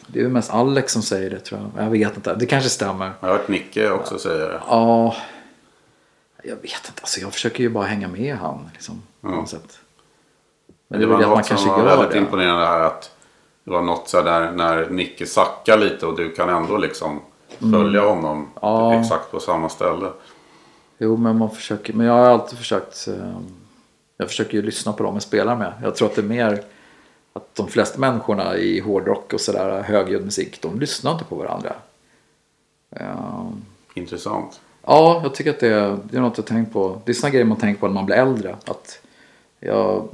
det 0.08 0.20
är 0.20 0.24
ju 0.24 0.30
mest 0.30 0.52
Alex 0.54 0.94
som 0.94 1.02
säger 1.02 1.30
det 1.30 1.40
tror 1.40 1.72
jag. 1.76 1.86
Jag 1.86 1.90
vet 1.92 2.16
inte, 2.16 2.36
det 2.36 2.46
kanske 2.46 2.70
stämmer. 2.70 3.12
Jag 3.20 3.28
har 3.28 3.38
hört 3.38 3.48
Nicke 3.48 3.90
också 3.92 4.20
säga 4.20 4.48
det. 4.48 4.62
Ja, 4.68 5.16
jag 6.44 6.56
vet 6.56 6.64
inte. 6.88 7.02
Alltså, 7.02 7.20
jag 7.22 7.34
försöker 7.34 7.64
ju 7.64 7.70
bara 7.70 7.86
hänga 7.86 8.08
med 8.08 8.36
han. 8.38 8.70
Liksom, 8.74 9.02
på 9.22 9.28
Ja. 9.28 9.36
något 9.36 9.50
sätt. 9.50 9.80
Men 10.88 11.00
det 11.00 11.06
det 11.06 11.12
var 11.12 11.18
väl 11.18 11.22
det 11.28 11.32
att 11.32 11.38
man 11.38 11.44
kanske 11.44 11.70
var 11.70 11.78
gör 11.80 11.86
väldigt 11.98 12.12
det. 12.12 12.18
imponerande 12.18 12.66
här 12.66 12.80
att 12.82 13.12
det 13.68 13.74
var 13.74 13.82
något 13.82 14.10
så 14.10 14.22
där 14.22 14.52
när 14.52 14.90
Nicke 14.90 15.26
sackar 15.26 15.78
lite 15.78 16.06
och 16.06 16.18
du 16.18 16.32
kan 16.32 16.50
ändå 16.50 16.78
liksom 16.78 17.20
följa 17.60 18.02
honom 18.02 18.38
Mm. 18.38 18.50
Ja. 18.62 18.94
exakt 19.02 19.32
på 19.32 19.40
samma 19.40 19.70
ställe. 19.70 20.10
Jo, 20.98 21.18
men 21.18 21.38
man 21.38 21.50
försöker. 21.52 21.94
Men 21.94 22.06
jag 22.06 22.14
har 22.14 22.30
alltid 22.30 22.58
försökt. 22.58 23.08
eh, 23.08 23.38
Jag 24.18 24.28
försöker 24.28 24.54
ju 24.54 24.62
lyssna 24.62 24.94
på 24.94 25.04
dem 25.04 25.14
jag 25.14 25.22
spelar 25.24 25.56
med. 25.56 25.74
Jag 25.84 25.96
tror 25.96 26.08
att 26.10 26.16
det 26.16 26.22
är 26.22 26.26
mer 26.26 26.62
att 27.34 27.56
de 27.56 27.68
flesta 27.68 28.00
människorna 28.00 28.58
i 28.58 28.80
hårdrock 28.80 29.34
och 29.34 29.42
sådär 29.42 29.82
högljudd 29.82 30.26
musik, 30.26 30.62
de 30.62 30.80
lyssnar 30.80 31.12
inte 31.12 31.24
på 31.26 31.36
varandra. 31.36 31.74
Eh, 32.92 33.48
Intressant. 33.94 34.62
Ja, 34.86 35.20
jag 35.24 35.36
tycker 35.36 35.50
att 35.50 35.60
det 35.60 35.68
är, 35.74 35.98
det 36.04 36.18
är 36.18 36.22
något 36.22 36.38
jag 36.38 36.46
tänkt 36.46 36.74
på. 36.74 37.02
Det 37.06 37.12
är 37.12 37.14
sådana 37.14 37.32
grejer 37.32 37.46
man 37.46 37.58
tänker 37.58 37.80
på 37.80 37.88
när 37.88 37.94
man 37.94 38.06
blir 38.06 38.16
äldre. 38.16 38.56
Att 38.66 39.00
jag, 39.60 40.08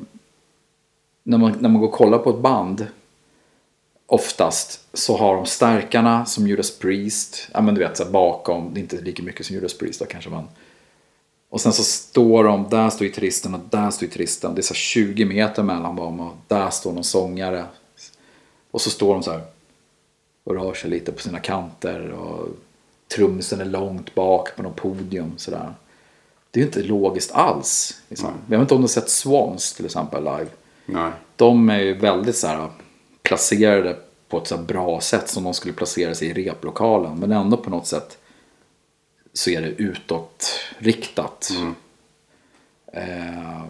när, 1.23 1.37
man, 1.37 1.51
när 1.59 1.69
man 1.69 1.81
går 1.81 1.87
och 1.87 1.93
kollar 1.93 2.17
på 2.17 2.29
ett 2.29 2.39
band 2.39 2.87
oftast 4.05 4.87
så 4.93 5.17
har 5.17 5.35
de 5.35 5.45
stärkarna 5.45 6.25
som 6.25 6.47
Judas 6.47 6.79
Priest. 6.79 7.49
Ja 7.53 7.61
men 7.61 7.75
du 7.75 7.81
vet 7.81 7.97
så 7.97 8.03
här 8.03 8.11
bakom, 8.11 8.73
det 8.73 8.79
är 8.79 8.81
inte 8.81 9.01
lika 9.01 9.23
mycket 9.23 9.45
som 9.45 9.55
Judas 9.55 9.77
Priest 9.77 9.99
då 9.99 10.05
kanske 10.05 10.29
men. 10.29 10.47
Och 11.49 11.61
sen 11.61 11.73
så 11.73 11.83
står 11.83 12.43
de, 12.43 12.69
där 12.69 12.89
står 12.89 13.05
gitarristen 13.05 13.53
och 13.53 13.61
där 13.69 13.91
står 13.91 14.07
gitarristen. 14.07 14.55
Det 14.55 14.61
är 14.61 14.63
så 14.63 14.73
här 14.73 14.79
20 14.79 15.25
meter 15.25 15.63
mellan 15.63 15.95
dem 15.95 16.19
och 16.19 16.35
där 16.47 16.69
står 16.69 16.93
någon 16.93 17.03
sångare. 17.03 17.65
Och 18.71 18.81
så 18.81 18.89
står 18.89 19.13
de 19.13 19.23
så 19.23 19.31
här 19.31 19.41
och 20.43 20.55
rör 20.55 20.73
sig 20.73 20.89
lite 20.89 21.11
på 21.11 21.21
sina 21.21 21.39
kanter. 21.39 22.11
Och 22.11 22.47
trummisen 23.15 23.61
är 23.61 23.65
långt 23.65 24.15
bak 24.15 24.55
på 24.55 24.63
något 24.63 24.75
podium. 24.75 25.33
Sådär. 25.37 25.73
Det 26.51 26.59
är 26.59 26.61
ju 26.61 26.67
inte 26.67 26.83
logiskt 26.83 27.31
alls. 27.31 28.01
Liksom. 28.09 28.29
Jag 28.49 28.57
vet 28.57 28.61
inte 28.61 28.73
om 28.73 28.81
du 28.81 28.83
har 28.83 28.89
sett 28.89 29.09
Swans 29.09 29.73
till 29.73 29.85
exempel 29.85 30.23
live. 30.23 30.47
Nej. 30.85 31.11
De 31.35 31.69
är 31.69 31.79
ju 31.79 31.93
väldigt 31.93 32.37
så 32.37 32.47
här, 32.47 32.69
placerade 33.23 33.97
på 34.27 34.37
ett 34.37 34.47
så 34.47 34.57
bra 34.57 35.01
sätt 35.01 35.29
som 35.29 35.43
de 35.43 35.53
skulle 35.53 35.73
placera 35.73 36.15
sig 36.15 36.27
i 36.27 36.33
replokalen. 36.33 37.19
Men 37.19 37.31
ändå 37.31 37.57
på 37.57 37.69
något 37.69 37.87
sätt 37.87 38.17
så 39.33 39.49
är 39.49 39.61
det 39.61 39.67
utåtriktat. 39.67 41.51
Eh, 42.93 43.63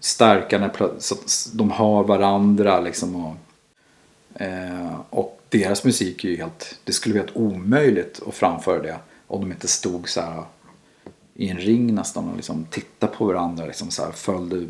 stärkarna, 0.00 0.68
pla- 0.68 0.98
så 0.98 1.14
att 1.14 1.50
de 1.52 1.70
har 1.70 2.04
varandra 2.04 2.80
liksom. 2.80 3.24
Och 3.26 3.34
Eh, 4.34 5.00
och 5.10 5.40
deras 5.48 5.84
musik 5.84 6.24
är 6.24 6.28
ju 6.28 6.36
helt, 6.36 6.78
det 6.84 6.92
skulle 6.92 7.14
vara 7.14 7.24
helt 7.24 7.36
omöjligt 7.36 8.20
att 8.28 8.34
framföra 8.34 8.82
det 8.82 8.98
om 9.26 9.40
de 9.40 9.52
inte 9.52 9.68
stod 9.68 10.08
så 10.08 10.20
här 10.20 10.44
i 11.34 11.48
en 11.48 11.58
ring 11.58 11.94
nästan 11.94 12.28
och 12.28 12.36
liksom 12.36 12.66
tittade 12.70 13.12
på 13.16 13.24
varandra. 13.24 13.66
Liksom 13.66 13.90
så 13.90 14.04
här, 14.04 14.12
följde 14.12 14.66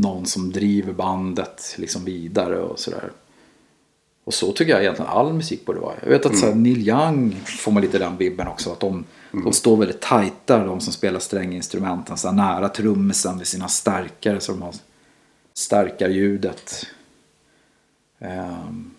någon 0.00 0.26
som 0.26 0.52
driver 0.52 0.92
bandet 0.92 1.74
liksom 1.78 2.04
vidare 2.04 2.58
och 2.58 2.78
sådär. 2.78 3.12
Och 4.24 4.34
så 4.34 4.52
tycker 4.52 4.72
jag 4.72 4.82
egentligen 4.82 5.10
all 5.10 5.32
musik 5.32 5.66
borde 5.66 5.80
vara. 5.80 5.94
Jag 6.02 6.08
vet 6.08 6.26
att 6.26 6.38
så 6.38 6.46
här, 6.46 6.54
Neil 6.54 6.88
Young 6.88 7.36
får 7.44 7.72
man 7.72 7.82
lite 7.82 7.98
den 7.98 8.16
vibben 8.16 8.48
också. 8.48 8.72
Att 8.72 8.80
de, 8.80 9.04
de 9.32 9.52
står 9.52 9.76
väldigt 9.76 10.00
tajta, 10.00 10.64
de 10.64 10.80
som 10.80 10.92
spelar 10.92 11.20
stränginstrumenten. 11.20 12.16
Så 12.16 12.28
här, 12.28 12.34
nära 12.34 12.68
trummisen 12.68 13.38
vid 13.38 13.46
sina 13.46 13.68
stärkare. 13.68 14.40
Så 14.40 14.52
de 14.52 14.62
har 14.62 14.74
stärkar 15.54 16.08
ljudet. 16.08 16.86
Ehm, 18.18 18.90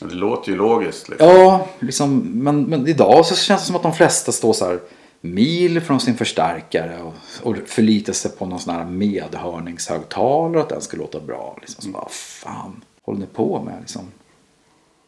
Det 0.00 0.14
låter 0.14 0.50
ju 0.50 0.56
logiskt. 0.56 1.08
Liksom. 1.08 1.28
Ja, 1.28 1.68
liksom, 1.78 2.18
men, 2.18 2.62
men 2.62 2.86
idag 2.88 3.26
så 3.26 3.34
känns 3.34 3.60
det 3.60 3.66
som 3.66 3.76
att 3.76 3.82
de 3.82 3.94
flesta 3.94 4.32
står 4.32 4.52
så 4.52 4.64
här 4.64 4.80
mil 5.20 5.80
från 5.80 6.00
sin 6.00 6.16
förstärkare 6.16 7.02
och, 7.02 7.14
och 7.42 7.56
förlitar 7.66 8.12
sig 8.12 8.30
på 8.30 8.46
någon 8.46 8.60
sån 8.60 8.74
här 8.74 8.84
medhörningshögtalare 8.84 10.62
att 10.62 10.68
den 10.68 10.80
ska 10.80 10.96
låta 10.96 11.20
bra. 11.20 11.58
Liksom. 11.60 11.82
Så 11.82 11.90
bara, 11.90 12.08
fan 12.08 12.84
håller 13.02 13.20
ni 13.20 13.26
på 13.26 13.62
med? 13.62 13.80
Liksom. 13.80 14.02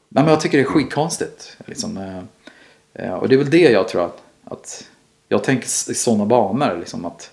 Nej, 0.08 0.24
men 0.24 0.32
jag 0.32 0.40
tycker 0.40 0.58
det 0.58 0.64
är 0.64 0.68
skitkonstigt. 0.68 1.56
Liksom, 1.66 1.96
eh, 1.96 2.22
eh, 3.04 3.14
och 3.14 3.28
det 3.28 3.34
är 3.34 3.38
väl 3.38 3.50
det 3.50 3.70
jag 3.70 3.88
tror 3.88 4.04
att, 4.04 4.22
att 4.44 4.88
jag 5.28 5.44
tänker 5.44 5.66
i 5.66 5.94
sådana 5.94 6.26
banor. 6.26 6.76
Liksom, 6.78 7.04
att 7.04 7.32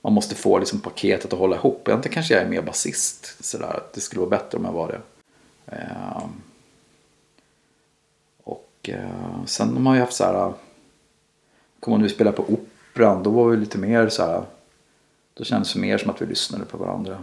man 0.00 0.12
måste 0.12 0.34
få 0.34 0.58
liksom, 0.58 0.80
paketet 0.80 1.32
att 1.32 1.38
hålla 1.38 1.56
ihop. 1.56 1.88
Egentligen 1.88 2.14
kanske 2.14 2.34
jag 2.34 2.42
är 2.42 2.48
mer 2.48 2.62
basist. 2.62 3.36
Det 3.94 4.00
skulle 4.00 4.20
vara 4.20 4.30
bättre 4.30 4.58
om 4.58 4.64
jag 4.64 4.72
var 4.72 4.88
det. 4.88 5.00
Eh, 5.66 6.22
och 8.44 8.68
sen 8.84 9.46
sen 9.46 9.72
har 9.72 9.80
man 9.80 9.94
ju 9.94 10.00
haft 10.00 10.14
så 10.14 10.24
här. 10.24 10.52
Kommer 11.84 11.98
man 11.98 12.02
nu 12.02 12.08
spela 12.08 12.32
på 12.32 12.42
Operan. 12.42 13.22
Då 13.22 13.30
var 13.30 13.48
vi 13.48 13.56
lite 13.56 13.78
mer 13.78 14.08
så 14.08 14.22
här. 14.22 14.42
Då 15.34 15.44
kändes 15.44 15.72
det 15.72 15.80
mer 15.80 15.98
som 15.98 16.10
att 16.10 16.22
vi 16.22 16.26
lyssnade 16.26 16.64
på 16.64 16.78
varandra. 16.78 17.18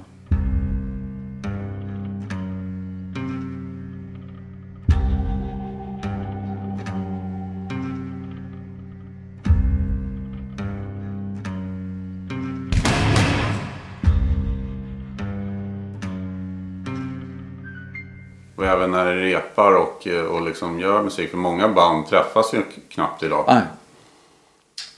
Och 18.56 18.66
även 18.66 18.92
när 18.92 19.06
det 19.06 19.22
repar 19.22 19.76
och, 19.76 20.08
och 20.32 20.42
liksom 20.42 20.80
gör 20.80 21.04
musik. 21.04 21.30
För 21.30 21.38
många 21.38 21.68
band 21.68 22.08
träffas 22.08 22.54
ju 22.54 22.64
knappt 22.90 23.24
idag. 23.24 23.46
Nej. 23.48 23.64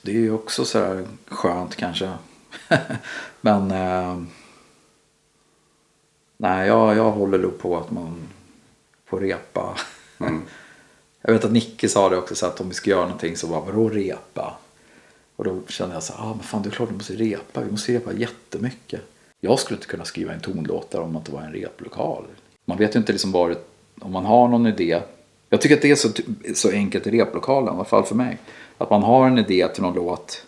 Det 0.01 0.11
är 0.11 0.19
ju 0.19 0.31
också 0.31 0.65
så 0.65 0.79
här 0.79 1.07
skönt 1.27 1.75
kanske. 1.75 2.11
Men 3.41 3.71
eh, 3.71 4.21
nej, 6.37 6.67
jag, 6.67 6.97
jag 6.97 7.11
håller 7.11 7.37
nog 7.37 7.59
på 7.59 7.77
att 7.77 7.91
man 7.91 8.27
får 9.05 9.19
repa. 9.19 9.77
Mm. 10.19 10.41
Jag 11.23 11.33
vet 11.33 11.45
att 11.45 11.51
Nicke 11.51 11.89
sa 11.89 12.09
det 12.09 12.17
också 12.17 12.35
så 12.35 12.45
att 12.45 12.61
om 12.61 12.67
vi 12.67 12.73
ska 12.73 12.89
göra 12.89 13.01
någonting 13.01 13.37
så 13.37 13.47
bara 13.47 13.59
vadå 13.59 13.89
repa? 13.89 14.57
Och 15.35 15.43
då 15.43 15.61
kände 15.67 15.95
jag 15.95 16.03
så 16.03 16.13
här, 16.13 16.23
ah, 16.23 16.33
men 16.33 16.43
fan 16.43 16.61
det 16.61 16.69
är 16.69 16.71
klart 16.71 16.89
vi 16.89 16.95
måste 16.95 17.13
repa. 17.13 17.61
Vi 17.61 17.71
måste 17.71 17.93
repa 17.93 18.13
jättemycket. 18.13 19.01
Jag 19.39 19.59
skulle 19.59 19.77
inte 19.77 19.87
kunna 19.87 20.05
skriva 20.05 20.33
en 20.33 20.39
tonlåt 20.39 20.95
om 20.95 21.13
man 21.13 21.21
inte 21.21 21.31
var 21.31 21.41
en 21.41 21.53
replokal. 21.53 22.23
Man 22.65 22.77
vet 22.77 22.95
ju 22.95 22.99
inte 22.99 23.11
liksom 23.11 23.31
var 23.31 23.49
det, 23.49 23.57
om 23.99 24.11
man 24.11 24.25
har 24.25 24.47
någon 24.47 24.67
idé. 24.67 25.01
Jag 25.49 25.61
tycker 25.61 25.75
att 25.75 25.81
det 25.81 25.91
är 25.91 25.95
så, 25.95 26.09
så 26.55 26.71
enkelt 26.71 27.07
i 27.07 27.11
replokalen, 27.11 27.73
i 27.73 27.75
alla 27.75 27.85
fall 27.85 28.03
för 28.03 28.15
mig. 28.15 28.37
Att 28.81 28.89
man 28.89 29.03
har 29.03 29.27
en 29.27 29.37
idé 29.37 29.67
till 29.67 29.83
någon 29.83 29.95
låt 29.95 30.45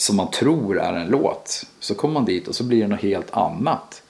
som 0.00 0.16
man 0.16 0.30
tror 0.30 0.80
är 0.80 0.92
en 0.92 1.08
låt. 1.08 1.66
Så 1.80 1.94
kommer 1.94 2.14
man 2.14 2.24
dit 2.24 2.48
och 2.48 2.54
så 2.54 2.64
blir 2.64 2.80
det 2.80 2.88
något 2.88 3.00
helt 3.00 3.30
annat. 3.30 4.02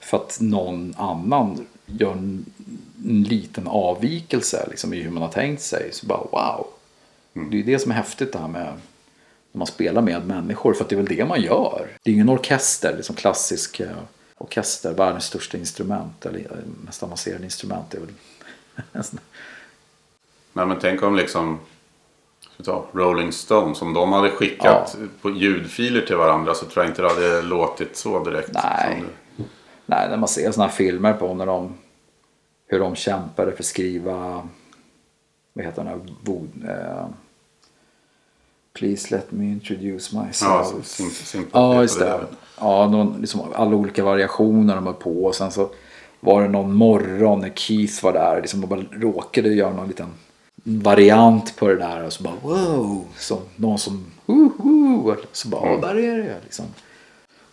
För 0.00 0.16
att 0.16 0.38
någon 0.40 0.94
annan 0.96 1.66
gör 1.86 2.12
en, 2.12 2.46
en 3.04 3.22
liten 3.22 3.66
avvikelse 3.66 4.66
liksom, 4.70 4.94
i 4.94 5.02
hur 5.02 5.10
man 5.10 5.22
har 5.22 5.30
tänkt 5.30 5.62
sig. 5.62 5.88
Så 5.92 6.06
bara 6.06 6.18
wow. 6.18 6.66
Det 7.32 7.56
är 7.56 7.58
ju 7.58 7.62
det 7.62 7.78
som 7.78 7.90
är 7.90 7.94
häftigt 7.96 8.32
det 8.32 8.38
här 8.38 8.48
med 8.48 8.72
när 9.52 9.58
man 9.58 9.66
spelar 9.66 10.02
med 10.02 10.26
människor. 10.26 10.74
För 10.74 10.84
att 10.84 10.90
det 10.90 10.94
är 10.94 11.02
väl 11.02 11.16
det 11.16 11.24
man 11.24 11.42
gör. 11.42 11.88
Det 12.02 12.10
är 12.10 12.14
ingen 12.14 12.28
orkester, 12.28 12.94
liksom 12.96 13.16
klassisk 13.16 13.80
eh, 13.80 13.96
orkester. 14.38 14.94
Världens 14.94 15.24
största 15.24 15.58
instrument. 15.58 16.26
Eller 16.26 16.38
eh, 16.38 16.84
mest 16.84 17.02
avancerade 17.02 17.44
instrument. 17.44 17.94
är 17.94 18.00
väl 18.00 18.14
Nej, 20.52 20.66
men 20.66 20.78
tänk 20.80 21.02
om 21.02 21.16
liksom 21.16 21.58
Rolling 22.92 23.32
Stones. 23.32 23.82
Om 23.82 23.92
de 23.94 24.12
hade 24.12 24.30
skickat 24.30 24.96
på 25.22 25.30
ljudfiler 25.30 26.00
till 26.00 26.16
varandra 26.16 26.54
så 26.54 26.66
tror 26.66 26.84
jag 26.84 26.90
inte 26.90 27.02
det 27.02 27.08
hade 27.08 27.42
låtit 27.42 27.96
så 27.96 28.24
direkt. 28.24 28.50
Nej. 28.54 28.96
som 28.98 29.06
det- 29.36 29.44
Nej, 29.86 30.08
när 30.10 30.16
man 30.16 30.28
ser 30.28 30.50
sådana 30.52 30.68
här 30.70 30.76
filmer 30.76 31.12
på 31.12 31.34
när 31.34 31.46
de, 31.46 31.74
hur 32.66 32.78
de 32.80 32.94
kämpade 32.94 33.52
för 33.52 33.58
att 33.58 33.66
skriva, 33.66 34.48
vad 35.52 35.64
heter 35.64 35.84
den 35.84 35.86
här, 35.92 36.00
Bod, 36.22 36.48
eh, 36.68 37.06
Please 38.72 39.14
let 39.16 39.32
me 39.32 39.44
introduce 39.44 40.10
Ja, 40.12 40.24
myself. 40.26 40.86
sim, 40.86 41.10
sim, 41.10 41.46
Ja, 41.52 41.80
just 41.82 41.98
det. 41.98 42.20
Ja, 42.60 42.88
någon, 42.88 43.20
liksom 43.20 43.40
alla 43.54 43.76
olika 43.76 44.04
variationer 44.04 44.74
de 44.74 44.84
var 44.84 44.92
på. 44.92 45.24
Och 45.24 45.34
sen 45.34 45.50
så 45.50 45.70
var 46.20 46.42
det 46.42 46.48
någon 46.48 46.74
morgon 46.74 47.40
när 47.40 47.50
Keith 47.54 48.04
var 48.04 48.12
där. 48.12 48.40
Liksom 48.40 48.62
och 48.62 48.68
bara 48.68 48.80
råkade 48.90 49.48
göra 49.48 49.72
någon 49.72 49.88
liten 49.88 50.06
variant 50.76 51.56
på 51.56 51.68
det 51.68 51.76
där. 51.76 52.04
Och 52.04 52.12
så 52.12 52.22
bara 52.22 52.34
wow. 52.42 53.06
Så 53.16 53.42
någon 53.56 53.78
som 53.78 54.06
woho. 54.26 55.16
Så 55.32 55.48
bara, 55.48 55.70
ja, 55.70 55.76
där 55.76 55.94
är 55.94 56.18
det 56.18 56.36
liksom. 56.44 56.64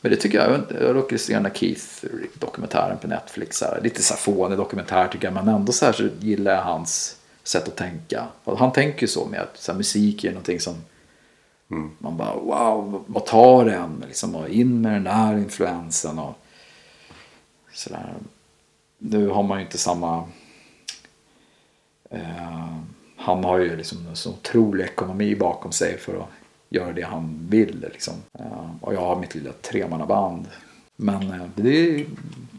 Men 0.02 0.12
det 0.12 0.18
tycker 0.18 0.38
jag, 0.38 0.62
jag, 0.82 0.96
råkade 0.96 1.18
se 1.18 1.34
den 1.34 1.52
Keith-dokumentären 1.54 2.98
på 2.98 3.08
Netflix. 3.08 3.58
Så 3.58 3.66
här, 3.66 3.82
lite 3.82 4.04
så 4.04 4.14
här 4.14 4.22
fånig 4.22 4.58
dokumentär 4.58 5.08
tycker 5.08 5.28
jag. 5.28 5.34
Men 5.34 5.48
ändå 5.48 5.72
så, 5.72 5.86
här, 5.86 5.94
så 5.94 6.08
gillar 6.20 6.54
jag 6.54 6.62
hans 6.62 7.18
sätt 7.44 7.68
att 7.68 7.76
tänka. 7.76 8.28
Och 8.44 8.60
han 8.60 8.72
tänker 8.72 9.08
så 9.08 9.26
med 9.26 9.40
att 9.40 9.58
så 9.58 9.72
här, 9.72 9.78
musik 9.78 10.24
är 10.24 10.30
någonting 10.30 10.60
som 10.60 10.76
man 11.98 12.18
bara 12.18 12.36
wow, 12.36 13.04
vad 13.08 13.26
tar 13.26 13.66
den? 13.66 14.04
Liksom, 14.08 14.36
och 14.36 14.50
in 14.50 14.82
med 14.82 14.94
den 14.94 15.04
där 15.04 15.38
influensen 15.38 16.20
och 16.20 16.34
sådär. 17.74 18.14
Nu 18.98 19.28
har 19.28 19.44
man 19.44 19.58
ju 19.60 19.66
inte 19.66 19.78
samma... 19.78 20.24
Eh, 22.10 22.78
han 23.26 23.44
har 23.44 23.58
ju 23.58 23.76
liksom 23.78 23.98
en 24.10 24.16
så 24.16 24.30
otrolig 24.30 24.84
ekonomi 24.84 25.36
bakom 25.36 25.72
sig 25.72 25.98
för 25.98 26.14
att 26.18 26.28
göra 26.70 26.92
det 26.92 27.02
han 27.02 27.48
vill. 27.50 27.86
Liksom. 27.94 28.14
Eh, 28.40 28.70
och 28.82 28.94
jag 28.94 29.02
har 29.02 29.16
mitt 29.16 29.36
lilla 29.36 29.52
tremannaband. 29.62 30.48
Men 30.96 31.32
eh, 31.32 31.42
det, 31.56 32.06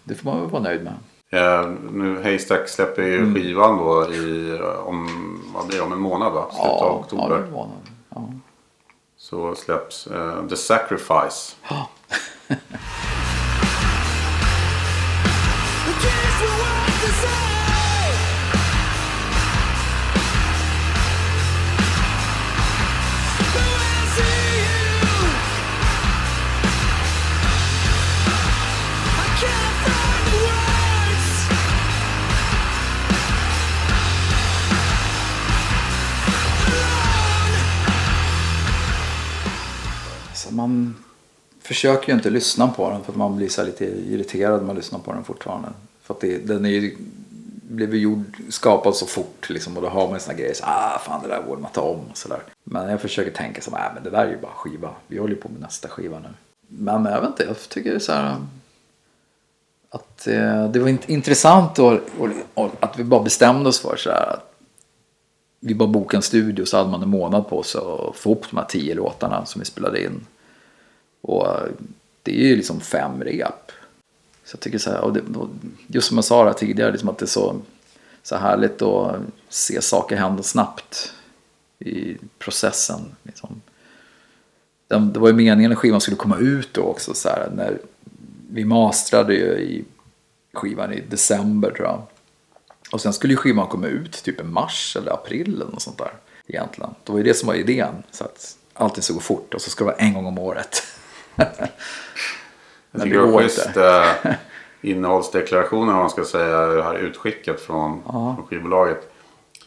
det 0.05 0.15
får 0.15 0.31
man 0.31 0.41
väl 0.41 0.51
vara 0.51 0.63
nöjd 0.63 0.85
med. 0.85 0.95
Eh, 1.31 1.71
nu 1.93 2.23
Haystack 2.23 2.69
släpper 2.69 3.03
ju 3.03 3.17
Mm. 3.19 3.35
skivan 3.35 3.79
då 3.79 4.15
i, 4.15 4.59
om, 4.87 5.09
vad 5.55 5.67
blir 5.67 5.77
det, 5.77 5.83
om 5.85 5.93
en 5.93 5.99
månad 6.01 6.33
va? 6.33 6.47
Slutet 6.51 6.71
av 6.71 6.79
ja, 6.81 6.99
oktober. 7.01 7.37
det 7.39 7.51
var 7.51 7.67
någon. 7.67 7.73
Ja. 8.15 8.29
Så 9.17 9.55
släpps 9.55 10.07
eh, 10.07 10.47
The 10.49 10.57
Sacrifice. 10.57 11.55
Så 17.23 17.56
man 40.67 40.95
försöker 41.61 42.09
ju 42.09 42.15
inte 42.15 42.31
lyssna 42.31 42.69
på 42.69 42.91
den 42.91 43.05
för 43.05 43.13
att 43.13 43.19
man 43.19 43.37
blir 43.37 43.49
så 43.49 43.65
lite 43.65 43.85
irriterad 43.85 44.61
när 44.61 44.67
man 44.67 44.77
lyssnar 44.77 44.99
på 44.99 45.13
den 45.13 45.25
fortfarande. 45.25 45.69
För 46.03 46.15
att 46.15 46.21
det, 46.21 46.39
den 46.39 46.65
är 46.65 46.69
ju, 46.69 46.97
blev 47.63 47.95
ju 47.95 48.01
gjord, 48.01 48.37
skapad 48.49 48.97
så 48.97 49.07
fort 49.07 49.51
liksom 49.51 49.77
och 49.77 49.83
då 49.83 49.89
har 49.89 50.09
man 50.09 50.21
såna 50.21 50.39
grejer 50.39 50.55
så 50.55 50.65
ah 50.67 50.99
fan 50.99 51.23
det 51.23 51.29
där 51.29 51.43
borde 51.43 51.63
man 51.63 51.71
ta 51.73 51.81
om 51.81 52.01
och 52.11 52.17
sådär. 52.17 52.43
Men 52.65 52.91
jag 52.91 53.01
försöker 53.01 53.31
tänka 53.31 53.61
så 53.61 53.71
här, 53.71 53.89
ah, 53.89 53.93
men 53.95 54.05
det 54.05 54.11
där 54.11 54.27
är 54.27 54.31
ju 54.31 54.39
bara 54.39 54.53
skiva. 54.53 54.91
Vi 55.07 55.19
håller 55.19 55.35
ju 55.35 55.41
på 55.41 55.49
med 55.49 55.61
nästa 55.61 55.89
skiva 55.89 56.19
nu. 56.19 56.29
Men 56.69 57.05
jag 57.05 57.21
vet 57.21 57.31
inte, 57.31 57.45
jag 57.45 57.69
tycker 57.69 57.99
så 57.99 58.13
här 58.13 58.37
att 59.91 60.27
eh, 60.27 60.69
det 60.69 60.79
var 60.79 60.89
int- 60.89 61.11
intressant 61.11 61.79
och, 61.79 61.93
och, 61.93 62.29
och 62.55 62.71
att 62.81 62.99
vi 62.99 63.05
bara 63.05 63.23
bestämde 63.23 63.69
oss 63.69 63.81
för 63.81 63.97
så 63.97 64.11
här 64.11 64.27
att 64.27 64.53
vi 65.61 65.75
bara 65.75 65.89
bokade 65.89 66.19
en 66.19 66.23
studio 66.23 66.65
så 66.65 66.77
hade 66.77 66.91
man 66.91 67.03
en 67.03 67.09
månad 67.09 67.49
på 67.49 67.63
sig 67.63 67.81
att 67.81 68.17
få 68.17 68.33
upp 68.33 68.51
de 68.51 68.57
här 68.57 68.65
tio 68.65 68.95
låtarna 68.95 69.47
som 69.47 69.59
vi 69.59 69.65
spelade 69.65 70.05
in. 70.05 70.27
Och 71.27 71.47
det 72.23 72.41
är 72.41 72.49
ju 72.49 72.57
liksom 72.57 72.81
fem 72.81 73.25
rep. 73.25 73.73
Så 74.45 74.55
jag 74.55 74.61
tycker 74.61 74.79
så 74.79 74.91
här, 74.91 75.01
och 75.01 75.13
det, 75.13 75.21
och 75.39 75.49
just 75.87 76.09
som 76.09 76.17
jag 76.17 76.25
sa 76.25 76.45
det 76.45 76.55
tidigare, 76.55 76.91
liksom 76.91 77.09
att 77.09 77.19
det 77.19 77.25
är 77.25 77.27
så, 77.27 77.57
så 78.23 78.37
härligt 78.37 78.83
att 78.83 79.17
se 79.49 79.83
saker 79.83 80.17
hända 80.17 80.43
snabbt 80.43 81.13
i 81.79 82.17
processen. 82.39 83.01
Liksom. 83.23 83.63
Det, 84.89 84.99
det 84.99 85.21
var 85.21 85.29
ju 85.29 85.35
meningen 85.35 85.73
att 85.73 85.79
skivan 85.79 86.01
skulle 86.01 86.17
komma 86.17 86.39
ut 86.39 86.75
då 86.75 86.83
också. 86.83 87.15
Så 87.15 87.29
här, 87.29 87.51
när 87.57 87.79
vi 88.51 88.65
mastrade 88.65 89.35
ju 89.35 89.47
i 89.47 89.85
skivan 90.53 90.93
i 90.93 91.01
december 91.01 91.71
tror 91.71 91.87
jag. 91.87 92.03
Och 92.93 93.01
sen 93.01 93.13
skulle 93.13 93.33
ju 93.33 93.37
skivan 93.37 93.67
komma 93.67 93.87
ut 93.87 94.13
typ 94.13 94.41
i 94.41 94.45
mars 94.45 94.97
eller 94.97 95.13
april 95.13 95.55
eller 95.55 95.73
något 95.73 95.83
sånt 95.83 95.99
där. 95.99 96.13
Egentligen. 96.47 96.91
Det 97.05 97.13
var 97.13 97.19
ju 97.19 97.25
det 97.25 97.35
som 97.35 97.47
var 97.47 97.55
idén. 97.55 98.03
Så 98.11 98.25
att 98.25 98.57
allting 98.73 99.03
skulle 99.03 99.15
gå 99.15 99.21
fort 99.21 99.55
och 99.55 99.61
så 99.61 99.71
ska 99.71 99.85
det 99.85 99.91
vara 99.91 99.97
en 99.97 100.15
gång 100.15 100.27
om 100.27 100.39
året. 100.39 100.83
Jag 101.37 103.03
tycker 103.03 103.19
det 103.19 103.27
det 103.27 103.33
var 103.33 103.43
schysst 103.43 103.77
eh, 103.77 104.33
innehållsdeklarationen 104.81 105.95
om 105.95 106.01
man 106.01 106.11
ska 106.11 106.25
säga 106.25 106.67
det 106.67 106.83
här 106.83 106.95
utskicket 106.95 107.61
från, 107.61 108.03
från 108.03 108.47
skivbolaget. 108.51 109.13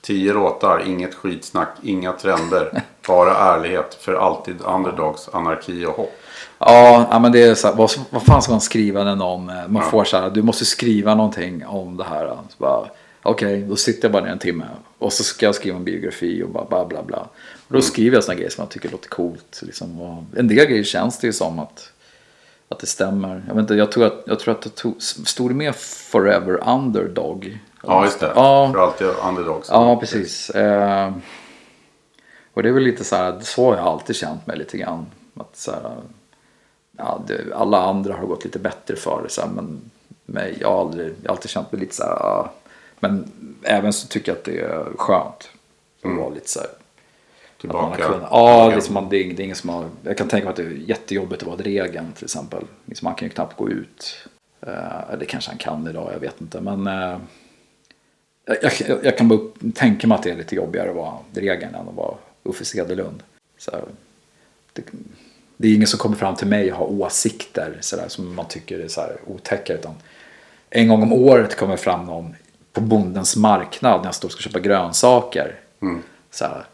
Tio 0.02 0.34
låtar, 0.34 0.84
inget 0.86 1.16
skitsnack, 1.16 1.70
inga 1.82 2.14
trender, 2.14 2.82
bara 3.08 3.36
ärlighet, 3.36 3.98
för 4.02 4.14
alltid 4.14 4.56
underdogs, 4.62 5.30
anarki 5.34 5.86
och 5.86 5.94
hopp. 5.94 6.14
Ja, 6.60 7.08
ja, 7.12 7.20
men 7.20 7.32
det 7.32 7.44
är 7.44 7.56
så 7.56 7.68
här, 7.68 7.76
vad, 7.76 7.92
vad 8.10 8.24
fan 8.24 8.42
ska 8.42 8.52
man 8.52 8.62
skriva 8.62 9.04
när 9.04 9.16
någon, 9.16 9.50
eh, 9.50 9.68
man 9.68 9.84
får 9.84 10.04
så 10.04 10.18
här, 10.18 10.30
du 10.30 10.42
måste 10.42 10.66
skriva 10.66 11.16
någonting 11.16 11.66
om 11.66 11.98
det 11.98 12.04
här. 12.04 12.38
Bara, 12.58 12.88
Okej, 13.24 13.62
då 13.62 13.76
sitter 13.76 14.06
jag 14.06 14.12
bara 14.12 14.24
ner 14.24 14.32
en 14.32 14.40
timme 14.40 14.66
och 15.00 15.14
så 15.14 15.24
ska 15.24 15.46
jag 15.46 15.56
skriva 15.56 15.78
en 15.78 15.84
biografi 15.84 16.44
och 16.44 16.50
bara 16.50 16.66
bla 16.66 16.86
bla 16.86 17.04
bla. 17.04 17.28
Och 17.70 17.76
då 17.76 17.82
skriver 17.82 18.18
jag 18.18 18.24
sådana 18.24 18.38
grejer 18.38 18.52
som 18.52 18.62
jag 18.62 18.70
tycker 18.70 18.90
låter 18.90 19.10
coolt. 19.10 19.62
Liksom. 19.62 20.02
Och 20.02 20.24
en 20.38 20.48
del 20.48 20.66
grejer 20.66 20.84
känns 20.84 21.20
det 21.20 21.28
ju 21.28 21.34
som 21.34 21.60
att, 21.60 21.92
att 22.70 22.80
det 22.80 22.88
stämmer. 22.88 23.44
Jag, 23.48 23.56
vet 23.56 23.62
inte, 23.62 23.76
jag 23.76 23.92
tror 23.92 24.06
att, 24.06 24.24
jag 24.26 24.40
tror 24.40 24.54
att 24.54 24.62
det 24.62 24.70
tog, 24.70 25.02
stod 25.02 25.50
det 25.50 25.56
med 25.56 25.76
Forever 25.76 26.70
Underdog? 26.70 27.60
Ja, 27.84 28.04
just 28.04 28.20
det. 28.20 28.32
Ja, 28.36 28.72
För 28.74 28.80
alltid 28.80 29.08
underdogs. 29.08 29.70
Ja, 29.72 30.00
precis. 30.00 30.50
Eh, 30.50 31.14
och 32.54 32.64
det 32.64 32.70
är 32.70 32.74
väl 32.74 32.84
lite 32.84 33.04
så 33.04 33.16
här, 33.16 33.40
så 33.42 33.66
har 33.66 33.78
jag 33.78 33.86
alltid 33.86 34.16
känt 34.16 34.48
mig 34.48 34.58
lite 34.58 34.78
grann. 34.78 35.06
Att 35.36 35.58
så 35.58 35.72
här, 35.72 35.96
ja, 36.98 37.22
det, 37.28 37.56
alla 37.56 37.82
andra 37.82 38.14
har 38.14 38.26
gått 38.26 38.46
lite 38.46 38.60
bättre 38.60 38.96
för 38.96 39.22
det, 39.24 39.30
så 39.30 39.42
här, 39.42 39.50
men 39.50 39.92
mig, 40.26 40.58
jag, 40.62 40.72
har 40.72 40.80
aldrig, 40.82 41.16
jag 41.22 41.30
har 41.30 41.36
alltid 41.36 41.50
känt 41.52 41.72
mig 41.72 41.82
lite 41.82 41.96
så 41.96 42.04
här, 42.04 42.12
ja. 42.20 42.52
Men 43.00 43.32
även 43.64 43.94
så 43.94 44.08
tycker 44.08 44.32
jag 44.32 44.38
att 44.38 44.46
det 44.46 44.60
är 44.60 44.86
skönt. 44.98 45.50
Att 46.04 46.18
vara 46.18 46.30
lite 46.30 46.50
så 46.50 46.60
här, 46.60 46.70
Tillbaka. 47.62 48.04
kunnat, 48.04 48.28
ja, 48.32 48.72
liksom 48.76 48.94
man, 48.94 49.10
det, 49.10 49.24
det 49.24 49.42
är 49.42 49.46
ingen 49.46 49.56
som 49.56 49.70
har, 49.70 49.90
jag 50.04 50.18
kan 50.18 50.28
tänka 50.28 50.46
mig 50.46 50.52
att 50.52 50.56
det 50.56 50.64
är 50.64 50.90
jättejobbigt 50.90 51.42
att 51.42 51.48
vara 51.48 51.58
Dregen 51.58 52.12
till 52.16 52.24
exempel. 52.24 52.64
Liksom 52.86 53.06
man 53.06 53.16
kan 53.16 53.28
ju 53.28 53.34
knappt 53.34 53.58
gå 53.58 53.70
ut. 53.70 54.28
Eh, 54.62 55.14
eller 55.14 55.26
kanske 55.26 55.52
han 55.52 55.58
kan 55.58 55.88
idag, 55.88 56.12
jag 56.14 56.20
vet 56.20 56.42
inte. 56.42 56.62
Men 56.62 56.88
eh, 56.88 57.18
jag, 58.46 58.72
jag, 58.88 59.06
jag 59.06 59.18
kan 59.18 59.28
bara 59.28 59.40
tänka 59.76 60.08
mig 60.08 60.16
att 60.16 60.24
det 60.24 60.32
är 60.32 60.36
lite 60.36 60.56
jobbigare 60.56 60.90
att 60.90 60.96
vara 60.96 61.14
Dregen 61.32 61.76
än 61.76 61.88
att 61.88 61.96
vara 61.96 62.16
Uffe 62.44 62.66
Cederlund. 62.66 63.24
Så 63.58 63.72
det, 64.74 64.84
det 65.58 65.68
är 65.68 65.76
ingen 65.76 65.88
som 65.88 66.00
kommer 66.00 66.16
fram 66.16 66.36
till 66.36 66.48
mig 66.48 66.72
och 66.72 66.78
har 66.78 66.86
åsikter 66.86 67.78
så 67.82 67.96
där, 67.96 68.08
som 68.08 68.36
man 68.36 68.48
tycker 68.48 68.80
är 68.80 68.88
så 68.88 69.02
här 69.02 69.18
otäcka. 69.28 69.74
Utan 69.74 69.94
en 70.70 70.88
gång 70.88 71.04
om 71.04 71.14
året 71.14 71.56
kommer 71.58 71.78
fram 71.78 72.06
någon 72.06 72.36
på 72.74 72.82
bondens 72.82 73.36
marknad 73.36 74.00
när 74.00 74.08
jag 74.08 74.16
står 74.16 74.28
och 74.28 74.32
ska 74.32 74.42
köpa 74.42 74.60
grönsaker. 74.60 75.60
Så 76.32 76.46
här, 76.46 76.66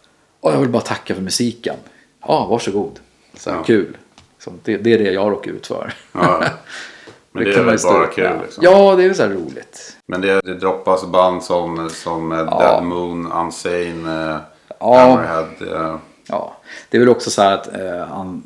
Åh, 0.46 0.54
jag 0.54 0.60
vill 0.60 0.70
bara 0.70 0.82
tacka 0.82 1.16
för 1.16 1.22
musiken. 1.22 1.76
Ja, 2.22 2.48
varsågod. 2.50 3.00
Så 3.34 3.50
Ja. 3.50 3.64
Kul. 3.64 3.98
Så 4.40 4.52
det, 4.64 4.78
det 4.78 4.94
är 4.94 4.98
det 4.98 5.12
jag 5.12 5.32
råkar 5.32 5.52
ut 5.52 5.68
för. 5.68 5.94
Ja. 6.12 6.44
Men 7.32 7.44
det 7.44 7.50
är 7.50 7.56
kan 7.56 7.66
man 7.66 7.76
väl 7.76 7.84
bara 7.84 8.08
kul 8.08 8.32
liksom. 8.44 8.64
Ja, 8.64 8.96
det 8.96 9.04
är 9.04 9.08
väl 9.08 9.16
så 9.16 9.24
här 9.24 9.30
roligt. 9.30 9.98
Men 10.06 10.22
det, 10.22 10.42
det 10.42 10.54
droppas 10.54 11.06
band 11.06 11.44
som, 11.44 11.90
som 11.90 12.32
Ja. 12.32 12.60
Dead 12.60 12.84
Moon, 12.84 13.32
Unsane, 13.32 14.32
eh, 14.32 14.38
Ja. 14.80 14.98
Hammerhead. 15.00 15.48
Eh, 15.72 15.98
Ja, 16.28 16.58
det 16.90 16.98
är 16.98 17.00
väl 17.00 17.10
också 17.10 17.30
så 17.30 17.42
här 17.42 17.54
att 17.54 17.74
eh, 17.76 18.08
han, 18.08 18.44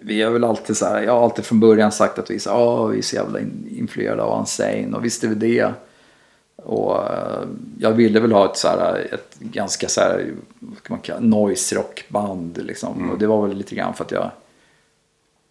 vi 0.00 0.22
har 0.22 0.30
väl 0.30 0.44
alltid 0.44 0.76
så 0.76 0.86
här, 0.86 1.02
jag 1.02 1.12
har 1.12 1.22
alltid 1.24 1.44
från 1.44 1.60
början 1.60 1.92
sagt 1.92 2.18
att 2.18 2.30
vi, 2.30 2.34
är 2.34 2.38
så, 2.38 2.50
ah, 2.50 2.86
vi 2.86 2.98
är 2.98 3.02
så 3.02 3.16
jävla 3.16 3.40
in, 3.40 3.68
influerade 3.78 4.22
av 4.22 4.40
Unsane 4.40 4.88
och 4.96 5.04
visst 5.04 5.24
är 5.24 5.28
vi 5.28 5.34
det. 5.34 5.72
Och 6.64 6.96
eh, 7.12 7.42
jag 7.78 7.92
ville 7.92 8.20
väl 8.20 8.32
ha 8.32 8.44
ett, 8.50 8.56
så 8.56 8.68
här, 8.68 9.08
ett 9.12 9.38
ganska 9.38 9.88
så 9.88 10.00
här, 10.00 10.32
vad 10.58 10.78
ska 10.78 10.92
man 10.94 11.00
kalla 11.00 11.20
noise 11.20 11.76
rockband 11.76 12.58
liksom. 12.62 13.10
Och 13.10 13.18
det 13.18 13.26
var 13.26 13.46
väl 13.46 13.56
lite 13.56 13.74
grann 13.74 13.94
för 13.94 14.04
att 14.04 14.10
jag 14.12 14.30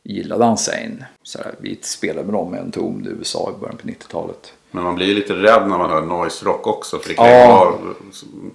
gillade 0.04 0.46
Unsane. 0.46 1.06
Så 1.24 1.38
här, 1.38 1.56
vi 1.60 1.80
spelade 1.82 2.26
med 2.26 2.34
dem 2.34 2.56
i 2.56 2.58
en 2.58 2.72
tom 2.72 3.06
i 3.06 3.10
USA 3.10 3.54
i 3.58 3.60
början 3.62 3.78
på 3.78 3.88
90-talet. 3.88 4.54
men 4.72 4.84
man 4.84 4.96
blir 4.96 5.06
ju 5.08 5.14
lite 5.14 5.34
rädd 5.34 5.62
när 5.70 5.78
man 5.78 5.90
hör 5.90 6.02
noise 6.02 6.46
rock 6.46 6.68
också. 6.68 7.00
För 7.00 7.10
det 7.10 7.16
kan 7.16 7.26
Ja. 7.32 7.78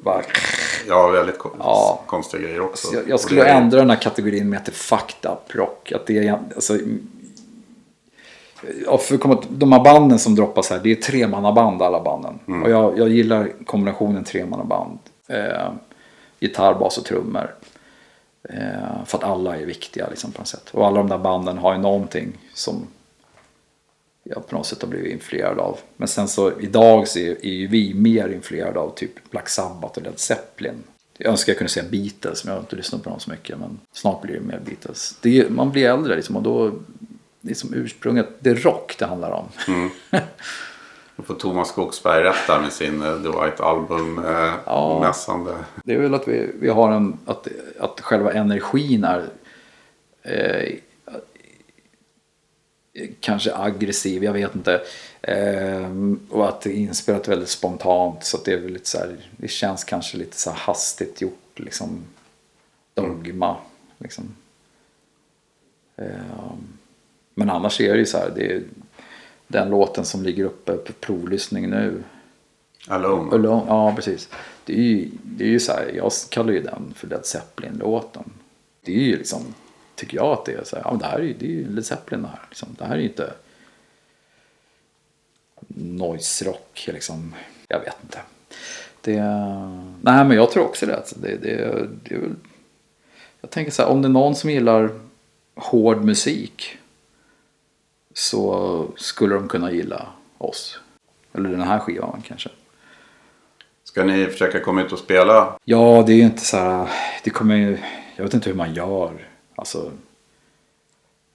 vara 0.04 0.22
ja, 0.88 1.08
väldigt 1.08 1.38
kon- 1.38 1.56
Ja. 1.58 2.02
konstiga 2.06 2.42
grejer 2.42 2.60
också. 2.60 2.88
Jag, 2.94 3.02
Och 3.02 3.08
jag 3.08 3.20
skulle 3.20 3.42
det 3.42 3.48
är- 3.48 3.60
ändra 3.60 3.78
den 3.78 3.90
här 3.90 3.96
kategorin 4.00 4.48
med 4.48 4.64
till 4.64 4.74
fucked 4.74 5.30
up 5.30 5.54
rock. 5.54 5.92
Att 5.92 6.06
det 6.06 6.26
är, 6.28 6.38
alltså, 6.54 6.78
ja, 8.84 8.98
för 8.98 9.18
komma, 9.18 9.42
de 9.48 9.72
här 9.72 9.84
banden 9.84 10.18
som 10.18 10.34
droppas 10.34 10.70
här, 10.70 10.80
det 10.82 10.90
är 10.90 10.94
tremannaband 10.94 11.82
alla 11.82 12.02
banden. 12.02 12.38
Och 12.64 12.70
jag, 12.70 12.98
jag 12.98 13.08
gillar 13.08 13.52
kombinationen 13.64 14.24
tremannaband. 14.24 14.98
Eh, 15.26 15.72
gitarr, 16.40 16.74
bas 16.74 16.98
och 16.98 17.04
trummor. 17.04 17.54
Eh, 18.48 19.04
för 19.04 19.18
att 19.18 19.24
alla 19.24 19.56
är 19.56 19.66
viktiga 19.66 20.08
liksom, 20.08 20.32
på 20.32 20.38
något 20.38 20.48
sätt. 20.48 20.70
Och 20.72 20.86
alla 20.86 20.98
de 20.98 21.08
där 21.08 21.18
banden 21.18 21.58
har 21.58 21.72
ju 21.72 21.78
någonting 21.78 22.32
som 22.54 22.86
jag 24.22 24.46
på 24.46 24.56
något 24.56 24.66
sätt 24.66 24.82
har 24.82 24.88
blivit 24.88 25.12
influerad 25.12 25.58
av. 25.58 25.78
Men 25.96 26.08
sen 26.08 26.28
så 26.28 26.60
idag 26.60 27.08
så 27.08 27.18
är, 27.18 27.46
är 27.46 27.52
ju 27.52 27.66
vi 27.66 27.94
mer 27.94 28.28
influerade 28.28 28.80
av 28.80 28.94
typ 28.94 29.30
Black 29.30 29.48
Sabbath 29.48 29.98
och 29.98 30.04
Led 30.04 30.18
Zeppelin. 30.18 30.82
Jag 31.18 31.30
önskar 31.30 31.52
jag 31.52 31.58
kunde 31.58 31.70
säga 31.70 31.86
Beatles, 31.90 32.44
men 32.44 32.52
jag 32.52 32.58
har 32.58 32.62
inte 32.62 32.76
lyssnat 32.76 33.02
på 33.02 33.10
dem 33.10 33.20
så 33.20 33.30
mycket. 33.30 33.58
Men 33.58 33.80
snart 33.92 34.22
blir 34.22 34.34
det 34.34 34.40
mer 34.40 34.60
Beatles. 34.64 35.18
Det 35.22 35.40
är, 35.40 35.48
man 35.48 35.70
blir 35.70 35.88
äldre 35.88 36.16
liksom 36.16 36.36
och 36.36 36.42
då, 36.42 36.72
det 37.48 37.52
är 37.52 37.54
som 37.54 37.74
ursprunget, 37.74 38.28
det 38.38 38.50
är 38.50 38.54
rock 38.54 38.96
det 38.98 39.06
handlar 39.06 39.30
om. 39.30 39.48
Då 41.16 41.22
får 41.22 41.34
Thomas 41.34 41.68
Skogsberg 41.68 42.22
rätt 42.24 42.46
där 42.46 42.60
med 42.60 42.72
sin 42.72 43.02
eh, 43.02 43.22
The 43.22 43.28
White 43.28 43.62
Album 43.62 44.24
eh, 44.24 44.54
Ja. 44.66 45.00
mässande. 45.00 45.56
Det 45.84 45.94
är 45.94 45.98
väl 45.98 46.14
att 46.14 46.28
vi, 46.28 46.50
vi 46.60 46.68
har 46.68 46.92
en, 46.92 47.18
att, 47.26 47.48
att 47.80 48.00
själva 48.00 48.32
energin 48.32 49.04
är 49.04 49.28
eh, 50.22 50.76
kanske 53.20 53.54
aggressiv, 53.56 54.24
jag 54.24 54.32
vet 54.32 54.54
inte. 54.54 54.80
Eh, 55.22 55.90
och 56.30 56.48
att 56.48 56.60
det 56.60 56.70
är 56.70 56.74
inspelat 56.74 57.28
väldigt 57.28 57.48
spontant 57.48 58.24
så 58.24 58.38
det 58.44 58.52
är 58.52 58.60
väl 58.60 58.72
lite 58.72 58.88
så 58.88 58.98
här, 58.98 59.16
det 59.36 59.48
känns 59.48 59.84
kanske 59.84 60.16
lite 60.16 60.36
så 60.36 60.50
här 60.50 60.58
hastigt 60.58 61.20
gjort 61.20 61.52
liksom. 61.56 62.04
Dogma 62.94 63.56
liksom. 63.98 64.34
Men 67.38 67.50
annars 67.50 67.80
är 67.80 67.92
det 67.92 67.98
ju 67.98 68.06
så 68.06 68.18
här, 68.18 68.32
det 68.34 68.52
är 68.52 68.62
den 69.46 69.70
låten 69.70 70.04
som 70.04 70.22
ligger 70.22 70.44
uppe 70.44 70.72
på 70.72 70.92
provlyssning 70.92 71.70
nu. 71.70 72.02
Alone. 72.88 73.34
Alone, 73.34 73.64
ja, 73.68 73.92
precis. 73.96 74.28
Det 74.64 74.72
är 74.72 74.82
ju, 74.82 75.10
det 75.22 75.44
är 75.44 75.48
ju 75.48 75.60
så 75.60 75.72
här, 75.72 75.92
jag 75.96 76.12
kallar 76.30 76.52
ju 76.52 76.62
den 76.62 76.94
för 76.96 77.06
Led 77.06 77.26
Zeppelin-låten. 77.26 78.24
Det 78.84 78.92
är 78.92 79.02
ju 79.02 79.16
liksom, 79.16 79.54
tycker 79.94 80.16
jag 80.16 80.26
att 80.26 80.44
det 80.44 80.52
är 80.52 80.64
så 80.64 80.76
här, 80.76 80.82
ja 80.84 80.96
det 81.00 81.04
här 81.04 81.18
är 81.18 81.22
ju, 81.22 81.34
det 81.38 81.46
är 81.46 81.50
ju 81.50 81.68
Led 81.68 81.86
Zeppelin 81.86 82.22
det 82.22 82.28
här. 82.28 82.40
Liksom. 82.48 82.68
Det 82.78 82.84
här 82.84 82.94
är 82.94 82.98
ju 82.98 83.08
inte 83.08 83.32
noise 85.76 86.44
rock 86.44 86.88
liksom. 86.92 87.34
Jag 87.68 87.80
vet 87.80 87.96
inte. 88.02 88.18
Det, 89.00 89.20
nej 90.02 90.24
men 90.24 90.30
jag 90.30 90.50
tror 90.50 90.64
också 90.64 90.86
det. 90.86 90.96
Alltså, 90.96 91.18
det, 91.18 91.36
det, 91.36 91.86
det 92.04 92.14
är 92.14 92.18
väl, 92.18 92.34
jag 93.40 93.50
tänker 93.50 93.72
så 93.72 93.82
här, 93.82 93.90
om 93.90 94.02
det 94.02 94.08
är 94.08 94.10
någon 94.10 94.34
som 94.34 94.50
gillar 94.50 94.90
hård 95.54 96.04
musik 96.04 96.78
så 98.18 98.86
skulle 98.96 99.34
de 99.34 99.48
kunna 99.48 99.72
gilla 99.72 100.06
oss. 100.38 100.78
Eller 101.32 101.48
den 101.48 101.60
här 101.60 101.78
skivan 101.78 102.22
kanske. 102.26 102.50
Ska 103.84 104.04
ni 104.04 104.26
försöka 104.26 104.60
komma 104.60 104.82
ut 104.82 104.92
och 104.92 104.98
spela? 104.98 105.58
Ja, 105.64 106.04
det 106.06 106.12
är 106.12 106.16
ju 106.16 106.22
inte 106.22 106.44
så 106.44 106.56
här. 106.56 106.88
Det 107.24 107.30
kommer 107.30 107.56
ju. 107.56 107.78
Jag 108.16 108.24
vet 108.24 108.34
inte 108.34 108.50
hur 108.50 108.56
man 108.56 108.74
gör. 108.74 109.28
Alltså. 109.54 109.92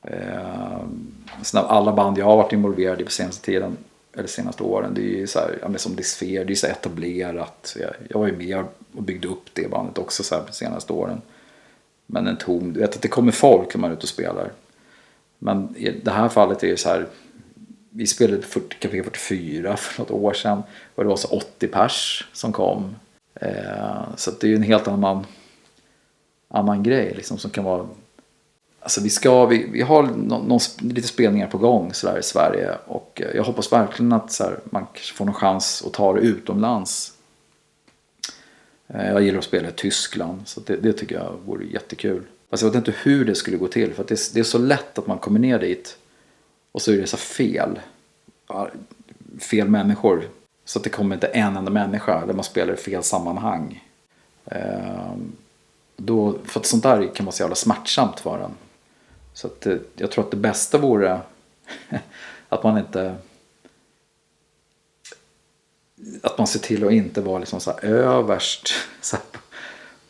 Eh, 0.02 0.80
alla 1.54 1.94
band 1.94 2.18
jag 2.18 2.26
har 2.26 2.38
varit 2.38 2.54
involverad 2.54 3.02
i 3.02 3.04
på 3.04 3.12
senaste 3.12 3.46
tiden. 3.46 3.78
Eller 4.18 4.28
senaste 4.28 4.64
åren. 4.64 4.94
Det 4.94 5.02
är 5.02 5.20
ju 5.20 5.28
så 5.28 5.40
här. 5.40 5.58
Ja, 5.62 5.68
men 5.68 5.80
som 5.80 5.96
Disfear. 5.96 6.46
Det 6.46 6.54
är 6.54 6.56
så 6.56 6.68
etablerat. 6.68 7.76
Jag, 7.80 7.92
jag 8.10 8.20
var 8.20 8.28
ju 8.28 8.38
med 8.38 8.64
och 8.96 9.04
byggde 9.04 9.28
upp 9.28 9.46
det 9.54 9.72
bandet 9.72 9.98
också 9.98 10.24
så 10.24 10.36
här 10.36 10.42
på 10.42 10.54
senaste 10.54 10.94
åren. 10.94 11.22
Men 12.06 12.28
en 12.28 12.38
tom. 12.38 12.74
Du 12.74 12.80
vet 12.80 12.96
att 12.96 13.02
det 13.02 13.08
kommer 13.08 13.32
folk 13.32 13.76
när 13.76 13.82
man 13.82 13.92
är 13.92 13.96
ute 13.96 14.04
och 14.04 14.10
spelar. 14.10 14.52
Men 15.44 15.76
i 15.78 15.92
det 15.92 16.12
här 16.12 16.30
fallet 16.30 16.64
är 16.64 16.68
det 16.68 16.78
så 16.78 16.90
här. 16.90 17.08
Vi 17.90 18.08
spelade 18.08 18.42
40 18.42 18.76
Café 18.80 19.04
44 19.04 19.78
för 19.78 20.02
något 20.02 20.12
år 20.12 20.34
sedan. 20.34 20.64
Och 20.96 21.04
det 21.04 21.10
var 21.10 21.16
så 21.16 21.28
80 21.28 21.68
pers 21.68 22.28
som 22.34 22.54
kom. 22.54 22.96
Eh, 23.36 24.16
så 24.16 24.32
det 24.32 24.48
är 24.48 24.50
ju 24.50 24.56
en 24.56 24.64
helt 24.64 24.88
annan, 24.88 25.26
annan 26.48 26.84
grej 26.84 27.14
liksom 27.16 27.38
som 27.38 27.52
kan 27.52 27.64
vara 27.64 27.88
Alltså 28.80 29.02
vi 29.02 29.10
ska, 29.10 29.46
vi, 29.46 29.70
vi 29.72 29.82
har 29.82 30.04
någon, 30.04 30.48
någon, 30.48 30.60
lite 30.82 31.08
spelningar 31.08 31.48
på 31.48 31.58
gång 31.58 31.94
sådär 31.94 32.20
i 32.20 32.24
Sverige. 32.24 32.78
Och 32.86 33.22
eh, 33.26 33.36
jag 33.36 33.44
hoppas 33.44 33.72
verkligen 33.72 34.14
att 34.14 34.32
så 34.32 34.44
här, 34.44 34.60
man 34.66 34.86
får 35.16 35.26
någon 35.26 35.34
chans 35.34 35.84
att 35.88 35.94
ta 35.94 36.14
det 36.14 36.20
utomlands. 36.20 37.14
Eh, 38.88 39.12
Jag 39.12 39.22
gillar 39.22 39.40
att 39.40 39.46
spela 39.46 39.70
i 39.70 39.72
Tyskland, 39.72 40.42
så 40.46 40.60
det, 40.60 40.76
det 40.76 40.94
tycker 40.94 41.16
jag 41.16 41.34
vore 41.46 41.66
jättekul. 41.66 42.24
Fast 42.54 42.64
jag 42.64 42.70
vet 42.70 42.76
inte 42.88 42.94
hur 43.04 43.26
det 43.26 43.36
skulle 43.36 43.58
gå 43.58 43.68
till, 43.68 43.94
för 43.94 44.02
att 44.02 44.08
det, 44.08 44.14
är- 44.16 44.34
det 44.34 44.40
är 44.40 44.44
så 44.44 44.58
lätt 44.58 44.98
att 44.98 45.08
man 45.08 45.18
kommer 45.18 45.40
ner 45.40 45.60
dit 45.60 45.98
och 46.72 46.82
så 46.82 46.92
är 46.92 46.98
det 46.98 47.08
så 47.08 47.18
fel. 47.18 47.80
Fel 49.40 49.70
människor. 49.70 50.30
Så 50.66 50.80
att 50.80 50.84
det 50.84 50.90
kommer 50.90 51.16
inte 51.16 51.28
en 51.28 51.58
enda 51.58 51.72
människa, 51.72 52.26
där 52.26 52.34
man 52.34 52.44
spelar 52.44 52.74
i 52.74 52.78
fel 52.78 53.04
sammanhang. 53.04 53.84
Ehm, 54.46 55.32
då, 55.98 56.38
för 56.46 56.60
att 56.60 56.66
sånt 56.66 56.84
där 56.84 57.16
kan 57.16 57.26
vara 57.26 57.34
så 57.34 57.44
jävla 57.44 57.56
smärtsamt 57.56 58.20
för 58.20 58.40
en. 58.40 58.52
Så 59.34 59.48
att 59.48 59.62
det, 59.62 59.80
jag 59.96 60.12
tror 60.12 60.24
att 60.24 60.32
det 60.32 60.38
bästa 60.38 60.78
vore 60.78 61.20
att 62.50 62.64
man 62.64 62.78
inte... 62.78 63.16
Att 66.24 66.38
man 66.38 66.48
ser 66.48 66.60
till 66.60 66.86
att 66.86 66.92
inte 66.92 67.22
vara 67.22 67.40
liksom 67.40 67.60
så 67.60 67.72
här 67.72 67.86
överst. 67.90 68.74
Så 69.02 69.16
här, 69.16 69.26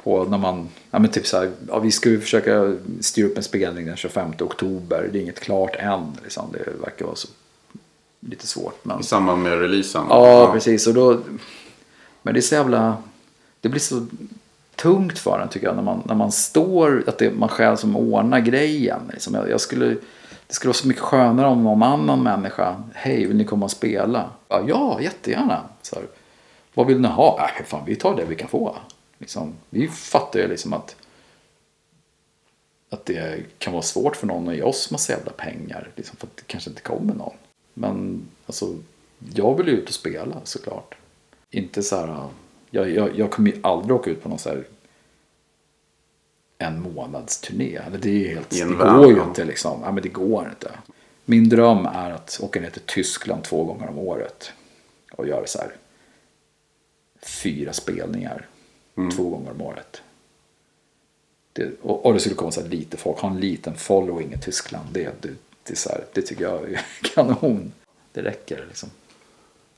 på 0.04 0.24
när 0.24 0.38
man, 0.38 0.70
ja 0.92 1.00
men 1.00 1.12
typ 1.12 1.28
så 1.28 1.38
här, 1.38 1.52
ja, 1.68 1.80
vi 1.80 1.92
ska 1.92 2.10
ju 2.10 2.22
försöka 2.22 2.76
styra 3.02 3.28
upp 3.28 3.38
en 3.38 3.44
spelning 3.44 3.86
den 3.86 3.96
25 3.96 4.34
oktober. 4.40 5.10
Det 5.12 5.20
är 5.20 5.22
inget 5.22 5.40
klart 5.40 5.76
än. 5.76 6.18
Liksom. 6.24 6.46
Det 6.52 6.86
verkar 6.86 7.06
vara 7.06 7.16
så 7.16 7.28
lite 8.20 8.48
svårt. 8.48 8.86
Men... 8.86 9.00
I 9.00 9.04
samband 9.04 9.44
med 9.44 9.60
releasen. 9.60 10.06
Ja, 10.10 10.52
precis. 10.54 10.88
Och 10.88 10.94
då, 10.94 11.20
men 12.22 12.34
det 12.34 12.40
är 12.40 12.42
så 12.42 12.56
jävla... 12.56 12.98
Det 13.62 13.70
blir 13.70 13.80
så 13.80 14.06
tungt 14.76 15.20
för 15.20 15.40
en 15.40 15.50
tycker 15.50 15.68
jag. 15.68 15.76
När 15.76 15.84
man, 15.84 16.04
när 16.06 16.16
man 16.16 16.32
står, 16.32 17.04
att 17.08 17.18
det 17.18 17.26
är 17.26 17.32
man 17.32 17.50
själv 17.50 17.76
som 17.76 17.98
ordnar 17.98 18.40
grejen. 18.40 19.00
Liksom. 19.14 19.34
Jag, 19.34 19.50
jag 19.50 19.62
skulle, 19.62 19.86
det 20.48 20.54
skulle 20.54 20.70
vara 20.70 20.78
så 20.78 20.88
mycket 20.88 21.04
skönare 21.04 21.48
om 21.48 21.64
någon 21.64 21.84
annan 21.84 22.24
människa. 22.24 22.76
Hej, 22.94 23.26
vill 23.26 23.38
ni 23.38 23.46
komma 23.46 23.66
och 23.66 23.72
spela? 23.72 24.30
Ja, 24.50 24.64
ja 24.68 25.02
jättegärna. 25.02 25.62
Så 25.82 25.96
här, 25.96 26.06
Vad 26.74 26.88
vill 26.88 27.00
ni 27.00 27.08
ha? 27.08 27.50
Äh, 27.60 27.66
fan, 27.66 27.84
vi 27.86 27.96
tar 27.96 28.16
det 28.16 28.26
vi 28.26 28.36
kan 28.36 28.48
få. 28.48 28.76
Liksom, 29.24 29.54
vi 29.70 29.88
fattar 29.88 30.40
ju 30.40 30.48
liksom 30.48 30.74
att 30.74 30.96
att 32.90 33.06
det 33.06 33.44
kan 33.58 33.74
vara 33.74 33.84
svårt 33.84 34.16
för 34.16 34.28
någon 34.28 34.50
att 34.50 34.56
ge 34.56 34.62
oss 34.62 34.92
massa 34.92 35.14
jävla 35.14 35.32
pengar. 35.32 35.92
Liksom, 35.96 36.18
för 36.18 36.28
att 36.28 36.38
det 36.38 36.44
kanske 36.48 36.70
inte 36.70 36.82
kommer 36.82 37.14
någon. 37.14 37.34
Men 37.74 38.26
alltså, 38.46 38.76
jag 39.34 39.58
vill 39.58 39.68
ju 39.68 39.74
ut 39.74 39.88
och 39.88 39.94
spela 39.94 40.42
såklart. 40.44 40.96
Inte 41.50 41.84
så 41.84 41.96
här, 41.96 42.28
jag, 42.70 42.90
jag, 42.90 43.20
jag 43.20 43.32
kommer 43.32 43.52
ju 43.52 43.60
aldrig 43.64 43.96
åka 43.96 44.10
ut 44.10 44.24
på 44.24 44.30
någon 44.30 44.40
så 44.40 44.50
här 44.50 44.66
en 46.58 46.82
månads 46.82 47.42
turné. 47.42 47.76
Eller 47.76 47.98
det 47.98 48.26
är 48.26 48.36
helt, 48.36 48.50
det 48.50 48.64
går 48.64 49.12
ju 49.12 49.24
inte 49.24 49.46
liksom. 49.46 49.82
Ja, 49.84 49.92
men 49.92 50.04
det 50.04 50.10
går 50.10 50.50
inte. 50.50 50.72
Min 51.26 51.50
dröm 51.50 51.86
är 51.86 52.12
att 52.12 52.40
åka 52.44 52.62
ner 52.62 52.70
till 52.70 52.82
Tyskland 52.86 53.44
två 53.44 53.64
gånger 53.64 53.90
om 53.90 53.98
året. 53.98 54.52
Och 55.12 55.28
göra 55.28 55.48
så 55.48 55.60
här 55.60 55.76
fyra 57.22 57.74
spelningar 57.74 58.48
Mm. 58.98 59.12
två 59.12 59.30
gånger 59.30 59.52
om 59.52 59.62
året. 59.62 60.02
Det, 61.54 61.72
och, 61.82 62.06
och 62.06 62.14
det 62.14 62.20
skulle 62.20 62.36
komma 62.36 62.52
så 62.52 62.62
här 62.62 62.68
lite 62.70 62.98
folk, 62.98 63.20
ha 63.20 63.30
en 63.30 63.40
liten 63.40 63.76
following 63.76 64.34
i 64.34 64.38
Tyskland. 64.38 64.86
Det, 64.92 65.22
det, 65.22 65.30
det, 65.64 65.86
här, 65.90 66.04
det 66.14 66.22
tycker 66.22 66.44
jag 66.44 66.72
är 66.72 66.82
kanon. 67.16 67.72
Det 68.12 68.22
räcker 68.22 68.66
liksom. 68.68 68.90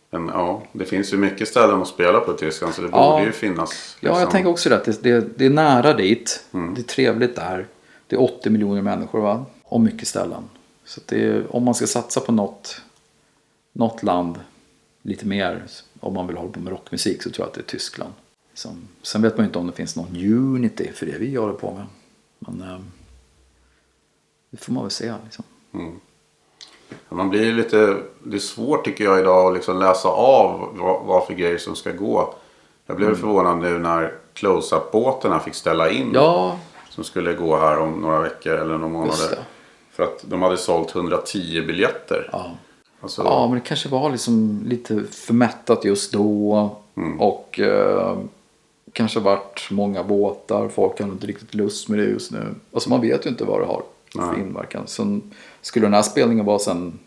Men 0.10 0.28
ja, 0.28 0.64
det 0.72 0.86
finns 0.86 1.14
ju 1.14 1.18
mycket 1.18 1.48
ställen 1.48 1.82
att 1.82 1.88
spela 1.88 2.20
på 2.20 2.34
i 2.34 2.38
Tyskland 2.38 2.74
så 2.74 2.82
det 2.82 2.90
Ja. 2.92 3.12
borde 3.12 3.26
ju 3.26 3.32
finnas. 3.32 3.98
Ja, 4.00 4.10
jag 4.10 4.16
liksom. 4.16 4.32
tänker 4.32 4.50
också 4.50 4.70
det. 4.70 5.04
Det, 5.04 5.38
det, 5.38 5.46
är 5.46 5.50
nära 5.50 5.94
dit. 5.94 6.46
Mm. 6.54 6.74
Det 6.76 6.82
är 6.82 6.84
trevligt 6.84 7.36
där. 7.36 7.68
Det 8.08 8.16
är 8.16 8.22
80 8.22 8.50
miljoner 8.50 8.82
människor 8.82 9.22
va? 9.22 9.46
Och 9.64 9.82
mycket 9.82 10.08
ställen. 10.08 10.44
Så 10.86 11.02
är, 11.16 11.56
om 11.56 11.64
man 11.64 11.76
ska 11.76 11.88
satsa 11.88 12.20
på 12.20 12.32
något, 12.32 12.82
något 13.74 14.04
land 14.04 14.40
lite 15.02 15.26
mer. 15.26 15.64
Om 16.00 16.14
man 16.14 16.28
vill 16.28 16.38
hålla 16.38 16.52
på 16.52 16.60
med 16.60 16.72
rockmusik 16.72 17.24
så 17.24 17.30
tror 17.30 17.44
jag 17.46 17.48
att 17.50 17.54
det 17.54 17.62
är 17.62 17.78
Tyskland. 17.78 18.14
Liksom. 18.56 18.88
Sen 19.02 19.22
vet 19.22 19.38
man 19.38 19.44
ju 19.44 19.48
inte 19.48 19.60
om 19.60 19.68
det 19.68 19.74
finns 19.74 19.96
någon 19.96 20.16
unity 20.16 20.92
för 20.94 21.06
det 21.06 21.18
vi 21.18 21.36
håller 21.36 21.54
på 21.54 21.74
med. 21.74 21.86
Men 22.40 22.70
eh, 22.70 22.80
det 24.50 24.58
får 24.58 24.74
man 24.74 24.84
väl 24.84 24.92
se. 24.92 25.14
Liksom. 25.24 25.44
Man 27.10 27.30
blir 27.30 27.54
lite, 27.54 27.98
det 28.24 28.36
är 28.36 28.40
svårt 28.40 28.86
tycker 28.86 29.04
jag 29.04 29.20
idag 29.20 29.48
att 29.48 29.54
liksom 29.54 29.80
läsa 29.80 30.08
av 30.10 30.70
vad, 30.78 31.06
vad 31.06 31.28
för 31.28 31.34
grejer 31.34 31.58
som 31.58 31.76
ska 31.76 31.92
gå. 31.92 32.34
Jag 32.86 32.98
blev 32.98 33.16
förvånad 33.16 33.58
nu 33.58 33.80
när 33.80 34.14
close-up-båtarna 34.34 35.40
fick 35.40 35.56
ställa 35.56 35.90
in. 35.90 36.12
Ja, 36.14 36.60
Som 36.90 37.04
skulle 37.04 37.34
gå 37.34 37.58
här 37.58 37.78
om 37.80 38.02
några 38.02 38.22
veckor 38.22 38.54
eller 38.54 38.78
några 38.78 38.94
månader. 38.94 39.40
För 39.92 40.04
att 40.04 40.26
de 40.28 40.42
hade 40.42 40.58
sålt 40.58 40.96
110 40.96 41.62
biljetter. 41.68 42.30
Ja. 42.32 42.52
Alltså, 43.02 43.24
Ja, 43.24 43.48
men 43.48 43.56
det 43.60 43.66
kanske 43.66 43.90
var 43.90 44.10
liksom 44.10 44.64
lite 44.66 45.04
för 45.04 45.34
mättat 45.34 45.86
just 45.86 46.14
då. 46.14 46.70
Och 47.20 47.60
eh, 47.60 48.18
kanske 48.96 49.20
varit 49.20 49.68
många 49.72 50.04
båtar. 50.04 50.70
Folk 50.70 51.00
har 51.00 51.08
inte 51.08 51.28
riktigt 51.28 51.54
lust 51.54 51.90
med 51.90 52.00
det 52.00 52.06
just 52.06 52.32
nu. 52.32 52.56
Alltså 52.74 52.90
man 52.90 53.02
vet 53.02 53.26
ju 53.26 53.30
inte 53.30 53.44
vad 53.44 53.62
det 53.62 53.66
har 53.66 53.84
för 54.12 54.20
Nej. 54.20 54.40
inverkan. 54.40 54.84
Så 54.88 55.20
skulle 55.62 55.86
den 55.86 55.94
här 55.94 56.02
spelningen 56.02 56.46
vara 56.46 56.60
sen 56.60 57.00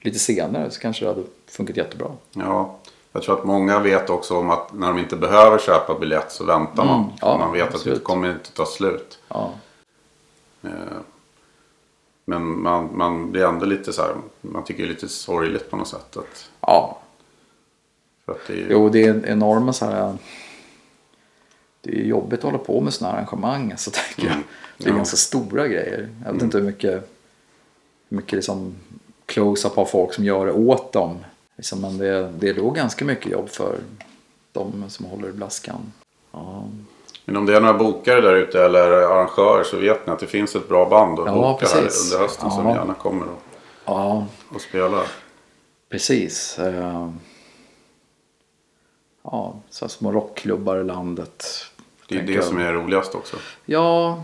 lite 0.00 0.18
senare 0.18 0.70
så 0.70 0.80
kanske 0.80 1.04
det 1.04 1.08
hade 1.08 1.22
funkat 1.48 1.76
jättebra. 1.76 2.08
Ja, 2.32 2.78
jag 3.12 3.22
tror 3.22 3.38
att 3.38 3.44
många 3.44 3.78
vet 3.78 4.10
också 4.10 4.36
om 4.36 4.50
att 4.50 4.72
när 4.72 4.88
de 4.88 4.98
inte 4.98 5.16
behöver 5.16 5.58
köpa 5.58 5.98
biljett 5.98 6.32
så 6.32 6.44
väntar 6.44 6.84
man. 6.84 7.00
Mm, 7.00 7.10
ja, 7.20 7.38
man 7.38 7.52
vet 7.52 7.68
att 7.68 7.74
absolut. 7.74 7.98
det 7.98 8.04
kommer 8.04 8.30
inte 8.30 8.52
ta 8.52 8.66
slut. 8.66 9.18
Ja, 9.28 9.52
Eh, 10.64 10.70
Men 12.24 12.62
man, 12.62 12.96
man 12.96 13.32
blir 13.32 13.44
ändå 13.44 13.66
lite 13.66 13.92
så 13.92 14.02
här, 14.02 14.14
man 14.40 14.64
tycker 14.64 14.82
det 14.82 14.88
är 14.88 14.92
lite 14.92 15.08
sorgligt 15.08 15.70
på 15.70 15.76
något 15.76 15.88
sätt. 15.88 16.16
Att, 16.16 16.50
ja. 16.60 16.98
för 18.24 18.32
att 18.32 18.46
det 18.46 18.52
är, 18.52 18.66
Jo, 18.70 18.88
det 18.88 19.04
är 19.04 19.26
enorma 19.26 19.72
så 19.72 19.84
här. 19.86 20.16
Det 21.84 21.90
är 22.00 22.04
jobbigt 22.04 22.38
att 22.38 22.44
hålla 22.44 22.58
på 22.58 22.80
med 22.80 22.92
sådana 22.94 23.12
här 23.14 23.18
arrangemang. 23.22 23.74
Så 23.76 23.90
tänker 23.90 24.26
jag. 24.32 24.42
Det 24.78 24.84
är 24.84 24.90
Ja. 24.90 24.96
ganska 24.96 25.16
stora 25.16 25.68
grejer. 25.68 26.08
Jag 26.24 26.32
vet 26.32 26.42
inte 26.42 26.58
hur 26.58 26.64
mycket, 26.64 26.92
hur 28.08 28.16
mycket 28.16 28.32
liksom 28.32 28.74
close-up 29.26 29.76
har 29.76 29.84
folk 29.84 30.14
som 30.14 30.24
gör 30.24 30.46
det 30.46 30.52
åt 30.52 30.92
dem. 30.92 31.18
Liksom, 31.56 31.80
men 31.80 31.98
det, 31.98 32.32
det 32.38 32.48
är 32.48 32.54
då 32.54 32.70
ganska 32.70 33.04
mycket 33.04 33.32
jobb 33.32 33.48
för 33.48 33.78
de 34.52 34.84
som 34.90 35.06
håller 35.06 35.28
i 35.28 35.32
blaskan. 35.32 35.92
Ja, 36.32 36.64
Men 37.24 37.36
om 37.36 37.46
det 37.46 37.56
är 37.56 37.60
några 37.60 37.78
bokare 37.78 38.20
där 38.20 38.34
ute 38.34 38.64
eller 38.64 38.90
arrangörer 38.90 39.64
så 39.64 39.76
vet 39.78 40.06
ni 40.06 40.12
att 40.12 40.18
det 40.20 40.26
finns 40.26 40.56
ett 40.56 40.68
bra 40.68 40.88
band 40.88 41.20
att 41.20 41.26
Ja, 41.26 41.32
boka 41.34 41.66
här 41.74 41.82
precis. 41.82 42.12
under 42.12 42.24
hösten 42.26 42.50
som 42.50 42.66
Ja. 42.66 42.74
gärna 42.74 42.94
kommer 42.94 43.26
och, 43.26 43.42
ja 43.84 44.26
och 44.54 44.60
spelar. 44.60 45.06
precis. 45.88 46.58
Eh, 46.58 47.10
Ja, 49.24 49.54
så 49.70 49.84
här 49.84 49.90
små 49.90 50.12
rockklubbar 50.12 50.76
i 50.80 50.84
landet. 50.84 51.44
Det 52.12 52.18
är 52.20 52.26
det 52.26 52.32
jag. 52.32 52.44
som 52.44 52.58
är 52.58 52.72
roligast 52.72 53.14
också. 53.14 53.36
Ja, 53.64 54.22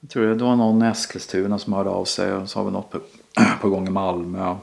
jag 0.00 0.10
tror 0.10 0.26
det 0.26 0.44
var 0.44 0.56
någon 0.56 0.82
i 0.82 0.86
Eskilstuna 0.86 1.58
som 1.58 1.72
hörde 1.72 1.90
av 1.90 2.04
sig 2.04 2.32
och 2.32 2.48
så 2.48 2.58
har 2.58 2.64
vi 2.64 2.70
något 2.72 2.90
på, 2.90 2.98
på 3.60 3.68
gång 3.68 3.86
i 3.86 3.90
Malmö. 3.90 4.56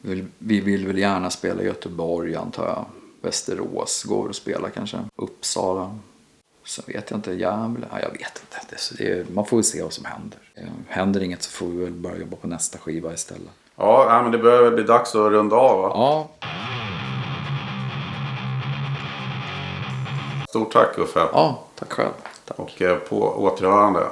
Vi 0.00 0.14
vill, 0.14 0.26
vi 0.38 0.60
vill 0.60 0.86
väl 0.86 0.98
gärna 0.98 1.30
spela 1.30 1.62
i 1.62 1.66
Göteborg 1.66 2.36
antar 2.36 2.66
jag. 2.66 2.84
Västerås 3.22 4.04
går 4.04 4.28
att 4.30 4.36
spela 4.36 4.70
kanske. 4.70 4.98
Uppsala. 5.16 5.96
Sen 6.64 6.84
vet 6.86 7.10
jag 7.10 7.18
inte, 7.18 7.32
Gävle? 7.32 7.86
Ja, 7.92 8.00
jag 8.00 8.10
vet 8.10 8.20
inte. 8.20 8.66
Det, 8.68 8.74
är 8.74 8.78
så- 8.78 8.94
det, 8.94 9.08
är- 9.12 9.26
man 9.34 9.46
får 9.46 9.56
väl 9.56 9.64
se 9.64 9.82
vad 9.82 9.92
som 9.92 10.04
händer. 10.04 10.38
Eh, 10.54 10.64
Händer 10.88 11.20
inget 11.22 11.42
så 11.42 11.50
får 11.50 11.66
vi 11.66 11.84
väl 11.84 11.92
börja 11.92 12.18
jobba 12.18 12.36
på 12.36 12.46
nästa 12.46 12.78
skiva 12.78 13.12
istället. 13.14 13.48
Ja, 13.76 14.20
men 14.22 14.32
det 14.32 14.38
börjar 14.38 14.62
väl 14.62 14.74
bli 14.74 14.82
dags 14.84 15.14
att 15.14 15.32
runda 15.32 15.56
av 15.56 15.78
va? 15.82 15.90
Ja, 15.94 16.28
Stort 20.50 20.72
tack 20.72 20.98
Uffe. 20.98 21.20
ja 21.32 21.58
tack 21.78 21.92
själv. 21.92 22.10
Tack. 22.44 22.58
Och 22.58 22.82
eh, 22.82 22.96
på 22.96 23.16
återhörande. 23.16 24.06